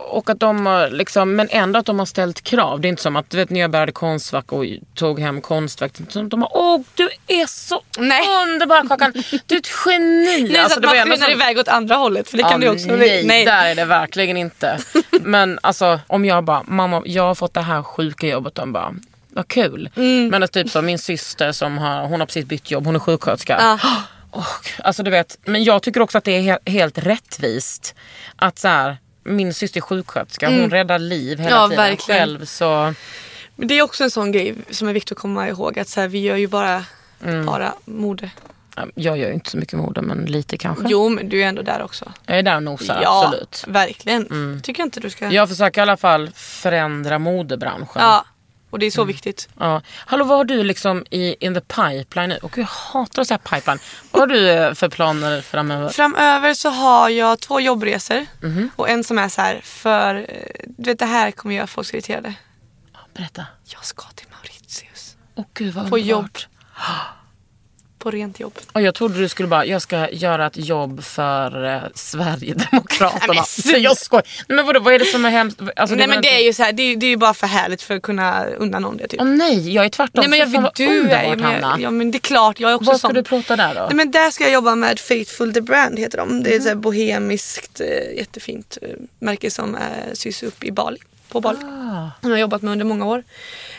och 0.09 0.29
att 0.29 0.39
de 0.39 0.65
har 0.65 0.89
liksom, 0.89 1.35
men 1.35 1.47
ändå 1.51 1.79
att 1.79 1.85
de 1.85 1.99
har 1.99 2.05
ställt 2.05 2.41
krav. 2.41 2.81
Det 2.81 2.87
är 2.87 2.89
inte 2.89 3.01
som 3.01 3.15
att 3.15 3.29
du 3.29 3.37
vet 3.37 3.49
när 3.49 3.59
jag 3.59 3.71
började 3.71 3.91
Konstfack 3.91 4.51
och 4.51 4.65
tog 4.95 5.19
hem 5.19 5.41
Konstfack. 5.41 5.91
som 6.09 6.29
De 6.29 6.41
har, 6.41 6.49
åh 6.53 6.81
du 6.95 7.09
är 7.27 7.45
så 7.45 7.81
Nej. 7.97 8.21
underbar 8.43 8.87
Kakan. 8.87 9.13
Du 9.45 9.55
är 9.55 9.59
ett 9.59 9.69
geni. 9.85 10.41
Nej, 10.51 10.57
Alltså, 10.57 10.81
så 10.81 10.87
att 10.89 10.95
man 10.97 11.07
skyndar 11.17 11.31
iväg 11.31 11.57
åt 11.59 11.67
andra 11.67 11.95
hållet 11.95 12.29
för 12.29 12.37
det 12.37 12.43
kan 12.43 12.51
Ja, 12.51 12.57
du 12.57 12.69
också 12.75 12.87
nej, 12.95 13.23
nej. 13.25 13.45
där 13.45 13.65
är 13.65 13.75
det 13.75 13.85
verkligen 13.85 14.37
inte. 14.37 14.77
Men 15.21 15.59
alltså 15.63 15.99
om 16.07 16.25
jag 16.25 16.43
bara, 16.43 16.63
mamma 16.67 17.01
jag 17.05 17.23
har 17.23 17.35
fått 17.35 17.53
det 17.53 17.61
här 17.61 17.83
sjuka 17.83 18.27
jobbet. 18.27 18.55
De 18.55 18.73
bara, 18.73 18.93
vad 19.29 19.47
kul. 19.47 19.89
Mm. 19.95 20.27
Men 20.27 20.43
att 20.43 20.51
typ 20.51 20.69
som 20.69 20.85
min 20.85 20.99
syster 20.99 21.51
som 21.51 21.77
har, 21.77 22.01
hon 22.07 22.19
har 22.19 22.27
precis 22.27 22.45
bytt 22.45 22.71
jobb, 22.71 22.85
hon 22.85 22.95
är 22.95 22.99
sjuksköterska. 22.99 23.57
Ja. 23.59 23.79
Och, 24.33 24.43
alltså 24.83 25.03
du 25.03 25.11
vet, 25.11 25.37
men 25.45 25.63
jag 25.63 25.81
tycker 25.83 26.01
också 26.01 26.17
att 26.17 26.23
det 26.23 26.31
är 26.31 26.41
he- 26.41 26.69
helt 26.69 26.97
rättvist 26.97 27.95
att 28.35 28.59
så 28.59 28.67
här, 28.67 28.97
min 29.23 29.53
syster 29.53 29.79
är 29.79 29.81
sjuksköterska, 29.81 30.49
hon 30.49 30.69
räddar 30.69 30.99
liv 30.99 31.39
hela 31.39 31.49
Mm. 31.49 31.61
Ja, 31.61 31.67
tiden 31.69 31.83
verkligen. 31.85 32.19
själv. 32.19 32.45
Så, 32.45 32.93
Men 33.55 33.67
det 33.67 33.73
är 33.79 33.81
också 33.81 34.03
en 34.03 34.11
sån 34.11 34.31
grej 34.31 34.55
som 34.69 34.87
är 34.87 34.93
viktigt 34.93 35.11
att 35.11 35.21
komma 35.21 35.47
ihåg 35.49 35.79
att 35.79 35.87
så 35.87 36.01
här, 36.01 36.07
vi 36.07 36.19
gör 36.19 36.35
ju 36.37 36.47
bara, 36.47 36.85
Mm. 37.23 37.45
bara 37.45 37.73
mode. 37.85 38.29
ja, 38.75 38.85
jag 38.95 39.17
gör 39.17 39.27
ju 39.27 39.33
inte 39.33 39.49
så 39.49 39.57
mycket 39.57 39.79
mode 39.79 40.01
men 40.01 40.25
lite 40.25 40.57
kanske. 40.57 40.83
Jo 40.87 41.09
men 41.09 41.29
du 41.29 41.43
är 41.43 41.47
ändå 41.47 41.61
där 41.61 41.81
också. 41.83 42.11
Jag 42.25 42.39
är 42.39 42.43
där 42.43 42.55
och 42.55 42.63
nosar, 42.63 42.99
ja, 43.03 43.23
absolut. 43.25 43.63
Mm. 43.67 43.73
verkligen. 43.73 44.61
Tycker 44.63 44.79
jag 44.81 44.87
inte 44.87 44.99
du 44.99 45.09
ska... 45.09 45.29
Jag 45.31 45.49
försöker 45.49 45.81
i 45.81 45.83
alla 45.83 45.97
fall 45.97 46.29
förändra 46.35 47.19
modebranschen. 47.19 48.01
Ja, 48.01 48.25
och 48.71 48.79
det 48.79 48.83
är 48.85 48.87
Mm. 48.87 48.91
så 48.91 49.03
viktigt. 49.03 49.49
Ja. 49.59 49.81
Hallå 50.05 50.25
vad 50.25 50.37
har 50.37 50.45
du 50.45 50.63
liksom 50.63 51.05
i 51.09 51.45
in 51.45 51.53
the 51.53 51.61
pipeline 51.61 52.29
nu? 52.29 52.37
Och 52.41 52.57
jag 52.57 52.65
hatar 52.65 53.21
att 53.21 53.27
säga 53.27 53.37
pipeline. 53.37 53.79
Vad 54.11 54.19
har 54.21 54.27
du 54.27 54.49
eh, 54.49 54.73
för 54.73 54.89
planer 54.89 55.41
framöver? 55.41 55.89
Framöver 55.89 56.53
så 56.53 56.69
har 56.69 57.09
jag 57.09 57.39
två 57.39 57.59
jobbresor 57.59 58.25
Mhm. 58.41 58.69
och 58.75 58.89
en 58.89 59.03
som 59.03 59.17
är 59.17 59.29
så 59.29 59.41
här 59.41 59.61
för, 59.63 60.15
eh, 60.15 60.65
du 60.77 60.83
vet 60.89 60.99
det 60.99 61.05
här 61.05 61.31
kommer 61.31 61.55
göra 61.55 61.67
folk 61.67 61.87
så 61.87 61.93
irriterade. 61.95 62.33
Berätta. 63.13 63.45
Jag 63.65 63.85
ska 63.85 64.03
till 64.15 64.27
Mauritius. 64.31 65.15
Åh 65.35 65.45
gud 65.53 65.73
vad 65.73 65.89
På 65.89 65.95
underbart. 65.97 66.09
jobb. 66.09 66.37
På 68.01 68.11
rent 68.11 68.39
jobb. 68.39 68.53
Och 68.71 68.81
jag 68.81 68.95
trodde 68.95 69.19
du 69.19 69.29
skulle 69.29 69.47
bara, 69.47 69.65
jag 69.65 69.81
ska 69.81 70.09
göra 70.09 70.47
ett 70.47 70.57
jobb 70.57 71.03
för 71.03 71.65
eh, 71.75 71.81
Sverigedemokraterna. 71.95 73.33
Nej, 73.33 73.43
men 73.73 73.81
jag 73.81 73.97
skojar. 73.97 74.23
Nej, 74.47 74.55
men 74.55 74.65
vadå, 74.65 74.79
vad 74.79 74.93
är 74.93 74.99
det 74.99 75.05
som 75.05 75.25
är 75.25 75.29
hemskt? 75.29 75.59
Alltså, 75.75 75.95
nej 75.95 76.07
men 76.07 76.21
det 76.21 76.35
är 76.35 76.39
ju 76.45 76.53
så 76.53 76.63
här, 76.63 76.71
det, 76.73 76.83
är- 76.83 76.95
det 76.95 77.05
är 77.05 77.09
ju 77.09 77.17
bara 77.17 77.33
för 77.33 77.47
härligt 77.47 77.81
för 77.81 77.95
att 77.95 78.01
kunna 78.01 78.45
unna 78.45 78.79
någon 78.79 78.97
det 78.97 79.07
typ. 79.07 79.21
Åh 79.21 79.27
nej, 79.27 79.73
jag 79.73 79.85
är 79.85 79.89
tvärtom. 79.89 80.19
nej 80.21 80.29
men 80.29 80.39
jag 80.39 80.61
vad 80.61 80.71
du 80.75 80.83
är 81.11 81.23
ju 81.23 81.31
underbart, 81.31 81.61
Hanna. 81.61 81.77
ja 81.81 81.91
men 81.91 82.11
det 82.11 82.17
är 82.17 82.19
klart 82.19 82.59
jag 82.59 82.71
är 82.71 82.75
också 82.75 82.91
Vad 82.91 82.99
ska 82.99 83.07
sån. 83.07 83.15
du 83.15 83.23
plåta 83.23 83.55
där 83.55 83.75
då? 83.75 83.81
Nej, 83.81 83.95
men 83.95 84.11
där 84.11 84.31
ska 84.31 84.43
jag 84.43 84.53
jobba 84.53 84.75
med 84.75 84.99
Faithful 84.99 85.53
the 85.53 85.61
Brand 85.61 85.99
heter 85.99 86.17
de. 86.17 86.43
Det 86.43 86.53
är 86.53 86.57
ett 86.57 86.63
så 86.63 86.69
här 86.69 86.75
bohemiskt 86.75 87.81
eh, 87.81 88.17
jättefint 88.17 88.77
eh, 88.81 88.89
märke 89.19 89.51
som 89.51 89.75
eh, 89.75 89.81
sys 90.13 90.43
upp 90.43 90.63
i 90.63 90.71
Bali. 90.71 90.97
På 91.29 91.41
Bali. 91.41 91.57
Ah. 91.57 92.09
Som 92.21 92.29
jag 92.29 92.31
har 92.31 92.37
jobbat 92.37 92.61
med 92.61 92.71
under 92.71 92.85
många 92.85 93.05
år. 93.05 93.23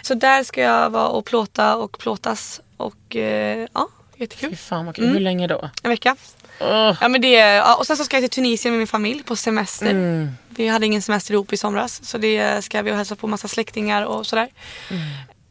Så 0.02 0.14
där 0.14 0.44
ska 0.44 0.60
jag 0.62 0.90
vara 0.90 1.08
och 1.08 1.24
plåta 1.24 1.76
och 1.76 1.98
plåtas. 1.98 2.60
Och 2.76 3.16
eh, 3.16 3.66
ja, 3.72 3.88
Fy 4.18 4.20
jättekul. 4.24 4.56
fan 4.56 4.86
vad 4.86 4.94
kul. 4.94 5.04
Mm. 5.04 5.14
Hur 5.16 5.20
länge 5.22 5.46
då? 5.46 5.70
En 5.82 5.90
vecka. 5.90 6.16
Åh. 6.60 6.96
Ja, 7.00 7.08
men 7.08 7.20
det, 7.20 7.30
ja, 7.32 7.74
och 7.76 7.86
sen 7.86 7.96
så 7.96 8.04
ska 8.04 8.16
jag 8.16 8.22
till 8.22 8.30
Tunisien 8.30 8.72
med 8.74 8.78
min 8.78 8.86
familj 8.86 9.22
på 9.22 9.36
semester. 9.36 9.90
Mm. 9.90 10.30
Vi 10.48 10.68
hade 10.68 10.86
ingen 10.86 11.02
semester 11.02 11.34
ihop 11.34 11.52
i 11.52 11.56
somras. 11.56 12.04
Så 12.04 12.18
det 12.18 12.64
ska 12.64 12.82
vi 12.82 12.92
och 12.92 12.96
hälsa 12.96 13.16
på 13.16 13.26
massa 13.26 13.48
släktingar 13.48 14.02
och 14.02 14.26
sådär. 14.26 14.48
Mm. 14.90 15.02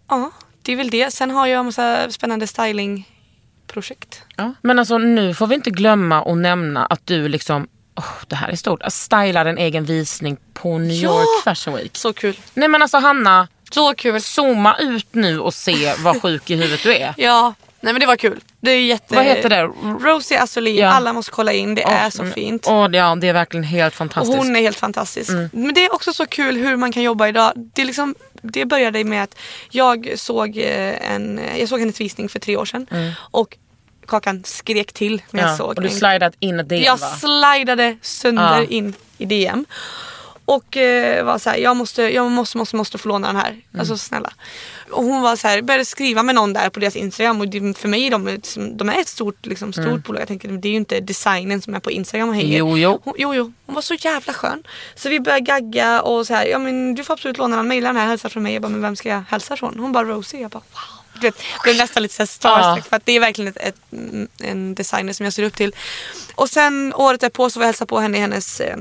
Ja, 0.10 0.32
det 0.62 0.72
är 0.72 0.76
väl 0.76 0.90
det. 0.90 1.12
Sen 1.14 1.32
har 1.32 1.48
jag 1.48 1.60
en 1.60 1.66
massa 1.66 2.12
spännande 2.12 2.48
stylingprojekt. 2.48 4.22
Ja. 4.36 4.54
Men 4.62 4.80
alltså 4.80 4.98
nu 4.98 5.34
får 5.34 5.48
vi 5.48 5.56
inte 5.56 5.70
glömma 5.70 6.22
att 6.32 6.38
nämna 6.38 6.86
att 6.86 7.06
du 7.08 7.28
liksom, 7.28 7.68
åh 7.96 8.06
det 8.28 8.36
här 8.36 8.50
är 8.50 8.56
stort, 8.56 8.82
att 8.82 8.94
stylar 8.94 9.46
en 9.46 9.58
egen 9.58 9.86
visning 9.86 10.38
på 10.54 10.78
New 10.78 10.92
Ja! 11.04 11.10
York 11.20 11.44
Fashion 11.44 11.76
Week. 11.76 11.98
Så 11.98 12.14
kul. 12.14 12.38
Nej 12.54 12.68
men 12.68 12.82
alltså 12.82 12.98
Hanna, 12.98 13.48
Så 13.72 13.94
kul. 13.96 14.22
zooma 14.22 14.78
ut 14.80 15.08
nu 15.14 15.40
och 15.40 15.54
se 15.54 15.94
vad 16.00 16.22
sjuk 16.22 16.50
i 16.50 16.56
huvudet 16.56 16.84
du 16.84 16.96
är. 16.96 17.14
Ja, 17.18 17.54
nej 17.80 17.94
men 17.94 18.00
det 18.00 18.06
var 18.06 18.16
kul. 18.16 18.40
Det 18.62 18.72
är 18.72 18.82
jätte... 18.86 19.16
Vad 19.16 19.26
heter 19.26 19.50
det? 19.50 19.62
Rosie 20.10 20.42
Asolin. 20.42 20.76
Ja. 20.76 20.88
Alla 20.88 21.14
måste 21.14 21.32
kolla 21.32 21.54
in. 21.54 21.76
Det 21.76 21.84
är 21.84 22.10
så 22.10 22.22
Mm. 22.22 22.34
fint. 22.34 22.66
Åh, 22.70 22.88
ja, 22.92 23.16
det 23.22 23.28
är 23.28 23.34
verkligen 23.34 23.64
helt 23.64 23.94
Och 23.94 23.98
fantastiskt. 23.98 24.38
hon 24.38 24.56
är 24.56 24.62
helt 24.62 24.80
fantastisk. 24.80 25.30
Mm. 25.30 25.50
Men 25.54 25.74
det 25.74 25.86
är 25.86 25.94
också 25.94 26.14
så 26.14 26.26
kul 26.26 26.58
hur 26.58 26.76
man 26.76 26.92
kan 26.92 27.04
jobba 27.04 27.28
idag. 27.28 27.52
Det, 27.56 27.86
liksom, 27.86 28.16
det 28.42 28.66
började 28.66 29.04
med 29.04 29.24
att 29.24 29.36
jag 29.70 30.14
såg, 30.16 30.58
eh, 30.58 31.12
en, 31.14 31.42
jag 31.60 31.70
såg 31.70 31.80
hennes 31.80 32.02
visning 32.02 32.30
för 32.30 32.40
tre 32.40 32.58
år 32.58 32.66
sedan. 32.66 32.88
Och 33.18 33.58
Kakan 34.08 34.44
skrek 34.44 34.94
till 34.94 35.22
när 35.32 35.40
jag 35.42 35.48
Mm. 35.50 35.52
ja. 35.52 35.58
såg 35.58 35.68
Och 35.78 35.82
du 35.84 35.90
slidat 35.90 36.34
in 36.40 36.60
ett 36.60 36.70
DM 36.70 36.84
Jag 36.84 36.98
va? 36.98 37.08
slidade 37.08 37.98
sönder 38.02 38.58
Ja. 38.62 38.64
in 38.70 38.94
i 39.18 39.26
DM. 39.26 39.66
Och 40.56 40.78
eh, 40.78 41.26
var 41.26 41.38
så 41.38 41.50
här, 41.50 41.58
jag 41.58 41.76
måste, 41.78 42.02
jag 42.02 42.32
måste, 42.32 42.58
måste, 42.58 42.76
måste 42.76 42.98
få 42.98 43.10
låna 43.10 43.28
den 43.28 43.36
här. 43.36 43.50
Mm. 43.52 43.62
Alltså 43.80 43.98
snälla. 43.98 44.34
Och 44.92 45.04
hon 45.04 45.22
var 45.22 45.36
så 45.36 45.48
här, 45.48 45.62
började 45.62 45.86
skriva 45.86 46.24
med 46.24 46.36
någon 46.36 46.54
där 46.54 46.70
på 46.70 46.80
deras 46.80 46.96
Instagram 46.96 47.42
och 47.42 47.48
det, 47.48 47.78
för 47.78 47.88
mig 47.88 48.08
är 48.08 48.12
de, 48.12 48.28
ett- 48.28 48.58
de 48.78 48.90
är 48.90 49.00
ett 49.02 49.08
stort, 49.08 49.46
liksom, 49.46 49.74
stort 49.74 50.04
bolag. 50.04 50.22
Jag 50.22 50.28
tänker 50.28 50.48
det 50.48 50.68
är 50.68 50.70
ju 50.72 50.78
inte 50.78 51.00
designen 51.00 51.62
som 51.62 51.76
är 51.76 51.80
på 51.80 51.92
Instagram 51.92 52.30
och 52.30 52.36
hänger. 52.36 52.60
Mm. 52.60 52.70
Jo, 52.70 52.78
jo. 52.78 53.02
Hon, 53.04 53.14
jo, 53.18 53.36
jo. 53.36 53.54
Hon 53.66 53.76
var 53.76 53.82
så 53.82 53.94
jävla 53.94 54.34
skön. 54.34 54.64
Så 54.96 55.10
vi 55.10 55.20
började 55.20 55.46
gagga 55.46 56.02
och 56.02 56.28
så 56.28 56.34
här, 56.34 56.46
ja 56.46 56.60
men 56.60 56.96
du 56.96 57.04
får 57.04 57.14
absolut 57.14 57.38
låna 57.38 57.56
den, 57.58 57.68
mejla 57.68 57.90
den 57.90 57.98
här, 57.98 58.08
hälsa 58.08 58.30
från 58.30 58.44
mig. 58.44 58.54
Jag 58.54 58.62
bara, 58.62 58.70
men 58.70 58.82
vem 58.82 58.96
ska 58.96 59.10
jag 59.10 59.24
hälsa 59.30 59.56
från? 59.58 59.80
Hon 59.80 59.92
bara 59.92 60.04
Rosie. 60.08 60.42
Jag 60.42 60.52
bara 60.52 60.60
wow. 60.72 60.98
Du 61.14 61.20
vet, 61.28 61.36
blev 61.64 61.78
nästan 61.78 62.04
lite 62.04 62.28
starstruck 62.28 62.86
för 62.90 62.96
att 62.96 63.06
det 63.06 63.12
är 63.16 63.20
verkligen 63.20 63.50
ett, 63.56 63.58
ett, 63.58 63.76
mm, 63.92 64.28
en 64.40 64.76
designer 64.76 65.14
som 65.14 65.24
jag 65.24 65.34
ser 65.34 65.44
upp 65.44 65.56
till. 65.58 65.76
Och 66.36 66.50
sen 66.50 66.94
året 66.96 67.22
därpå 67.22 67.50
så 67.50 67.60
var 67.60 67.64
jag 67.64 67.68
hälsa 67.68 67.86
på 67.86 68.00
henne 68.00 68.18
i 68.18 68.22
hennes 68.22 68.60
eh, 68.62 68.78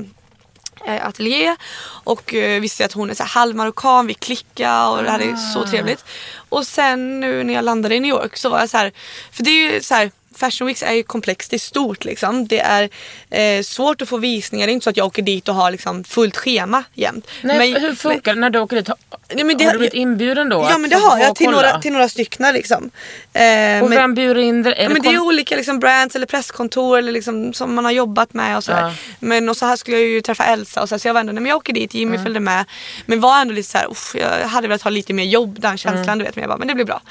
ateljé 0.85 1.55
och 2.03 2.33
eh, 2.33 2.61
visste 2.61 2.85
att 2.85 2.93
hon 2.93 3.09
är 3.09 3.13
så 3.13 3.23
halvmarockan, 3.23 4.07
vi 4.07 4.13
klickade 4.13 4.89
och 4.89 5.03
det 5.03 5.11
här 5.11 5.19
är 5.19 5.35
så 5.35 5.65
trevligt. 5.65 6.05
Och 6.49 6.67
sen 6.67 7.19
nu 7.19 7.43
när 7.43 7.53
jag 7.53 7.65
landade 7.65 7.95
i 7.95 7.99
New 7.99 8.09
York 8.09 8.37
så 8.37 8.49
var 8.49 8.59
jag 8.59 8.69
så 8.69 8.77
här, 8.77 8.91
för 9.31 9.43
det 9.43 9.49
är 9.49 9.73
ju 9.73 9.81
så 9.81 9.93
här 9.95 10.11
Fashion 10.35 10.67
Weeks 10.67 10.83
är 10.83 10.91
ju 10.93 11.03
komplext, 11.03 11.49
det 11.51 11.55
är 11.55 11.59
stort 11.59 12.05
liksom. 12.05 12.47
Det 12.47 12.59
är 12.59 12.89
eh, 13.29 13.61
svårt 13.63 14.01
att 14.01 14.09
få 14.09 14.17
visningar, 14.17 14.67
det 14.67 14.71
är 14.71 14.73
inte 14.73 14.83
så 14.83 14.89
att 14.89 14.97
jag 14.97 15.05
åker 15.07 15.21
dit 15.21 15.49
och 15.49 15.55
har 15.55 15.71
liksom 15.71 16.03
fullt 16.03 16.37
schema 16.37 16.83
jämt. 16.93 17.27
Nej, 17.41 17.79
hur 17.79 17.95
funkar 17.95 18.33
det 18.33 18.39
när 18.41 18.49
du 18.49 18.59
åker 18.59 18.75
dit? 18.75 18.87
Har, 18.87 18.97
Nej, 19.33 19.43
men 19.43 19.57
det- 19.57 19.63
har 19.65 19.71
du 19.71 19.77
blivit 19.77 19.93
inbjuden 19.93 20.49
då? 20.49 20.67
Ja 20.69 20.77
men 20.77 20.89
det 20.89 20.95
har 20.95 21.19
jag 21.19 21.35
till 21.35 21.49
några, 21.49 21.79
till 21.79 21.93
några 21.93 22.09
stycken 22.09 22.53
liksom. 22.53 22.89
Eh, 23.33 23.41
Och 23.83 23.89
men- 23.89 23.97
vem 23.97 24.13
bjuder 24.15 24.41
in 24.41 24.63
dig? 24.63 24.75
Ja, 24.77 24.89
men 24.89 25.01
det 25.01 25.09
är 25.09 25.19
olika 25.19 25.55
liksom 25.55 25.79
brands 25.79 26.15
eller 26.15 26.25
presskontor 26.25 26.97
eller 26.97 27.11
liksom, 27.11 27.53
som 27.53 27.73
man 27.75 27.85
har 27.85 27.91
jobbat 27.91 28.33
med 28.33 28.57
och 28.57 28.63
sådär. 28.63 28.81
Ja. 28.81 28.93
Men 29.19 29.49
och 29.49 29.57
så 29.57 29.65
här 29.65 29.75
skulle 29.75 29.97
jag 29.97 30.05
ju 30.07 30.21
träffa 30.21 30.43
Elsa 30.45 30.81
och 30.81 30.89
så, 30.89 30.95
här, 30.95 30.99
så 30.99 31.07
jag 31.07 31.13
var 31.13 31.19
ändå, 31.21 31.33
nej, 31.33 31.41
men 31.41 31.49
jag 31.49 31.57
åker 31.57 31.73
dit, 31.73 31.93
Jimmy 31.93 32.17
följde 32.17 32.39
med. 32.39 32.65
Men 33.05 33.19
var 33.21 33.41
ändå 33.41 33.53
lite 33.53 33.69
så 33.69 33.77
här, 33.77 33.91
"Uff, 33.91 34.15
jag 34.19 34.47
hade 34.47 34.67
velat 34.67 34.81
ha 34.81 34.89
lite 34.91 35.13
mer 35.13 35.23
jobb, 35.23 35.59
den 35.59 35.77
känslan 35.77 36.03
Mm. 36.03 36.17
du 36.19 36.23
vet. 36.25 36.35
Men 36.35 36.41
jag 36.41 36.49
bara, 36.49 36.57
men 36.57 36.67
det 36.67 36.75
blir 36.75 36.85
bra. 36.85 37.01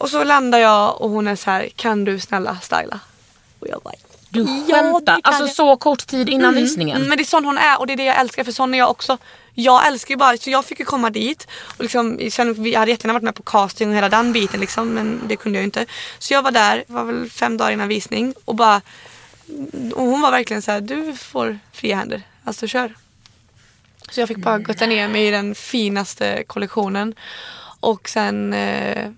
Och 0.00 0.08
så 0.10 0.24
landar 0.24 0.58
jag 0.58 1.00
och 1.00 1.10
hon 1.10 1.26
är 1.28 1.36
så 1.36 1.50
här, 1.50 1.68
kan 1.76 2.04
du 2.04 2.20
snälla 2.20 2.58
styla? 2.62 3.00
Och 3.58 3.68
jag 3.68 3.80
bara, 3.82 3.94
Du 4.28 4.40
Ja, 4.68 4.74
skämtar? 4.74 5.12
kan 5.14 5.20
alltså 5.24 5.42
jag. 5.46 5.54
så 5.54 5.76
kort 5.76 6.06
tid 6.06 6.28
innan 6.28 6.54
visningen? 6.54 6.96
Mm, 6.96 7.08
men 7.08 7.18
det 7.18 7.22
är 7.22 7.26
sån 7.26 7.44
hon 7.44 7.58
är 7.58 7.78
och 7.78 7.86
det 7.86 7.92
är 7.92 7.96
det 7.96 8.04
jag 8.04 8.20
älskar 8.20 8.44
för 8.44 8.52
sån 8.52 8.74
är 8.74 8.78
jag 8.78 8.90
också. 8.90 9.18
Jag 9.54 9.86
älskar 9.86 10.12
ju 10.12 10.16
bara, 10.16 10.36
så 10.36 10.50
jag 10.50 10.64
fick 10.64 10.78
ju 10.78 10.84
komma 10.84 11.10
dit 11.10 11.46
och 11.76 11.82
liksom, 11.82 12.18
sen, 12.30 12.64
jag 12.64 12.78
hade 12.80 12.90
jättegärna 12.90 13.12
varit 13.12 13.22
med 13.22 13.34
på 13.34 13.42
casting 13.42 13.88
och 13.90 13.96
hela 13.96 14.08
den 14.08 14.32
biten 14.32 14.60
liksom 14.60 14.88
men 14.88 15.20
det 15.26 15.36
kunde 15.36 15.58
jag 15.58 15.62
ju 15.62 15.64
inte. 15.64 15.86
Så 16.18 16.34
jag 16.34 16.42
var 16.42 16.50
där, 16.50 16.84
var 16.86 17.04
väl 17.04 17.30
fem 17.30 17.56
dagar 17.56 17.70
innan 17.72 17.88
visning 17.88 18.34
och 18.44 18.54
bara 18.54 18.80
och 19.94 20.02
hon 20.04 20.20
var 20.20 20.30
verkligen 20.30 20.62
så 20.62 20.70
här: 20.70 20.80
du 20.80 21.14
får 21.16 21.58
fria 21.72 21.96
händer, 21.96 22.22
alltså 22.44 22.66
kör. 22.66 22.94
Så 24.10 24.20
jag 24.20 24.28
fick 24.28 24.36
bara 24.38 24.58
gotta 24.58 24.86
ner 24.86 25.08
mig 25.08 25.26
i 25.26 25.30
den 25.30 25.54
finaste 25.54 26.44
kollektionen 26.46 27.14
och 27.80 28.08
sen, 28.08 28.52
eh, 28.52 29.10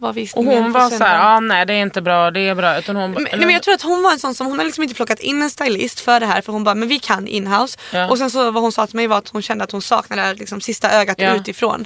ja, 0.00 0.12
var 0.12 0.28
Och 0.34 0.44
hon 0.44 0.72
var 0.72 0.80
så 0.80 0.84
här, 0.84 0.90
söndagen. 0.90 1.20
ah, 1.22 1.40
nej 1.40 1.66
det 1.66 1.72
är 1.72 1.82
inte 1.82 2.02
bra, 2.02 2.30
det 2.30 2.40
är 2.40 2.54
bra. 2.54 2.78
Utan 2.78 2.96
hon, 2.96 3.10
Men, 3.10 3.22
nej, 3.22 3.40
men 3.40 3.50
jag 3.50 3.62
tror 3.62 3.74
att 3.74 3.82
hon 3.82 4.02
var 4.02 4.12
en 4.12 4.18
sån 4.18 4.34
som, 4.34 4.46
hon 4.46 4.58
har 4.58 4.64
liksom 4.64 4.82
inte 4.82 4.94
plockat 4.94 5.20
in 5.20 5.42
en 5.42 5.50
stylist 5.50 6.00
för 6.00 6.20
det 6.20 6.26
här 6.26 6.40
för 6.40 6.52
hon 6.52 6.64
bara, 6.64 6.74
men 6.74 6.88
vi 6.88 6.98
kan 6.98 7.26
inhouse. 7.26 7.78
Ja. 7.92 8.10
Och 8.10 8.18
sen 8.18 8.30
så 8.30 8.50
vad 8.50 8.62
hon 8.62 8.72
sa 8.72 8.86
till 8.86 8.96
mig 8.96 9.06
var 9.06 9.18
att 9.18 9.28
hon 9.28 9.42
kände 9.42 9.64
att 9.64 9.70
hon 9.72 9.82
saknade 9.82 10.34
liksom, 10.34 10.60
sista 10.60 10.90
ögat 10.90 11.18
Ja. 11.20 11.34
utifrån. 11.34 11.84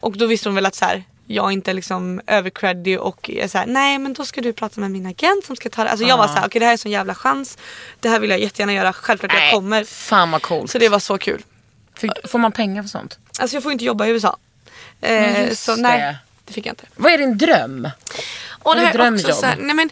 Och 0.00 0.16
då 0.16 0.26
visste 0.26 0.48
hon 0.48 0.54
väl 0.54 0.66
att 0.66 0.74
så 0.74 0.84
här, 0.84 1.04
jag 1.26 1.52
inte 1.52 1.72
liksom 1.72 2.20
övercreddig 2.26 3.00
och 3.00 3.30
är 3.30 3.48
så 3.48 3.58
här, 3.58 3.66
nej 3.66 3.98
men 3.98 4.12
då 4.12 4.24
ska 4.24 4.40
du 4.40 4.52
prata 4.52 4.80
med 4.80 4.90
min 4.90 5.06
agent 5.06 5.44
som 5.44 5.56
ska 5.56 5.68
ta 5.70 5.84
det. 5.84 5.90
Alltså 5.90 6.06
jag 6.06 6.16
var 6.16 6.26
så 6.26 6.34
här, 6.34 6.46
okej 6.46 6.58
det 6.58 6.64
här 6.64 6.70
är 6.70 6.74
en 6.74 6.78
sån 6.78 6.92
jävla 6.92 7.14
chans. 7.14 7.58
Det 8.00 8.08
här 8.08 8.20
vill 8.20 8.30
jag 8.30 8.40
jättegärna 8.40 8.72
göra, 8.72 8.92
självklart 8.92 9.32
jag 9.32 9.40
nej, 9.40 9.52
kommer. 9.52 9.84
Fan 9.84 10.30
vad 10.30 10.42
coolt. 10.42 10.70
Så 10.70 10.78
det 10.78 10.88
var 10.88 10.98
så 10.98 11.18
kul. 11.18 11.42
Fick, 11.96 12.10
får 12.28 12.38
man 12.38 12.52
pengar 12.52 12.82
för 12.82 12.88
sånt? 12.88 13.18
Alltså 13.40 13.56
jag 13.56 13.62
får 13.62 13.72
inte 13.72 13.84
jobba 13.84 14.06
i 14.06 14.10
USA. 14.10 14.36
Eh, 15.00 15.50
så 15.50 15.76
nej, 15.76 16.16
det. 16.44 16.52
fick 16.52 16.66
jag 16.66 16.72
inte. 16.72 16.86
Vad 16.96 17.12
är 17.12 17.18
din 17.18 17.38
dröm? 17.38 17.90
Och 18.62 18.74
det 18.74 18.80
här 18.80 18.98
är 18.98 19.14
också 19.14 19.32
så 19.32 19.46
här, 19.46 19.56
nej 19.56 19.76
men 19.76 19.90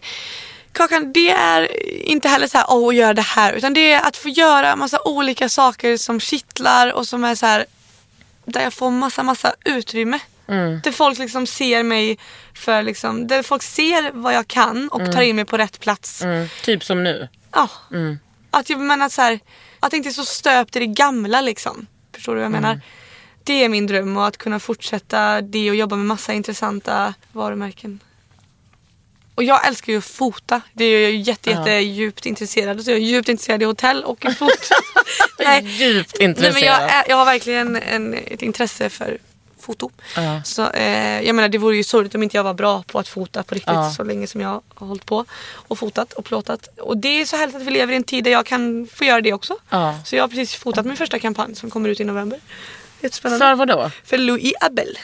Kakan, 0.73 1.13
det 1.13 1.31
är 1.31 1.83
inte 2.09 2.29
heller 2.29 2.47
så 2.47 2.59
här, 2.59 2.67
åh, 2.69 2.89
att 2.89 2.95
göra 2.95 3.15
det 3.15 3.23
här. 3.23 3.53
Utan 3.53 3.75
det 3.75 3.93
är 3.93 4.09
att 4.09 4.17
få 4.17 4.29
göra 4.29 4.77
massa 4.77 4.99
olika 5.05 5.49
saker 5.49 5.97
som 5.97 6.21
kittlar 6.21 6.93
och 6.93 7.09
som 7.09 7.25
är 7.25 7.35
så 7.35 7.47
här, 7.47 7.67
där 8.45 8.63
jag 8.63 8.75
får 8.75 8.91
massa, 8.91 9.23
massa 9.23 9.55
utrymme. 9.65 10.19
Mm. 10.49 10.81
Där 10.85 10.93
folk 10.93 11.19
liksom 11.19 11.47
ser 11.47 11.83
mig 11.83 12.19
för 12.55 12.83
liksom, 12.83 13.27
där 13.27 13.43
folk 13.43 13.63
ser 13.63 14.11
vad 14.13 14.35
jag 14.35 14.49
kan 14.49 14.89
och 14.89 15.13
tar 15.13 15.23
in 15.23 15.37
mig 15.37 15.45
på 15.45 15.57
rätt 15.57 15.81
plats. 15.81 16.23
Mm, 16.23 16.49
typ 16.65 16.85
som 16.85 17.05
nu. 17.05 17.29
Ja. 17.53 17.69
Att, 18.51 18.71
jag, 18.71 18.81
men 18.81 19.03
att, 19.03 19.13
så 19.13 19.23
här, 19.23 19.41
att 19.81 19.91
det 19.91 19.97
inte 19.97 20.09
är 20.09 20.11
så 20.11 20.25
stöpt 20.25 20.77
i 20.77 20.79
det 20.79 20.87
gamla 20.87 21.41
liksom. 21.41 21.87
Förstår 22.15 22.35
du 22.35 22.39
vad 22.39 22.45
jag 22.45 22.53
menar? 22.53 22.81
Det 23.45 23.65
är 23.65 23.69
min 23.69 23.87
dröm 23.87 24.17
och 24.17 24.27
att 24.27 24.37
kunna 24.37 24.61
fortsätta 24.61 25.41
det 25.41 25.71
och 25.71 25.77
jobba 25.77 25.97
med 25.97 26.07
massa 26.07 26.33
intressanta 26.33 27.15
varumärken. 27.33 28.01
Och 29.35 29.45
jag 29.45 29.67
älskar 29.67 29.93
ju 29.93 29.99
att 29.99 30.05
fota. 30.05 30.61
Det 30.73 30.85
är 30.85 31.03
jag 31.03 31.13
jätte, 31.13 31.51
jätte 31.51 31.71
djupt 31.71 32.27
intresserad. 32.27 32.85
Så 32.85 32.91
jag 32.91 32.99
är 32.99 33.03
djupt 33.03 33.29
intresserad 33.29 33.63
i 33.63 33.65
hotell 33.65 34.05
och 34.05 34.25
i 34.25 34.35
fot. 34.35 34.69
Nej. 35.39 35.65
Djupt 35.67 36.15
Nej, 36.19 36.29
intresserad. 36.29 36.55
men 36.55 36.63
jag, 36.63 36.83
är, 36.83 37.05
jag 37.09 37.17
har 37.17 37.25
verkligen 37.25 37.77
en, 37.77 38.15
ett 38.15 38.43
intresse 38.43 38.89
för 38.89 39.19
foto. 39.61 39.91
Ja. 40.17 40.43
Så, 40.45 40.71
eh, 40.71 41.21
jag 41.21 41.35
menar 41.35 41.49
det 41.49 41.59
vore 41.59 41.77
ju 41.77 41.85
sorgligt 41.85 42.15
om 42.15 42.23
inte 42.23 42.37
jag 42.37 42.45
var 42.45 42.55
bra 42.55 42.83
på 42.83 42.99
att 42.99 43.09
fota 43.09 43.43
på 43.43 43.55
riktigt 43.55 43.75
Ja. 43.75 43.91
så 43.91 44.05
länge 44.05 44.27
som 44.27 44.41
jag 44.41 44.63
har 44.75 44.87
hållit 44.87 45.07
på 45.07 45.25
och 45.53 45.79
fotat 45.79 46.13
och 46.13 46.25
plåtat. 46.25 46.69
Och 46.79 46.97
det 46.97 47.21
är 47.21 47.25
så 47.25 47.37
härligt 47.37 47.57
att 47.57 47.63
vi 47.63 47.71
lever 47.71 47.93
i 47.93 47.97
en 47.97 48.03
tid 48.05 48.25
där 48.25 48.31
jag 48.31 48.47
kan 48.47 48.87
få 48.95 49.05
göra 49.05 49.21
det 49.21 49.33
också. 49.33 49.57
Ja. 49.71 49.99
Så 50.05 50.17
jag 50.17 50.23
har 50.23 50.29
precis 50.29 50.55
fotat 50.55 50.87
min 50.87 50.97
första 50.97 51.19
kampanj 51.19 51.55
som 51.55 51.71
kommer 51.71 51.89
ut 51.89 52.01
i 52.01 52.05
november. 52.05 52.41
Jättespännande. 53.03 53.45
För 53.47 53.55
vad 53.57 53.69
då? 53.69 53.91
För 54.05 54.19
Louis 54.19 54.53
Abel. 54.61 54.99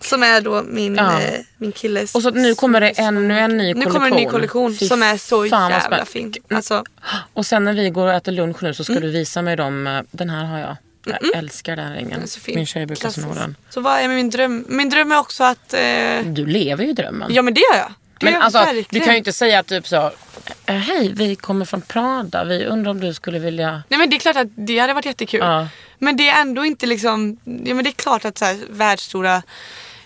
Som 0.00 0.22
är 0.22 0.40
då 0.40 0.62
min, 0.62 0.94
Ja. 0.94 1.20
eh, 1.22 1.40
min 1.58 1.72
killes... 1.72 2.14
Och 2.14 2.22
så 2.22 2.30
nu 2.30 2.54
kommer 2.54 2.80
det 2.80 2.88
ännu 2.90 3.38
en 3.38 3.56
ny 3.56 3.66
Nu 3.66 3.72
kollektion. 3.74 3.92
kommer 3.92 4.06
en 4.10 4.16
ny 4.16 4.26
kollektion 4.26 4.74
Fy 4.76 4.88
som 4.88 5.02
är 5.02 5.16
så 5.16 5.46
jävla 5.46 6.04
fin. 6.04 6.34
Alltså, 6.50 6.84
Och 7.34 7.46
sen 7.46 7.64
när 7.64 7.72
vi 7.74 7.90
går 7.90 8.06
och 8.06 8.12
äter 8.12 8.32
lunch 8.32 8.62
nu 8.62 8.74
så 8.74 8.84
ska 8.84 9.00
du 9.00 9.10
visa 9.10 9.42
mig 9.42 9.56
dem. 9.56 9.86
eh, 9.86 10.00
Den 10.10 10.30
här 10.30 10.44
har 10.44 10.58
jag. 10.58 10.76
Jag 11.04 11.36
älskar 11.36 11.76
den 11.76 11.86
här 11.88 11.94
ringen. 11.94 12.20
Min 12.46 12.66
tjej 12.66 12.86
brukar 12.86 13.10
sno 13.10 13.34
den. 13.34 13.56
Så 13.70 13.80
vad 13.80 14.00
är 14.00 14.08
min 14.08 14.30
dröm? 14.30 14.64
Min 14.68 14.88
dröm 14.90 15.12
är 15.12 15.18
också 15.18 15.44
att... 15.44 15.74
Eh, 15.74 16.20
Du 16.24 16.46
lever 16.46 16.84
ju 16.84 16.92
drömmen. 16.92 17.34
ja 17.34 17.42
men 17.42 17.54
det 17.54 17.60
gör 17.60 17.78
jag. 17.78 17.92
Det 18.20 18.26
Men 18.30 18.42
alltså, 18.42 18.58
verkligen. 18.58 18.86
du 18.90 19.00
kan 19.00 19.12
ju 19.12 19.18
inte 19.18 19.32
säga 19.32 19.62
typ 19.62 19.86
så. 19.88 20.10
"Eh, 20.66 20.74
Hej, 20.74 21.12
vi 21.16 21.36
kommer 21.36 21.64
från 21.64 21.80
Prada. 21.80 22.44
Vi 22.44 22.64
undrar 22.66 22.90
om 22.90 23.00
du 23.00 23.14
skulle 23.14 23.38
vilja... 23.38 23.82
Nej 23.88 23.98
men 23.98 24.10
det 24.10 24.16
är 24.16 24.20
klart 24.20 24.36
att 24.36 24.48
det 24.54 24.78
hade 24.78 24.92
varit 24.94 25.06
jättekul. 25.06 25.40
Ja. 25.40 25.68
Men 25.98 26.16
det 26.16 26.28
är 26.28 26.40
ändå 26.40 26.64
inte 26.64 26.86
liksom, 26.86 27.36
ja 27.44 27.74
men 27.74 27.84
det 27.84 27.90
är 27.90 27.92
klart 27.92 28.24
att 28.24 28.38
så 28.38 28.44
här, 28.44 28.58
världsstora 28.70 29.42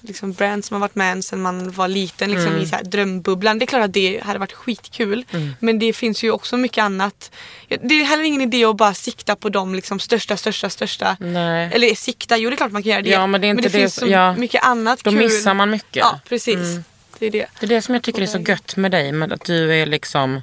liksom 0.01 0.33
brands 0.33 0.69
som 0.69 0.75
har 0.75 0.81
varit 0.81 0.95
med 0.95 1.13
en 1.13 1.23
sedan 1.23 1.43
man 1.43 1.71
var 1.71 1.89
liten 1.89 2.31
liksom, 2.31 2.49
Mm. 2.49 2.63
i 2.63 2.67
så 2.67 2.77
här, 2.77 2.85
drömbubblan. 2.85 3.59
Det 3.59 3.65
är 3.65 3.67
klart 3.67 3.85
att 3.85 3.93
det 3.93 4.21
hade 4.25 4.39
varit 4.39 4.53
skitkul. 4.53 5.25
Mm. 5.31 5.55
Men 5.61 5.79
det 5.79 5.93
finns 5.93 6.25
ju 6.25 6.31
också 6.31 6.57
mycket 6.57 6.83
annat. 6.83 7.31
Det 7.69 7.95
är 8.01 8.05
heller 8.05 8.25
ingen 8.25 8.41
idé 8.41 8.65
att 8.65 8.77
bara 8.77 8.95
sikta 8.95 9.37
på 9.37 9.49
de 9.49 9.75
liksom, 9.75 9.99
största, 10.01 10.37
största, 10.37 10.71
största. 10.71 11.17
Nej. 11.21 11.71
Eller 11.75 11.95
sikta, 11.95 12.37
jo 12.37 12.51
det 12.51 12.55
är 12.55 12.57
klart 12.57 12.73
man 12.73 12.83
kan 12.83 12.91
göra 12.93 13.03
det. 13.03 13.11
Ja, 13.11 13.27
men 13.27 13.41
det 13.41 13.47
är 13.47 13.49
inte 13.51 13.63
det 13.63 13.71
finns 13.71 13.95
som- 13.95 14.09
så 14.09 14.13
ja. 14.15 14.37
mycket 14.37 14.65
annat 14.65 15.05
Då 15.05 15.11
kul. 15.11 15.19
missar 15.19 15.55
man 15.55 15.71
mycket. 15.71 15.97
Ja 15.97 16.21
precis. 16.29 16.55
Mm. 16.57 16.85
Det 17.19 17.27
är 17.27 17.31
det. 17.31 17.47
Det 17.61 17.67
är 17.67 17.69
det 17.69 17.83
som 17.83 17.95
jag 17.95 18.03
tycker 18.03 18.23
är 18.23 18.27
så 18.27 18.39
gött 18.39 18.77
med 18.77 18.91
dig. 18.91 19.13
Med 19.13 19.33
att 19.33 19.45
du 19.45 19.75
är 19.75 19.87
liksom... 19.87 20.41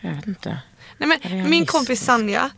Jag 0.00 0.14
vet 0.14 0.26
inte. 0.26 0.58
Nej, 0.98 1.08
men 1.08 1.18
Realist. 1.22 1.50
min 1.50 1.66
kompis 1.66 2.04
Sanja, 2.04 2.50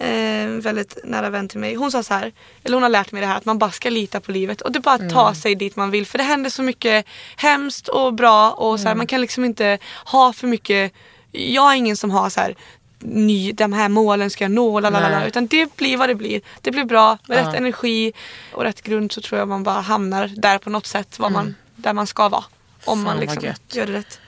eh, 0.00 0.46
väldigt 0.48 0.98
nära 1.04 1.30
vän 1.30 1.48
till 1.48 1.58
mig, 1.58 1.74
hon 1.74 1.90
sa 1.92 2.02
så 2.02 2.14
här, 2.14 2.32
eller 2.64 2.74
hon 2.74 2.82
har 2.82 2.90
lärt 2.90 3.12
mig 3.12 3.20
det 3.20 3.26
här 3.26 3.36
att 3.36 3.44
man 3.44 3.58
bara 3.58 3.70
ska 3.70 3.90
lita 3.90 4.20
på 4.20 4.32
livet 4.32 4.60
och 4.60 4.72
det 4.72 4.78
är 4.78 4.80
bara 4.80 4.94
att 4.94 5.10
ta 5.10 5.34
sig 5.34 5.54
dit 5.54 5.76
man 5.76 5.90
vill 5.90 6.06
för 6.06 6.18
det 6.18 6.24
händer 6.24 6.50
så 6.50 6.62
mycket 6.62 7.06
hemskt 7.36 7.88
och 7.88 8.14
bra 8.14 8.50
och 8.50 8.80
så 8.80 8.88
här, 8.88 8.94
man 8.94 9.06
kan 9.06 9.20
liksom 9.20 9.44
inte 9.44 9.78
ha 10.06 10.32
för 10.32 10.46
mycket, 10.46 10.92
jag 11.32 11.72
är 11.72 11.76
ingen 11.76 11.96
som 11.96 12.10
har 12.10 12.30
så 12.30 12.40
här 12.40 12.54
ny, 12.98 13.52
de 13.52 13.72
här 13.72 13.88
målen 13.88 14.30
ska 14.30 14.44
jag 14.44 14.50
nå, 14.50 14.80
lalalala, 14.80 15.26
utan 15.26 15.46
det 15.46 15.76
blir 15.76 15.96
vad 15.96 16.08
det 16.08 16.14
blir. 16.14 16.40
Det 16.60 16.70
blir 16.70 16.84
bra, 16.84 17.18
med 17.28 17.38
Ja. 17.38 17.48
rätt 17.48 17.54
energi 17.54 18.12
och 18.52 18.62
rätt 18.62 18.82
grund 18.82 19.12
så 19.12 19.20
tror 19.20 19.38
jag 19.38 19.48
man 19.48 19.62
bara 19.62 19.80
hamnar 19.80 20.28
där 20.36 20.58
på 20.58 20.70
något 20.70 20.86
sätt, 20.86 21.18
var 21.18 21.30
man, 21.30 21.54
där 21.84 21.92
man 21.92 22.06
ska 22.06 22.28
vara. 22.28 22.44
Om 22.84 22.98
Fan, 22.98 23.04
man 23.04 23.16
liksom 23.20 23.42
gör 23.72 23.86
det 23.86 23.92
rätt. 23.92 24.20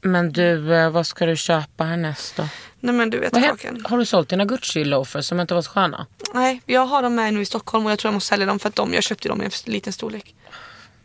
Men 0.00 0.32
du, 0.32 0.74
eh, 0.74 0.90
vad 0.90 1.06
ska 1.06 1.26
du 1.26 1.36
köpa 1.36 1.84
härnäst 1.84 2.36
då? 2.36 2.48
Nej 2.80 2.94
men 2.94 3.10
du 3.10 3.18
vet 3.18 3.32
he- 3.32 3.88
har 3.88 3.98
du 3.98 4.04
sålt 4.06 4.28
dina 4.28 4.44
Gucci-loafers 4.44 5.20
som 5.22 5.40
inte 5.40 5.54
var 5.54 5.62
så 5.62 5.70
sköna? 5.70 6.06
Nej, 6.34 6.60
jag 6.66 6.86
har 6.86 7.02
dem 7.02 7.14
med 7.14 7.34
nu 7.34 7.40
i 7.40 7.44
Stockholm 7.44 7.86
och 7.86 7.92
jag 7.92 7.98
tror 7.98 8.08
jag 8.08 8.14
måste 8.14 8.28
sälja 8.28 8.46
dem 8.46 8.58
för 8.58 8.68
att 8.68 8.74
de, 8.76 8.94
jag 8.94 9.02
köpte 9.02 9.28
dem 9.28 9.42
i 9.42 9.44
en 9.44 9.50
liten 9.64 9.92
storlek. 9.92 10.34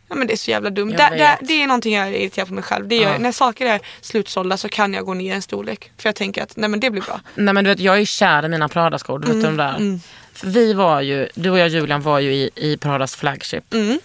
Ja 0.08 0.14
men 0.16 0.26
det 0.26 0.32
är 0.32 0.36
så 0.36 0.50
jävla 0.50 0.70
dumt. 0.70 0.90
Vet. 0.90 0.98
där, 0.98 1.38
det 1.40 1.62
är 1.62 1.66
någonting 1.66 1.94
jag 1.94 2.08
är 2.08 2.12
irriterad 2.12 2.48
på 2.48 2.54
mig 2.54 2.64
själv. 2.64 2.88
Det 2.88 3.04
är, 3.04 3.12
Ja. 3.12 3.18
När 3.18 3.32
saker 3.32 3.66
är 3.66 3.80
slutsålda 4.00 4.56
så 4.56 4.68
kan 4.68 4.94
jag 4.94 5.04
gå 5.04 5.14
ner 5.14 5.34
en 5.34 5.42
storlek. 5.42 5.92
För 5.98 6.08
jag 6.08 6.16
tänker 6.16 6.42
att 6.42 6.56
nej 6.56 6.68
men 6.70 6.80
det 6.80 6.90
blir 6.90 7.02
bra. 7.02 7.20
Nej 7.34 7.54
men 7.54 7.64
du 7.64 7.70
vet 7.70 7.80
jag 7.80 7.98
är 7.98 8.04
kär 8.04 8.44
i 8.44 8.48
mina 8.48 8.68
Prada-skor. 8.68 9.18
Du 9.18 9.26
vet 9.26 9.34
Mm, 9.44 9.56
de 9.56 9.62
där. 9.62 10.00
För 10.32 10.46
Vi 10.46 10.72
var 10.72 11.00
ju, 11.00 11.28
du 11.34 11.50
och 11.50 11.58
jag 11.58 11.68
Julian 11.68 12.02
var 12.02 12.18
ju 12.18 12.32
i, 12.34 12.50
i 12.54 12.76
Pradas 12.76 13.16
flagship. 13.16 13.74
Mm. 13.74 14.00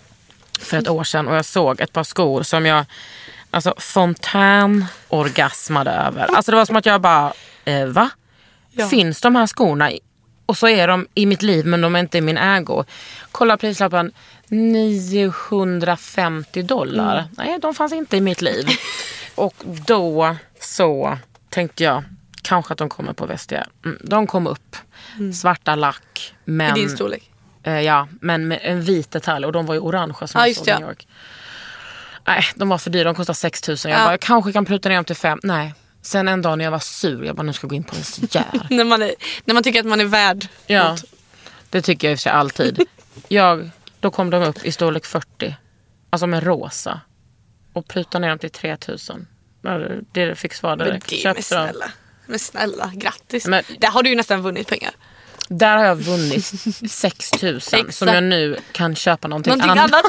För 0.60 0.78
ett 0.78 0.89
år 0.89 1.03
sedan 1.03 1.28
och 1.28 1.36
jag 1.36 1.45
såg 1.45 1.82
ett 1.82 1.93
par 1.93 2.03
skor 2.03 2.43
som 2.43 2.66
jag 2.66 2.86
alltså 3.51 3.74
fontänorgasmade 3.78 5.91
över. 5.91 6.36
Alltså 6.36 6.51
det 6.51 6.58
var 6.58 6.66
som 6.66 6.76
att 6.76 6.86
jag 6.86 7.01
bara, 7.01 7.34
eh, 7.66 7.86
va? 7.86 8.10
Ja. 8.72 8.88
Finns 8.88 9.22
de 9.22 9.36
här 9.36 9.47
skorna? 9.47 9.91
Och 10.45 10.58
så 10.58 10.68
är 10.68 10.88
de 10.88 11.08
i 11.14 11.26
mitt 11.26 11.41
liv 11.41 11.66
men 11.66 11.82
de 11.82 11.95
är 11.95 11.99
inte 11.99 12.18
i 12.18 12.22
min 12.22 12.38
ägo. 12.38 12.84
Kolla 13.32 13.58
prislappen, 13.58 14.12
950 14.47 16.62
dollar. 16.62 17.18
Mm. 17.18 17.30
Nej 17.38 17.60
de 17.62 17.74
fanns 17.74 17.93
inte 17.93 18.18
i 18.18 18.22
mitt 18.22 18.41
liv. 18.41 18.68
och 19.36 19.56
då 19.88 20.36
så 20.60 21.18
tänkte 21.49 21.84
jag, 21.84 22.03
kanske 22.41 22.72
att 22.72 22.78
de 22.78 22.89
kommer 22.89 23.14
på 23.14 23.26
Vestiaire. 23.26 23.68
Mm, 23.86 23.97
de 24.03 24.28
kom 24.28 24.47
upp. 24.47 24.76
Svarta 25.34 25.76
lack. 25.76 26.34
Men, 26.45 26.78
I 26.78 26.80
din 26.80 26.89
storlek. 26.89 27.32
Eh, 27.66 27.82
ja, 27.82 28.07
men 28.22 28.47
med 28.47 28.59
en 28.63 28.82
vit 28.82 29.11
detalj 29.11 29.45
och 29.45 29.51
de 29.51 29.66
var 29.66 29.74
ju 29.74 29.80
orangea 29.80 30.28
som 30.28 30.41
Ja, 30.41 30.47
jag 30.47 30.55
såg 30.55 30.68
i 30.68 30.72
det, 30.72 30.80
New 30.80 30.88
York. 30.89 31.07
Nej, 32.28 32.43
de 32.55 32.70
var 32.70 32.78
för 32.78 32.89
dyra. 32.89 33.03
De 33.03 33.16
kostade 33.16 33.36
6 33.38 33.68
000. 33.68 33.78
Jag 33.84 33.91
Ja. 33.91 33.97
bara, 33.97 34.11
jag 34.13 34.20
kanske 34.20 34.51
kan 34.53 34.66
pruta 34.66 34.89
ner 34.89 34.95
dem 34.95 35.05
till 35.05 35.16
5. 35.16 35.39
Nej. 35.43 35.74
Sen 36.01 36.28
en 36.28 36.41
dag 36.41 36.57
när 36.57 36.66
jag 36.66 36.72
var 36.72 36.80
sur, 36.80 37.26
jag 37.26 37.36
bara, 37.36 37.43
nu 37.43 37.53
ska 37.53 37.66
jag 37.66 37.70
gå 37.70 37.76
in 37.76 37.84
på 37.84 37.95
en 37.95 37.97
Vestiaire. 38.01 38.47
När 38.70 38.84
man, 38.84 39.01
är, 39.01 39.11
när 39.45 39.53
man 39.53 39.63
tycker 39.63 39.80
att 39.80 39.86
man 39.86 40.01
är 40.01 40.05
värd 40.05 40.47
ja, 40.68 40.89
något. 40.91 41.03
det 41.70 41.82
tycker 41.82 42.07
jag 42.07 42.11
i 42.11 42.16
och 42.16 42.20
för 42.20 42.22
sig 42.22 42.32
alltid. 42.32 42.82
Jag, 43.28 43.70
då 43.99 44.11
kom 44.11 44.30
de 44.30 44.43
upp 44.43 44.66
i 44.66 44.72
storlek 44.72 45.05
40. 45.05 45.55
Alltså 46.09 46.28
med 46.28 46.43
rosa. 46.43 47.01
Och 47.74 47.88
prutade 47.88 48.22
ner 48.22 48.30
dem 48.30 48.39
till 48.39 48.49
3 48.49 48.78
000. 48.88 48.97
Ja, 49.61 49.80
Det 50.11 50.36
fick 50.36 50.53
svar 50.53 50.76
Men 50.78 50.88
direkt. 50.88 51.09
det, 51.09 51.16
men 51.16 51.22
Köpte 51.36 51.55
dem. 51.55 51.68
snälla. 51.68 51.86
Men 52.26 52.39
snälla, 52.39 52.91
grattis. 52.95 53.47
Men- 53.47 53.63
Där 53.80 53.88
har 53.88 54.03
du 54.03 54.09
ju 54.09 54.16
nästan 54.16 54.41
vunnit 54.41 54.68
pengar. 54.68 54.91
Där 55.48 55.78
har 55.78 55.86
jag 55.86 55.96
vunnit 55.96 56.46
6 56.91 57.43
000 57.43 57.62
som 57.91 58.08
jag 58.08 58.24
nu 58.24 58.58
kan 58.72 58.96
köpa 58.96 59.28
någonting, 59.28 59.52
Någonting 59.52 59.70
annat. 59.72 59.91
annat 59.93 60.06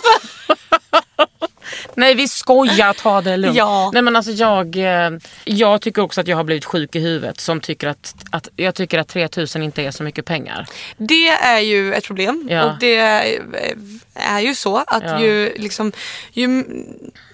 för. 0.46 0.56
Nej 1.94 2.14
vi 2.14 2.28
skojar, 2.28 2.92
ta 2.92 3.20
det 3.20 3.36
lugnt. 3.36 3.56
Ja. 3.56 3.90
Nej 3.94 4.02
men 4.02 4.16
alltså 4.16 4.32
jag, 4.32 4.76
eh, 4.76 5.10
jag 5.44 5.80
tycker 5.80 6.02
också 6.02 6.20
att 6.20 6.26
jag 6.28 6.36
har 6.36 6.44
blivit 6.44 6.64
sjuk 6.64 6.94
i 6.96 6.98
huvudet 7.00 7.40
som 7.40 7.60
tycker 7.60 7.86
att, 7.88 8.14
att 8.30 8.48
jag 8.56 8.74
tycker 8.74 8.98
att 8.98 9.08
3000 9.08 9.62
inte 9.62 9.82
är 9.82 9.90
så 9.90 10.02
mycket 10.02 10.24
pengar. 10.24 10.66
Det 10.96 11.28
är 11.28 11.58
ju 11.60 11.94
ett 11.94 12.04
problem. 12.06 12.46
Ja. 12.50 12.64
Och 12.64 12.78
det 12.80 12.96
är, 12.96 13.42
är 14.14 14.40
ju 14.40 14.54
så 14.54 14.76
att 14.86 15.02
Ja. 15.04 15.20
ju, 15.22 15.54
liksom, 15.56 15.92
ju, 16.32 16.64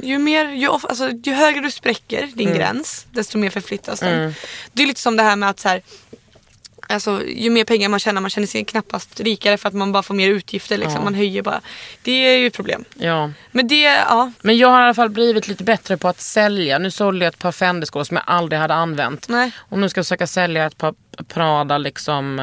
ju, 0.01 0.19
mer, 0.19 0.49
ju, 0.53 0.69
of, 0.69 0.85
alltså, 0.85 1.11
ju 1.25 1.33
högre 1.33 1.61
du 1.61 1.71
spräcker 1.71 2.27
din 2.35 2.47
Mm. 2.49 2.59
gräns 2.59 3.07
desto 3.11 3.39
mer 3.39 3.51
förflyttas 3.51 4.01
den. 4.01 4.35
Det 4.73 4.83
är 4.83 4.87
lite 4.87 5.01
som 5.01 5.17
det 5.17 5.23
här 5.23 5.37
med 5.37 5.51
att 5.51 5.61
så 5.61 5.69
här, 5.69 5.83
Alltså, 6.89 7.23
ju 7.27 7.51
mer 7.51 7.65
pengar 7.65 7.89
man 7.89 8.01
tjänar, 8.01 8.21
man 8.21 8.31
känner 8.31 8.47
sig 8.47 8.65
knappast 8.65 9.21
rikare 9.21 9.57
för 9.57 9.69
att 9.69 9.75
man 9.75 9.93
bara 9.93 10.03
får 10.03 10.15
mer 10.15 10.29
utgifter. 10.29 10.79
Liksom. 10.79 10.95
Ja. 10.95 11.05
Man 11.05 11.15
höjer 11.15 11.43
bara. 11.43 11.61
Det 12.03 12.13
är 12.13 12.39
ju 12.39 12.47
ett 12.47 12.57
problem. 12.57 12.85
Ja. 12.95 13.31
Men 13.51 13.69
det, 13.69 13.83
ja. 13.83 14.33
Men 14.43 14.57
jag 14.57 14.69
har 14.69 14.81
i 14.81 14.85
alla 14.85 14.95
fall 14.95 15.11
blivit 15.11 15.49
lite 15.49 15.65
bättre 15.65 15.97
på 15.97 16.09
att 16.09 16.21
sälja. 16.21 16.79
Nu 16.79 16.91
sålde 16.91 17.25
jag 17.25 17.33
ett 17.33 17.39
par 17.39 17.53
Fendi-skor 17.53 18.05
som 18.05 18.17
jag 18.17 18.25
aldrig 18.27 18.61
hade 18.61 18.75
använt. 18.75 19.29
Nej. 19.29 19.53
Och 19.59 19.79
nu 19.79 19.89
ska 19.89 19.99
jag 19.99 20.07
försöka 20.07 20.27
sälja 20.27 20.67
ett 20.67 20.79
par 20.79 20.95
Prada 21.29 21.79
liksom 21.79 22.39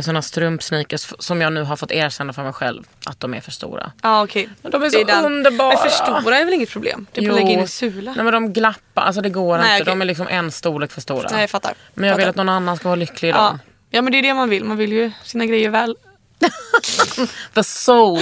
såna 0.00 0.22
strumpsneakers 0.22 1.12
som 1.18 1.40
jag 1.40 1.52
nu 1.52 1.62
har 1.62 1.76
fått 1.76 1.92
erkänna 1.92 2.32
för 2.32 2.42
mig 2.42 2.52
själv 2.52 2.82
att 3.06 3.20
de 3.20 3.34
är 3.34 3.40
för 3.40 3.50
stora. 3.50 3.92
Ja 4.02 4.24
okej. 4.24 4.48
Men 4.62 4.72
de 4.72 4.82
är 4.82 4.86
Det 4.86 4.90
så 4.90 5.04
den. 5.04 5.24
underbara. 5.24 5.68
Men 5.68 5.78
för 5.78 5.88
stora 5.88 6.38
är 6.38 6.44
väl 6.44 6.54
inget 6.54 6.70
problem? 6.70 7.06
Typ 7.12 7.28
att 7.30 7.34
lägga 7.36 7.48
in 7.50 7.58
en 7.60 7.68
sula. 7.68 8.12
Nej 8.16 8.24
men 8.24 8.32
de 8.32 8.52
glappar, 8.52 9.02
alltså 9.02 9.22
det 9.22 9.30
går 9.30 9.58
Nej, 9.58 9.72
inte. 9.78 9.82
okej. 9.82 9.92
De 9.94 10.02
är 10.02 10.06
liksom 10.06 10.28
en 10.28 10.52
storlek 10.52 10.92
för 10.92 11.00
stora. 11.00 11.28
Nej 11.32 11.40
jag 11.40 11.50
fattar. 11.50 11.74
men 11.94 12.08
jag 12.08 12.16
vill 12.16 12.22
fattar. 12.22 12.30
att 12.30 12.36
någon 12.36 12.48
annan 12.48 12.76
ska 12.76 12.88
vara 12.88 12.96
lycklig 12.96 13.28
i 13.28 13.32
ja. 13.32 13.38
dem. 13.42 13.58
ja 13.90 14.02
men 14.02 14.12
det 14.12 14.18
är 14.18 14.22
det 14.22 14.34
man 14.34 14.48
vill. 14.48 14.64
Man 14.64 14.76
vill 14.76 14.92
ju 14.92 15.12
sina 15.24 15.46
grejer 15.46 15.70
väl. 15.70 15.96
The 17.54 17.64
soul 17.64 18.20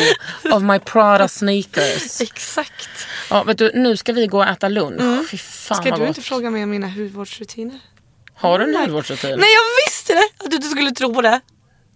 of 0.52 0.62
my 0.62 0.78
Prada 0.78 1.28
sneakers. 1.28 2.20
Exakt. 2.20 3.06
Ja, 3.30 3.42
vet 3.42 3.58
du, 3.58 3.70
nu 3.74 3.96
ska 3.96 4.12
vi 4.12 4.26
gå 4.26 4.38
och 4.38 4.46
äta 4.46 4.68
lunch. 4.68 5.30
Fy 5.30 5.38
fan 5.38 5.78
Mm. 5.80 5.92
Ska 5.94 6.02
du 6.02 6.08
inte 6.08 6.20
fråga 6.22 6.50
mig 6.50 6.62
om 6.62 6.70
mina 6.70 6.86
hudvårdsrutiner? 6.88 7.80
Har 8.34 8.58
du 8.58 8.64
en 8.64 8.80
hudvårdsrutin? 8.80 9.30
Nej 9.30 9.48
jag 9.54 9.86
visste 9.86 10.14
det! 10.14 10.44
Att 10.44 10.50
du 10.50 10.56
inte 10.56 10.68
skulle 10.68 10.90
tro 10.90 11.14
på 11.14 11.22
det. 11.22 11.40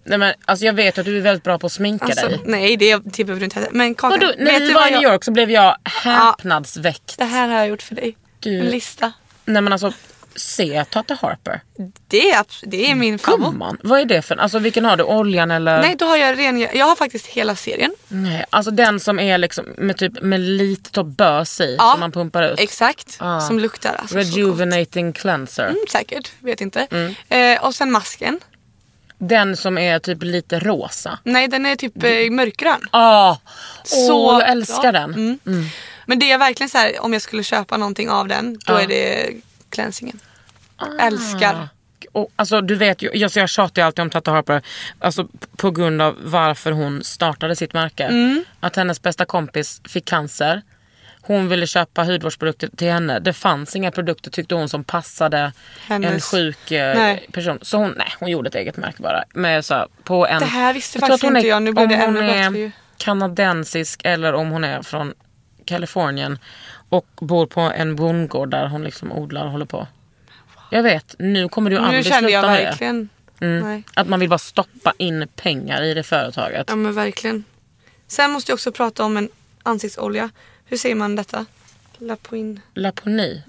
Nej, 0.04 0.18
men, 0.18 0.34
alltså, 0.44 0.64
jag 0.66 0.72
vet 0.72 0.98
att 0.98 1.04
du 1.04 1.16
är 1.16 1.20
väldigt 1.20 1.44
bra 1.44 1.58
på 1.58 1.66
att 1.66 1.72
sminka 1.72 2.04
Alltså, 2.04 2.28
dig. 2.28 2.40
nej 2.44 2.76
det 2.76 2.96
det 3.04 3.24
behöver 3.24 3.40
du 3.40 3.44
inte 3.44 3.68
Men 3.72 3.94
Kakan, 3.94 4.20
Vadå, 4.20 4.32
när 4.38 4.60
vi 4.60 4.72
var 4.72 4.88
i 4.88 4.90
New 4.90 5.02
jag... 5.02 5.12
York 5.12 5.24
så 5.24 5.30
blev 5.32 5.50
jag 5.50 5.76
häpnadsväckt. 5.84 7.18
Det 7.18 7.24
här 7.24 7.48
har 7.48 7.56
jag 7.58 7.68
gjort 7.68 7.82
för 7.82 7.94
dig. 7.94 8.16
Du- 8.40 8.58
En 8.60 8.66
lista. 8.66 9.12
Nej 9.44 9.62
men 9.62 9.72
alltså, 9.72 9.92
se 10.36 10.84
Tata 10.84 11.14
Harper. 11.22 11.60
Det 12.08 12.30
är, 12.30 12.44
det 12.62 12.90
är 12.90 12.94
min 12.94 13.18
favorit. 13.18 13.44
Gumman, 13.44 13.78
vad 13.82 14.00
är 14.00 14.04
det 14.04 14.22
för 14.22 14.36
Alltså 14.36 14.58
vilken 14.58 14.84
har 14.84 14.96
du? 14.96 15.04
Oljan 15.04 15.50
eller? 15.50 15.80
Nej 15.80 15.96
då 15.98 16.04
har 16.06 16.16
jag 16.16 16.38
ren... 16.38 16.60
Jag 16.60 16.86
har 16.86 16.96
faktiskt 16.96 17.26
hela 17.26 17.56
serien. 17.56 17.94
Nej, 18.08 18.44
alltså 18.50 18.70
den 18.70 19.00
som 19.00 19.18
är 19.20 19.38
liksom 19.38 19.64
med, 19.78 19.96
typ, 19.96 20.22
med 20.22 20.40
lite 20.40 20.90
typ 20.90 21.06
bös 21.06 21.60
i 21.60 21.76
Ja, 21.78 21.90
som 21.92 22.00
man 22.00 22.12
pumpar 22.12 22.42
ut. 22.52 22.60
Exakt. 22.60 23.16
Ah. 23.20 23.40
Som 23.40 23.58
luktar 23.58 23.94
alltså. 23.94 24.16
Rejuvenating 24.16 25.12
cleanser. 25.12 25.66
Mm, 25.66 25.76
säkert, 25.92 26.30
vet 26.38 26.60
inte. 26.60 26.86
Mm. 26.90 27.14
Eh, 27.28 27.64
och 27.64 27.74
sen 27.74 27.92
masken. 27.92 28.40
Den 29.18 29.56
som 29.56 29.78
är 29.78 29.98
typ 29.98 30.22
lite 30.22 30.58
rosa. 30.58 31.18
Nej 31.24 31.48
den 31.48 31.66
är 31.66 31.76
typ 31.76 32.02
eh, 32.04 32.30
mörkgrön. 32.30 32.80
Ah, 32.90 33.36
Så 33.84 34.26
Åh, 34.26 34.40
jag 34.40 34.48
älskar 34.50 34.92
bra. 34.92 34.92
den. 34.92 35.14
Mm. 35.46 35.64
Men 36.06 36.18
det 36.18 36.30
är 36.32 36.38
verkligen 36.38 36.70
så 36.70 36.78
här, 36.78 36.92
om 37.00 37.12
jag 37.12 37.22
skulle 37.22 37.42
köpa 37.42 37.76
någonting 37.76 38.10
av 38.10 38.28
den, 38.28 38.58
då 38.66 38.72
Ja. 38.72 38.80
är 38.80 38.86
det 38.88 39.30
cleansingen. 39.70 40.18
Ah. 40.76 40.86
Älskar. 41.00 41.68
Och, 42.12 42.30
alltså, 42.36 42.60
du 42.60 42.74
vet 42.74 43.02
ju, 43.02 43.10
jag, 43.14 43.30
så 43.30 43.38
jag 43.38 43.48
tjatar 43.48 43.82
ju 43.82 43.86
alltid 43.86 44.02
om 44.02 44.10
Tata 44.10 44.30
Harper 44.30 44.62
alltså, 44.98 45.28
på 45.56 45.70
grund 45.70 46.02
av 46.02 46.16
varför 46.24 46.72
hon 46.72 47.04
startade 47.04 47.56
sitt 47.56 47.72
märke. 47.72 48.04
Mm. 48.04 48.44
Att 48.60 48.76
hennes 48.76 49.02
bästa 49.02 49.24
kompis 49.24 49.80
fick 49.88 50.04
cancer. 50.04 50.62
Hon 51.26 51.48
ville 51.48 51.66
köpa 51.66 52.04
hudvårdsprodukter 52.04 52.68
till 52.76 52.90
henne. 52.92 53.18
Det 53.18 53.32
fanns 53.32 53.76
inga 53.76 53.90
produkter 53.90 54.30
tyckte 54.30 54.54
hon 54.54 54.68
som 54.68 54.84
passade 54.84 55.38
en 55.38 55.52
Hennes- 56.04 56.30
sjuk 56.30 56.70
eh, 56.70 56.96
Nej. 56.96 57.28
person. 57.32 57.58
Så 57.62 57.76
hon, 57.78 57.94
nej, 57.96 58.08
hon 58.20 58.28
gjorde 58.30 58.48
ett 58.48 58.54
eget 58.54 58.76
märke 58.76 59.02
bara. 59.02 59.24
Med, 59.34 59.64
så, 59.64 59.86
på 60.04 60.26
en, 60.26 60.40
Det 60.40 60.46
här 60.46 60.74
visste 60.74 60.98
tror 60.98 61.08
faktiskt 61.08 61.24
inte 61.24 61.40
är- 61.40 61.48
jag. 61.48 61.62
Nu 61.62 61.70
om 61.70 61.88
det 61.88 61.94
ännu 61.94 62.20
bättre 62.20 62.70
kanadensisk 62.96 64.00
eller 64.04 64.32
om 64.32 64.50
hon 64.50 64.64
är 64.64 64.82
från 64.82 65.14
Kalifornien 65.64 66.38
och 66.88 67.06
bor 67.20 67.46
på 67.46 67.60
en 67.60 67.96
bondgård 67.96 68.50
där 68.50 68.66
hon 68.66 68.84
liksom 68.84 69.12
odlar 69.12 69.44
och 69.44 69.50
håller 69.50 69.66
på. 69.66 69.86
Jag 70.70 70.82
vet, 70.82 71.14
nu 71.18 71.48
kommer 71.48 71.70
du 71.70 71.76
Nu 71.78 71.82
aldrig 71.86 72.06
kände 72.06 72.30
jag 72.30 72.42
sluta 72.44 72.52
med 72.54 72.64
verkligen. 72.64 73.08
det. 73.38 73.44
Mm. 73.46 73.68
Nej. 73.68 73.82
Att 73.94 74.08
man 74.08 74.20
vill 74.20 74.28
bara 74.28 74.38
stoppa 74.38 74.92
in 74.98 75.28
pengar 75.36 75.82
i 75.82 75.94
det 75.94 76.02
företaget. 76.02 76.64
Ja 76.68 76.76
men 76.76 76.94
verkligen. 76.94 77.44
Sen 78.06 78.30
måste 78.30 78.50
jag 78.50 78.54
också 78.54 78.72
prata 78.72 79.04
om 79.04 79.16
en 79.16 79.28
ansiktsolja. 79.62 80.30
Hur 80.74 80.78
säger 80.78 80.94
man 80.94 81.16
detta? 81.16 81.46
Lapoin. 81.98 82.60
Laponi, 82.74 83.42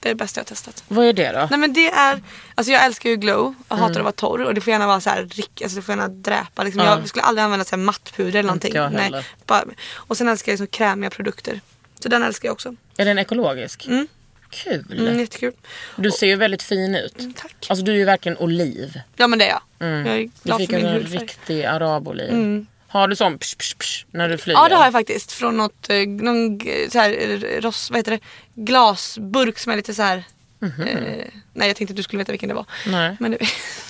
Det 0.00 0.08
är 0.08 0.14
det 0.14 0.14
bästa 0.14 0.38
jag 0.40 0.44
har 0.44 0.48
testat. 0.48 0.84
vad 0.88 1.06
är 1.06 1.12
det 1.12 1.32
då? 1.32 1.46
Nej 1.50 1.58
men 1.58 1.72
det 1.72 1.88
är, 1.90 2.22
alltså 2.54 2.72
jag 2.72 2.84
älskar 2.84 3.10
ju 3.10 3.16
glow 3.16 3.54
och 3.68 3.76
Mm. 3.76 3.82
hatar 3.82 4.00
att 4.00 4.04
vara 4.04 4.12
torr 4.12 4.40
och 4.44 4.54
det 4.54 4.60
får 4.60 4.70
gärna 4.70 4.86
vara 4.86 5.00
så 5.00 5.10
här 5.10 5.22
rick, 5.24 5.62
alltså 5.62 5.76
det 5.76 5.82
får 5.82 5.92
gärna 5.92 6.08
dräpa. 6.08 6.62
Liksom. 6.64 6.82
Ja. 6.82 6.98
Jag 6.98 7.08
skulle 7.08 7.22
aldrig 7.22 7.44
använda 7.44 7.64
så 7.64 7.76
här 7.76 7.82
mattpuder 7.82 8.38
eller 8.38 8.42
någonting. 8.46 8.74
jag 8.74 8.90
heller. 8.90 9.26
bara, 9.46 9.64
och 9.94 10.16
sen 10.16 10.28
älskar 10.28 10.52
jag 10.52 10.54
liksom 10.54 10.66
krämiga 10.78 11.10
produkter. 11.10 11.60
Så 12.00 12.08
den 12.08 12.22
älskar 12.22 12.48
jag 12.48 12.52
också. 12.52 12.74
Är 12.96 13.04
den 13.04 13.18
ekologisk? 13.18 13.86
Mm. 13.86 14.08
Kul. 14.50 14.98
Mm, 14.98 15.18
jättekul. 15.18 15.52
Du 15.96 16.10
ser 16.10 16.26
ju 16.26 16.36
väldigt 16.36 16.62
fin 16.62 16.94
ut. 16.94 17.20
Mm, 17.20 17.32
tack. 17.32 17.66
Alltså 17.68 17.84
du 17.84 17.92
är 17.92 17.96
ju 17.96 18.04
verkligen 18.04 18.38
oliv. 18.38 19.00
Ja 19.16 19.26
men 19.26 19.38
det 19.38 19.44
är 19.44 19.48
jag. 19.50 19.62
Mm. 19.88 20.06
Jag 20.06 20.16
är 20.16 20.20
Du 20.22 20.30
glad 20.42 20.58
fick 20.58 20.70
för 20.70 20.76
min 20.76 20.86
en 20.86 20.94
hudfärg. 20.94 21.18
riktig 21.18 21.64
araboliv. 21.64 22.66
Har 22.88 23.08
du 23.08 23.16
sån 23.16 23.38
psh, 23.38 23.56
psh, 23.58 23.76
psh, 23.78 24.04
när 24.10 24.28
du 24.28 24.38
flyger? 24.38 24.60
Ja 24.60 24.68
det 24.68 24.74
har 24.74 24.84
jag 24.84 24.92
faktiskt. 24.92 25.32
Från 25.32 25.56
något, 25.56 25.90
eh, 25.90 26.06
någon 26.08 26.60
så 26.90 26.98
här, 26.98 27.10
eh, 27.20 27.60
ros, 27.60 27.90
vad 27.90 27.98
heter 27.98 28.10
det? 28.12 28.20
glasburk 28.54 29.58
som 29.58 29.72
är 29.72 29.76
lite 29.76 29.94
så 29.94 30.02
här. 30.02 30.24
Mhm. 30.60 30.82
eh, 30.82 31.24
nej 31.52 31.68
jag 31.68 31.76
tänkte 31.76 31.92
att 31.92 31.96
du 31.96 32.02
skulle 32.02 32.18
veta 32.18 32.32
vilken 32.32 32.48
det 32.48 32.54
var. 32.54 32.66
Nej. 32.86 33.16
Men 33.20 33.30
det, 33.30 33.38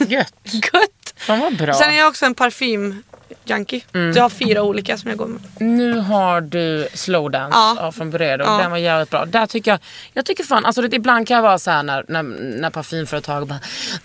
Gött. 0.09 0.35
gött! 0.73 1.15
Fan 1.17 1.41
vad 1.41 1.57
bra. 1.57 1.75
Sen 1.75 1.91
är 1.91 1.99
jag 1.99 2.09
också 2.09 2.27
en 2.27 2.35
parfym 2.35 3.03
junkie. 3.45 3.85
Mm. 3.95 4.13
Jag 4.17 4.23
har 4.23 4.31
fyra 4.31 4.63
olika 4.63 4.99
som 4.99 5.09
jag 5.11 5.19
går 5.19 5.27
med. 5.27 5.41
Nu 5.59 5.93
har 5.99 6.41
du 6.41 6.89
Slowdance 6.95 7.57
Ja. 7.59 7.77
ja. 7.81 7.93
från 7.93 8.11
Buredo. 8.11 8.45
Ja. 8.45 8.59
Den 8.59 8.71
var 8.71 8.79
jävligt 8.79 9.11
bra. 9.11 9.25
Där 9.25 9.47
tycker 9.47 9.71
jag, 9.71 9.81
jag 10.13 10.25
tycker 10.27 10.45
fan, 10.45 10.65
alltså 10.67 10.83
det, 10.83 10.97
ibland 10.97 11.29
kan 11.29 11.35
jag 11.35 11.43
vara 11.43 11.59
så 11.59 11.71
här 11.71 11.83
när, 11.83 12.05
när, 12.09 12.23
när 12.61 12.71
parfymföretag 12.71 13.47
bara 13.49 13.59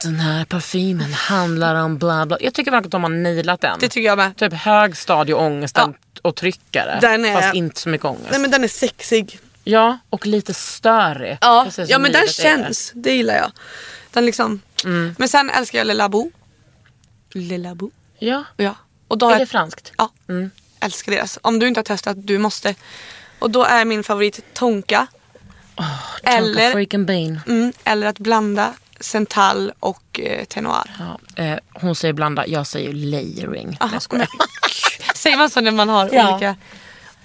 Den 0.03 0.15
här 0.19 0.45
parfymen 0.45 1.13
handlar 1.13 1.75
om 1.75 1.97
bla 1.97 2.25
bla. 2.25 2.37
Jag 2.41 2.53
tycker 2.53 2.71
verkligen 2.71 2.87
att 2.87 2.91
de 2.91 3.03
har 3.03 3.09
nailat 3.09 3.61
den. 3.61 3.79
Det 3.79 3.87
tycker 3.89 4.07
jag 4.07 4.17
med. 4.17 4.37
Typ 4.37 4.53
högstadieångesten 4.53 5.93
och 6.21 6.35
tryckare. 6.35 6.97
Den 7.01 7.25
är- 7.25 7.41
Fast 7.41 7.53
inte 7.55 7.79
så 7.79 7.89
mycket 7.89 8.05
ångest. 8.05 8.27
Nej 8.31 8.39
men 8.39 8.51
den 8.51 8.63
är 8.63 8.67
sexig. 8.67 9.39
Ja, 9.63 9.97
och 10.09 10.25
lite 10.25 10.53
störig. 10.53 11.37
Ja, 11.41 11.67
ja 11.87 11.99
men 11.99 12.11
den 12.11 12.27
känns. 12.27 12.91
Det 12.95 13.11
gillar 13.15 13.35
jag. 13.35 13.51
Den 14.11 14.25
liksom. 14.25 14.61
Mm. 14.85 15.15
Men 15.19 15.27
sen 15.29 15.49
älskar 15.49 15.77
jag 15.77 15.87
Le 15.87 15.93
Labo. 15.93 16.31
Le 17.33 17.57
Labo. 17.57 17.91
Ja, 18.19 18.43
Ja. 18.57 18.75
Och 19.07 19.17
då 19.17 19.29
är 19.29 19.33
det 19.33 19.39
jag, 19.39 19.49
franskt? 19.49 19.91
ja, 19.97 20.09
Mm. 20.29 20.51
älskar 20.79 21.11
deras. 21.11 21.39
Om 21.41 21.59
du 21.59 21.67
inte 21.67 21.79
har 21.79 21.83
testat, 21.85 22.17
du 22.27 22.37
måste. 22.37 22.75
Och 23.39 23.51
då 23.51 23.63
är 23.63 23.85
min 23.85 24.03
favorit 24.03 24.39
Tonka. 24.53 25.07
Eller... 26.23 26.37
eller, 26.49 26.71
Freaking 26.71 27.05
bean. 27.05 27.39
mm, 27.47 27.73
eller 27.83 28.07
att 28.07 28.19
blanda 28.19 28.73
Central 28.99 29.71
och 29.79 30.19
eh, 30.23 30.45
Tenoir. 30.45 30.91
Ja, 30.99 31.43
eh, 31.43 31.59
hon 31.73 31.95
säger 31.95 32.13
blanda, 32.13 32.47
jag 32.47 32.67
säger 32.67 32.93
layering. 32.93 33.77
Aha, 33.79 33.99
jag 34.11 34.27
Säger 35.15 35.37
man 35.37 35.49
så 35.49 35.61
när 35.61 35.71
man 35.71 35.89
har 35.89 36.09
Ja. 36.13 36.31
olika? 36.33 36.55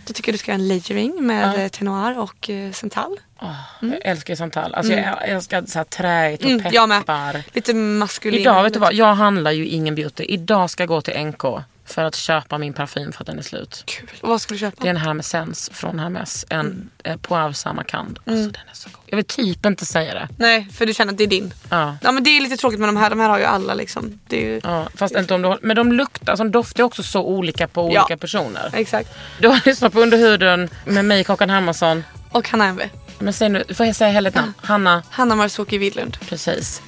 Då 0.06 0.12
tycker 0.12 0.32
jag 0.32 0.34
du 0.34 0.38
ska 0.38 0.52
ha 0.52 0.54
en 0.58 0.68
layering 0.68 1.26
med 1.26 1.62
eh, 1.64 1.68
Tenoir 1.68 2.18
och 2.18 2.50
eh, 2.50 2.72
Central. 2.72 3.20
Åh, 3.42 3.54
Jag 3.80 3.98
älskar 4.02 4.34
Santal. 4.34 4.74
Alltså 4.74 4.92
jag 4.92 5.28
älskar 5.28 5.62
så 5.66 5.78
här 5.78 5.84
träigt 5.84 6.44
och 6.44 6.50
Mm, 6.50 6.66
jag 6.72 6.88
med. 6.88 6.98
peppar. 7.00 7.42
Lite 7.52 7.74
maskulin. 7.74 8.40
Idag, 8.40 8.62
vet 8.62 8.72
du 8.72 8.78
vad? 8.78 8.94
Jag 8.94 9.14
handlar 9.14 9.50
ju 9.50 9.66
ingen 9.66 9.94
beauty. 9.94 10.24
Idag 10.24 10.70
ska 10.70 10.82
jag 10.82 10.88
gå 10.88 11.00
till 11.00 11.18
NK 11.26 11.42
för 11.84 12.04
att 12.04 12.14
köpa 12.14 12.58
min 12.58 12.72
parfym 12.72 13.12
för 13.12 13.22
att 13.22 13.26
den 13.26 13.38
är 13.38 13.42
slut. 13.42 13.82
Kul. 13.86 14.08
Och 14.20 14.28
vad 14.28 14.40
ska 14.40 14.54
du 14.54 14.58
köpa? 14.58 14.76
Det 14.82 14.86
är 14.88 14.90
en 14.90 14.96
Hermesens 14.96 15.70
från 15.72 15.98
Hermes. 15.98 16.46
En 16.50 16.60
Mm. 16.60 16.88
eh, 17.04 17.16
Poivre 17.16 17.54
Samarkand. 17.54 18.18
Alltså 18.18 18.42
den 18.50 18.62
är 18.70 18.74
så 18.74 18.88
god. 18.92 19.00
Jag 19.06 19.16
vill 19.16 19.24
typ 19.24 19.66
inte 19.66 19.86
säga 19.86 20.14
det. 20.14 20.28
Nej, 20.36 20.68
för 20.72 20.86
du 20.86 20.94
känner 20.94 21.12
att 21.12 21.18
det 21.18 21.24
är 21.24 21.28
din. 21.28 21.54
Ja. 21.70 21.96
Ja 22.02 22.12
men 22.12 22.24
det 22.24 22.30
är 22.30 22.40
lite 22.40 22.56
tråkigt 22.56 22.80
med 22.80 22.88
de 22.88 22.96
här. 22.96 23.10
De 23.10 23.20
här 23.20 23.28
har 23.28 23.38
ju 23.38 23.44
alla 23.44 23.74
liksom. 23.74 24.20
Det 24.26 24.36
är 24.44 24.48
ju... 24.50 24.60
Ja, 24.64 24.88
fast 24.94 25.16
inte 25.16 25.34
om 25.34 25.42
du 25.42 25.58
Men 25.62 25.76
de 25.76 25.92
luktar, 25.92 26.32
alltså, 26.32 26.44
de 26.44 26.50
doftar 26.50 26.84
också 26.84 27.02
så 27.02 27.22
olika 27.22 27.68
på 27.68 27.82
olika 27.84 28.04
Ja. 28.08 28.16
personer. 28.16 28.70
Exakt. 28.72 29.10
Du 29.40 29.48
har 29.48 29.60
lyssnat 29.66 29.92
på 29.92 30.00
Under 30.00 30.18
huden 30.18 30.68
med 30.84 31.04
mig, 31.04 31.24
Kakan 31.24 31.50
Hermansson. 31.50 32.04
Och 32.32 32.48
Hanna 32.48 32.64
Enve. 32.64 32.90
Men 33.18 33.32
säg 33.32 33.48
nu, 33.48 33.64
får 33.74 33.86
jag 33.86 33.96
säga 33.96 34.10
hela 34.10 34.30
namn? 34.30 34.54
Hanna, 34.56 35.02
Hanna 35.10 35.36
Marzuki 35.36 35.78
Widlund. 35.78 36.16
precis. 36.28 36.82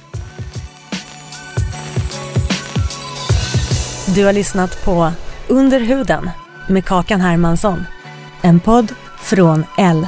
Du 4.15 4.25
har 4.25 4.33
lyssnat 4.33 4.85
på 4.85 5.11
Under 5.47 5.79
huden 5.79 6.29
med 6.69 6.85
Kakan 6.85 7.21
Hermansson. 7.21 7.85
En 8.41 8.59
podd 8.59 8.93
från 9.21 9.65
L. 9.77 10.07